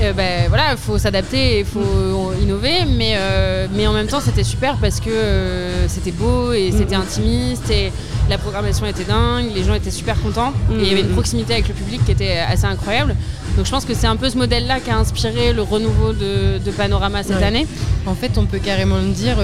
euh, 0.00 0.12
bah, 0.12 0.48
voilà, 0.48 0.76
faut 0.76 0.98
s'adapter, 0.98 1.60
il 1.60 1.64
faut 1.64 2.32
innover, 2.40 2.84
mais, 2.96 3.14
euh, 3.16 3.66
mais 3.74 3.86
en 3.86 3.92
même 3.92 4.06
temps 4.06 4.20
c'était 4.20 4.44
super 4.44 4.76
parce 4.76 5.00
que 5.00 5.10
euh, 5.10 5.88
c'était 5.88 6.12
beau 6.12 6.52
et 6.52 6.70
c'était 6.72 6.96
Mm. 6.96 7.00
intimiste 7.02 7.70
et 7.70 7.92
la 8.28 8.38
programmation 8.38 8.86
était 8.86 9.04
dingue, 9.04 9.46
les 9.54 9.64
gens 9.64 9.74
étaient 9.74 9.90
super 9.90 10.20
contents 10.20 10.52
et 10.70 10.74
il 10.82 10.86
y 10.86 10.90
avait 10.90 11.00
une 11.00 11.08
Mm. 11.08 11.12
proximité 11.14 11.52
avec 11.54 11.68
le 11.68 11.74
public 11.74 12.04
qui 12.04 12.12
était 12.12 12.38
assez 12.38 12.64
incroyable. 12.64 13.14
Donc 13.56 13.66
je 13.66 13.70
pense 13.70 13.84
que 13.84 13.94
c'est 13.94 14.06
un 14.06 14.16
peu 14.16 14.30
ce 14.30 14.38
modèle-là 14.38 14.80
qui 14.80 14.90
a 14.90 14.96
inspiré 14.96 15.52
le 15.52 15.62
renouveau 15.62 16.12
de, 16.12 16.58
de 16.64 16.70
Panorama 16.70 17.22
cette 17.22 17.36
Ouais. 17.38 17.42
année. 17.44 17.66
En 18.06 18.14
fait, 18.14 18.38
on 18.38 18.46
peut 18.46 18.58
carrément 18.58 18.96
le 18.96 19.08
dire, 19.12 19.36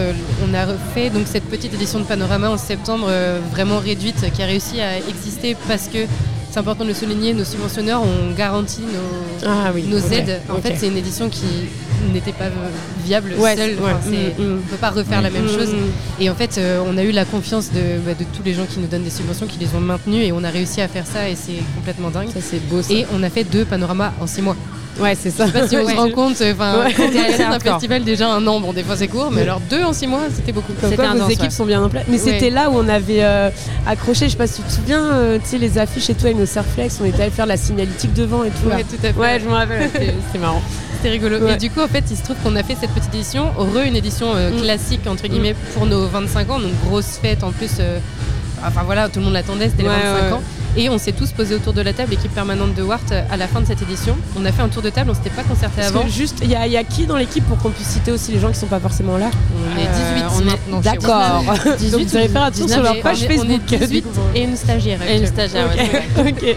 on 0.48 0.54
a 0.54 0.64
refait 0.64 1.10
donc 1.10 1.26
cette 1.26 1.44
petite 1.44 1.74
édition 1.74 1.98
de 1.98 2.04
Panorama 2.04 2.48
en 2.50 2.56
septembre, 2.56 3.08
vraiment 3.52 3.78
réduite, 3.78 4.32
qui 4.32 4.42
a 4.42 4.46
réussi 4.46 4.80
à 4.80 4.98
exister 4.98 5.56
parce 5.68 5.88
que 5.88 5.98
c'est 6.56 6.60
important 6.60 6.84
de 6.84 6.88
le 6.88 6.94
souligner, 6.94 7.34
nos 7.34 7.44
subventionneurs 7.44 8.00
ont 8.00 8.32
garanti 8.34 8.80
nos, 8.80 9.46
Ah 9.46 9.72
oui. 9.74 9.84
nos 9.90 9.98
aides. 9.98 10.40
En 10.48 10.56
fait, 10.62 10.74
c'est 10.78 10.86
une 10.88 10.96
édition 10.96 11.28
qui 11.28 11.44
n'était 12.14 12.32
pas 12.32 12.46
viable 13.04 13.34
Ouais, 13.38 13.54
seule. 13.54 13.76
Enfin, 13.78 13.98
mm, 14.08 14.10
mm. 14.10 14.32
On 14.40 14.42
ne 14.54 14.56
peut 14.60 14.76
pas 14.80 14.88
refaire 14.88 15.20
la 15.20 15.28
même 15.28 15.44
Mm, 15.44 15.48
chose. 15.50 15.74
Et 16.18 16.30
en 16.30 16.34
fait, 16.34 16.56
euh, 16.56 16.82
on 16.90 16.96
a 16.96 17.02
eu 17.02 17.10
la 17.12 17.26
confiance 17.26 17.70
de, 17.72 17.98
bah, 18.06 18.14
de 18.18 18.24
tous 18.34 18.42
les 18.42 18.54
gens 18.54 18.64
qui 18.64 18.78
nous 18.80 18.86
donnent 18.86 19.04
des 19.04 19.10
subventions, 19.10 19.44
qui 19.46 19.58
les 19.58 19.74
ont 19.76 19.80
maintenues, 19.80 20.22
et 20.22 20.32
on 20.32 20.42
a 20.44 20.48
réussi 20.48 20.80
à 20.80 20.88
faire 20.88 21.06
ça, 21.06 21.28
et 21.28 21.34
c'est 21.36 21.62
complètement 21.74 22.08
dingue. 22.08 22.28
Ça, 22.32 22.40
c'est 22.40 22.66
beau. 22.70 22.80
Ça. 22.80 22.94
Et 22.94 23.04
on 23.14 23.22
a 23.22 23.28
fait 23.28 23.44
deux 23.44 23.66
panoramas 23.66 24.12
en 24.18 24.26
six 24.26 24.40
mois. 24.40 24.56
Ouais, 25.00 25.14
c'est 25.20 25.30
ça. 25.30 25.46
Je 25.46 25.52
sais 25.52 25.58
pas 25.60 25.68
si 25.68 25.76
on 25.76 25.84
Ouais. 25.84 25.92
se 25.92 25.96
rend 25.98 26.10
compte, 26.10 26.42
enfin, 26.42 26.78
Ouais. 26.84 26.92
quand 26.96 27.10
t'es 27.10 27.18
à 27.18 27.22
la 27.22 27.28
tête 27.28 27.38
d'un 27.38 27.44
Hardcore. 27.52 27.72
festival, 27.74 28.04
déjà 28.04 28.28
un 28.30 28.46
an, 28.46 28.60
bon, 28.60 28.72
des 28.72 28.82
fois 28.82 28.96
c'est 28.96 29.08
court, 29.08 29.30
mais 29.30 29.42
alors 29.42 29.60
deux 29.60 29.82
en 29.82 29.92
six 29.92 30.06
mois, 30.06 30.22
c'était 30.34 30.52
beaucoup. 30.52 30.72
Comme 30.80 30.90
C'était 30.90 31.02
quoi, 31.02 31.14
équipes 31.30 31.42
ouais. 31.42 31.50
sont 31.50 31.66
bien 31.66 31.82
en 31.82 31.88
place. 31.88 32.04
Mais 32.08 32.20
Ouais. 32.22 32.32
c'était 32.32 32.50
là 32.50 32.70
où 32.70 32.74
on 32.78 32.88
avait 32.88 33.22
euh, 33.24 33.50
accroché, 33.86 34.26
je 34.26 34.32
sais 34.32 34.36
pas 34.36 34.46
si 34.46 34.62
tu 34.62 34.68
te 34.68 34.72
souviens, 34.72 35.04
euh, 35.04 35.38
tu 35.42 35.50
sais, 35.50 35.58
les 35.58 35.78
affiches 35.78 36.10
et 36.10 36.14
tout 36.14 36.24
avec 36.26 36.38
nos 36.38 36.46
Surflex, 36.46 36.98
on 37.02 37.04
était 37.04 37.22
allé 37.22 37.30
faire 37.30 37.46
la 37.46 37.56
signalétique 37.56 38.12
devant 38.14 38.44
et 38.44 38.50
tout. 38.50 38.68
là. 38.68 38.76
Ouais, 38.76 38.84
tout 38.84 38.96
à 39.04 39.12
fait. 39.12 39.18
Ouais, 39.18 39.40
je 39.42 39.48
me 39.48 39.54
rappelle, 39.54 39.90
c'était 39.92 40.38
marrant. 40.38 40.62
C'était 40.96 41.10
rigolo. 41.10 41.38
Ouais. 41.40 41.54
Et 41.54 41.56
du 41.56 41.70
coup, 41.70 41.80
en 41.80 41.88
fait, 41.88 42.04
il 42.10 42.16
se 42.16 42.22
trouve 42.22 42.36
qu'on 42.42 42.56
a 42.56 42.62
fait 42.62 42.76
cette 42.80 42.90
petite 42.90 43.14
édition, 43.14 43.50
re 43.56 43.84
une 43.86 43.96
édition 43.96 44.28
euh, 44.34 44.50
Mm. 44.50 44.62
classique, 44.62 45.06
entre 45.06 45.26
guillemets, 45.28 45.54
pour 45.74 45.86
nos 45.86 46.06
25 46.06 46.50
ans, 46.50 46.58
donc 46.58 46.70
grosse 46.88 47.18
fête 47.20 47.44
en 47.44 47.52
plus. 47.52 47.70
euh, 47.80 47.98
enfin 48.66 48.80
voilà, 48.84 49.08
tout 49.08 49.18
le 49.18 49.26
monde 49.26 49.34
l'attendait, 49.34 49.68
c'était 49.68 49.82
Ouais, 49.82 49.90
les 49.94 50.02
25 50.02 50.22
ouais. 50.28 50.32
ans. 50.32 50.42
Et 50.76 50.88
on 50.90 50.98
s'est 50.98 51.12
tous 51.12 51.32
posés 51.32 51.54
autour 51.54 51.72
de 51.72 51.80
la 51.80 51.92
table, 51.92 52.12
équipe 52.12 52.34
permanente 52.34 52.74
de 52.74 52.82
Wart, 52.82 53.00
euh, 53.12 53.22
à 53.30 53.36
la 53.36 53.48
fin 53.48 53.60
de 53.60 53.66
cette 53.66 53.80
édition. 53.82 54.16
On 54.38 54.44
a 54.44 54.52
fait 54.52 54.62
un 54.62 54.68
tour 54.68 54.82
de 54.82 54.90
table, 54.90 55.10
on 55.10 55.14
s'était 55.14 55.30
pas 55.30 55.42
concerté 55.42 55.76
Parce 55.76 55.88
avant. 55.88 56.02
que 56.02 56.10
juste, 56.10 56.38
il 56.42 56.50
y, 56.50 56.54
a- 56.54 56.66
il 56.66 56.72
y 56.72 56.76
a 56.76 56.84
qui 56.84 57.06
dans 57.06 57.16
l'équipe 57.16 57.44
pour 57.46 57.56
qu'on 57.58 57.70
puisse 57.70 57.88
citer 57.88 58.12
aussi 58.12 58.32
les 58.32 58.38
gens 58.40 58.50
qui 58.50 58.58
sont 58.58 58.66
pas 58.66 58.80
forcément 58.80 59.16
là? 59.16 59.30
On 59.74 59.78
est 59.80 59.86
Euh, 59.86 60.14
18 60.14 60.24
on 60.36 60.40
est- 60.40 60.44
maintenant. 60.44 60.82
chez 60.82 60.98
Wart. 61.08 61.44
D'accord. 61.56 61.76
18 61.78 61.90
Donc 61.92 62.00
vous 62.08 62.16
allez 62.16 62.28
faire 62.28 62.42
un 62.44 62.50
tour 62.50 62.68
sur 62.68 62.82
leur 62.82 62.96
Et 62.96 63.00
page 63.00 63.18
on 63.18 63.22
est- 63.22 63.24
on 63.24 63.28
Facebook. 63.48 63.72
est 63.72 63.78
18 63.86 64.04
et 64.34 64.42
une 64.42 64.56
stagiaire. 64.56 64.98
Et 65.08 65.16
une 65.18 65.26
stagiaire, 65.26 65.68
ouais, 65.68 65.82
Ok. 65.82 65.90
c'est 66.14 66.22
vrai. 66.22 66.30
ok. 66.32 66.56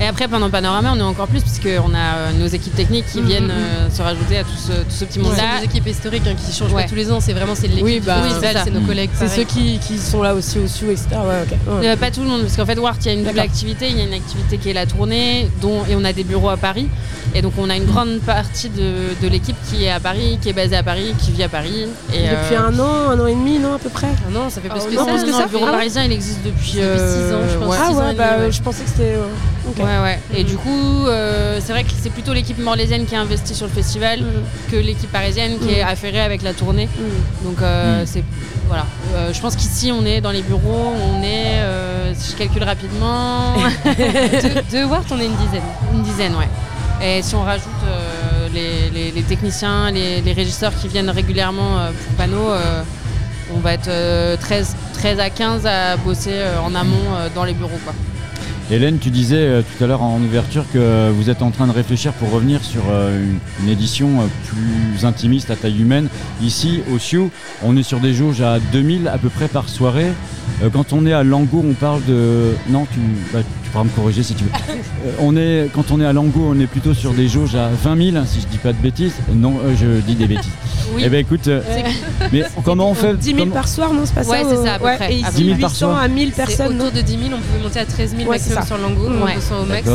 Et 0.00 0.06
après, 0.08 0.26
pendant 0.26 0.50
Panorama, 0.50 0.90
on 0.94 0.98
est 0.98 1.02
encore 1.02 1.28
plus, 1.28 1.40
puisqu'on 1.40 1.94
a 1.94 2.16
euh, 2.16 2.32
nos 2.40 2.48
équipes 2.48 2.74
techniques 2.74 3.04
qui 3.12 3.20
Mhm, 3.20 3.26
viennent 3.26 3.44
mhm. 3.44 3.50
euh, 3.52 3.90
se 3.90 4.02
rajouter 4.02 4.38
à 4.38 4.42
tout 4.42 4.48
ce, 4.58 4.72
tout 4.72 4.84
ce 4.90 5.04
petit 5.04 5.20
monde-là. 5.20 5.60
des 5.60 5.66
équipes 5.66 5.86
historiques 5.86 6.24
hein, 6.26 6.34
qui 6.34 6.52
changent 6.52 6.72
Ouais. 6.72 6.82
pas 6.82 6.88
tous 6.88 6.96
les 6.96 7.12
ans, 7.12 7.20
c'est 7.20 7.32
vraiment 7.32 7.54
c'est 7.54 7.68
l'équipe 7.68 7.84
Oui, 7.84 8.00
bah, 8.04 8.16
c'est 8.40 8.54
c'est 8.64 8.70
nos 8.72 8.80
collègues. 8.80 9.10
C'est 9.14 9.28
ceux 9.28 9.44
qui, 9.44 9.78
qui 9.78 9.96
sont 9.98 10.20
là 10.20 10.34
aussi 10.34 10.58
au 10.58 10.66
SIO, 10.66 10.90
etc. 10.90 11.06
Ouais, 11.12 11.42
ok. 11.44 11.80
Ouais. 11.80 11.88
Euh, 11.90 11.96
pas 11.96 12.10
tout 12.10 12.22
le 12.22 12.26
monde, 12.28 12.40
parce 12.42 12.56
qu'en 12.56 12.66
fait, 12.66 12.76
Wart, 12.78 12.96
il 13.02 13.06
y 13.06 13.08
a 13.10 13.12
une 13.12 13.22
double 13.24 13.38
Il 13.90 13.98
y 13.98 14.00
a 14.00 14.04
une 14.04 14.12
activité 14.14 14.58
qui 14.58 14.70
est 14.70 14.72
la 14.72 14.86
tournée, 14.86 15.48
dont, 15.60 15.84
et 15.88 15.94
on 15.96 16.04
a 16.04 16.12
des 16.12 16.24
bureaux 16.24 16.48
à 16.50 16.56
Paris. 16.56 16.88
Et 17.34 17.42
donc, 17.42 17.52
on 17.58 17.68
a 17.70 17.76
une 17.76 17.84
grande 17.86 18.20
partie 18.20 18.68
de, 18.68 19.14
de 19.20 19.28
l'équipe 19.28 19.56
qui 19.68 19.84
est 19.84 19.90
à 19.90 19.98
Paris, 20.00 20.38
qui 20.40 20.48
est 20.48 20.52
basée 20.52 20.76
à 20.76 20.82
Paris, 20.82 21.14
qui 21.18 21.32
vit 21.32 21.42
à 21.42 21.48
Paris. 21.48 21.86
Et, 22.12 22.22
Depuis 22.28 22.54
euh, 22.54 22.68
un 22.68 22.78
an, 22.78 23.10
un 23.10 23.20
an 23.20 23.26
et 23.26 23.34
demi, 23.34 23.58
non, 23.58 23.74
à 23.74 23.78
peu 23.78 23.88
près 23.88 24.06
Ah 24.26 24.30
non, 24.30 24.50
ça 24.50 24.60
fait 24.60 24.68
plus 24.68 24.80
Ah, 24.82 24.86
que 24.88 24.94
non, 24.94 25.04
ça. 25.04 25.12
plus 25.12 25.24
que 25.24 25.30
non, 25.30 25.38
ça. 25.38 25.44
le 25.44 25.50
bureau 25.50 25.64
Ah 25.68 25.72
parisien, 25.72 26.04
il 26.04 26.12
existe 26.12 26.42
depuis, 26.44 26.74
Depuis 26.74 26.98
six 26.98 27.32
ans, 27.34 27.40
je 27.52 27.58
pense. 27.58 27.68
ouais. 27.70 27.76
Ah 27.80 27.92
ouais, 27.92 28.04
demi, 28.04 28.14
bah 28.16 28.24
ouais. 28.38 28.52
je 28.52 28.62
pensais 28.62 28.84
que 28.84 28.90
c'était. 28.90 29.16
Ouais, 29.78 29.98
ouais. 30.02 30.18
Et 30.36 30.44
du 30.44 30.56
coup, 30.56 31.06
euh, 31.06 31.58
c'est 31.64 31.72
vrai 31.72 31.84
que 31.84 31.90
c'est 32.00 32.10
plutôt 32.10 32.32
l'équipe 32.34 32.58
morlaisienne 32.58 33.06
qui 33.06 33.16
a 33.16 33.20
investi 33.20 33.54
sur 33.54 33.66
le 33.66 33.72
festival 33.72 34.20
Mm. 34.20 34.70
que 34.70 34.76
l'équipe 34.76 35.10
parisienne 35.10 35.58
qui 35.58 35.66
Mm. 35.66 35.78
est 35.78 35.82
affairée 35.82 36.20
avec 36.20 36.42
la 36.42 36.52
tournée. 36.52 36.86
Mm. 36.86 37.44
Donc, 37.46 37.62
euh, 37.62 38.02
Mm. 38.02 38.06
c'est. 38.06 38.24
Voilà. 38.68 38.86
Euh, 39.14 39.32
je 39.32 39.40
pense 39.40 39.56
qu'ici, 39.56 39.90
on 39.92 40.04
est 40.04 40.20
dans 40.20 40.30
les 40.30 40.42
bureaux, 40.42 40.92
on 41.12 41.22
est, 41.22 41.60
si 42.14 42.32
je 42.32 42.36
calcule 42.36 42.62
rapidement, 42.64 43.54
de, 43.84 44.76
de 44.78 44.84
Wart, 44.84 45.04
on 45.10 45.18
est 45.20 45.26
une 45.26 45.36
dizaine. 45.36 45.62
une 45.94 46.02
dizaine, 46.02 46.34
ouais. 46.36 46.48
Et 47.06 47.22
si 47.22 47.34
on 47.34 47.42
rajoute 47.42 47.68
les, 48.54 48.88
les- 48.90 49.10
les 49.10 49.22
techniciens, 49.22 49.90
les, 49.90 50.20
les 50.20 50.32
régisseurs 50.32 50.72
qui 50.80 50.88
viennent 50.88 51.10
régulièrement 51.10 51.76
pour 52.06 52.14
panneau, 52.16 52.48
on 53.54 53.58
va 53.58 53.74
être 53.74 53.88
euh, 53.88 54.36
13, 54.36 54.74
13 54.94 55.20
à 55.20 55.28
15 55.30 55.66
à 55.66 55.96
bosser 55.98 56.40
en 56.64 56.74
amont 56.74 57.10
dans 57.34 57.44
les 57.44 57.52
bureaux. 57.54 57.78
Quoi. 57.84 57.92
Hélène, 58.70 58.98
tu 58.98 59.10
disais 59.10 59.36
euh, 59.36 59.60
tout 59.62 59.84
à 59.84 59.86
l'heure 59.86 60.02
en 60.02 60.18
ouverture 60.20 60.64
que 60.72 61.10
vous 61.10 61.28
êtes 61.28 61.42
en 61.42 61.50
train 61.50 61.66
de 61.66 61.72
réfléchir 61.72 62.14
pour 62.14 62.30
revenir 62.30 62.64
sur 62.64 62.80
euh, 62.90 63.22
une, 63.62 63.68
édition 63.68 64.22
euh, 64.22 64.24
plus 64.46 65.04
intimiste 65.04 65.50
à 65.50 65.56
taille 65.56 65.82
humaine. 65.82 66.08
Ici, 66.40 66.80
au 66.90 66.98
Sioux, 66.98 67.30
on 67.62 67.76
est 67.76 67.82
sur 67.82 68.00
des 68.00 68.14
jauges 68.14 68.40
à 68.40 68.58
2000 68.72 69.08
à 69.08 69.18
peu 69.18 69.28
près 69.28 69.48
par 69.48 69.68
soirée. 69.68 70.12
Quand 70.72 70.92
on 70.92 71.04
est 71.04 71.12
à 71.12 71.24
Lango, 71.24 71.62
on 71.68 71.74
parle 71.74 72.04
de... 72.06 72.54
Non, 72.68 72.86
tu, 72.90 73.00
bah, 73.32 73.40
tu 73.63 73.63
pourras 73.74 73.84
me 73.84 73.90
corriger 73.90 74.22
si 74.22 74.34
tu 74.34 74.44
veux. 74.44 74.50
Euh, 75.06 75.10
on 75.20 75.36
est, 75.36 75.68
quand 75.74 75.90
on 75.90 76.00
est 76.00 76.06
à 76.06 76.12
Lango, 76.12 76.40
on 76.54 76.58
est 76.60 76.66
plutôt 76.68 76.94
sur 76.94 77.12
des 77.12 77.26
jauges 77.28 77.56
à 77.56 77.68
20 77.82 78.12
000, 78.12 78.24
si 78.26 78.40
je 78.40 78.46
dis 78.46 78.58
pas 78.58 78.72
de 78.72 78.78
bêtises. 78.78 79.14
Non, 79.34 79.54
euh, 79.64 79.74
je 79.76 80.00
dis 80.00 80.14
des 80.14 80.28
bêtises. 80.28 80.52
Oui. 80.94 81.02
Eh 81.04 81.08
ben 81.08 81.18
écoute, 81.18 81.48
euh, 81.48 81.60
mais 82.32 82.44
comment 82.64 82.88
on 82.90 82.94
fait 82.94 83.14
10 83.16 83.24
000 83.26 83.38
comment- 83.40 83.52
par 83.54 83.66
soir, 83.66 83.92
non, 83.92 84.02
c'est 84.04 84.14
pas 84.14 84.22
Ouais, 84.22 84.42
ça 84.44 84.48
c'est 84.50 84.64
ça, 84.64 84.74
à 84.74 84.78
peu 84.78 84.84
près. 84.96 85.12
Et 85.12 85.16
ici, 85.18 85.30
10 85.34 85.44
000 85.46 85.58
par 85.58 85.70
800 85.70 85.74
soir. 85.88 85.98
à 86.00 86.06
1000 86.08 86.28
C'est 86.30 86.36
personnes. 86.46 86.80
autour 86.80 86.92
de 86.92 87.00
10 87.00 87.12
000, 87.12 87.22
on 87.34 87.40
pouvait 87.40 87.62
monter 87.64 87.80
à 87.80 87.84
13 87.84 88.10
000 88.10 88.22
Ouais, 88.22 88.28
maximum 88.38 88.64
sur 88.64 88.78
Lango, 88.78 89.06
on 89.08 89.24
Ouais. 89.24 89.32
au 89.60 89.64
max. 89.66 89.88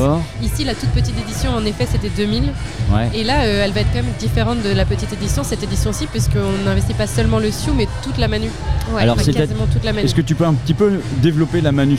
Ici, 0.43 0.63
la 0.65 0.73
toute 0.75 0.89
petite 0.89 1.15
édition, 1.17 1.51
en 1.55 1.63
effet, 1.65 1.87
c'était 1.89 2.09
2000. 2.09 2.43
Ouais. 2.91 3.09
Et 3.13 3.23
là, 3.23 3.43
euh, 3.43 3.63
elle 3.63 3.71
va 3.71 3.79
être 3.81 3.89
quand 3.93 4.03
même 4.03 4.11
différente 4.19 4.61
de 4.61 4.73
la 4.73 4.83
petite 4.83 5.13
édition, 5.13 5.43
cette 5.45 5.63
édition-ci, 5.63 6.07
puisqu'on 6.07 6.65
n'investit 6.65 6.93
pas 6.95 7.07
seulement 7.07 7.39
le 7.39 7.49
Sioux, 7.51 7.73
mais 7.75 7.87
toute 8.03 8.17
la 8.17 8.27
Manu. 8.27 8.49
Ouais. 8.93 9.03
Alors, 9.03 9.15
Enfin, 9.15 9.23
c'est 9.25 9.33
quasiment 9.33 9.67
toute 9.71 9.85
la 9.85 9.93
Manu. 9.93 10.05
Est-ce 10.05 10.15
que 10.15 10.21
tu 10.21 10.35
peux 10.35 10.45
un 10.45 10.53
petit 10.53 10.73
peu 10.73 10.99
développer 11.21 11.61
la 11.61 11.71
Manu? 11.71 11.97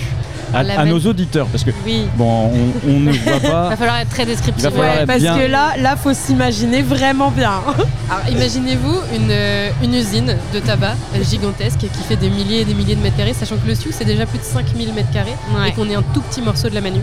À, 0.55 0.85
nos 0.85 0.99
auditeurs 1.01 1.47
Parce 1.47 1.65
que 1.65 1.71
Oui. 1.87 2.07
bon, 2.17 2.51
on, 2.53 2.89
on 2.91 3.01
ne 3.01 3.13
voit 3.13 3.33
Il 3.37 3.41
pas. 3.51 3.69
va 3.71 3.77
falloir 3.77 3.99
être 3.99 4.11
très 4.11 4.27
descriptif. 4.27 4.67
Il 4.73 4.79
Ouais, 4.81 4.87
être 5.01 5.07
parce 5.07 5.21
bien- 5.21 5.37
que 5.39 5.47
là, 5.47 5.75
là, 5.79 5.97
faut 5.97 6.13
s'imaginer 6.15 6.83
vraiment 6.83 7.31
bien. 7.31 7.53
Alors 8.11 8.29
imaginez-vous 8.31 8.97
une, 9.15 9.29
euh, 9.31 9.71
une 9.83 9.95
usine 9.95 10.35
de 10.55 10.59
tabac 10.61 10.95
gigantesque 11.23 11.79
qui 11.81 12.03
fait 12.09 12.17
des 12.17 12.31
milliers 12.31 12.61
et 12.61 12.65
des 12.65 12.75
milliers 12.75 12.97
de 12.97 13.03
mètres 13.03 13.17
carrés, 13.17 13.35
sachant 13.35 13.57
que 13.57 13.67
le 13.67 13.75
Sioux 13.75 13.91
c'est 13.93 14.05
déjà 14.05 14.27
plus 14.27 14.39
de 14.39 14.45
5000 14.45 14.93
mètres 14.95 15.11
carrés 15.13 15.35
Ouais. 15.55 15.69
et 15.69 15.73
qu'on 15.73 15.89
est 15.89 15.95
un 15.95 16.03
tout 16.15 16.21
petit 16.23 16.41
morceau 16.43 16.69
de 16.69 16.75
la 16.75 16.81
Manu. 16.81 17.01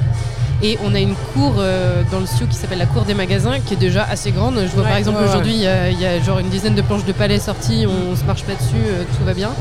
Et 0.64 0.80
on 0.84 0.96
a 0.96 1.00
une 1.00 1.14
cour 1.36 1.54
euh, 1.60 2.02
dans 2.12 2.20
le 2.20 2.26
Sioux 2.26 2.48
qui 2.48 2.56
s'appelle 2.56 2.80
la 2.80 2.88
cour 2.88 3.04
des 3.04 3.14
magasins 3.14 3.60
qui 3.64 3.76
est 3.76 3.78
déjà 3.78 4.04
assez 4.10 4.32
grande. 4.32 4.56
Je 4.66 4.72
vois 4.74 4.84
Ouais, 4.84 4.90
par 4.90 4.98
exemple 4.98 5.18
ouais, 5.20 5.24
ouais. 5.26 5.30
aujourd'hui 5.30 5.54
il 5.54 5.62
y, 5.62 5.68
a- 5.68 5.90
il 5.92 6.00
y 6.02 6.06
a 6.06 6.20
genre 6.20 6.40
une 6.40 6.50
dizaine 6.50 6.74
de 6.74 6.82
planches 6.82 7.06
de 7.06 7.12
palais 7.12 7.38
sorties, 7.40 7.86
on, 7.86 8.16
se 8.16 8.24
marche 8.24 8.44
pas 8.44 8.54
dessus, 8.54 8.74
euh, 8.76 9.04
tout 9.18 9.24
va 9.24 9.34
bien. 9.36 9.52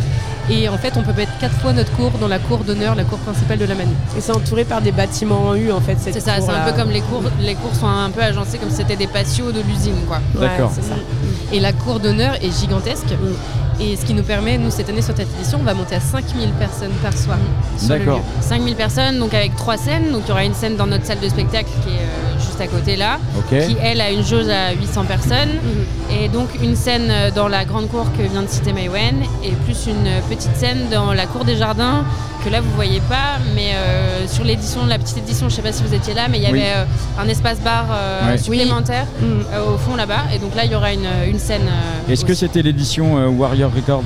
Et 0.50 0.68
en 0.68 0.78
fait 0.78 0.96
on 0.96 1.02
peut 1.02 1.12
mettre 1.12 1.36
quatre 1.38 1.56
fois 1.60 1.72
notre 1.72 1.92
cour 1.92 2.12
dans 2.20 2.28
la 2.28 2.38
cour 2.38 2.58
d'honneur, 2.58 2.94
la 2.94 3.04
cour 3.04 3.18
principale 3.18 3.58
de 3.58 3.64
la 3.64 3.74
Manu. 3.74 3.92
Et 4.16 4.20
c'est 4.20 4.32
entouré 4.32 4.64
par 4.64 4.80
des 4.80 4.92
bâtiments 4.92 5.48
en 5.48 5.54
U, 5.54 5.72
en 5.72 5.80
fait. 5.80 5.96
cette 5.98 6.14
C'est 6.14 6.20
ça, 6.20 6.40
c'est 6.40 6.50
un 6.50 6.70
peu 6.70 6.72
comme 6.76 6.90
les 6.90 7.00
cours. 7.00 7.22
Les 7.40 7.54
cours 7.54 7.74
sont 7.74 7.88
un 7.88 8.10
peu 8.10 8.22
agencés 8.22 8.58
comme 8.58 8.70
si 8.70 8.76
c'était 8.76 8.96
des 8.96 9.06
patios 9.06 9.52
de 9.52 9.60
l'usine, 9.60 10.04
quoi. 10.06 10.18
Ouais, 10.34 10.48
D'accord. 10.48 10.70
c'est 10.74 10.82
ça. 10.82 10.94
Et 11.52 11.60
la 11.60 11.72
cour 11.72 12.00
d'honneur 12.00 12.34
est 12.42 12.50
gigantesque. 12.58 13.10
Mm. 13.10 13.82
Et 13.82 13.96
ce 13.96 14.06
qui 14.06 14.14
nous 14.14 14.22
permet, 14.22 14.56
nous, 14.56 14.70
cette 14.70 14.88
année 14.88 15.02
sur 15.02 15.14
cette 15.14 15.28
édition, 15.38 15.58
on 15.60 15.64
va 15.64 15.74
monter 15.74 15.96
à 15.96 16.00
5000 16.00 16.48
personnes 16.52 16.94
par 17.02 17.12
soir. 17.16 17.36
D'accord. 17.82 18.18
lieu. 18.18 18.22
5000 18.40 18.74
personnes, 18.74 19.18
donc 19.18 19.34
avec 19.34 19.54
trois 19.54 19.76
scènes. 19.76 20.12
Donc 20.12 20.22
il 20.24 20.28
y 20.28 20.32
aura 20.32 20.44
une 20.44 20.54
scène 20.54 20.76
dans 20.76 20.86
notre 20.86 21.04
salle 21.04 21.20
de 21.20 21.28
spectacle 21.28 21.68
qui 21.84 21.90
est 21.90 21.98
euh, 22.00 22.35
juste 22.56 22.60
à 22.60 22.66
côté 22.74 22.96
là, 22.96 23.18
qui 23.48 23.76
elle 23.82 24.00
a 24.00 24.10
une 24.10 24.24
jauge 24.24 24.48
à 24.48 24.72
800 24.72 25.04
personnes. 25.04 25.50
Et 26.10 26.28
donc 26.28 26.48
une 26.62 26.76
scène 26.76 27.08
euh, 27.10 27.30
dans 27.30 27.48
la 27.48 27.64
grande 27.64 27.88
cour 27.88 28.06
que 28.16 28.22
vient 28.22 28.42
de 28.42 28.48
citer 28.48 28.72
Maywen, 28.72 29.22
et 29.44 29.50
plus 29.64 29.86
une 29.86 30.08
petite 30.28 30.54
scène 30.56 30.86
dans 30.90 31.12
la 31.12 31.26
cour 31.26 31.44
des 31.44 31.56
jardins 31.56 32.04
que 32.44 32.50
là 32.50 32.60
vous 32.60 32.70
voyez 32.76 33.00
pas, 33.08 33.38
mais 33.54 33.72
euh, 33.74 34.26
sur 34.28 34.44
l'édition, 34.44 34.86
la 34.86 34.98
petite 34.98 35.18
édition, 35.18 35.48
je 35.48 35.56
sais 35.56 35.62
pas 35.62 35.72
si 35.72 35.82
vous 35.82 35.92
étiez 35.94 36.14
là, 36.14 36.28
mais 36.30 36.38
il 36.38 36.48
y 36.48 36.52
Oui. 36.52 36.60
avait 36.60 36.72
euh, 36.76 36.84
un 37.20 37.28
espace 37.28 37.58
bar 37.60 37.86
euh, 37.90 38.30
Ouais. 38.30 38.38
supplémentaire 38.38 39.06
euh, 39.22 39.74
au 39.74 39.78
fond 39.78 39.96
là-bas. 39.96 40.24
Et 40.34 40.38
donc 40.38 40.54
là 40.54 40.64
il 40.64 40.70
y 40.70 40.74
aura 40.74 40.92
une, 40.92 41.06
une 41.28 41.38
scène. 41.38 41.66
euh, 41.68 42.12
Est-ce 42.12 42.24
que 42.24 42.34
c'était 42.34 42.62
l'édition 42.62 43.18
euh, 43.18 43.26
Warrior 43.28 43.70
Records? 43.74 44.04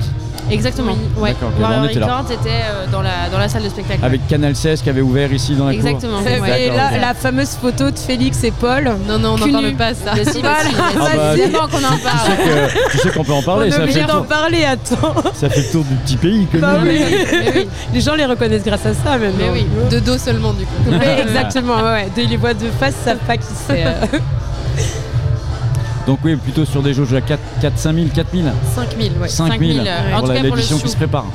Exactement. 0.51 0.95
Oui. 1.17 1.21
Ouais. 1.29 1.35
Warrior 1.59 1.81
on 1.83 1.85
était 1.87 1.99
là. 1.99 2.05
Records 2.17 2.31
était 2.31 2.49
euh, 2.49 2.85
dans, 2.91 3.01
la, 3.01 3.29
dans 3.31 3.37
la 3.39 3.47
salle 3.49 3.63
de 3.63 3.69
spectacle. 3.69 4.03
avec 4.03 4.27
Canal 4.27 4.55
16 4.55 4.81
qui 4.81 4.89
avait 4.89 5.01
ouvert 5.01 5.31
ici 5.33 5.55
dans 5.55 5.65
la 5.65 5.73
cour 5.73 5.85
Exactement. 5.87 6.19
Et 6.57 6.67
là, 6.69 6.97
la 6.99 7.13
fameuse 7.13 7.49
photo 7.61 7.89
de 7.91 7.97
Félix 7.97 8.43
et 8.43 8.51
Paul. 8.51 8.95
Non, 9.07 9.17
non, 9.19 9.35
on 9.35 9.37
n'en 9.47 9.51
parle 9.51 9.73
pas, 9.73 9.93
ça. 9.93 10.11
Mais 10.15 10.25
si, 10.25 10.41
Voilà. 10.41 10.59
si, 10.61 10.75
mais 10.75 11.45
si. 11.47 11.55
Ah 11.55 11.57
bah, 11.59 11.67
qu'on 11.71 11.77
en 11.85 11.95
Tu 11.97 12.03
parle. 12.03 12.69
tu 12.91 12.97
sais 12.97 13.09
qu'on 13.11 13.23
peut 13.23 13.33
en 13.33 13.37
On 13.39 13.43
parler, 13.43 13.67
est 13.67 13.71
ça 13.71 13.77
fait, 13.77 13.83
obligé 13.83 14.03
d'en 14.03 14.23
parler, 14.23 14.63
attends. 14.65 15.15
ça 15.33 15.49
fait 15.49 15.61
le 15.61 15.71
tour 15.71 15.83
du 15.85 15.95
petit 15.95 16.17
pays 16.17 16.47
que 16.51 16.57
Bah 16.57 16.77
nous. 16.81 16.87
oui. 16.89 16.99
Mais 17.31 17.51
oui. 17.55 17.67
Les 17.93 18.01
gens 18.01 18.15
les 18.15 18.25
reconnaissent 18.25 18.63
grâce 18.65 18.85
à 18.85 18.93
ça, 18.93 19.17
même. 19.17 19.33
Mais 19.37 19.49
oui. 19.51 19.65
De 19.89 19.99
dos 19.99 20.17
seulement, 20.17 20.53
du 20.53 20.65
coup. 20.65 20.71
Oui, 20.87 20.95
exactement, 21.21 21.81
ouais. 21.83 22.09
Dès 22.15 22.25
les 22.25 22.37
voix 22.37 22.53
de 22.53 22.65
face, 22.79 22.95
ils 23.01 23.05
savent 23.05 23.17
pas 23.27 23.37
qui 23.37 23.47
c'est. 23.67 23.83
Donc 26.07 26.19
oui, 26.23 26.35
plutôt 26.35 26.65
sur 26.65 26.81
des 26.81 26.93
jauges 26.93 27.13
à 27.13 27.21
4, 27.21 27.39
4 27.61 27.77
5 27.77 27.93
000, 27.95 28.07
4 28.13 28.27
000 28.33 28.47
5000, 28.75 29.11
ouais. 29.21 29.27
5 29.27 29.45
000 29.47 29.51
5000, 29.51 29.79
euh, 29.87 30.15
en 30.15 30.19
pour 30.19 30.21
tout 30.21 30.27
la- 30.27 30.33
cas 30.35 30.39
pour 30.41 30.49
le 30.49 30.55
l'édition 30.55 30.77
qui 30.79 30.89
se 30.89 30.95
prépare. 30.97 31.25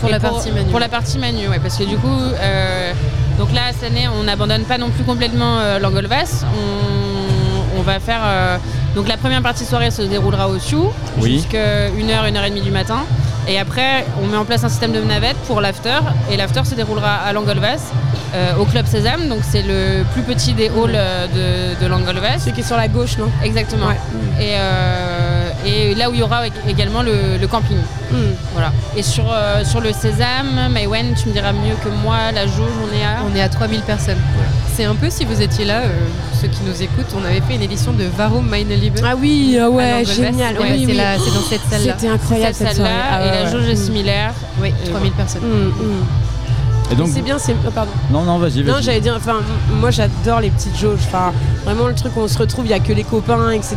Pour 0.00 0.10
la 0.10 0.20
partie 0.20 0.48
manuelle. 0.50 0.66
Pour 0.70 0.80
la 0.80 0.88
partie 0.88 1.18
manu, 1.18 1.48
ouais, 1.48 1.58
parce 1.62 1.76
que 1.76 1.84
du 1.84 1.96
coup, 1.96 2.08
euh, 2.08 2.92
donc 3.38 3.52
là, 3.54 3.62
cette 3.72 3.90
année, 3.90 4.08
on 4.18 4.24
n'abandonne 4.24 4.64
pas 4.64 4.76
non 4.78 4.90
plus 4.90 5.04
complètement 5.04 5.58
euh, 5.58 5.78
l'Angolvas. 5.78 6.44
On, 6.44 7.78
on 7.78 7.82
va 7.82 8.00
faire. 8.00 8.20
euh, 8.24 8.56
donc 8.94 9.08
la 9.08 9.16
première 9.16 9.40
partie 9.42 9.64
soirée 9.64 9.90
se 9.90 10.02
déroulera 10.02 10.48
au 10.48 10.58
Sioux, 10.58 10.90
Oui. 11.18 11.34
jusqu'à 11.36 11.88
1h, 11.88 12.30
1h30 12.32 12.62
du 12.62 12.70
matin. 12.70 13.04
Et 13.48 13.58
après, 13.58 14.06
on 14.22 14.26
met 14.26 14.36
en 14.36 14.44
place 14.44 14.62
un 14.64 14.68
système 14.68 14.92
de 14.92 15.00
navette 15.00 15.36
pour 15.46 15.60
l'after. 15.60 15.98
Et 16.30 16.36
l'after 16.36 16.64
se 16.64 16.74
déroulera 16.74 17.14
à 17.16 17.32
l'Angolvas, 17.32 17.80
euh, 18.34 18.54
au 18.56 18.64
Club 18.64 18.86
Sésame. 18.86 19.28
Donc 19.28 19.40
c'est 19.42 19.62
le 19.62 20.04
plus 20.12 20.22
petit 20.22 20.52
des 20.52 20.68
halls 20.68 20.94
euh, 20.94 21.74
de, 21.76 21.82
de 21.84 21.86
l'Angolvas. 21.88 22.38
Celui 22.38 22.52
qui 22.52 22.60
est 22.60 22.64
sur 22.64 22.76
la 22.76 22.88
gauche, 22.88 23.18
non? 23.18 23.30
Exactement. 23.42 23.86
Ouais. 23.88 23.98
Et, 24.40 24.52
euh, 24.54 25.50
et 25.66 25.94
là 25.94 26.08
où 26.10 26.14
il 26.14 26.20
y 26.20 26.22
aura 26.22 26.46
ég- 26.46 26.52
également 26.68 27.02
le, 27.02 27.36
le 27.40 27.46
camping. 27.48 27.76
Hmm. 28.10 28.16
Voilà. 28.52 28.72
Et 28.96 29.02
sur, 29.02 29.24
euh, 29.32 29.64
sur 29.64 29.80
le 29.80 29.92
Sésame, 29.92 30.68
Maïwen, 30.70 31.14
tu 31.20 31.28
me 31.28 31.32
diras 31.32 31.52
mieux 31.52 31.74
que 31.82 31.88
moi, 31.88 32.30
la 32.32 32.46
jauge, 32.46 32.70
on 32.82 32.96
est 32.96 33.04
à. 33.04 33.16
On 33.30 33.34
est 33.36 33.42
à 33.42 33.48
3000 33.48 33.80
personnes. 33.82 34.18
C'est 34.74 34.84
un 34.84 34.94
peu, 34.94 35.10
si 35.10 35.26
vous 35.26 35.42
étiez 35.42 35.66
là, 35.66 35.80
euh, 35.82 35.88
ceux 36.40 36.48
qui 36.48 36.62
nous 36.64 36.82
écoutent, 36.82 37.14
on 37.14 37.24
avait 37.24 37.42
fait 37.42 37.56
une 37.56 37.62
édition 37.62 37.92
de 37.92 38.04
Varum 38.04 38.48
Meine 38.48 38.68
Liebe. 38.70 38.98
Ah 39.04 39.14
oui, 39.20 39.58
ah 39.60 39.66
à 39.66 39.70
ouais, 39.70 40.04
génial. 40.04 40.58
Ouais, 40.58 40.72
oui, 40.72 40.84
c'est 40.86 40.92
oui. 40.92 41.34
dans 41.34 41.42
cette 41.42 41.60
salle-là. 41.68 41.94
C'était 41.98 42.08
incroyable 42.08 42.54
cette, 42.54 42.68
cette 42.68 42.76
salle-là, 42.78 42.90
Ah 43.10 43.20
et 43.20 43.28
ouais, 43.28 43.42
la 43.44 43.50
jauge 43.50 43.68
est 43.68 43.76
similaire. 43.76 44.32
Oui, 44.62 44.72
Et 44.84 44.88
3000 44.88 45.12
personnes. 45.12 45.42
Hmm, 45.42 45.68
hmm. 45.68 46.04
Et 46.92 46.94
donc, 46.94 47.08
C'est 47.12 47.22
bien, 47.22 47.38
c'est. 47.38 47.54
oh, 47.66 47.70
pardon. 47.74 47.90
non, 48.10 48.22
non, 48.22 48.38
vas-y, 48.38 48.62
Non, 48.62 48.74
j'allais 48.80 49.00
dire, 49.00 49.14
enfin, 49.16 49.36
moi 49.80 49.90
j'adore 49.90 50.40
les 50.40 50.50
petites 50.50 50.78
jauges. 50.78 50.98
Enfin, 51.06 51.32
vraiment 51.64 51.86
le 51.86 51.94
truc 51.94 52.14
où 52.16 52.20
on 52.20 52.28
se 52.28 52.38
retrouve, 52.38 52.66
il 52.66 52.70
y 52.70 52.74
a 52.74 52.80
que 52.80 52.92
les 52.92 53.04
copains, 53.04 53.50
etc. 53.50 53.76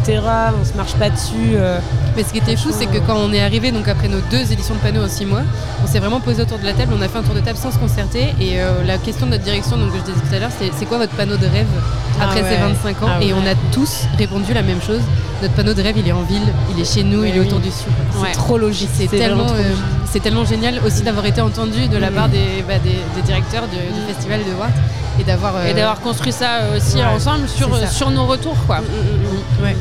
On 0.62 0.66
se 0.66 0.74
marche 0.74 0.94
pas 0.96 1.10
dessus. 1.10 1.54
euh. 1.56 1.80
Mais 2.18 2.24
ce 2.24 2.32
qui 2.32 2.40
était 2.40 2.56
fou, 2.56 2.70
c'est 2.72 2.86
que 2.88 2.98
quand 3.00 3.16
on 3.18 3.32
est 3.34 3.42
arrivé, 3.42 3.72
donc 3.72 3.88
après 3.88 4.08
nos 4.08 4.20
deux 4.32 4.52
éditions 4.52 4.76
de 4.76 4.80
panneaux 4.80 5.04
en 5.04 5.10
six 5.10 5.26
mois, 5.26 5.42
on 5.84 5.88
s'est 5.88 6.00
vraiment 6.00 6.20
posé 6.20 6.42
autour 6.42 6.60
de 6.60 6.66
la 6.66 6.74
table, 6.74 6.94
on 6.98 7.02
a 7.02 7.08
fait 7.08 7.18
un 7.20 7.24
tour 7.24 7.36
de 7.36 7.40
table 7.42 7.58
sans 7.58 7.72
se 7.72 7.78
concerter. 7.80 8.34
Et 8.40 8.62
euh, 8.62 8.84
la 8.86 8.98
question 8.98 9.26
de 9.28 9.32
notre 9.32 9.44
direction, 9.44 9.78
donc 9.78 9.92
que 9.92 9.98
je 10.00 10.04
disais 10.04 10.20
tout 10.28 10.36
à 10.36 10.40
l'heure, 10.40 10.52
c'est 10.60 10.72
c'est 10.78 10.86
quoi 10.86 10.98
votre 10.98 11.14
panneau 11.14 11.38
de 11.38 11.46
rêve 11.46 11.68
après 12.22 12.42
Ah 12.44 12.50
ces 12.50 12.56
ouais. 12.56 12.74
25 12.74 13.04
ans? 13.04 13.08
Ah 13.20 13.22
Et 13.24 13.34
on 13.34 13.40
a 13.50 13.56
tous 13.74 14.04
répondu 14.18 14.54
la 14.54 14.62
même 14.62 14.82
chose. 14.82 15.02
Notre 15.46 15.58
panneau 15.58 15.76
de 15.76 15.82
rêve, 15.84 15.96
il 15.96 16.08
est 16.08 16.12
en 16.12 16.24
ville, 16.24 16.42
il 16.76 16.82
est 16.82 16.92
chez 16.92 17.04
nous, 17.04 17.24
il 17.24 17.36
est 17.36 17.40
autour 17.40 17.60
du 17.60 17.70
Sioux. 17.70 17.86
Ouais. 18.20 18.32
Trop 18.32 18.58
logique. 18.58 18.90
C'est 18.96 19.06
tellement, 19.06 19.44
euh, 19.52 19.58
logique. 19.58 19.84
c'est 20.12 20.20
tellement 20.20 20.44
génial 20.44 20.80
aussi 20.84 21.04
d'avoir 21.04 21.24
été 21.28 21.40
entendu 21.40 21.88
de 21.88 21.98
la 21.98 22.10
Mm. 22.10 22.14
part 22.16 22.30
des, 22.30 22.64
bah, 22.68 22.80
des, 22.84 22.98
des 23.16 23.22
directeurs 23.24 23.66
du, 23.68 23.76
du 23.78 24.02
festival 24.12 24.40
de 24.40 24.52
Wart 24.60 24.72
et 25.20 25.24
d'avoir 25.24 25.56
euh, 25.58 25.68
Et 25.70 25.76
d'avoir 25.76 26.00
construit 26.02 26.32
ça 26.32 26.62
euh, 26.62 26.78
aussi 26.78 26.96
ouais, 26.98 27.04
ensemble 27.04 27.48
sur, 27.48 27.70
c'est 27.78 28.10
nos 28.10 28.26
retours. 28.26 28.58
Quoi. 28.66 28.80
Ouais. 29.62 29.76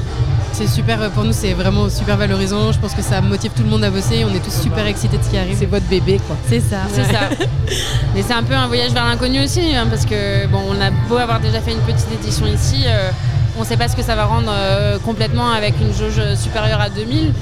C'est 0.53 0.67
super, 0.67 0.99
pour 1.13 1.25
nous 1.25 1.33
c'est 1.33 1.55
vraiment 1.55 1.89
super 1.89 2.19
valorisant, 2.19 2.71
je 2.71 2.79
pense 2.79 2.93
que 2.93 3.01
ça 3.03 3.23
motive 3.23 3.53
tout 3.57 3.63
le 3.63 3.71
monde 3.71 3.85
à 3.85 3.91
bosser, 3.91 4.23
on 4.31 4.35
est 4.35 4.45
tous 4.45 4.61
super 4.63 4.85
excités 4.87 5.17
de 5.17 5.23
ce 5.23 5.31
qui 5.31 5.39
arrive. 5.39 5.57
C'est 5.59 5.65
votre 5.65 5.87
bébé, 5.87 6.21
quoi. 6.27 6.37
C'est 6.47 6.61
ça. 6.61 6.81
C'est 6.93 7.05
ça. 7.11 7.21
Mais 8.15 8.21
c'est 8.23 8.35
un 8.35 8.43
peu 8.43 8.53
un 8.55 8.67
voyage 8.67 8.93
vers 8.93 9.07
l'inconnu 9.07 9.43
aussi, 9.43 9.75
hein, 9.75 9.87
parce 9.89 10.05
que 10.05 10.47
bon, 10.49 10.61
on 10.69 10.79
a 10.79 10.91
beau 11.09 11.17
avoir 11.17 11.41
déjà 11.41 11.61
fait 11.63 11.73
une 11.73 11.81
petite 11.81 12.07
édition 12.21 12.47
ici, 12.47 12.85
euh, 12.87 13.11
on 13.57 13.61
ne 13.61 13.65
sait 13.67 13.77
pas 13.77 13.89
ce 13.89 13.97
que 13.97 14.03
ça 14.03 14.17
va 14.17 14.25
rendre 14.25 14.51
euh, 14.51 14.99
complètement 14.99 15.51
avec 15.51 15.75
une 15.81 15.93
jauge 15.93 16.21
supérieure 16.37 16.81
à 16.81 16.89
2000. 16.91 17.33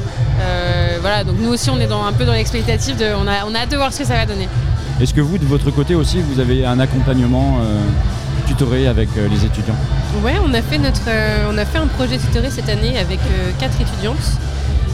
Euh, 0.40 0.98
voilà, 1.00 1.24
donc 1.24 1.36
nous 1.40 1.50
aussi 1.50 1.70
on 1.70 1.78
est 1.78 1.86
dans, 1.86 2.04
un 2.04 2.12
peu 2.12 2.24
dans 2.24 2.32
l'expectative, 2.32 2.96
de, 2.96 3.06
on, 3.16 3.26
a, 3.26 3.44
on 3.46 3.54
a 3.54 3.60
hâte 3.60 3.70
de 3.70 3.76
voir 3.76 3.92
ce 3.92 4.00
que 4.00 4.04
ça 4.04 4.14
va 4.14 4.26
donner. 4.26 4.48
Est-ce 5.00 5.14
que 5.14 5.20
vous, 5.20 5.38
de 5.38 5.44
votre 5.46 5.70
côté 5.70 5.94
aussi, 5.94 6.20
vous 6.20 6.38
avez 6.40 6.64
un 6.66 6.78
accompagnement 6.78 7.58
euh, 7.60 7.80
tutoré 8.46 8.86
avec 8.86 9.08
euh, 9.16 9.28
les 9.28 9.44
étudiants? 9.44 9.74
Ouais, 10.22 10.34
on 10.44 10.52
a 10.54 10.62
fait 10.62 10.78
notre, 10.78 11.00
euh, 11.08 11.50
on 11.50 11.58
a 11.58 11.64
fait 11.64 11.78
un 11.78 11.86
projet 11.86 12.18
tutoré 12.18 12.50
cette 12.50 12.68
année 12.68 12.98
avec 12.98 13.18
euh, 13.20 13.50
quatre 13.58 13.80
étudiantes, 13.80 14.16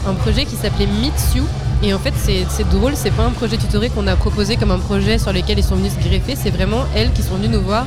un 0.07 0.13
projet 0.13 0.45
qui 0.45 0.55
s'appelait 0.55 0.87
Meet 0.87 1.35
You. 1.35 1.43
Et 1.81 1.93
en 1.93 1.99
fait, 1.99 2.13
c'est 2.17 2.69
drôle, 2.69 2.93
c'est 2.95 3.11
pas 3.11 3.23
un 3.23 3.31
projet 3.31 3.57
tutoré 3.57 3.89
qu'on 3.89 4.07
a 4.07 4.15
proposé 4.15 4.57
comme 4.57 4.71
un 4.71 4.79
projet 4.79 5.17
sur 5.17 5.31
lequel 5.31 5.59
ils 5.59 5.63
sont 5.63 5.75
venus 5.75 5.93
se 5.93 5.99
greffer, 5.99 6.35
c'est 6.35 6.49
vraiment 6.49 6.83
elles 6.95 7.11
qui 7.13 7.21
sont 7.21 7.35
venues 7.35 7.47
nous 7.47 7.61
voir 7.61 7.85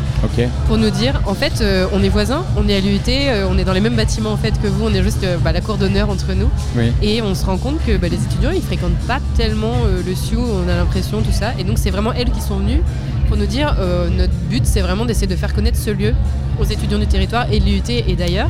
pour 0.66 0.78
nous 0.78 0.90
dire 0.90 1.20
en 1.26 1.34
fait 1.34 1.60
euh, 1.60 1.86
on 1.92 2.02
est 2.02 2.08
voisins, 2.08 2.44
on 2.56 2.68
est 2.68 2.76
à 2.76 2.80
l'UIT, 2.80 3.00
euh, 3.08 3.46
on 3.50 3.58
est 3.58 3.64
dans 3.64 3.72
les 3.72 3.80
mêmes 3.80 3.96
bâtiments 3.96 4.32
en 4.32 4.36
fait 4.36 4.52
que 4.62 4.66
vous, 4.66 4.86
on 4.86 4.94
est 4.94 5.02
juste 5.02 5.24
euh, 5.24 5.36
bah, 5.38 5.52
la 5.52 5.60
cour 5.60 5.76
d'honneur 5.76 6.08
entre 6.08 6.32
nous. 6.32 6.48
Oui. 6.76 6.92
et 7.02 7.20
on 7.22 7.34
se 7.34 7.44
rend 7.44 7.58
compte 7.58 7.84
que 7.84 7.96
bah, 7.96 8.08
les 8.08 8.16
étudiants 8.16 8.50
ils 8.50 8.62
fréquentent 8.62 8.98
pas 9.06 9.18
tellement 9.36 9.74
le 9.84 10.14
SIU, 10.14 10.36
on 10.38 10.68
a 10.68 10.76
l'impression 10.76 11.20
tout 11.20 11.32
ça. 11.32 11.52
Et 11.58 11.64
donc 11.64 11.78
c'est 11.78 11.90
vraiment 11.90 12.12
elles 12.12 12.30
qui 12.30 12.40
sont 12.40 12.56
venues 12.56 12.82
pour 13.28 13.36
nous 13.36 13.46
dire 13.46 13.76
notre 14.16 14.32
but 14.50 14.64
c'est 14.64 14.80
vraiment 14.80 15.04
d'essayer 15.04 15.26
de 15.26 15.36
faire 15.36 15.54
connaître 15.54 15.78
ce 15.78 15.90
lieu 15.90 16.14
aux 16.60 16.64
étudiants 16.64 16.98
du 16.98 17.06
territoire 17.06 17.46
et 17.50 17.60
de 17.60 17.64
l'UIT 17.64 17.90
et 17.90 18.14
d'ailleurs 18.14 18.48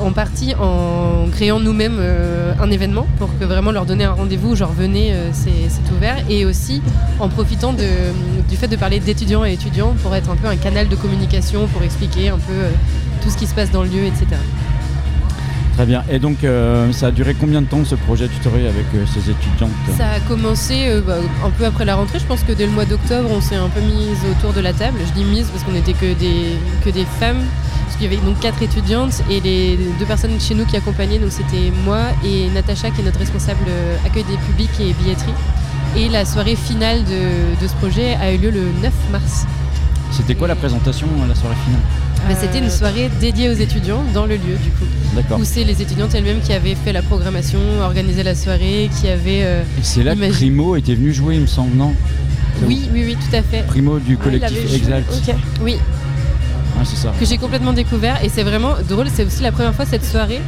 en 0.00 0.12
partie 0.12 0.54
en 0.60 1.26
créant 1.32 1.58
nous-mêmes 1.60 1.98
euh, 1.98 2.52
un 2.60 2.70
événement 2.70 3.06
pour 3.18 3.36
que 3.38 3.44
vraiment 3.44 3.72
leur 3.72 3.84
donner 3.86 4.04
un 4.04 4.12
rendez-vous, 4.12 4.54
genre 4.54 4.72
venez, 4.72 5.12
euh, 5.12 5.30
c'est 5.32 5.50
ouvert, 5.96 6.16
et 6.28 6.44
aussi 6.44 6.82
en 7.18 7.28
profitant 7.28 7.72
de- 7.72 7.84
du 8.48 8.56
fait 8.56 8.68
de 8.68 8.76
parler 8.76 9.00
d'étudiants 9.00 9.44
et 9.44 9.52
étudiants 9.54 9.94
pour 10.02 10.14
être 10.14 10.30
un 10.30 10.36
peu 10.36 10.46
un 10.48 10.56
canal 10.56 10.88
de 10.88 10.94
communication, 10.96 11.66
pour 11.66 11.82
expliquer 11.82 12.28
un 12.28 12.38
peu 12.38 12.52
euh, 12.52 12.70
tout 13.22 13.30
ce 13.30 13.36
qui 13.36 13.46
se 13.46 13.54
passe 13.54 13.70
dans 13.70 13.82
le 13.82 13.88
lieu, 13.88 14.04
etc. 14.04 14.26
Très 15.74 15.86
bien. 15.86 16.02
Et 16.10 16.18
donc, 16.18 16.38
ça 16.90 17.06
a 17.06 17.10
duré 17.12 17.34
combien 17.38 17.62
de 17.62 17.66
temps 17.68 17.84
ce 17.84 17.94
projet 17.94 18.26
tutoré 18.26 18.66
avec 18.66 18.84
ces 19.14 19.30
étudiantes? 19.30 19.70
Ça 19.96 20.08
a 20.10 20.20
commencé 20.26 20.88
bah, 21.06 21.18
un 21.46 21.50
peu 21.50 21.66
après 21.66 21.84
la 21.84 21.94
rentrée, 21.94 22.18
je 22.18 22.24
pense 22.24 22.42
que 22.42 22.50
dès 22.50 22.66
le 22.66 22.72
mois 22.72 22.84
d'octobre, 22.84 23.28
on 23.30 23.40
s'est 23.40 23.54
un 23.54 23.68
peu 23.68 23.80
mise 23.80 24.18
autour 24.28 24.52
de 24.52 24.60
la 24.60 24.72
table. 24.72 24.98
Je 25.06 25.12
dis 25.12 25.22
mise 25.24 25.46
parce 25.46 25.62
qu'on 25.62 25.70
n'était 25.70 25.92
que 25.92 26.14
des, 26.14 26.56
que 26.84 26.90
des 26.90 27.04
femmes, 27.20 27.42
parce 27.88 27.96
qu'il 27.96 28.12
y 28.12 28.14
avait 28.14 28.22
donc 28.22 28.38
quatre 28.38 28.62
étudiantes 28.62 29.22
et 29.30 29.40
les 29.40 29.78
deux 29.98 30.04
personnes 30.04 30.38
chez 30.38 30.54
nous 30.54 30.66
qui 30.66 30.76
accompagnaient, 30.76 31.18
donc 31.18 31.32
c'était 31.32 31.72
moi 31.86 32.00
et 32.22 32.50
Natacha 32.50 32.90
qui 32.90 33.00
est 33.00 33.04
notre 33.04 33.18
responsable 33.18 33.64
euh, 33.66 33.96
accueil 34.04 34.24
des 34.24 34.36
publics 34.36 34.70
et 34.78 34.92
billetterie. 34.92 35.32
Et 35.96 36.10
la 36.10 36.26
soirée 36.26 36.54
finale 36.54 37.02
de, 37.04 37.58
de 37.62 37.66
ce 37.66 37.72
projet 37.76 38.14
a 38.20 38.30
eu 38.30 38.36
lieu 38.36 38.50
le 38.50 38.60
9 38.82 38.92
mars. 39.10 39.46
C'était 40.10 40.34
quoi 40.34 40.48
la 40.48 40.54
présentation, 40.54 41.06
euh, 41.06 41.26
la 41.28 41.34
soirée 41.34 41.56
finale 41.64 41.80
Bah, 42.28 42.34
C'était 42.38 42.58
une 42.58 42.68
soirée 42.70 43.10
dédiée 43.20 43.48
aux 43.48 43.54
étudiants 43.54 44.04
dans 44.12 44.26
le 44.26 44.34
lieu 44.34 44.56
du 44.62 44.70
coup. 44.70 44.84
D'accord. 45.16 45.40
Où 45.40 45.44
c'est 45.44 45.64
les 45.64 45.80
étudiantes 45.80 46.14
elles-mêmes 46.14 46.40
qui 46.42 46.52
avaient 46.52 46.74
fait 46.74 46.92
la 46.92 47.00
programmation, 47.00 47.58
organisé 47.82 48.22
la 48.22 48.34
soirée, 48.34 48.90
qui 49.00 49.08
avaient... 49.08 49.44
euh, 49.44 49.62
Et 49.78 49.82
c'est 49.82 50.02
là 50.02 50.14
que 50.14 50.28
Primo 50.30 50.76
était 50.76 50.94
venu 50.94 51.14
jouer, 51.14 51.36
il 51.36 51.40
me 51.40 51.46
semble, 51.46 51.74
non? 51.74 51.94
Oui, 52.66 52.90
oui, 52.92 53.04
oui, 53.06 53.16
tout 53.16 53.34
à 53.34 53.40
fait. 53.40 53.62
Primo 53.66 53.98
du 53.98 54.18
Ah, 54.20 54.24
collectif 54.24 54.74
Exalt. 54.74 55.06
ok. 55.10 55.34
Oui, 55.62 55.78
Ah, 56.80 56.84
ça. 56.84 57.12
que 57.18 57.24
j'ai 57.26 57.38
complètement 57.38 57.72
découvert 57.72 58.22
et 58.24 58.28
c'est 58.28 58.42
vraiment 58.42 58.74
drôle, 58.88 59.06
c'est 59.12 59.24
aussi 59.24 59.42
la 59.42 59.52
première 59.52 59.74
fois 59.74 59.84
cette 59.84 60.04
soirée, 60.04 60.40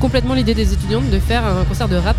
complètement 0.00 0.34
l'idée 0.34 0.54
des 0.54 0.72
étudiantes 0.72 1.08
de 1.10 1.18
faire 1.18 1.44
un 1.44 1.64
concert 1.64 1.88
de 1.88 1.96
rap 1.96 2.16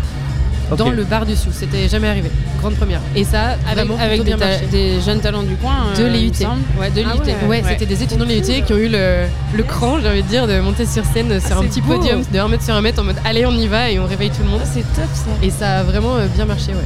dans 0.76 0.90
le 0.90 1.04
bar 1.04 1.26
du 1.26 1.36
Sioux. 1.36 1.50
C'était 1.52 1.88
jamais 1.88 2.08
arrivé, 2.08 2.30
grande 2.60 2.74
première. 2.74 3.00
Et 3.14 3.24
ça, 3.24 3.56
Avec, 3.70 3.86
vraiment 3.86 3.98
avec 4.00 4.22
plutôt 4.22 4.38
des, 4.70 5.00
jeunes 5.00 5.20
talents 5.20 5.42
du 5.42 5.54
coin. 5.56 5.92
De 5.96 6.02
euh, 6.02 6.32
semble. 6.32 6.62
Ouais, 6.78 6.90
de 6.90 7.02
Ah 7.06 7.14
l'IUT. 7.14 7.48
ouais. 7.48 7.48
Ouais, 7.48 7.62
c'était 7.68 7.86
des 7.86 8.02
étudiants 8.02 8.24
de 8.24 8.30
l'IUT 8.30 8.62
qui 8.64 8.72
ont 8.72 8.78
eu 8.78 8.88
le, 8.88 9.26
le 9.54 9.62
cran, 9.62 9.98
j'ai 10.00 10.08
envie 10.08 10.22
de 10.22 10.28
dire, 10.28 10.46
de 10.46 10.60
monter 10.60 10.86
sur 10.86 11.04
scène 11.04 11.38
sur 11.40 11.58
un 11.58 11.64
petit 11.64 11.80
beau. 11.80 11.96
podium 11.98 12.22
de 12.32 12.38
1 12.38 12.48
mètre 12.48 12.64
sur 12.64 12.74
1 12.74 12.80
mètre 12.80 13.00
en 13.00 13.04
mode 13.04 13.16
allez 13.24 13.44
on 13.46 13.52
y 13.52 13.66
va 13.66 13.90
et 13.90 13.98
on 13.98 14.06
réveille 14.06 14.30
tout 14.30 14.42
le 14.42 14.50
monde. 14.50 14.62
C'est 14.64 14.80
top 14.94 15.08
ça. 15.12 15.30
Et 15.42 15.50
ça 15.50 15.78
a 15.78 15.82
vraiment 15.82 16.16
euh, 16.16 16.26
bien 16.34 16.46
marché, 16.46 16.72
ouais. 16.72 16.84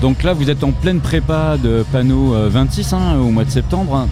Donc 0.00 0.22
là, 0.22 0.32
vous 0.34 0.50
êtes 0.50 0.62
en 0.62 0.70
pleine 0.72 1.00
prépa 1.00 1.56
de 1.62 1.84
panneau 1.90 2.34
euh, 2.34 2.48
26 2.50 2.92
hein, 2.92 2.98
au 3.18 3.30
mois 3.30 3.44
de 3.44 3.50
septembre. 3.50 4.06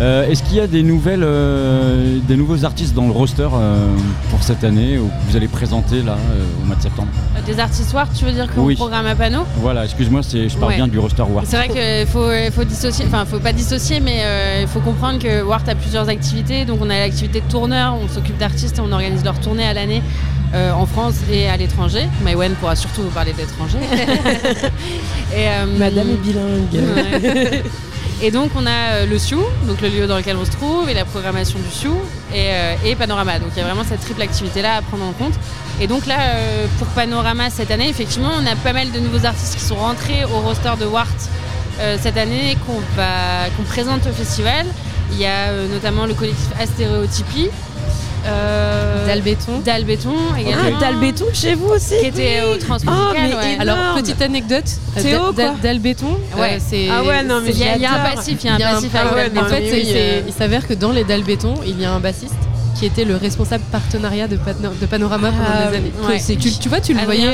Euh, 0.00 0.28
Est-ce 0.28 0.44
qu'il 0.44 0.54
y 0.56 0.60
a 0.60 0.68
des, 0.68 0.84
nouvelles, 0.84 1.24
euh, 1.24 2.18
des 2.28 2.36
nouveaux 2.36 2.64
artistes 2.64 2.94
dans 2.94 3.06
le 3.06 3.10
roster 3.12 3.48
euh, 3.52 3.88
pour 4.30 4.42
cette 4.44 4.62
année 4.62 4.96
ou 4.96 5.06
que 5.08 5.12
vous 5.30 5.36
allez 5.36 5.48
présenter 5.48 6.02
là 6.02 6.12
euh, 6.12 6.44
au 6.62 6.66
mois 6.66 6.76
de 6.76 6.82
septembre 6.82 7.08
Des 7.44 7.58
artistoires, 7.58 8.06
tu 8.16 8.24
veux 8.24 8.30
dire 8.30 8.46
qu'on 8.54 8.62
Oui. 8.62 8.76
programme 8.76 9.06
à 9.06 9.16
panneau 9.16 9.42
Voilà, 9.56 9.84
excuse-moi, 9.84 10.22
c'est- 10.22 10.48
je 10.48 10.56
parle 10.56 10.70
Ouais. 10.72 10.76
bien 10.76 10.86
du 10.86 11.00
roster 11.00 11.22
War. 11.22 11.42
C'est 11.46 11.56
vrai 11.56 11.68
qu'il 11.68 12.06
faut, 12.06 12.30
il 12.30 12.52
faut 12.52 12.62
dissocier, 12.62 13.06
enfin, 13.08 13.24
faut 13.24 13.40
pas 13.40 13.52
dissocier, 13.52 13.98
mais 13.98 14.18
euh, 14.22 14.60
il 14.62 14.68
faut 14.68 14.78
comprendre 14.80 15.18
que 15.18 15.42
Wart 15.42 15.68
a 15.68 15.74
plusieurs 15.74 16.08
activités. 16.08 16.64
Donc, 16.64 16.78
on 16.80 16.90
a 16.90 16.98
l'activité 16.98 17.40
de 17.40 17.50
tourneur, 17.50 17.96
on 18.00 18.06
s'occupe 18.06 18.38
d'artistes 18.38 18.78
et 18.78 18.80
on 18.80 18.92
organise 18.92 19.24
leurs 19.24 19.40
tournées 19.40 19.66
à 19.66 19.74
l'année 19.74 20.02
euh, 20.54 20.70
en 20.72 20.86
France 20.86 21.16
et 21.32 21.48
à 21.48 21.56
l'étranger. 21.56 22.06
Maïwen 22.22 22.52
pourra 22.60 22.76
surtout 22.76 23.02
vous 23.02 23.10
parler 23.10 23.32
d'étrangers. 23.32 23.78
Et, 25.36 25.48
euh, 25.48 25.66
Madame 25.76 26.08
est 26.10 26.22
bilingue. 26.22 26.72
Ouais. 26.72 27.62
Et 28.20 28.32
donc 28.32 28.50
on 28.56 28.66
a 28.66 28.70
euh, 28.70 29.06
le 29.06 29.16
Sioux, 29.16 29.44
donc 29.68 29.80
le 29.80 29.88
lieu 29.88 30.06
dans 30.08 30.16
lequel 30.16 30.36
on 30.36 30.44
se 30.44 30.50
trouve, 30.50 30.88
et 30.88 30.94
la 30.94 31.04
programmation 31.04 31.60
du 31.60 31.70
Sioux, 31.70 31.96
et, 32.34 32.50
euh, 32.50 32.74
et 32.84 32.96
Panorama. 32.96 33.38
Donc 33.38 33.50
il 33.54 33.58
y 33.58 33.62
a 33.62 33.64
vraiment 33.64 33.84
cette 33.84 34.00
triple 34.00 34.22
activité-là 34.22 34.76
à 34.76 34.82
prendre 34.82 35.04
en 35.04 35.12
compte. 35.12 35.34
Et 35.80 35.86
donc 35.86 36.04
là, 36.06 36.16
euh, 36.20 36.66
pour 36.78 36.88
Panorama 36.88 37.48
cette 37.48 37.70
année, 37.70 37.88
effectivement, 37.88 38.30
on 38.36 38.44
a 38.44 38.56
pas 38.56 38.72
mal 38.72 38.90
de 38.90 38.98
nouveaux 38.98 39.24
artistes 39.24 39.54
qui 39.54 39.64
sont 39.64 39.76
rentrés 39.76 40.24
au 40.24 40.40
roster 40.40 40.72
de 40.80 40.86
Wart 40.86 41.08
cette 42.02 42.16
année, 42.16 42.58
qu'on 42.66 43.62
présente 43.62 44.04
au 44.08 44.12
festival. 44.12 44.66
Il 45.12 45.18
y 45.18 45.26
a 45.26 45.52
notamment 45.72 46.06
le 46.06 46.14
collectif 46.14 46.48
Astéréotypie. 46.58 47.50
Euh, 48.28 49.06
Dalbéton. 49.06 49.60
Dalbéton 49.64 50.14
également. 50.38 50.62
Ah, 50.66 50.76
t'as 50.80 50.90
le 50.90 50.98
béton 50.98 51.24
chez 51.32 51.54
vous 51.54 51.68
aussi 51.68 51.94
Qui 52.00 52.06
était 52.06 52.42
au 52.42 52.56
transmusical, 52.56 52.94
Oh, 53.10 53.14
mais 53.14 53.34
ouais. 53.34 53.56
Alors, 53.58 53.76
petite 53.96 54.20
anecdote, 54.20 54.64
euh, 54.96 55.02
Théo. 55.02 55.32
Dalbéton, 55.62 56.18
Ouais. 56.36 56.58
euh. 56.72 56.88
Ah 56.92 57.02
ouais, 57.04 57.22
non, 57.22 57.40
mais 57.42 57.50
Il 57.50 57.58
y, 57.58 57.64
a- 57.64 57.76
il 57.76 57.82
y 57.82 57.86
a 57.86 57.92
un 57.94 58.14
passif, 58.14 58.38
il 58.44 58.46
y 58.46 58.50
a 58.50 58.54
un 58.54 58.74
passif 58.74 58.90
ah 58.94 59.00
avec 59.00 59.12
ouais, 59.14 59.22
Dalbéton. 59.30 59.46
en 59.46 59.48
fait, 59.48 59.70
oui, 59.72 59.92
euh. 59.94 60.20
il 60.26 60.32
s'avère 60.32 60.66
que 60.66 60.74
dans 60.74 60.92
les 60.92 61.04
dalles 61.04 61.24
béton, 61.24 61.54
il 61.66 61.80
y 61.80 61.84
a 61.84 61.92
un 61.92 62.00
bassiste 62.00 62.34
qui 62.78 62.86
était 62.86 63.04
le 63.04 63.16
responsable 63.16 63.64
partenariat 63.72 64.28
de, 64.28 64.36
Pano- 64.36 64.72
de 64.80 64.86
Panorama 64.86 65.30
pendant 65.30 65.44
Ah, 65.52 65.70
des 65.70 65.76
années. 65.78 65.92
ouais. 66.08 66.20
Tu, 66.36 66.50
tu 66.52 66.68
vois, 66.68 66.80
tu 66.80 66.92
le 66.94 67.00
voyais. 67.04 67.32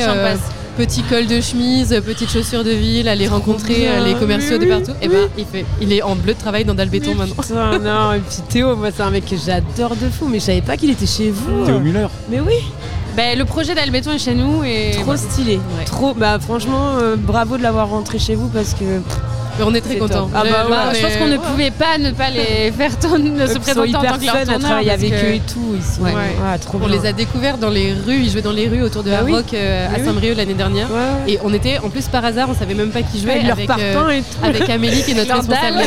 Petit 0.76 1.02
col 1.02 1.26
de 1.26 1.40
chemise, 1.40 1.88
petites 2.04 2.30
chaussures 2.30 2.64
de 2.64 2.70
ville, 2.70 3.08
aller 3.08 3.28
rencontrer 3.28 3.88
euh, 3.88 4.04
les 4.04 4.14
commerciaux 4.14 4.58
de 4.58 4.66
partout. 4.66 4.92
Et 5.02 5.08
ben, 5.08 5.28
il, 5.38 5.44
fait, 5.44 5.64
il 5.80 5.92
est 5.92 6.02
en 6.02 6.16
bleu 6.16 6.34
de 6.34 6.38
travail 6.38 6.64
dans 6.64 6.74
Dalbéton 6.74 7.14
maintenant. 7.14 7.34
Putain, 7.42 7.78
non, 7.78 8.12
et 8.12 8.20
puis 8.20 8.38
Théo, 8.48 8.76
moi 8.76 8.88
c'est 8.94 9.02
un 9.02 9.10
mec 9.10 9.24
que 9.26 9.36
j'adore 9.36 9.96
de 9.96 10.08
fou, 10.08 10.28
mais 10.28 10.38
je 10.40 10.44
savais 10.44 10.62
pas 10.62 10.76
qu'il 10.76 10.90
était 10.90 11.06
chez 11.06 11.30
vous. 11.30 11.64
Théo 11.64 11.78
Muller. 11.80 12.06
Mais 12.30 12.40
oui, 12.40 12.54
Ben, 13.16 13.38
le 13.38 13.44
projet 13.44 13.74
d'Albéton 13.74 14.12
est 14.12 14.18
chez 14.18 14.34
nous 14.34 14.64
et 14.64 14.92
trop 15.00 15.16
stylé. 15.16 15.56
Ouais. 15.56 15.84
Trop, 15.86 16.14
bah 16.14 16.38
franchement, 16.40 16.96
euh, 17.00 17.14
bravo 17.16 17.56
de 17.56 17.62
l'avoir 17.62 17.88
rentré 17.90 18.18
chez 18.18 18.34
vous 18.34 18.48
parce 18.48 18.74
que 18.74 19.00
on 19.60 19.74
est 19.74 19.80
très 19.80 19.92
C'est 19.94 19.98
contents. 19.98 20.30
Ah 20.34 20.42
bah 20.42 20.64
ouais, 20.64 20.70
Bah, 20.70 20.92
je 20.94 21.00
pense 21.00 21.16
qu'on 21.16 21.26
ne 21.26 21.36
pouvait 21.36 21.70
pas 21.70 21.98
ne 21.98 22.10
pas 22.10 22.30
les 22.30 22.72
faire 22.76 22.98
tourner, 22.98 23.30
ne 23.30 23.46
se 23.46 23.52
ils 23.52 23.54
sont 23.54 23.60
présenter 23.60 23.80
en 23.96 24.00
hyper 24.00 24.12
tant 24.12 24.18
que 24.18 24.24
leur 24.26 24.44
tourneur, 24.58 24.78
avec 24.92 25.10
que- 25.10 25.26
eux 25.26 25.34
et 25.34 25.40
tout. 25.40 25.74
Ils 25.76 25.82
sont 25.82 26.02
Ouais. 26.02 26.12
ah, 26.44 26.58
trop 26.58 26.78
On 26.82 26.86
bien. 26.88 27.00
les 27.00 27.06
a 27.06 27.12
découverts 27.12 27.58
dans 27.58 27.70
les 27.70 27.92
rues, 27.92 28.20
ils 28.22 28.30
jouaient 28.30 28.42
dans 28.42 28.52
les 28.52 28.68
rues 28.68 28.82
autour 28.82 29.02
de 29.02 29.10
Bah 29.10 29.18
oui. 29.24 29.34
Euh, 29.54 29.86
à 29.88 29.98
oui. 29.98 30.04
Saint-Brieuc 30.04 30.34
l'année 30.36 30.54
dernière. 30.54 30.88
Et 31.28 31.38
on 31.44 31.52
était, 31.54 31.78
en 31.78 31.88
plus 31.88 32.06
par 32.08 32.24
hasard, 32.24 32.48
on 32.50 32.54
savait 32.54 32.74
même 32.74 32.90
pas 32.90 33.02
qui 33.02 33.20
jouait 33.20 33.32
Avec 33.40 33.68
euh, 33.70 34.10
et 34.10 34.20
tout. 34.22 34.26
avec 34.44 34.68
Amélie 34.70 35.02
qui 35.02 35.12
est 35.12 35.14
notre 35.14 35.34
responsable. 35.34 35.78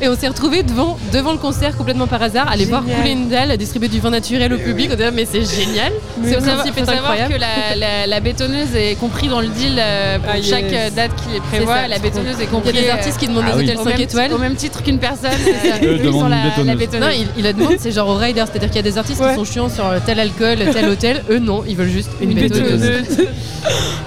Et 0.00 0.08
on 0.08 0.16
s'est 0.16 0.28
retrouvés 0.28 0.62
devant, 0.62 0.96
devant 1.12 1.32
le 1.32 1.38
concert 1.38 1.76
complètement 1.76 2.06
par 2.06 2.22
hasard, 2.22 2.50
aller 2.50 2.64
voir 2.66 2.82
couler 2.84 3.10
une 3.12 3.28
dalle, 3.28 3.56
distribuer 3.56 3.88
du 3.88 4.00
vin 4.00 4.10
naturel 4.10 4.52
au 4.52 4.58
public. 4.58 4.90
On 4.94 4.98
là, 4.98 5.10
mais 5.10 5.24
c'est 5.30 5.44
génial. 5.44 5.92
Il 6.22 6.30
Ce 6.30 6.34
faut 6.34 6.40
savoir, 6.84 7.16
que 7.28 8.08
la, 8.08 8.20
bétonneuse 8.20 8.74
est 8.74 8.94
compris 8.98 9.28
dans 9.28 9.40
le 9.40 9.48
deal 9.48 9.76
euh, 9.78 10.18
pour 10.18 10.32
Ah, 10.34 10.42
chaque 10.42 10.70
date 10.94 11.10
qu'il 11.16 11.40
prévoit. 11.42 11.86
La 11.88 11.98
bétonneuse 11.98 12.40
est 12.40 12.44
Il 12.44 12.44
y 12.44 12.46
compris. 12.48 12.75
a 12.75 12.75
des 12.82 12.88
euh, 12.88 12.92
artistes 12.92 13.18
qui 13.18 13.26
demandent 13.28 13.44
Ah 13.48 13.52
des 13.52 13.58
oui. 13.58 13.64
hôtels 13.64 13.78
au 13.78 13.84
5 13.84 13.90
même, 13.92 14.00
étoiles. 14.00 14.32
au 14.32 14.38
même 14.38 14.54
titre 14.54 14.82
qu'une 14.82 14.98
personne. 14.98 15.30
Une 15.82 15.88
la, 15.88 16.74
bétonneuse. 16.76 16.92
la 16.92 17.00
Non, 17.00 17.06
il, 17.14 17.26
il 17.38 17.46
a 17.46 17.52
demandé, 17.52 17.76
c'est 17.78 17.90
genre 17.92 18.08
au 18.08 18.14
rider, 18.16 18.42
c'est-à-dire 18.46 18.68
qu'il 18.68 18.76
y 18.76 18.80
a 18.86 18.90
des 18.90 18.98
artistes 18.98 19.20
Ouais. 19.20 19.30
qui 19.30 19.34
sont 19.36 19.44
chiants 19.44 19.68
sur 19.68 19.84
tel 20.04 20.18
alcool, 20.20 20.58
tel 20.72 20.88
hôtel. 20.88 21.22
Eux, 21.30 21.38
non, 21.38 21.62
ils 21.66 21.76
veulent 21.76 21.88
juste 21.88 22.10
une, 22.20 22.30
Une 22.32 22.40
bétonneuse. 22.40 22.80
bétonneuse. 22.80 23.06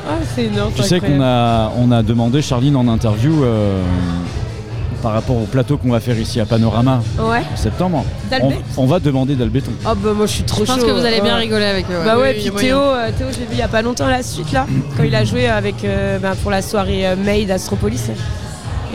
ah, 0.08 0.12
c'est 0.36 0.46
énorme. 0.46 0.72
Tu 0.76 0.84
sais 0.84 1.00
qu'on 1.00 1.22
a, 1.22 1.72
on 1.78 1.92
a 1.92 2.04
demandé, 2.04 2.42
Charline, 2.42 2.76
en 2.76 2.88
interview, 2.88 3.44
euh, 3.44 3.82
par 5.02 5.14
rapport 5.14 5.38
au 5.38 5.46
plateau 5.46 5.78
qu'on 5.78 5.92
va 5.92 6.02
faire 6.02 6.20
ici 6.20 6.42
à 6.42 6.46
Panorama 6.46 7.02
Ouais, 7.18 7.40
en 7.54 7.56
septembre. 7.56 8.04
On, 8.76 8.86
va 8.86 9.00
demander 9.00 9.36
d'Albéton. 9.36 9.72
Oh 9.86 9.92
bah 9.96 10.12
moi 10.14 10.26
je 10.26 10.34
suis 10.34 10.44
trop 10.44 10.66
Je 10.66 10.72
pense 10.72 10.82
chaud. 10.82 10.88
que 10.88 10.92
vous 10.92 11.06
allez 11.06 11.22
bien 11.22 11.36
Ouais. 11.36 11.40
rigoler 11.42 11.64
avec 11.66 11.86
eux. 11.90 11.98
ouais. 12.00 12.06
Bah 12.06 12.18
ouais, 12.18 12.36
Oui, 12.38 12.52
puis. 12.54 12.66
Théo, 12.66 12.78
euh, 12.80 13.10
Théo, 13.18 13.28
je 13.32 13.40
l'ai 13.40 13.46
vu 13.46 13.52
il 13.54 13.60
y 13.60 13.62
a 13.62 13.70
pas 13.70 13.82
longtemps 13.82 14.08
la 14.08 14.22
suite 14.24 14.52
là, 14.52 14.66
quand 14.98 15.04
il 15.04 15.16
a 15.16 15.24
joué 15.24 15.48
avec 15.48 15.76
euh, 15.86 16.20
bah, 16.20 16.34
pour 16.42 16.52
la 16.52 16.62
soirée 16.62 17.08
euh, 17.08 17.16
May 17.16 17.46
d'Astropolis. 17.46 18.10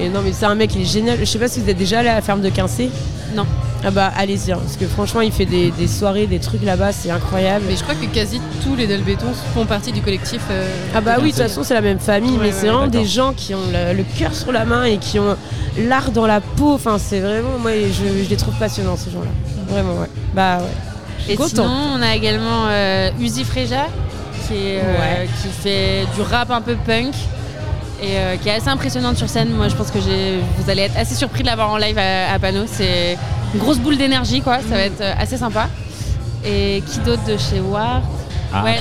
Et 0.01 0.09
non 0.09 0.21
mais 0.25 0.33
c'est 0.33 0.47
un 0.47 0.55
mec, 0.55 0.75
il 0.75 0.83
est 0.83 0.85
génial. 0.87 1.19
Je 1.21 1.25
sais 1.25 1.39
pas 1.39 1.49
si 1.49 1.61
vous 1.61 1.69
êtes 1.71 1.77
déjà 1.79 2.01
allé 2.01 2.09
à 2.09 2.15
la 2.17 2.23
ferme 2.23 2.41
de 2.41 2.49
Quincé. 2.51 2.91
Non. 3.35 3.47
Ah 3.87 3.91
bah 3.91 4.11
allez-y, 4.17 4.51
hein, 4.51 4.59
parce 4.63 4.77
que 4.77 4.87
franchement 4.87 5.21
il 5.21 5.31
fait 5.31 5.45
des, 5.45 5.71
des 5.73 5.87
soirées, 5.89 6.27
des 6.27 6.39
trucs 6.39 6.63
là-bas, 6.65 6.91
c'est 6.93 7.11
incroyable. 7.11 7.67
Mais 7.69 7.77
je 7.77 7.83
crois 7.83 7.95
que 7.95 8.07
quasi 8.07 8.41
tous 8.63 8.75
les 8.77 8.87
Dalbétons 8.87 9.35
font 9.53 9.67
partie 9.67 9.93
du 9.93 10.01
collectif. 10.01 10.41
euh, 10.51 10.67
Ah 10.95 11.01
bah 11.03 11.17
oui, 11.21 11.33
de 11.33 11.37
toute 11.37 11.43
façon 11.43 11.63
c'est 11.63 11.75
la 11.75 11.83
même 11.83 11.99
famille, 11.99 12.31
Ouais, 12.33 12.39
mais 12.39 12.47
ouais, 12.47 12.53
c'est 12.59 12.67
vraiment 12.69 12.87
des 12.87 13.05
gens 13.05 13.35
qui 13.37 13.55
ont 13.55 13.59
le, 13.73 13.95
le 13.95 14.05
cœur 14.19 14.35
sur 14.35 14.53
la 14.53 14.65
main 14.65 14.85
et 14.85 14.97
qui 14.97 15.19
ont 15.19 15.37
l'art 15.79 16.13
dans 16.13 16.27
la 16.27 16.41
peau. 16.41 16.73
Enfin 16.73 16.97
c'est 16.99 17.21
vraiment, 17.21 17.59
moi 17.61 17.73
je, 17.73 18.25
je 18.25 18.29
les 18.31 18.37
trouve 18.37 18.55
passionnants 18.55 18.97
ces 18.97 19.11
gens-là. 19.11 19.31
Vraiment 19.69 20.01
ouais. 20.01 20.09
Bah 20.35 20.59
ouais. 20.59 20.65
Je 21.19 21.23
suis 21.25 21.33
Et 21.33 21.37
contente. 21.37 21.51
sinon, 21.51 21.77
on 21.99 22.03
a 22.03 22.15
également 22.17 22.67
euh, 22.69 23.11
Uzi 23.21 23.45
Freja 23.45 23.87
qui, 24.49 24.55
est, 24.55 24.79
euh, 24.81 24.83
Ouais. 25.23 25.29
qui 25.43 25.49
fait 25.49 26.07
du 26.15 26.23
rap 26.23 26.51
un 26.51 26.61
peu 26.63 26.75
punk 26.87 27.15
et 28.03 28.17
euh, 28.19 28.37
qui 28.37 28.49
est 28.49 28.53
assez 28.57 28.69
impressionnante 28.69 29.17
sur 29.17 29.29
scène. 29.29 29.51
Moi, 29.51 29.69
je 29.69 29.77
pense 29.77 29.91
que 29.91 29.99
vous 29.99 30.71
allez 30.71 30.83
être 30.83 30.97
assez 30.99 31.15
surpris 31.15 31.43
de 31.43 31.49
l'avoir 31.49 31.71
en 31.71 31.77
live 31.79 31.99
à, 31.99 32.33
à 32.33 32.39
Pano. 32.39 32.65
C'est 32.67 33.17
une 33.55 33.61
grosse 33.61 33.79
boule 33.79 33.97
d'énergie, 33.97 34.41
quoi. 34.43 34.59
Ça 34.59 34.75
va 34.77 34.83
être 34.83 35.01
euh, 35.01 35.15
assez 35.19 35.37
sympa. 35.37 35.69
Et 36.45 36.83
qui 36.87 36.99
d'autre 37.01 37.25
de 37.25 37.37
chez 37.39 37.61
War? 37.61 38.03
Ah, 38.53 38.63
Ouais, 38.65 38.79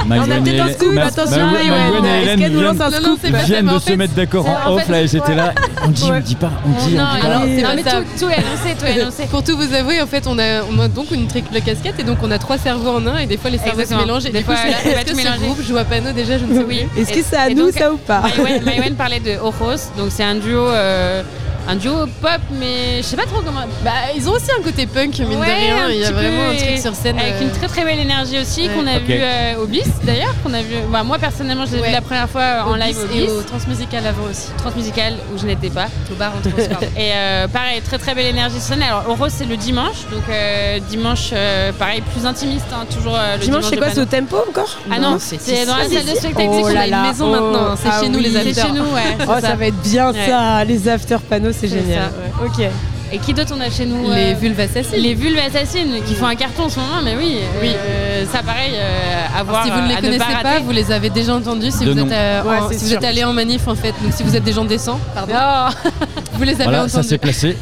attends. 0.00 0.10
alors 0.12 0.26
Maïwen 0.26 0.44
peut-être 0.44 0.54
et 0.56 0.60
un 0.60 0.68
scoop, 0.72 0.92
Ma- 0.94 1.04
attention, 1.06 1.36
Maïwen- 1.36 1.52
Maïwen. 1.52 1.70
Maïwen 1.70 2.04
et 2.04 2.08
Est-ce 2.08 2.22
Hélène 2.22 2.40
qu'elle 2.40 2.52
nous 2.52 2.60
lance 2.60 2.76
viennent, 2.76 2.82
un 2.82 2.90
Non, 2.90 2.96
non, 3.08 3.16
scoop 3.16 3.32
pas 3.32 3.38
viennent 3.42 3.64
mais 3.66 3.70
de 3.72 3.76
en 3.76 3.80
se 3.80 3.84
fait- 3.84 3.96
mettre 3.96 4.14
d'accord 4.14 4.46
en 4.48 4.70
en 4.70 4.74
off 4.74 4.82
fait, 4.84 4.92
là, 4.92 5.00
et 5.02 5.06
ouais. 5.28 5.34
là. 5.34 5.52
On 5.84 5.88
dit, 5.88 6.02
Ouais. 6.04 6.10
on 6.16 6.20
dit 6.20 6.34
pas, 6.34 6.50
on 6.66 6.68
dit, 6.86 6.94
non, 6.94 7.04
on 7.04 7.14
dit 7.14 7.20
pas. 7.20 7.28
non, 7.28 7.62
pas 7.62 7.74
mais 7.74 7.82
tout, 7.82 7.90
tout 8.18 8.30
est 8.30 8.34
annoncé, 8.34 8.74
tout 8.78 8.84
est 8.86 9.00
annoncé. 9.00 9.22
Pour 9.30 9.44
tout 9.44 9.56
vous 9.56 9.74
avouer, 9.74 10.00
en 10.02 10.06
fait, 10.06 10.26
on 10.26 10.38
a, 10.38 10.62
on 10.64 10.78
a 10.80 10.88
donc 10.88 11.10
une 11.10 11.26
triple 11.26 11.60
casquette 11.60 11.98
et 11.98 12.02
donc 12.04 12.18
on 12.22 12.30
a 12.30 12.38
trois 12.38 12.58
cerveaux 12.58 12.90
en 12.90 13.06
un 13.06 13.18
et 13.18 13.26
des 13.26 13.36
fois 13.36 13.50
les 13.50 13.58
cerveaux 13.58 13.80
Exactement. 13.80 14.00
se 14.00 14.06
mélangent. 14.06 14.26
Et 14.26 14.30
Des 14.30 14.42
fois, 14.42 14.54
est-ce 14.54 15.10
tout 15.10 15.16
que 15.16 15.22
ce 15.22 15.38
groupe 15.40 15.62
joue 15.62 15.76
à 15.76 15.84
panneau 15.84 16.12
déjà 16.12 16.38
Je 16.38 16.44
ne 16.44 16.54
sais 16.54 16.64
Oui. 16.66 16.84
plus. 16.92 17.02
Est-ce 17.02 17.10
Et- 17.12 17.14
que 17.14 17.20
c'est 17.28 17.36
à 17.36 17.48
et 17.50 17.54
nous 17.54 17.70
ça 17.72 17.92
ou 17.92 17.96
pas 17.96 18.22
Maïwen, 18.22 18.62
Maïwen 18.64 18.94
parlait 18.94 19.20
de 19.20 19.32
Ojos, 19.40 19.90
donc 19.96 20.08
c'est 20.10 20.24
un 20.24 20.34
duo, 20.36 20.68
euh, 20.68 21.22
un 21.68 21.76
duo 21.76 22.06
pop, 22.22 22.40
mais 22.58 22.98
je 22.98 23.02
sais 23.02 23.16
pas 23.16 23.26
trop 23.26 23.42
comment. 23.42 23.60
Bah, 23.84 23.90
ils 24.16 24.26
ont 24.28 24.32
aussi 24.32 24.50
un 24.58 24.62
côté 24.62 24.86
punk, 24.86 25.18
mine 25.18 25.38
Ouais, 25.38 25.46
de 25.46 25.52
rien. 25.52 25.88
Il 25.90 25.98
y 25.98 26.04
a 26.04 26.12
vraiment 26.12 26.44
un 26.50 26.54
truc 26.56 26.70
et- 26.70 26.80
sur 26.80 26.94
scène. 26.94 27.18
Avec 27.18 27.34
euh, 27.34 27.42
une 27.42 27.50
très 27.50 27.68
très 27.68 27.84
belle 27.84 27.98
énergie 28.00 28.38
aussi 28.38 28.62
Ouais. 28.62 28.74
qu'on 28.74 28.86
a 28.86 28.98
vu 28.98 29.14
euh, 29.18 29.62
au 29.62 29.66
BIS 29.66 29.82
d'ailleurs, 30.04 30.34
qu'on 30.42 30.54
a 30.54 30.62
vu. 30.62 30.74
Bah, 30.90 31.02
moi 31.02 31.18
personnellement, 31.18 31.66
je 31.66 31.74
l'ai 31.76 31.82
Ouais. 31.82 31.88
vu 31.88 31.92
la 31.94 32.00
première 32.00 32.28
fois 32.30 32.64
en 32.66 32.72
au 32.72 32.76
live 32.76 32.96
bis 32.96 32.98
au 32.98 33.16
et 33.16 33.26
BIS, 33.26 33.30
au 33.32 33.42
transmusical 33.42 34.06
avant 34.06 34.24
aussi. 34.30 34.48
transmusical 34.56 35.14
où 35.34 35.38
je 35.38 35.46
n'étais 35.46 35.68
pas. 35.70 35.88
Au 36.10 36.14
bar 36.14 36.32
en 36.36 36.40
trans, 36.40 36.50
pardon. 36.70 36.86
Et 36.96 37.10
euh, 37.14 37.48
pareil, 37.48 37.80
très 37.82 37.98
très 37.98 38.14
belle 38.14 38.26
énergie 38.26 38.60
sur 38.60 38.74
scène. 38.74 38.82
Alors 38.82 39.04
Ojos 39.10 39.26
c'est 39.28 39.44
le 39.44 39.56
dimanche, 39.58 40.06
donc 40.10 40.22
euh, 40.30 40.78
dimanche 40.88 41.30
euh, 41.34 41.70
pareil 41.72 42.00
plus 42.14 42.24
intimiste, 42.26 42.66
hein, 42.72 42.86
toujours 42.94 43.14
euh, 43.14 43.34
le 43.36 43.40
dimanche. 43.44 43.60
Dimanche 43.60 43.70
c'est 43.70 43.76
quoi 43.76 43.90
C'est 43.92 44.00
au 44.00 44.04
tempo 44.06 44.36
encore 44.48 44.78
Ah 44.90 44.98
non, 44.98 45.18
c'est- 45.18 45.38
c'est 45.40 45.66
dans 45.66 45.76
la 45.76 45.84
c'est- 45.84 45.96
salle 45.96 46.04
de 46.06 46.18
spectacle. 46.18 46.48
Oh 46.50 46.60
on 46.64 46.68
là 46.68 46.80
a 46.80 46.84
une 46.86 46.90
là, 46.92 47.02
maison 47.02 47.30
maintenant, 47.30 47.76
c'est 47.76 47.88
ah 47.92 48.00
chez 48.02 48.08
nous 48.08 48.18
les 48.20 48.30
C'est 48.30 48.38
afters. 48.48 48.66
chez 48.66 48.72
nous, 48.72 48.80
ouais. 48.84 49.02
c'est 49.18 49.24
Oh, 49.28 49.40
ça. 49.40 49.54
va 49.54 49.66
être 49.66 49.82
bien 49.82 50.12
ça, 50.12 50.64
les 50.64 50.88
after 50.88 51.16
panneaux, 51.28 51.52
c'est 51.60 51.68
génial. 51.68 52.10
ça, 52.10 52.44
Ok. 52.44 52.68
Et 53.10 53.16
qui 53.20 53.32
d'autre 53.32 53.54
on 53.56 53.60
a 53.62 53.70
chez 53.70 53.86
nous 53.86 54.02
Les 54.12 54.32
euh, 54.32 54.34
vulves 54.34 54.60
assassines. 54.60 55.00
Les 55.00 55.14
vulves 55.14 55.38
assassines 55.38 56.02
qui 56.06 56.14
font 56.14 56.26
un 56.26 56.34
carton 56.34 56.64
en 56.64 56.68
ce 56.68 56.78
moment, 56.78 57.00
mais 57.02 57.16
oui, 57.16 57.38
Oui. 57.62 57.68
euh, 57.74 58.26
ça 58.30 58.42
pareil, 58.42 58.72
euh, 58.74 59.38
à 59.40 59.42
voir. 59.44 59.64
si 59.64 59.70
vous 59.70 59.78
ne 59.78 59.84
euh, 59.84 59.88
les 59.88 59.94
connaissez 59.94 60.42
pas, 60.42 60.60
vous 60.60 60.72
les 60.72 60.92
avez 60.92 61.08
déjà 61.08 61.34
entendus 61.34 61.70
si 61.70 61.86
De 61.86 61.92
vous 61.92 61.98
êtes, 62.00 62.06
Ouais, 62.06 62.58
en- 62.60 62.68
c'est 62.68 62.74
si 62.78 62.84
vous 62.84 62.94
êtes 62.94 63.04
allé 63.04 63.24
en 63.24 63.32
manif 63.32 63.66
en 63.66 63.74
fait. 63.74 63.94
Donc 64.02 64.12
si 64.12 64.22
vous 64.22 64.36
êtes 64.36 64.44
des 64.44 64.52
gens 64.52 64.66
décents, 64.66 65.00
pardon, 65.14 65.32
Oh, 65.34 65.88
vous 66.34 66.42
les 66.42 66.52
avez 66.56 66.64
Voilà, 66.64 66.78
ça 66.88 66.98
entendus. 66.98 67.08
s'est 67.08 67.16
placé. 67.18 67.56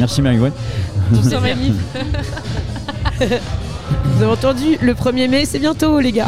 Merci 0.00 0.14
sur 0.16 0.24
manif. 1.42 1.74
Vous 4.04 4.22
avez 4.22 4.32
entendu, 4.32 4.76
le 4.80 4.94
1er 4.94 5.28
mai, 5.28 5.44
c'est 5.44 5.58
bientôt, 5.58 5.98
les 6.00 6.12
gars. 6.12 6.26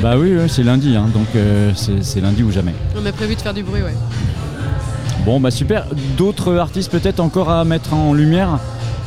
Bah 0.00 0.14
oui, 0.16 0.34
ouais, 0.36 0.46
c'est 0.48 0.62
lundi, 0.62 0.96
hein, 0.96 1.06
donc 1.12 1.26
euh, 1.36 1.70
c'est 1.74 2.02
c'est 2.02 2.20
lundi 2.20 2.42
ou 2.42 2.50
jamais. 2.50 2.72
On 3.00 3.04
a 3.04 3.12
prévu 3.12 3.34
de 3.34 3.40
faire 3.40 3.52
du 3.52 3.62
bruit, 3.62 3.82
ouais. 3.82 3.94
Bon, 5.24 5.38
bah 5.40 5.50
super. 5.50 5.86
D'autres 6.16 6.56
artistes 6.56 6.90
peut-être 6.90 7.20
encore 7.20 7.50
à 7.50 7.64
mettre 7.64 7.94
en 7.94 8.12
lumière 8.12 8.58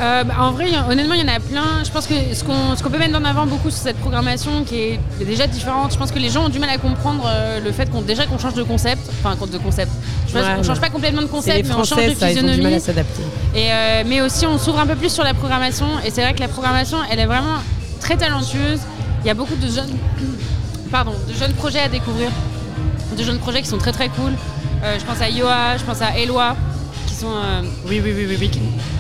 Euh, 0.02 0.24
bah, 0.26 0.34
en 0.42 0.52
vrai, 0.52 0.68
honnêtement, 0.90 1.14
il 1.14 1.22
y 1.22 1.24
en 1.24 1.34
a 1.34 1.40
plein. 1.40 1.84
Je 1.86 1.90
pense 1.92 2.06
que 2.06 2.14
ce 2.34 2.44
qu'on 2.44 2.76
ce 2.76 2.84
qu'on 2.84 2.90
peut 2.90 2.98
mettre 2.98 3.18
en 3.18 3.24
avant 3.24 3.46
beaucoup 3.46 3.70
sur 3.70 3.80
cette 3.82 3.98
programmation 3.98 4.64
qui 4.66 4.76
est 4.76 5.00
déjà 5.26 5.48
différente, 5.48 5.94
je 5.94 5.98
pense 5.98 6.12
que 6.12 6.20
les 6.20 6.30
gens 6.30 6.46
ont 6.46 6.50
du 6.50 6.60
mal 6.60 6.70
à 6.70 6.78
comprendre 6.78 7.24
euh, 7.28 7.60
le 7.62 7.72
fait 7.72 7.90
qu'on 7.90 8.02
déjà 8.02 8.26
qu'on 8.26 8.38
change 8.38 8.56
de 8.56 8.64
concept, 8.64 9.02
enfin 9.24 9.36
de 9.46 9.58
concept. 9.58 9.92
Je 10.28 10.34
pense 10.34 10.42
Ouais, 10.44 10.56
qu'on 10.58 10.64
change 10.64 10.82
pas 10.82 10.90
complètement 10.90 11.22
de 11.22 11.28
concept, 11.28 11.58
les 11.58 11.64
mais 11.64 11.76
on 11.76 11.84
change 11.86 12.08
de 12.10 12.14
ça, 12.14 12.30
ils 12.32 12.38
ont 12.40 12.42
du 12.42 12.48
mal 12.48 12.54
physionomie. 12.56 12.76
à 12.76 12.80
s'adapter. 12.82 13.22
Et, 13.56 13.68
euh, 13.72 14.04
mais 14.06 14.22
aussi, 14.22 14.46
on 14.46 14.58
s'ouvre 14.58 14.80
un 14.80 14.88
peu 14.88 14.96
plus 14.96 15.12
sur 15.14 15.24
la 15.24 15.34
programmation. 15.34 15.88
Et 16.06 16.12
c'est 16.12 16.22
vrai 16.24 16.34
que 16.34 16.42
la 16.42 16.50
programmation, 16.50 16.98
elle 17.10 17.20
est 17.20 17.26
vraiment 17.26 17.60
très 18.02 18.18
talentueuse. 18.18 18.80
Il 19.24 19.28
y 19.28 19.30
a 19.30 19.34
beaucoup 19.34 19.56
de 19.56 19.68
jeunes, 19.68 19.96
pardon, 20.92 21.14
de 21.30 21.34
jeunes 21.34 21.54
projets 21.54 21.80
à 21.80 21.88
découvrir, 21.88 22.30
de 23.18 23.24
jeunes 23.24 23.40
projets 23.40 23.62
qui 23.62 23.70
sont 23.70 23.78
très 23.78 23.94
très 23.94 24.10
cool. 24.10 24.34
Euh, 24.86 25.00
je 25.00 25.06
pense 25.06 25.20
à 25.22 25.30
Yoa, 25.30 25.78
je 25.78 25.84
pense 25.84 26.02
à 26.02 26.16
Eloi, 26.18 26.56
qui 27.08 27.16
sont, 27.16 27.28
euh, 27.32 27.62
Oui, 27.88 28.02
oui, 28.04 28.14
oui, 28.16 28.26
oui, 28.30 28.38
oui. 28.40 28.52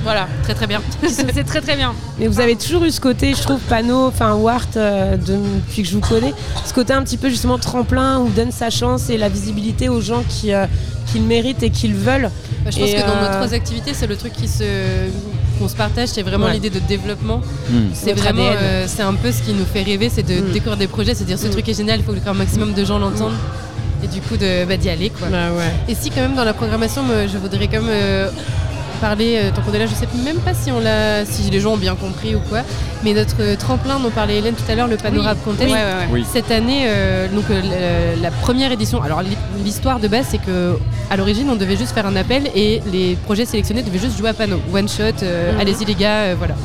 voilà, 0.03 0.27
Très 0.43 0.55
très 0.55 0.65
bien. 0.67 0.81
c'est 1.07 1.43
très 1.43 1.61
très 1.61 1.75
bien. 1.75 1.93
Mais 2.17 2.27
vous 2.27 2.39
avez 2.39 2.55
toujours 2.55 2.83
eu 2.85 2.91
ce 2.91 2.99
côté, 2.99 3.33
je 3.35 3.41
trouve, 3.43 3.59
panneau, 3.59 4.07
enfin 4.07 4.33
Wart, 4.33 4.75
euh, 4.77 5.15
de- 5.15 5.37
depuis 5.67 5.83
que 5.83 5.87
je 5.89 5.93
vous 5.93 6.01
connais, 6.01 6.33
ce 6.65 6.73
côté 6.73 6.93
un 6.93 7.03
petit 7.03 7.17
peu 7.17 7.29
justement 7.29 7.59
tremplin 7.59 8.19
où 8.19 8.29
donne 8.29 8.51
sa 8.51 8.69
chance 8.71 9.09
et 9.11 9.17
la 9.17 9.29
visibilité 9.29 9.87
aux 9.89 10.01
gens 10.01 10.23
qui, 10.27 10.53
euh, 10.53 10.65
qui 11.11 11.19
le 11.19 11.25
méritent 11.25 11.61
et 11.61 11.69
qui 11.69 11.87
le 11.87 11.97
veulent. 11.97 12.31
Bah, 12.63 12.71
je 12.71 12.79
pense 12.79 12.89
Et, 12.89 12.95
que 12.95 13.01
dans 13.01 13.07
nos 13.21 13.27
euh, 13.27 13.33
trois 13.33 13.53
activités, 13.53 13.93
c'est 13.93 14.07
le 14.07 14.15
truc 14.17 14.33
qui 14.33 14.47
se 14.47 14.63
qu'on 15.59 15.69
se 15.69 15.75
partage, 15.75 16.09
c'est 16.09 16.21
vraiment 16.21 16.47
Ouais. 16.47 16.53
l'idée 16.53 16.69
de 16.69 16.79
développement. 16.79 17.37
Hmm. 17.69 17.85
C'est 17.93 18.11
vraiment, 18.11 18.43
euh, 18.43 18.85
c'est 18.87 19.03
un 19.03 19.13
peu 19.13 19.31
ce 19.31 19.41
qui 19.41 19.53
nous 19.53 19.63
fait 19.63 19.83
rêver, 19.83 20.09
c'est 20.13 20.23
de 20.23 20.41
Mm. 20.41 20.51
découvrir 20.51 20.75
des 20.75 20.87
projets, 20.87 21.15
c'est 21.15 21.23
dire 21.23 21.39
ce 21.39 21.47
Mm. 21.47 21.51
truc 21.51 21.69
est 21.69 21.73
génial, 21.77 21.99
il 21.99 22.03
faut 22.03 22.11
qu'un 22.11 22.33
maximum 22.33 22.73
de 22.73 22.83
gens 22.83 22.99
l'entendent. 22.99 23.31
Du 24.15 24.21
coup, 24.21 24.37
de- 24.37 24.63
bah, 24.65 24.77
d'y 24.77 24.89
aller, 24.89 25.09
quoi. 25.09 25.27
Et 25.89 25.93
si 25.95 26.09
quand 26.09 26.21
même 26.21 26.35
dans 26.35 26.45
la 26.45 26.53
programmation, 26.53 27.03
je 27.31 27.37
voudrais 27.37 27.67
quand 27.67 27.81
même 27.81 27.89
euh, 27.89 28.29
parler, 29.01 29.37
euh, 29.37 29.49
tant 29.53 29.61
qu'on 29.61 29.73
est 29.73 29.79
là, 29.79 29.87
je 29.87 29.93
sais 29.93 30.07
même 30.23 30.37
pas 30.37 30.53
si 30.53 30.71
on 30.71 30.79
l'a, 30.79 31.25
si 31.25 31.49
les 31.51 31.59
gens 31.59 31.73
ont 31.73 31.77
bien 31.77 31.95
compris 31.95 32.33
ou 32.33 32.39
quoi, 32.49 32.59
mais 33.03 33.13
notre 33.13 33.35
euh, 33.41 33.55
tremplin 33.57 33.99
dont 33.99 34.09
parlait 34.09 34.37
Hélène 34.37 34.55
tout 34.55 34.71
à 34.71 34.75
l'heure, 34.75 34.87
le 34.87 34.95
Panorama 34.95 35.35
Contest, 35.43 35.69
Ouais, 35.69 35.75
ouais, 35.75 35.83
ouais. 35.83 36.07
Oui. 36.13 36.25
cette 36.31 36.49
année, 36.49 36.85
euh, 36.87 37.27
donc 37.27 37.43
euh, 37.51 38.15
la, 38.21 38.31
première 38.31 38.71
édition. 38.71 39.01
Alors 39.03 39.21
l'hi- 39.21 39.37
l'histoire 39.65 39.99
de 39.99 40.07
base, 40.07 40.27
c'est 40.31 40.37
que 40.37 40.77
à 41.09 41.17
l'origine, 41.17 41.49
on 41.49 41.55
devait 41.57 41.75
juste 41.75 41.91
faire 41.93 42.05
un 42.07 42.15
appel 42.15 42.49
et 42.55 42.81
les 42.91 43.17
projets 43.25 43.45
sélectionnés 43.45 43.83
devaient 43.83 43.99
juste 43.99 44.17
jouer 44.17 44.29
à 44.29 44.33
panneau, 44.33 44.61
one 44.73 44.87
shot. 44.87 45.03
euh, 45.23 45.51
Mhm. 45.53 45.59
Allez-y 45.59 45.83
les 45.85 45.95
gars, 45.95 46.21
euh, 46.21 46.35
voilà. 46.37 46.55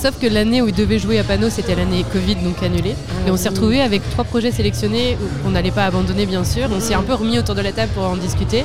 Sauf 0.00 0.16
que 0.20 0.28
l'année 0.28 0.62
où 0.62 0.68
ils 0.68 0.74
devaient 0.74 1.00
jouer 1.00 1.18
à 1.18 1.24
Pano, 1.24 1.50
c'était 1.50 1.74
l'année 1.74 2.04
Covid, 2.12 2.36
donc 2.36 2.62
annulée. 2.62 2.94
Et 3.26 3.30
on 3.32 3.36
s'est 3.36 3.48
retrouvé 3.48 3.80
avec 3.80 4.08
trois 4.10 4.22
projets 4.22 4.52
sélectionnés 4.52 5.16
qu'on 5.42 5.50
n'allait 5.50 5.72
pas 5.72 5.86
abandonner, 5.86 6.24
bien 6.24 6.44
sûr. 6.44 6.68
On 6.72 6.78
s'est 6.80 6.94
un 6.94 7.02
peu 7.02 7.14
remis 7.14 7.36
autour 7.38 7.56
de 7.56 7.62
la 7.62 7.72
table 7.72 7.90
pour 7.94 8.04
en 8.04 8.16
discuter. 8.16 8.58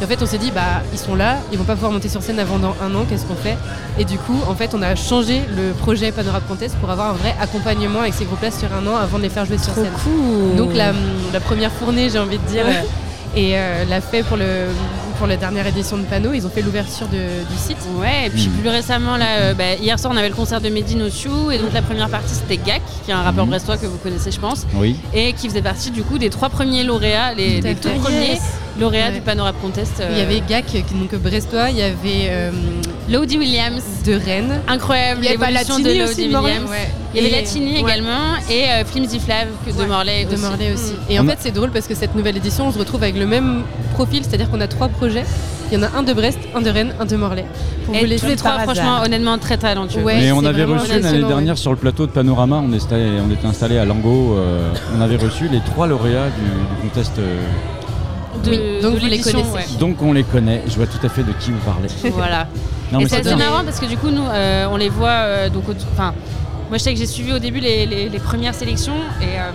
Et 0.00 0.04
en 0.04 0.08
fait, 0.08 0.20
on 0.20 0.26
s'est 0.26 0.38
dit, 0.38 0.50
bah, 0.50 0.82
ils 0.92 0.98
sont 0.98 1.14
là, 1.14 1.36
ils 1.52 1.58
vont 1.58 1.64
pas 1.64 1.74
pouvoir 1.74 1.92
monter 1.92 2.08
sur 2.08 2.22
scène 2.22 2.40
avant 2.40 2.58
dans 2.58 2.74
un 2.82 2.92
an, 2.96 3.04
qu'est-ce 3.08 3.24
qu'on 3.24 3.36
fait? 3.36 3.56
Et 4.00 4.04
du 4.04 4.18
coup, 4.18 4.36
en 4.48 4.54
fait, 4.56 4.74
on 4.74 4.82
a 4.82 4.96
changé 4.96 5.42
le 5.56 5.72
projet 5.74 6.10
Panorama 6.10 6.44
Contest 6.48 6.74
pour 6.80 6.90
avoir 6.90 7.10
un 7.10 7.14
vrai 7.14 7.36
accompagnement 7.40 8.00
avec 8.00 8.14
ces 8.14 8.24
groupes-là 8.24 8.50
sur 8.50 8.68
un 8.74 8.84
an 8.88 8.96
avant 8.96 9.18
de 9.18 9.22
les 9.22 9.28
faire 9.28 9.44
jouer 9.44 9.58
sur 9.58 9.72
Trop 9.72 9.82
scène. 9.84 9.92
cool. 10.02 10.56
Donc 10.56 10.74
la, 10.74 10.92
la 11.32 11.38
première 11.40 11.70
fournée, 11.70 12.10
j'ai 12.10 12.18
envie 12.18 12.38
de 12.38 12.46
dire, 12.50 12.64
Ouais. 12.66 12.84
et 13.36 13.52
euh, 13.56 13.84
l'a 13.84 14.00
fait 14.00 14.24
pour, 14.24 14.36
le, 14.36 14.44
pour 15.20 15.26
la 15.26 15.36
dernière 15.36 15.66
édition 15.66 15.98
de 15.98 16.04
Pano. 16.04 16.32
Ils 16.32 16.46
ont 16.46 16.48
fait 16.48 16.62
l'ouverture 16.62 17.06
du 17.06 17.18
site. 17.58 17.76
Ouais, 18.00 18.26
et 18.26 18.30
puis 18.30 18.48
Mm. 18.48 18.60
plus 18.60 18.68
récemment, 18.70 19.18
là, 19.18 19.26
euh, 19.40 19.54
bah, 19.54 19.74
hier 19.78 19.98
soir, 19.98 20.10
on 20.14 20.16
avait 20.16 20.30
le 20.30 20.34
concert 20.34 20.62
de 20.62 20.70
Medine 20.70 21.02
au 21.02 21.10
Sioux, 21.10 21.50
et 21.50 21.58
donc 21.58 21.74
la 21.74 21.82
première 21.82 22.08
partie, 22.08 22.34
c'était 22.34 22.56
Gak, 22.56 22.80
qui 23.04 23.10
est 23.10 23.14
un 23.14 23.20
rappeur 23.22 23.44
Mhm. 23.44 23.50
brestois 23.50 23.76
que 23.76 23.84
vous 23.84 23.98
connaissez, 23.98 24.30
je 24.32 24.40
pense, 24.40 24.66
Oui. 24.74 24.96
et 25.12 25.34
qui 25.34 25.46
faisait 25.50 25.60
partie 25.60 25.90
du 25.90 26.02
coup 26.02 26.16
des 26.16 26.30
trois 26.30 26.48
premiers 26.48 26.84
lauréats, 26.84 27.34
les, 27.34 27.60
Tout 27.60 27.88
les 27.88 27.94
premiers 27.96 28.28
Yes. 28.30 28.40
lauréats 28.80 29.08
Ouais. 29.08 29.12
du 29.16 29.20
Panorama 29.20 29.54
Contest. 29.60 30.02
Il 30.10 30.16
y 30.16 30.22
avait 30.22 30.40
Gak, 30.48 30.64
qui- 30.64 30.82
donc 30.94 31.14
brestois, 31.16 31.68
il 31.68 31.76
y 31.76 31.82
avait 31.82 32.28
euh, 32.30 32.50
Lodi 33.10 33.36
Williams, 33.36 33.82
de 34.06 34.14
Rennes. 34.14 34.60
incroyable 34.68 35.20
Il 35.20 35.24
y 35.26 35.28
avait 35.28 35.36
pas 35.36 35.50
l'évolution 35.50 35.78
de 35.80 35.84
Latini 35.84 35.98
Lodi 36.00 36.10
aussi 36.12 36.26
de 36.28 36.32
Morlaix 36.32 36.52
Williams. 36.52 36.70
Ouais. 36.70 36.90
Il 37.14 37.22
y 37.22 37.26
avait 37.26 37.36
Latini 37.42 37.72
ouais. 37.74 37.80
également, 37.80 38.36
et 38.48 38.64
euh, 38.70 38.84
Flimsy 38.86 39.20
Flav 39.20 39.48
que 39.66 39.70
de 39.72 39.76
Ouais, 39.76 39.86
Morlaix 39.86 40.24
de 40.24 40.32
aussi. 40.34 40.42
Morlaix 40.42 40.72
aussi. 40.72 40.92
Mm. 40.92 41.10
Et 41.12 41.18
en 41.20 41.24
fait, 41.26 41.36
c'est 41.40 41.50
drôle 41.50 41.70
parce 41.72 41.86
que 41.86 41.94
cette 41.94 42.14
nouvelle 42.14 42.38
édition, 42.38 42.68
on 42.68 42.72
se 42.72 42.78
retrouve 42.78 43.02
avec 43.02 43.18
le 43.18 43.26
même 43.26 43.64
profil, 44.00 44.22
c'est-à-dire 44.24 44.48
qu'on 44.50 44.60
a 44.62 44.66
trois 44.68 44.88
projets. 44.88 45.24
Il 45.70 45.78
y 45.78 45.82
en 45.82 45.86
a 45.86 45.90
un 45.98 46.02
de 46.02 46.12
Brest, 46.14 46.38
un 46.54 46.62
de 46.62 46.70
Rennes, 46.70 46.94
un 46.98 47.04
de 47.04 47.16
Morlaix. 47.16 47.44
Pour 47.84 47.94
vous 47.94 48.00
Et 48.00 48.06
les 48.06 48.18
tous 48.18 48.26
les 48.26 48.36
trois, 48.36 48.58
franchement, 48.60 48.94
hasard. 48.94 49.02
honnêtement, 49.04 49.36
très 49.38 49.58
talentueux. 49.58 50.02
Ouais, 50.02 50.16
Mais 50.18 50.32
on 50.32 50.44
avait 50.44 50.64
reçu 50.64 50.90
l'année 51.00 51.18
dernière 51.22 51.54
ouais. 51.54 51.60
sur 51.60 51.70
le 51.70 51.76
plateau 51.76 52.06
de 52.06 52.10
Panorama, 52.12 52.62
on, 52.66 52.72
est 52.72 52.76
installé- 52.76 53.20
on 53.26 53.30
était 53.30 53.46
installé 53.46 53.76
à 53.78 53.84
Lango, 53.84 54.36
euh, 54.38 54.72
on 54.96 55.00
avait 55.02 55.16
reçu 55.16 55.48
les 55.48 55.60
trois 55.60 55.86
lauréats 55.86 56.30
du, 56.30 56.42
du 56.82 56.88
contest. 56.88 57.12
euh, 57.18 57.38
De, 58.44 58.50
Oui, 58.50 58.58
donc 58.82 58.94
de 58.94 59.00
vous 59.00 59.06
les 59.06 59.18
connaissez. 59.20 59.50
ouais. 59.54 59.66
donc 59.78 60.00
on 60.02 60.12
les 60.14 60.24
connaît, 60.24 60.62
je 60.66 60.74
vois 60.76 60.86
tout 60.86 61.04
à 61.04 61.10
fait 61.10 61.22
de 61.22 61.32
qui 61.40 61.50
vous 61.50 61.58
parlez. 61.64 61.88
Voilà. 62.14 62.46
Non, 62.92 63.00
et 63.00 63.06
c'est 63.08 63.20
assez 63.20 63.36
marrant 63.36 63.62
parce 63.64 63.78
que 63.80 63.86
du 63.86 63.96
coup, 63.98 64.08
nous, 64.10 64.24
euh, 64.26 64.66
on 64.72 64.76
les 64.78 64.88
voit. 64.88 65.08
euh, 65.10 65.48
donc, 65.50 65.68
au- 65.68 65.74
enfin, 65.92 66.14
moi, 66.70 66.78
je 66.78 66.82
sais 66.84 66.92
que 66.94 66.98
j'ai 66.98 67.06
suivi 67.06 67.32
au 67.32 67.38
début 67.38 67.60
les, 67.60 67.84
les- 67.86 68.08
les 68.08 68.18
premières 68.18 68.54
sélections 68.54 69.00
et, 69.20 69.24
euh, 69.38 69.50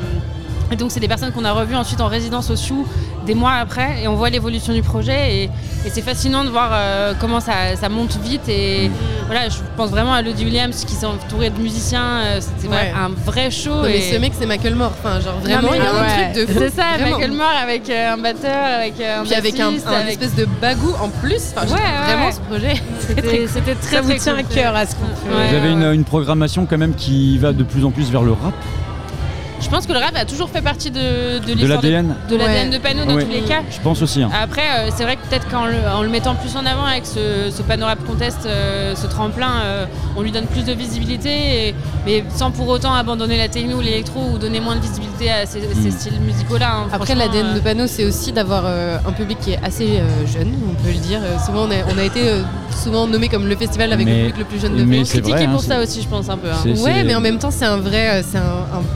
et 0.72 0.76
donc 0.76 0.92
c'est 0.92 1.00
des 1.00 1.08
personnes 1.08 1.32
qu'on 1.32 1.46
a 1.46 1.52
revues 1.52 1.76
ensuite 1.76 2.02
en 2.02 2.08
résidence 2.08 2.50
au 2.50 2.56
Sioux 2.56 2.88
des 3.26 3.36
mois 3.36 3.54
après 3.54 4.02
et 4.04 4.08
on 4.08 4.16
voit 4.16 4.30
l'évolution 4.30 4.74
du 4.74 4.82
projet 4.82 5.36
et, 5.36 5.44
et 5.44 5.90
c'est 5.92 6.02
fascinant 6.02 6.44
de 6.44 6.50
voir 6.50 6.70
euh, 6.74 7.14
comment 7.20 7.40
ça, 7.40 7.76
ça 7.80 7.90
monte 7.90 8.18
vite 8.18 8.48
et 8.50 8.90
voilà, 9.28 9.50
je 9.50 9.58
pense 9.78 9.90
vraiment 9.90 10.14
à 10.14 10.22
Lodi 10.22 10.44
Williams 10.46 10.86
qui 10.86 10.94
s'est 10.94 11.06
entouré 11.06 11.50
de 11.50 11.60
musiciens. 11.60 12.04
euh, 12.24 12.40
C'était 12.42 12.68
Ouais. 12.68 12.92
vrai- 12.92 12.94
un 12.96 13.10
vrai 13.10 13.50
show. 13.52 13.70
Non, 13.76 13.82
mais 13.84 13.98
et- 13.98 14.14
ce 14.14 14.18
mec, 14.20 14.34
c'est 14.38 14.46
Macklemore. 14.46 14.92
Enfin, 15.04 15.20
genre 15.20 15.40
vraiment, 15.40 15.70
il 15.74 15.78
y 15.78 15.86
a 15.86 15.94
ouais. 15.94 16.00
un 16.00 16.32
truc 16.34 16.48
de 16.48 16.52
fou. 16.54 16.60
C'est 16.60 16.70
ça, 16.76 16.84
Vraiment. 17.00 17.18
Michael 17.18 17.32
Moore 17.32 17.54
avec 17.64 17.90
euh, 17.90 18.14
un 18.14 18.18
batteur, 18.18 18.64
avec 18.78 18.94
euh, 19.02 19.22
un 19.22 19.24
Puis 19.24 19.34
avec 19.34 19.60
un, 19.60 19.70
un 19.70 19.92
avec- 19.94 20.12
espèce 20.14 20.36
de 20.36 20.46
bagou 20.62 20.94
en 21.02 21.10
plus. 21.10 21.42
Enfin, 21.56 21.66
je 21.68 21.74
Ouais, 21.74 21.80
vraiment 22.06 22.32
ce 22.32 22.40
projet. 22.42 22.74
C'était 23.00 23.76
très 23.76 23.96
Ça 23.96 24.02
vous 24.02 24.10
très 24.10 24.20
tient 24.20 24.36
à 24.36 24.44
cool. 24.44 24.56
cœur 24.56 24.76
à 24.76 24.86
ce 24.86 24.94
qu'on 24.96 25.06
fait. 25.08 25.36
Ouais, 25.36 25.48
Vous 25.50 25.56
avez 25.56 25.68
ouais, 25.68 25.74
une, 25.74 25.84
ouais. 25.84 25.96
une 25.96 26.04
programmation 26.04 26.66
quand 26.68 26.78
même 26.78 26.94
qui 26.94 27.38
va 27.40 27.52
de 27.54 27.64
plus 27.64 27.84
en 27.86 27.90
plus 27.92 28.12
vers 28.12 28.22
le 28.24 28.32
rap, 28.34 28.54
Je 29.66 29.70
pense 29.72 29.88
que 29.88 29.94
le 29.94 30.00
rap 30.00 30.16
a 30.16 30.26
toujours 30.26 30.50
fait 30.50 30.62
partie 30.62 30.92
de, 30.92 31.40
de 31.40 31.46
de 31.46 31.54
l'histoire 31.54 31.82
de, 31.82 31.90
l'ADN. 31.90 32.16
de 32.30 32.36
Ouais. 32.38 32.70
de 32.70 32.78
Pano 32.78 33.04
dans 33.06 33.16
Ouais. 33.16 33.24
tous 33.26 33.32
les 33.32 33.42
cas. 33.42 33.62
Je 33.72 33.80
pense 33.82 34.00
aussi. 34.02 34.22
hein. 34.22 34.30
Après, 34.40 34.62
euh, 34.62 34.90
c'est 34.96 35.04
vrai 35.04 35.16
que 35.16 35.22
peut-être 35.28 35.50
qu'en 35.50 35.66
le, 35.66 35.74
en 35.94 36.04
le 36.04 36.10
mettant 36.10 36.36
plus 36.36 36.56
en 36.56 36.66
avant 36.66 36.86
avec 36.86 37.06
ce, 37.06 37.50
ce 37.52 37.62
panorama 37.64 38.00
contest, 38.08 38.46
euh, 38.46 38.94
ce 38.96 39.08
tremplin, 39.08 39.50
euh, 39.64 39.86
on 40.16 40.22
lui 40.22 40.32
donne 40.32 40.46
plus 40.46 40.64
de 40.64 40.72
visibilité, 40.74 41.70
et- 41.70 41.76
mais 42.06 42.24
sans 42.34 42.52
pour 42.52 42.68
autant 42.68 42.94
abandonner 42.94 43.38
la 43.38 43.48
techno 43.48 43.78
ou 43.78 43.82
l'électro 43.82 44.20
ou 44.34 44.38
donner 44.38 44.60
moins 44.60 44.76
de 44.76 44.82
visibilité 44.82 45.32
à 45.32 45.46
ces, 45.48 45.62
ces 45.62 45.90
Mm. 45.90 45.92
styles 45.92 46.20
musicaux-là. 46.22 46.70
hein. 46.72 46.88
Après, 46.94 47.16
l'ADN 47.16 47.48
euh, 47.48 47.54
de 47.56 47.60
Pano, 47.60 47.88
c'est 47.88 48.06
aussi 48.06 48.32
d'avoir 48.32 48.64
euh, 48.66 48.98
un 49.08 49.12
public 49.14 49.40
qui 49.42 49.52
est 49.54 49.60
assez 49.64 49.98
euh, 50.00 50.28
jeune, 50.32 50.54
on 50.70 50.76
peut 50.84 50.92
le 50.94 51.00
dire. 51.00 51.20
Euh, 51.24 51.38
souvent, 51.44 51.64
on 51.68 51.72
a, 51.72 51.76
on 51.94 51.98
a 51.98 52.04
été 52.04 52.22
euh, 52.30 52.44
souvent 52.84 53.08
nommé 53.08 53.30
comme 53.30 53.48
le 53.48 53.56
festival 53.56 53.92
avec 53.92 54.06
Mais- 54.06 54.14
le 54.14 54.18
public 54.30 54.38
le 54.38 54.46
plus 54.46 54.60
jeune 54.60 54.76
de 54.78 54.86
France. 54.94 55.08
c'est 55.08 55.22
critiqué 55.22 55.46
vrai, 55.46 55.46
pour 55.48 55.56
hein, 55.62 55.68
ça 55.68 55.76
c'est- 55.78 55.84
aussi, 55.84 56.02
je 56.04 56.08
pense 56.08 56.30
un 56.30 56.38
peu. 56.38 56.50
hein. 56.52 56.74
Ouais, 56.84 57.04
mais 57.04 57.16
en 57.16 57.22
même 57.22 57.40
temps, 57.40 57.52
c'est 57.52 57.66
un 57.66 57.78
vrai, 57.78 58.24
c'est 58.24 58.38
un, 58.38 58.42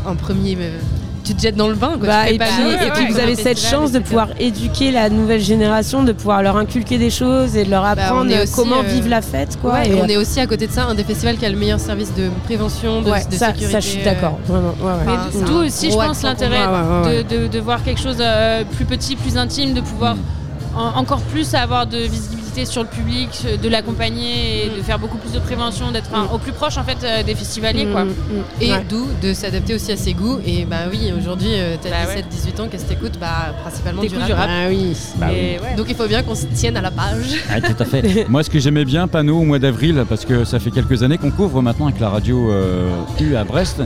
un- 0.08 0.12
un 0.12 0.16
premier. 0.16 0.56
Euh, 0.66 0.78
tu 1.24 1.36
te 1.36 1.42
jettes 1.42 1.56
dans 1.58 1.68
le 1.68 1.76
bain, 1.76 1.92
quoi. 2.00 2.08
Bah, 2.08 2.30
et 2.30 2.38
pas 2.40 2.46
puis, 2.46 3.04
et 3.04 3.08
vous 3.12 3.20
avez 3.20 3.36
cette 3.36 3.60
festival, 3.60 3.82
chance 3.82 3.92
de 3.92 4.00
pouvoir 4.00 4.30
éduquer 4.40 4.90
la 4.92 5.10
nouvelle 5.12 5.42
génération, 5.42 6.04
de 6.04 6.12
pouvoir 6.12 6.42
leur 6.42 6.58
inculquer 6.58 6.98
des 6.98 7.12
choses 7.12 7.56
et 7.56 7.66
de 7.66 7.70
leur 7.70 7.84
Bah, 7.84 7.90
apprendre 7.92 8.32
aussi, 8.42 8.52
comment 8.56 8.80
euh, 8.80 8.84
vivre 8.88 9.10
la 9.10 9.22
fête. 9.22 9.60
Quoi. 9.62 9.74
Ouais, 9.74 9.90
Et, 9.90 9.94
on 10.02 10.06
est 10.08 10.18
aussi 10.18 10.40
à 10.40 10.48
côté 10.48 10.66
de 10.66 10.72
ça 10.72 10.86
un 10.86 10.96
des 10.96 11.04
festivals 11.04 11.38
qui 11.38 11.46
a 11.46 11.50
le 11.50 11.58
meilleur 11.58 11.80
service 11.80 12.12
de 12.16 12.30
prévention, 12.46 13.02
de, 13.04 13.12
ouais, 13.12 13.24
de 13.30 13.36
ça, 13.36 13.48
sécurité. 13.48 13.72
ça, 13.74 13.80
je 13.80 13.88
suis 13.88 14.02
d'accord. 14.04 14.40
Vraiment. 14.48 14.70
ouais, 14.82 14.92
Enfin, 15.06 15.30
d'où 15.46 15.66
aussi, 15.66 15.92
je 15.92 15.96
pense, 15.96 16.24
l'intérêt 16.24 16.68
moi, 16.68 16.82
ouais, 17.04 17.08
ouais, 17.10 17.24
de, 17.24 17.38
de- 17.44 17.48
de 17.48 17.60
voir 17.60 17.84
quelque 17.84 18.02
chose 18.02 18.18
euh, 18.20 18.64
plus 18.76 18.86
petit, 18.86 19.16
plus 19.16 19.38
intime, 19.38 19.74
de 19.74 19.82
pouvoir 19.82 20.16
Mm. 20.16 20.78
en- 20.78 20.98
encore 21.00 21.22
plus 21.22 21.54
avoir 21.54 21.86
de 21.86 21.98
visibilité 21.98 22.39
sur 22.66 22.82
le 22.84 22.88
public, 22.90 23.46
de 23.62 23.70
l'accompagner 23.70 24.66
et 24.66 24.70
de 24.78 24.82
faire 24.82 25.00
beaucoup 25.00 25.18
plus 25.18 25.32
de 25.32 25.40
prévention, 25.40 25.92
d'être 25.92 26.10
Mm. 26.12 26.34
au 26.34 26.38
plus 26.38 26.52
proche 26.52 26.78
en 26.78 26.84
fait 26.84 26.98
euh, 27.04 27.24
des 27.24 27.36
festivaliers. 27.36 27.86
Quoi. 27.92 28.06
Mm, 28.06 28.10
mm, 28.10 28.14
Et 28.62 28.72
ouais. 28.72 28.86
d'où 28.90 29.06
de 29.22 29.34
s'adapter 29.34 29.76
aussi 29.76 29.92
à 29.92 29.98
ses 29.98 30.14
goûts. 30.14 30.40
Et 30.46 30.66
bah 30.66 30.78
oui, 30.92 31.12
aujourd'hui, 31.18 31.50
euh, 31.54 31.76
t'as 31.82 31.90
Bah 31.90 31.96
ouais. 32.08 32.22
17-18 32.22 32.62
ans, 32.62 32.68
qu'est-ce 32.70 32.84
que 32.86 32.90
t'écoutes? 32.90 33.20
Bah 33.20 33.54
principalement 33.62 34.02
du 34.02 34.16
rap. 34.18 34.26
du 34.28 34.34
rap. 34.34 34.50
Ah 34.50 34.68
oui. 34.70 34.96
Bah 35.18 35.28
oui. 35.30 35.36
Et 35.38 35.60
ouais. 35.60 35.76
Donc 35.78 35.88
il 35.90 35.96
faut 35.96 36.08
bien 36.08 36.24
qu'on 36.24 36.36
se 36.36 36.46
tienne 36.48 36.78
à 36.78 36.82
la 36.82 36.92
page. 36.92 37.36
Ouais, 37.52 37.62
tout 37.62 37.76
à 37.82 37.86
fait. 37.86 38.26
Moi, 38.30 38.44
ce 38.44 38.50
que 38.50 38.60
j'aimais 38.60 38.86
bien, 38.86 39.08
Pano, 39.08 39.38
au 39.40 39.44
mois 39.44 39.60
d'avril, 39.60 40.04
parce 40.10 40.26
que 40.26 40.44
ça 40.46 40.60
fait 40.60 40.72
quelques 40.72 41.04
années 41.04 41.18
qu'on 41.18 41.32
couvre 41.32 41.62
maintenant 41.62 41.88
avec 41.88 42.00
la 42.00 42.10
radio 42.10 42.52
euh, 42.52 42.90
U 43.20 43.36
à 43.36 43.44
Brest. 43.44 43.82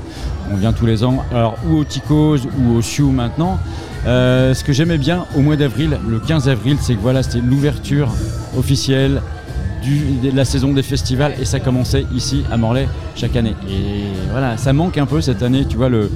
On 0.52 0.56
vient 0.56 0.74
tous 0.74 0.86
les 0.86 1.04
ans, 1.04 1.24
alors 1.32 1.56
ou 1.68 1.78
au 1.78 1.84
Ticos 1.84 2.38
ou 2.60 2.76
au 2.78 2.82
Sioux 2.82 3.12
maintenant. 3.12 3.60
Euh, 4.06 4.54
ce 4.54 4.64
que 4.64 4.74
j'aimais 4.74 4.98
bien 4.98 5.26
au 5.36 5.42
mois 5.42 5.56
d'avril, 5.56 5.98
le 6.08 6.20
15 6.20 6.50
avril, 6.50 6.78
c'est 6.82 6.96
que 6.96 7.00
voilà, 7.02 7.24
c'était 7.24 7.40
l'ouverture 7.40 8.10
officielle 8.58 9.22
du- 9.82 10.16
de 10.30 10.36
la 10.36 10.46
saison 10.46 10.74
des 10.74 10.84
festivals 10.84 11.34
et 11.42 11.46
ça 11.46 11.60
commençait 11.60 12.06
ici 12.14 12.44
à 12.52 12.58
Morlaix 12.58 12.88
chaque 13.16 13.36
année. 13.36 13.56
Et 13.70 14.04
voilà, 14.32 14.58
ça 14.58 14.74
manque 14.74 14.98
un 14.98 15.06
peu 15.06 15.22
cette 15.22 15.42
année, 15.44 15.66
tu 15.66 15.78
vois, 15.78 15.90
le, 15.90 16.10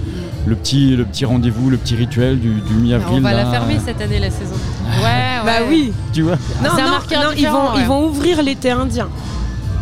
le 0.46 0.56
petit, 0.56 0.96
le 0.96 1.06
petit 1.06 1.26
rendez-vous, 1.26 1.70
le 1.70 1.78
petit 1.78 1.96
rituel 1.96 2.40
du, 2.40 2.50
du 2.62 2.74
mi-avril. 2.74 3.18
On 3.20 3.22
va 3.22 3.34
la 3.34 3.46
fermer 3.46 3.78
cette 3.86 4.02
année 4.02 4.20
la 4.20 4.32
saison. 4.32 4.56
Ouais, 4.88 5.04
ouais. 5.04 5.46
Bah 5.46 5.66
oui. 5.70 5.92
Tu 6.14 6.22
vois 6.24 6.38
Non, 6.64 6.70
non, 6.72 6.78
non, 6.90 7.30
ils, 7.32 7.36
différent, 7.38 7.68
vont, 7.70 7.76
ouais. 7.76 7.82
ils 7.82 7.86
vont 7.88 8.08
ouvrir 8.08 8.42
l'été 8.42 8.72
indien. 8.72 9.10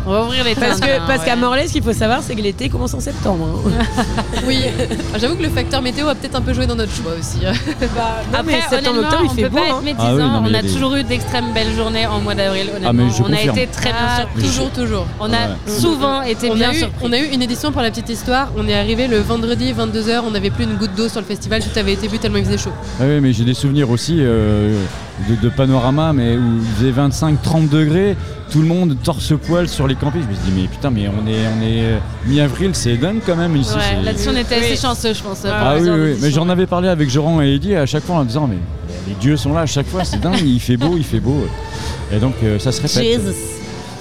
On 0.06 0.12
va 0.12 0.22
ouvrir 0.22 0.44
les 0.44 0.54
Parce 0.54 0.78
qu'à 0.80 1.34
ouais. 1.34 1.36
Morlaix, 1.36 1.66
ce 1.66 1.72
qu'il 1.72 1.82
faut 1.82 1.92
savoir, 1.92 2.20
c'est 2.22 2.34
que 2.36 2.40
l'été 2.40 2.68
commence 2.68 2.94
en 2.94 3.00
septembre. 3.00 3.48
hein. 3.66 4.02
Oui, 4.46 4.58
j'avoue 5.18 5.34
que 5.34 5.42
le 5.42 5.48
facteur 5.48 5.82
météo 5.82 6.06
a 6.08 6.14
peut-être 6.14 6.36
un 6.36 6.40
peu 6.40 6.54
joué 6.54 6.66
dans 6.66 6.76
notre 6.76 6.92
choix 6.94 7.12
aussi. 7.18 7.38
Non, 7.46 8.38
Après, 8.38 8.42
mais 8.44 8.60
septembre, 8.60 8.98
honnêtement, 8.98 9.00
octobre, 9.08 9.22
il 9.24 9.30
on 9.30 9.34
fait 9.34 9.42
peut 9.42 9.48
beau. 9.48 9.56
pas 9.56 9.62
hein. 9.62 9.68
être 9.78 9.82
médisant. 9.82 10.04
Ah 10.06 10.14
oui, 10.14 10.22
non, 10.22 10.40
mais 10.42 10.50
on 10.50 10.54
a 10.54 10.62
des- 10.62 10.68
toujours 10.68 10.94
eu 10.96 11.02
d'extrêmes 11.04 11.52
belles 11.52 11.74
journées 11.76 12.06
en 12.06 12.20
mois 12.20 12.34
d'avril. 12.34 12.66
Honnêtement, 12.70 12.88
Ah, 12.88 12.92
mais 12.92 13.10
je 13.10 13.22
on 13.22 13.32
a 13.32 13.40
été 13.40 13.66
très 13.66 13.90
bien 13.90 13.96
Ah, 14.08 14.16
surpris. 14.20 14.42
toujours, 14.42 14.70
toujours. 14.70 15.06
On 15.20 15.26
a 15.26 15.28
Ouais. 15.30 15.36
souvent 15.66 16.22
été 16.22 16.50
On 16.50 16.54
bien 16.54 16.70
a, 16.70 16.72
eu, 16.74 16.78
surpris. 16.78 17.04
on 17.08 17.12
a 17.12 17.18
eu 17.18 17.24
une 17.32 17.42
édition 17.42 17.72
pour 17.72 17.82
la 17.82 17.90
petite 17.90 18.08
histoire. 18.08 18.48
On 18.56 18.66
est 18.68 18.74
arrivé 18.78 19.08
le 19.08 19.18
vendredi 19.18 19.72
22h, 19.72 20.22
on 20.26 20.30
n'avait 20.30 20.50
plus 20.50 20.64
une 20.64 20.74
goutte 20.76 20.94
d'eau 20.96 21.08
sur 21.08 21.20
le 21.20 21.26
festival, 21.26 21.62
tout 21.62 21.76
avait 21.78 21.92
été 21.94 22.06
bu 22.08 22.18
tellement 22.18 22.38
il 22.38 22.44
faisait 22.44 22.58
chaud. 22.58 22.70
Ah 23.00 23.04
oui, 23.06 23.20
mais 23.20 23.32
j'ai 23.32 23.44
des 23.44 23.54
souvenirs 23.54 23.90
aussi 23.90 24.16
euh, 24.20 24.78
de, 25.28 25.34
de 25.36 25.48
panorama, 25.48 26.12
mais 26.12 26.36
où 26.36 26.42
il 26.60 26.92
faisait 26.92 26.92
25-30 26.92 27.68
degrés, 27.68 28.16
tout 28.50 28.60
le 28.60 28.66
monde 28.66 28.96
torse-poil 29.02 29.68
sur 29.68 29.86
les 29.88 29.94
campings. 29.96 30.22
Je 30.22 30.28
me 30.28 30.34
suis 30.34 30.44
dit, 30.52 30.60
mais 30.62 30.68
putain, 30.68 30.90
mais 30.90 31.08
on 31.08 31.26
est, 31.26 31.46
on 31.56 31.62
est 31.62 31.82
euh, 31.82 31.98
mi-avril, 32.26 32.70
c'est 32.74 32.96
dingue 32.96 33.20
quand 33.26 33.36
même 33.36 33.56
ici. 33.56 33.74
Ouais, 33.74 34.02
Là-dessus, 34.04 34.28
on 34.32 34.36
était 34.36 34.54
assez 34.56 34.70
Oui. 34.72 34.76
chanceux, 34.76 35.14
je 35.14 35.22
pense. 35.22 35.44
Ah 35.44 35.74
oui, 35.80 35.88
oui, 35.88 36.16
mais 36.20 36.30
j'en 36.30 36.48
avais 36.48 36.66
parlé 36.66 36.88
avec 36.88 37.10
Joran 37.10 37.42
et 37.42 37.54
Eddy 37.54 37.74
à 37.74 37.86
chaque 37.86 38.04
fois 38.04 38.16
en 38.16 38.24
disant, 38.24 38.46
mais 38.46 38.58
les 39.08 39.14
dieux 39.14 39.36
sont 39.36 39.52
là 39.52 39.60
à 39.62 39.66
chaque 39.66 39.86
fois, 39.88 40.04
c'est 40.04 40.20
dingue, 40.20 40.40
il 40.44 40.60
fait 40.60 40.76
beau, 40.76 40.94
il 40.96 41.04
fait 41.04 41.20
beau. 41.20 41.46
Et 42.12 42.18
donc 42.18 42.34
euh, 42.44 42.58
ça 42.58 42.70
se 42.72 42.80
répète. 42.82 43.20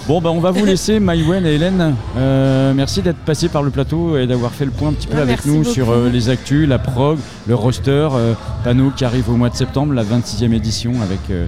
Bon, 0.08 0.22
bah, 0.22 0.30
on 0.30 0.40
va 0.40 0.52
vous 0.52 0.66
laisser, 0.66 1.00
Maïwen 1.00 1.46
et 1.48 1.54
Hélène. 1.56 1.96
Euh, 2.16 2.74
merci 2.76 3.02
d'être 3.02 3.18
passé 3.18 3.50
par 3.50 3.64
le 3.64 3.72
plateau 3.72 4.18
et 4.18 4.28
d'avoir 4.28 4.52
fait 4.52 4.66
le 4.66 4.70
point 4.72 4.90
un 4.90 4.94
petit 4.94 5.08
peu 5.08 5.16
Ouais, 5.16 5.22
avec 5.24 5.46
nous 5.48 5.60
beaucoup. 5.62 5.72
sur 5.74 5.90
euh, 5.90 6.10
les 6.10 6.30
actus, 6.30 6.68
la 6.70 6.78
prog, 6.78 7.18
le 7.48 7.56
roster, 7.56 8.10
euh, 8.14 8.34
panneau 8.64 8.92
qui 8.96 9.04
arrive 9.04 9.30
au 9.32 9.36
mois 9.36 9.50
de 9.50 9.56
septembre, 9.56 9.94
la 9.94 10.04
26e 10.04 10.54
édition 10.54 10.92
avec 11.02 11.22
euh, 11.32 11.48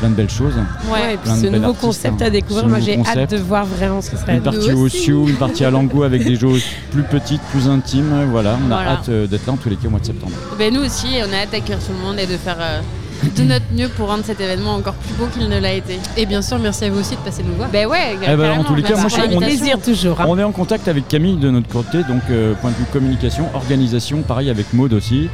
plein 0.00 0.08
de 0.10 0.14
belles 0.14 0.30
choses. 0.30 0.54
Ouais, 0.92 1.14
et 1.14 1.16
puis 1.16 1.30
ce 1.30 1.46
nouveau 1.46 1.66
artistes, 1.66 1.80
concept 1.80 2.22
hein. 2.22 2.26
à 2.26 2.30
découvrir, 2.30 2.64
Ce 2.64 2.68
moi 2.68 2.80
j'ai 2.80 2.98
hâte 2.98 3.30
de 3.30 3.36
voir 3.36 3.66
vraiment 3.66 4.00
ce 4.02 4.10
que 4.10 4.16
sera. 4.16 4.32
Une 4.32 4.42
partie 4.42 4.72
au. 4.72 4.88
Sioux, 4.88 5.28
une 5.28 5.36
partie 5.36 5.64
à 5.64 5.70
Lango 5.70 6.02
avec 6.02 6.24
des 6.24 6.34
jauges 6.34 6.64
plus 6.90 7.04
petites, 7.04 7.42
plus 7.52 7.68
intimes. 7.68 8.12
Voilà, 8.32 8.58
on 8.66 8.70
a 8.72 8.74
Voilà. 8.74 8.90
hâte 8.94 9.10
d'être 9.10 9.46
là 9.46 9.52
en 9.52 9.56
tous 9.56 9.68
les 9.68 9.76
cas 9.76 9.86
au 9.86 9.90
mois 9.90 10.00
de 10.00 10.06
septembre. 10.06 10.32
Ben, 10.58 10.74
nous 10.74 10.80
aussi, 10.84 11.06
on 11.20 11.32
a 11.32 11.42
hâte 11.42 11.52
d'accueillir 11.52 11.78
tout 11.78 11.92
le 11.92 12.04
monde 12.04 12.18
et 12.18 12.26
de 12.26 12.36
faire 12.36 12.56
de 13.36 13.42
notre 13.44 13.64
mieux 13.72 13.88
pour 13.88 14.08
rendre 14.08 14.24
cet 14.24 14.40
événement 14.40 14.74
encore 14.74 14.94
plus 14.94 15.14
beau 15.14 15.26
qu'il 15.26 15.48
ne 15.48 15.58
l'a 15.60 15.72
été. 15.72 15.98
Et 16.16 16.26
bien 16.26 16.42
sûr, 16.42 16.58
merci 16.58 16.84
à 16.84 16.90
vous 16.90 17.00
aussi 17.00 17.14
de 17.14 17.20
passer 17.20 17.42
nous 17.42 17.54
voir. 17.54 17.68
Ben 17.70 17.86
ouais, 17.86 18.16
ben, 18.20 18.58
en 18.58 18.64
tous 18.64 18.74
les 18.74 18.82
cas, 18.82 18.94
Merci 18.96 19.18
moi, 19.18 19.26
on 19.34 19.38
plaisir 19.38 19.80
toujours. 19.80 20.20
hein. 20.20 20.26
On 20.28 20.38
est 20.38 20.42
en 20.42 20.52
contact 20.52 20.88
avec 20.88 21.08
Camille 21.08 21.36
de 21.36 21.50
notre 21.50 21.68
côté, 21.68 21.98
donc 22.04 22.22
euh, 22.30 22.54
point 22.54 22.70
de 22.70 22.76
vue 22.76 22.84
communication, 22.92 23.46
organisation, 23.54 24.22
pareil 24.22 24.50
avec 24.50 24.72
Maud 24.72 24.92
aussi. 24.92 25.28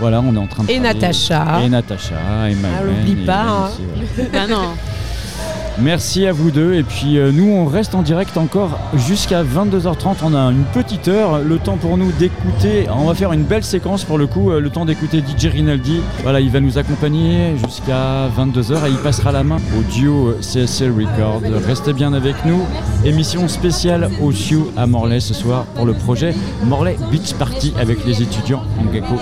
Voilà, 0.00 0.20
on 0.20 0.34
est 0.34 0.38
en 0.38 0.46
train 0.46 0.64
de 0.64 0.70
Et 0.70 0.80
travailler. 0.80 1.00
Natacha. 1.00 1.60
Et 1.64 1.68
Natacha, 1.68 2.14
et 2.50 2.54
Maëwen, 2.54 2.76
Ah, 2.78 2.84
l'oublie 2.84 3.22
et 3.22 3.26
pas, 3.26 3.32
Hélène 3.42 3.48
hein. 3.48 3.68
aussi, 3.72 3.82
voilà. 4.24 4.30
Ben 4.46 4.54
non. 4.54 4.68
Merci 5.78 6.26
à 6.26 6.32
vous 6.32 6.50
deux. 6.50 6.74
Et 6.74 6.82
puis 6.82 7.18
euh, 7.18 7.30
nous, 7.32 7.50
on 7.52 7.66
reste 7.66 7.94
en 7.94 8.02
direct 8.02 8.36
encore 8.36 8.78
jusqu'à 8.94 9.42
22h30. 9.44 10.16
On 10.24 10.34
a 10.34 10.50
une 10.50 10.64
petite 10.72 11.06
heure. 11.08 11.40
Le 11.40 11.58
temps 11.58 11.76
pour 11.76 11.98
nous 11.98 12.10
d'écouter. 12.12 12.86
On 12.90 13.04
va 13.06 13.14
faire 13.14 13.32
une 13.32 13.42
belle 13.42 13.64
séquence 13.64 14.04
pour 14.04 14.16
le 14.16 14.26
coup. 14.26 14.50
euh, 14.50 14.60
Le 14.60 14.70
temps 14.70 14.84
d'écouter 14.86 15.20
DJ 15.20 15.46
Rinaldi. 15.46 16.00
Voilà, 16.22 16.40
il 16.40 16.50
va 16.50 16.60
nous 16.60 16.78
accompagner 16.78 17.56
jusqu'à 17.62 18.28
22h 18.38 18.86
et 18.86 18.90
il 18.90 18.96
passera 18.98 19.32
la 19.32 19.44
main 19.44 19.58
au 19.78 19.82
duo 19.92 20.28
euh, 20.28 20.38
CSL 20.40 20.92
Records. 20.92 21.42
Restez 21.66 21.92
bien 21.92 22.14
avec 22.14 22.36
nous. 22.46 22.62
Émission 23.04 23.46
spéciale 23.46 24.08
au 24.22 24.32
Sioux 24.32 24.68
à 24.76 24.86
Morlaix 24.86 25.20
ce 25.20 25.34
soir 25.34 25.64
pour 25.74 25.84
le 25.84 25.92
projet 25.92 26.34
Morlaix 26.64 26.96
Beach 27.10 27.34
Party 27.34 27.74
avec 27.78 28.04
les 28.06 28.22
étudiants 28.22 28.62
en 28.80 28.92
gecko. 28.92 29.16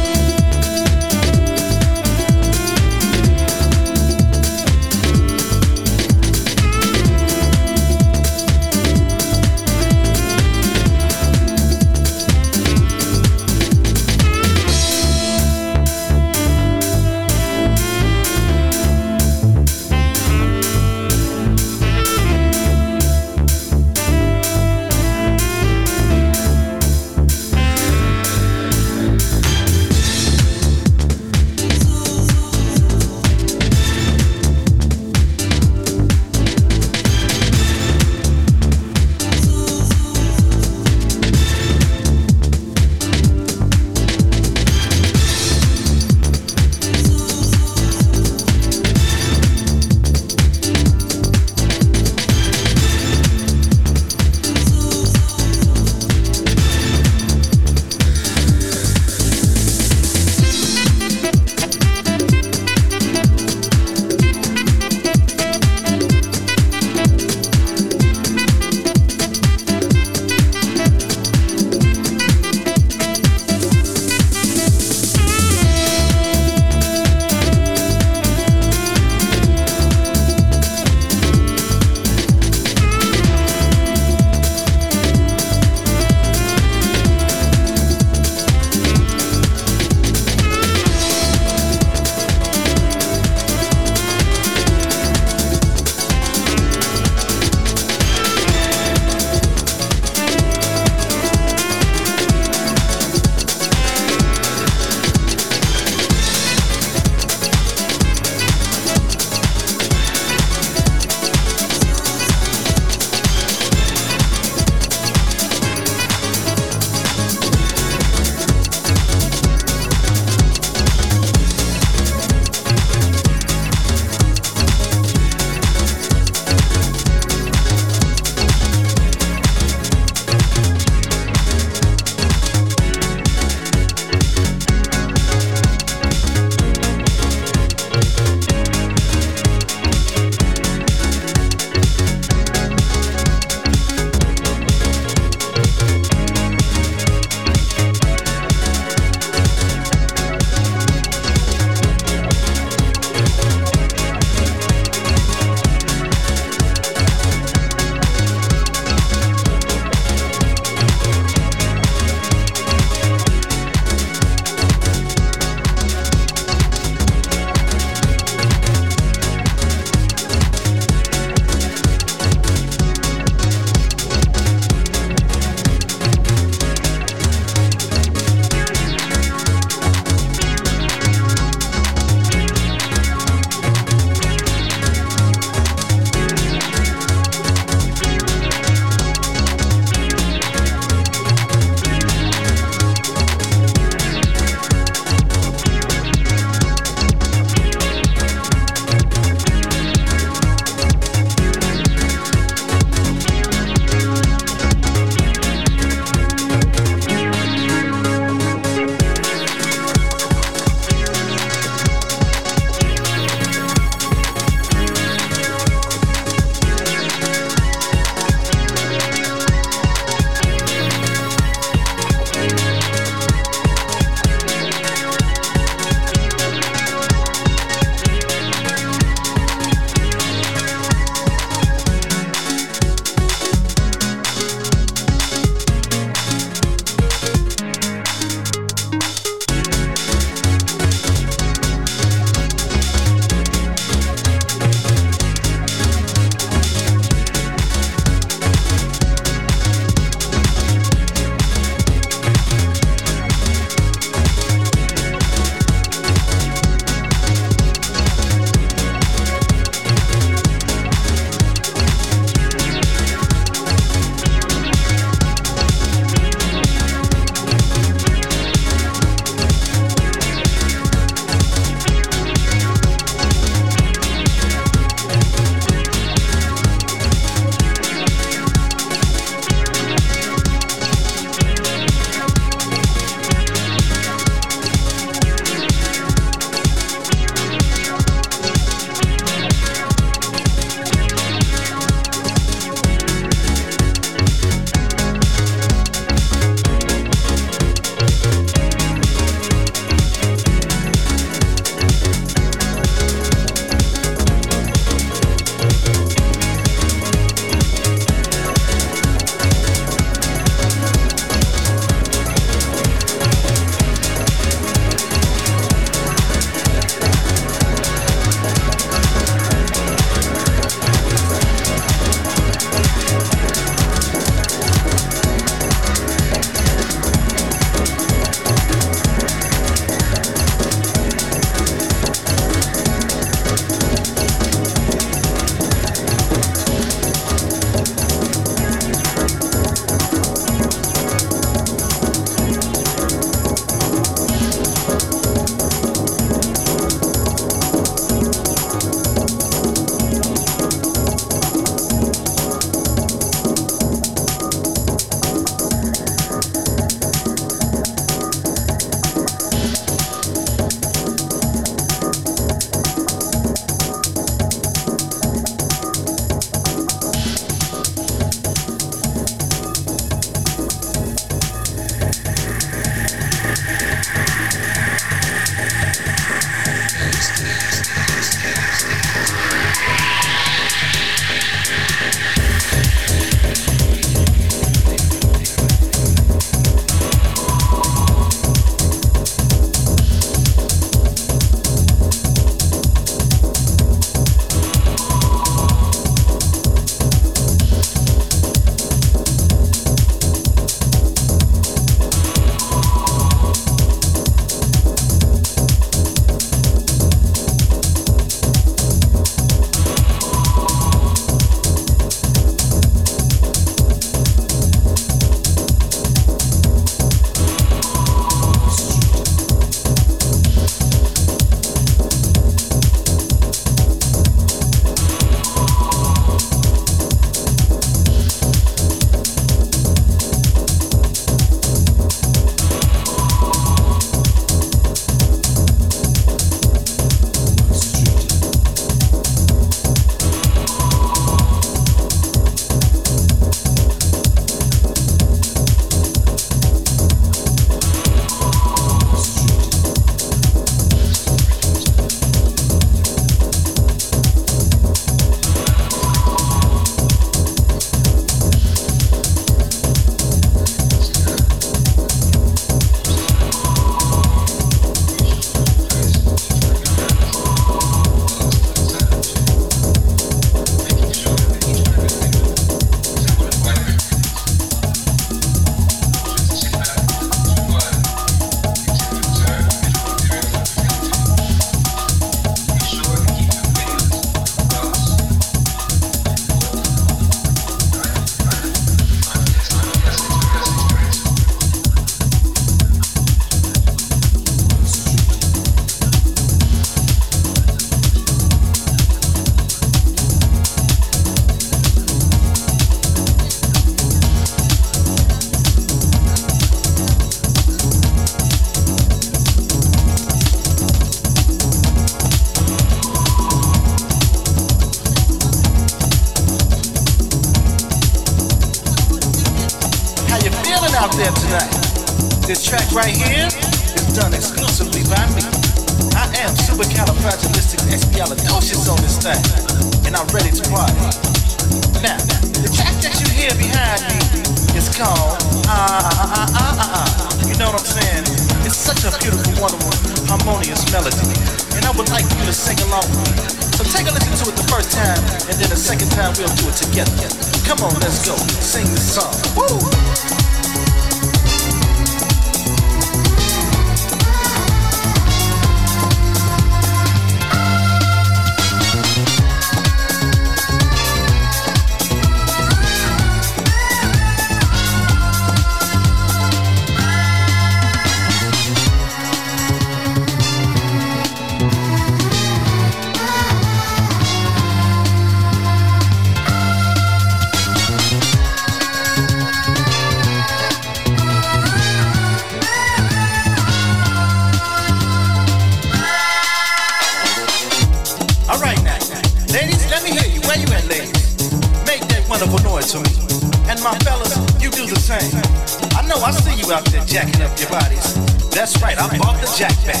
You 596.66 596.72
out 596.72 596.84
there 596.86 597.04
jacking 597.04 597.42
up 597.42 597.52
your 597.58 597.68
bodies. 597.68 598.14
That's 598.50 598.80
right, 598.80 598.96
I 598.96 599.18
bought 599.18 599.40
the 599.40 599.50
jack 599.56 599.74
back. 599.84 600.00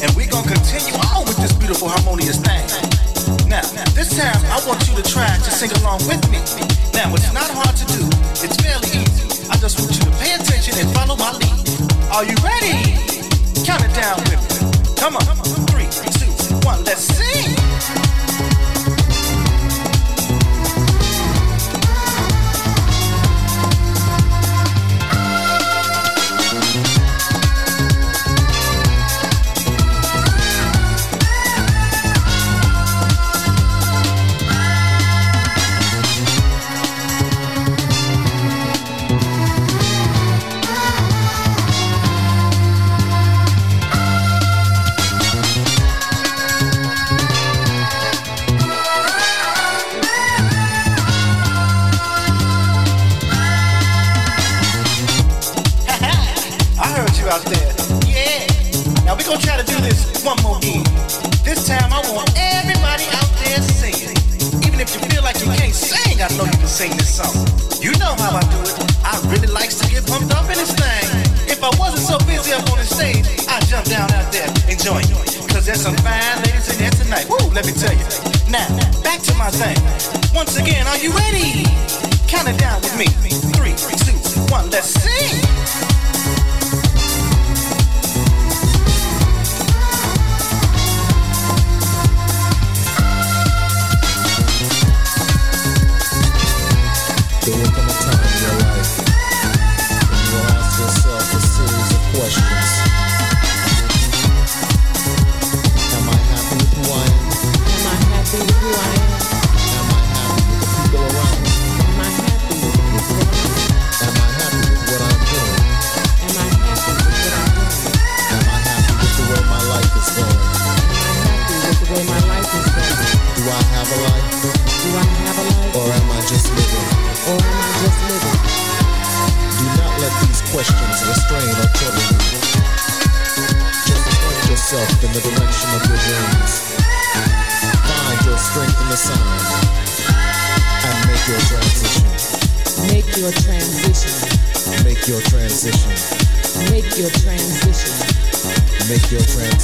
And 0.00 0.08
we're 0.16 0.30
gonna 0.30 0.48
continue 0.48 0.94
on 1.12 1.26
with 1.26 1.36
this 1.36 1.52
beautiful 1.52 1.88
harmonious 1.88 2.40
thing. 2.40 2.64
Now, 3.48 3.64
this 3.92 4.16
time 4.16 4.40
I 4.48 4.62
want 4.66 4.80
you 4.88 4.96
to 4.96 5.04
try 5.04 5.28
to 5.28 5.50
sing 5.50 5.72
along 5.82 6.00
with 6.08 6.22
me. 6.30 6.40
Now, 6.94 7.12
it's 7.14 7.32
not 7.32 7.50
hard 7.50 7.76
to 7.76 7.86
do, 7.92 8.04
it's 8.40 8.56
fairly 8.56 8.88
easy. 8.88 9.48
I 9.50 9.56
just 9.56 9.78
want 9.80 9.92
you 9.92 10.04
to 10.08 10.12
pay 10.16 10.32
attention 10.34 10.78
and 10.80 10.88
follow 10.94 11.16
my 11.16 11.32
lead. 11.36 11.66
Are 12.12 12.24
you 12.24 12.36
ready? 12.40 12.96
Count 13.64 13.84
it 13.84 13.92
down 13.92 14.16
with 14.32 14.40
me. 14.48 14.94
Come 14.96 15.16
on. 15.16 15.24
Three, 15.68 15.88
two, 15.92 16.32
one, 16.64 16.84
let's 16.84 17.04
sing. 17.04 18.17
One 60.28 60.42
more 60.44 60.60
game. 60.60 60.84
This 61.40 61.64
time 61.64 61.88
I 61.88 62.04
want 62.12 62.28
everybody 62.36 63.08
out 63.16 63.32
there 63.40 63.64
singing. 63.64 64.12
Even 64.60 64.76
if 64.76 64.92
you 64.92 65.00
feel 65.08 65.24
like 65.24 65.40
you 65.40 65.48
can't 65.56 65.72
sing, 65.72 66.20
I 66.20 66.28
know 66.36 66.44
you 66.44 66.58
can 66.60 66.68
sing 66.68 66.92
this 67.00 67.16
song. 67.16 67.32
You 67.80 67.96
know 67.96 68.12
how 68.20 68.36
I 68.36 68.44
do 68.52 68.60
it. 68.60 68.76
I 69.08 69.16
really 69.32 69.48
likes 69.48 69.80
to 69.80 69.88
get 69.88 70.04
pumped 70.04 70.28
up 70.36 70.44
in 70.52 70.60
this 70.60 70.76
thing. 70.76 71.08
If 71.48 71.64
I 71.64 71.72
wasn't 71.80 72.04
so 72.04 72.20
busy 72.28 72.52
up 72.52 72.68
on 72.68 72.76
the 72.76 72.84
stage, 72.84 73.24
I'd 73.48 73.64
jump 73.72 73.88
down 73.88 74.12
out 74.12 74.28
there 74.28 74.52
and 74.68 74.76
join 74.76 75.08
you. 75.08 75.16
Cause 75.48 75.64
there's 75.64 75.80
some 75.80 75.96
fine 76.04 76.36
ladies 76.44 76.68
in 76.68 76.76
here 76.76 76.92
tonight. 76.92 77.24
Woo, 77.24 77.48
let 77.56 77.64
me 77.64 77.72
tell 77.72 77.96
you. 77.96 78.04
Now, 78.52 78.68
back 79.00 79.24
to 79.32 79.34
my 79.40 79.48
thing. 79.48 79.80
Once 80.36 80.60
again, 80.60 80.84
are 80.92 81.00
you 81.00 81.08
ready? 81.16 81.64
Count 82.28 82.52
it 82.52 82.60
down 82.60 82.84
with 82.84 82.92
me. 83.00 83.08
Three, 83.56 83.72
two, 84.04 84.12
one, 84.52 84.68
let's 84.68 84.92
sing. 84.92 85.47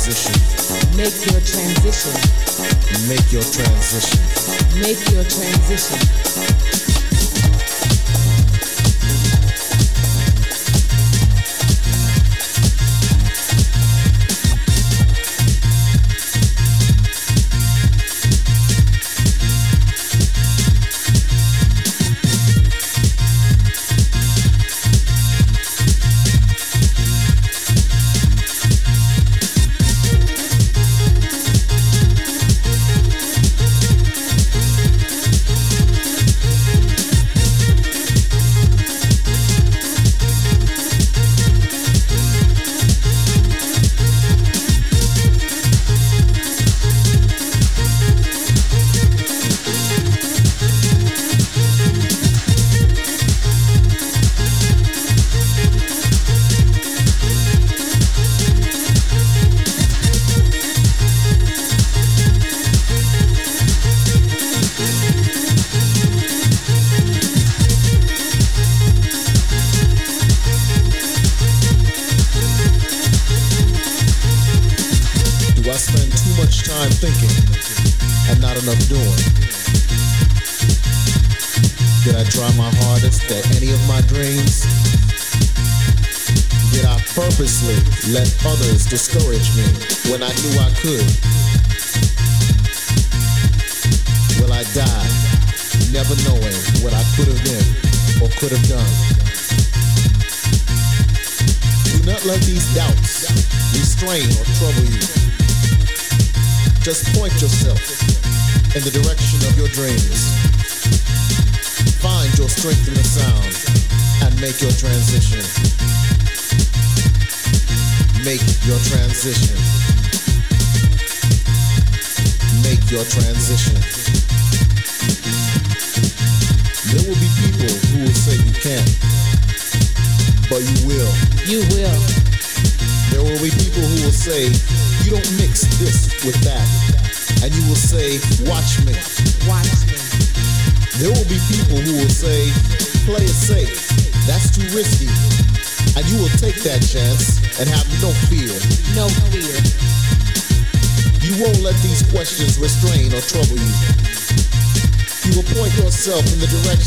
Transition. 0.05 0.97
Make 0.99 1.33
your 1.33 1.41
transition. 1.41 2.13
Make 3.09 3.33
your 3.33 3.43
transition. 3.43 4.21
Make 4.83 5.01
your 5.11 5.25
transition. 5.25 6.84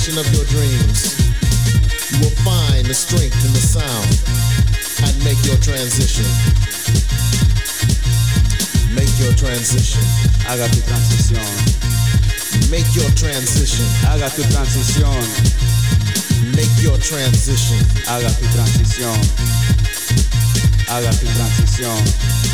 Direction 0.08 0.20
of 0.20 0.34
your 0.36 0.46
dreams. 0.46 1.20
You 2.12 2.20
will 2.20 2.36
find 2.44 2.86
the 2.86 2.94
strength 2.94 3.36
in 3.44 3.52
the 3.52 3.60
sound 3.60 4.08
and 5.04 5.14
make 5.24 5.40
your 5.44 5.58
transition. 5.60 6.26
Make 8.96 9.12
your 9.20 9.34
transition. 9.36 10.02
Haga 10.48 10.68
tu 10.72 10.80
transición. 10.88 11.44
Make 12.72 12.88
your 12.96 13.10
transition. 13.16 13.86
Haga 14.08 14.30
tu 14.32 14.44
transición. 14.48 15.24
Make 16.56 16.72
your 16.82 16.98
transition. 16.98 17.80
Haga 18.08 18.32
tu 18.40 18.48
transición. 18.56 19.20
Haga 20.88 21.12
tu 21.20 21.28
transición. 21.36 22.47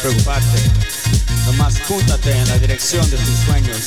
Preocuparte. 0.00 0.58
Nomás 1.46 1.78
púntate 1.80 2.36
en 2.36 2.48
la 2.48 2.58
dirección 2.58 3.08
de 3.10 3.16
tus 3.16 3.38
sueños. 3.46 3.78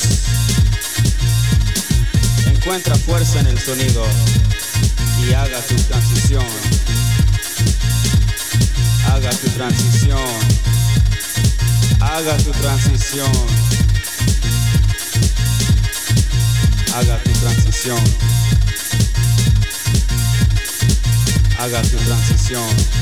Encuentra 2.46 2.94
fuerza 2.96 3.40
en 3.40 3.46
el 3.46 3.58
sonido 3.58 4.04
y 5.24 5.32
haga 5.32 5.60
tu 5.60 5.74
transición. 5.74 6.46
Haga 9.06 9.30
tu 9.30 9.48
transición. 9.50 10.18
Haga 12.00 12.36
tu 12.38 12.50
transición. 12.50 13.32
Haga 16.94 17.18
tu 17.22 17.32
transición. 17.32 18.04
Haga 21.58 21.82
tu 21.82 21.96
transición. 21.96 23.01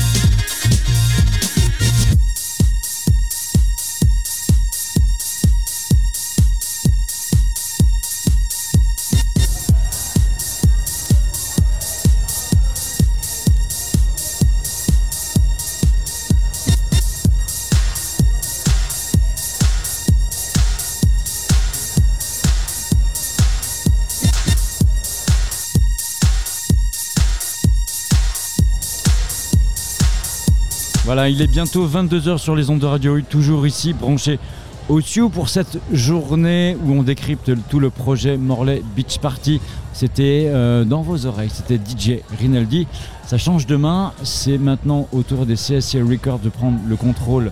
Voilà, 31.13 31.27
il 31.27 31.41
est 31.41 31.47
bientôt 31.47 31.85
22h 31.85 32.37
sur 32.37 32.55
les 32.55 32.69
ondes 32.69 32.79
de 32.79 32.85
Radio 32.85 33.19
toujours 33.19 33.67
ici, 33.67 33.91
branché 33.91 34.39
au 34.87 35.01
Sioux 35.01 35.27
pour 35.27 35.49
cette 35.49 35.77
journée 35.91 36.77
où 36.85 36.93
on 36.93 37.03
décrypte 37.03 37.51
tout 37.69 37.81
le 37.81 37.89
projet 37.89 38.37
Morlaix 38.37 38.81
Beach 38.95 39.19
Party. 39.19 39.59
C'était 39.91 40.45
euh, 40.47 40.85
dans 40.85 41.01
vos 41.01 41.25
oreilles, 41.25 41.49
c'était 41.53 41.75
DJ 41.75 42.21
Rinaldi. 42.39 42.87
Ça 43.27 43.37
change 43.37 43.65
demain, 43.65 44.13
c'est 44.23 44.57
maintenant 44.57 45.09
au 45.11 45.21
tour 45.21 45.45
des 45.45 45.55
CSC 45.55 45.97
Records 46.01 46.39
de 46.39 46.47
prendre 46.47 46.79
le 46.87 46.95
contrôle 46.95 47.51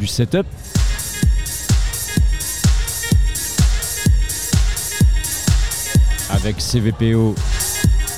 du 0.00 0.06
setup. 0.06 0.46
Avec 6.30 6.62
CVPO 6.62 7.34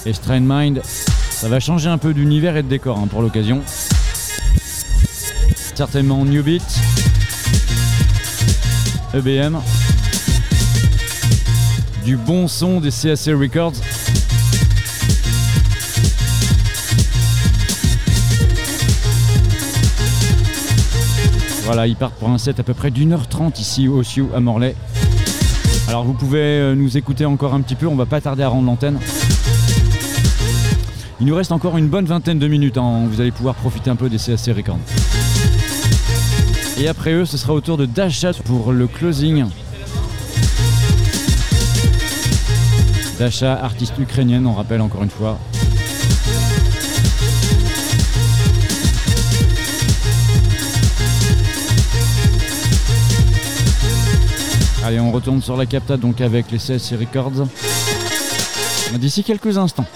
et 0.06 0.12
Strain 0.12 0.38
Mind, 0.38 0.82
ça 0.84 1.48
va 1.48 1.59
changer 1.59 1.88
un 1.88 1.98
peu 1.98 2.14
d'univers 2.14 2.56
et 2.56 2.62
de 2.62 2.68
décor 2.68 2.96
hein, 2.96 3.09
pour 3.09 3.22
l'occasion 3.22 3.64
certainement 5.78 6.24
New 6.24 6.42
Beat, 6.42 6.64
EBM, 9.14 9.60
du 12.05 12.16
bon 12.16 12.48
son 12.48 12.80
des 12.80 12.90
CAC 12.90 13.26
Records. 13.26 13.74
Voilà, 21.62 21.86
ils 21.86 21.94
partent 21.94 22.14
pour 22.14 22.28
un 22.28 22.38
set 22.38 22.59
à 22.59 22.64
peu 22.64 22.74
près 22.74 22.90
d'une 22.90 23.12
heure 23.12 23.28
trente 23.28 23.60
ici 23.60 23.86
au 23.86 24.02
Sioux 24.02 24.30
à 24.34 24.40
Morlaix. 24.40 24.74
Alors 25.86 26.02
vous 26.02 26.14
pouvez 26.14 26.40
euh, 26.40 26.74
nous 26.74 26.96
écouter 26.96 27.24
encore 27.24 27.55
un 27.55 27.60
petit 27.60 27.76
peu, 27.76 27.86
on 27.86 27.94
va 27.94 28.06
pas 28.06 28.20
tarder 28.20 28.42
à 28.42 28.48
rendre 28.48 28.66
l'antenne. 28.66 28.98
Il 31.20 31.26
nous 31.28 31.36
reste 31.36 31.52
encore 31.52 31.78
une 31.78 31.86
bonne 31.86 32.06
vingtaine 32.06 32.40
de 32.40 32.48
minutes, 32.48 32.78
hein, 32.78 33.05
vous 33.09 33.20
allez 33.20 33.30
pouvoir 33.30 33.55
profiter 33.55 33.90
un 33.90 33.96
peu 33.96 34.09
des 34.09 34.18
CAC 34.18 34.56
Records. 34.56 34.78
Et 36.80 36.86
après 36.86 37.12
eux, 37.12 37.24
ce 37.24 37.36
sera 37.36 37.55
au 37.55 37.60
tour 37.60 37.76
de 37.76 37.86
Dasha 37.86 38.32
pour 38.44 38.70
le 38.72 38.86
closing. 38.86 39.46
Dasha, 43.18 43.55
artiste 43.55 43.98
ukrainienne, 43.98 44.46
on 44.46 44.55
rappelle 44.55 44.80
encore 44.80 45.02
une 45.02 45.10
fois. 45.10 45.40
Allez, 54.84 55.00
on 55.00 55.10
retourne 55.10 55.42
sur 55.42 55.56
la 55.56 55.66
capta 55.66 55.96
donc 55.96 56.20
avec 56.20 56.52
les 56.52 56.59
CSC 56.59 56.94
Records. 56.94 57.48
D'ici 58.98 59.24
quelques 59.24 59.59
instants. 59.59 59.86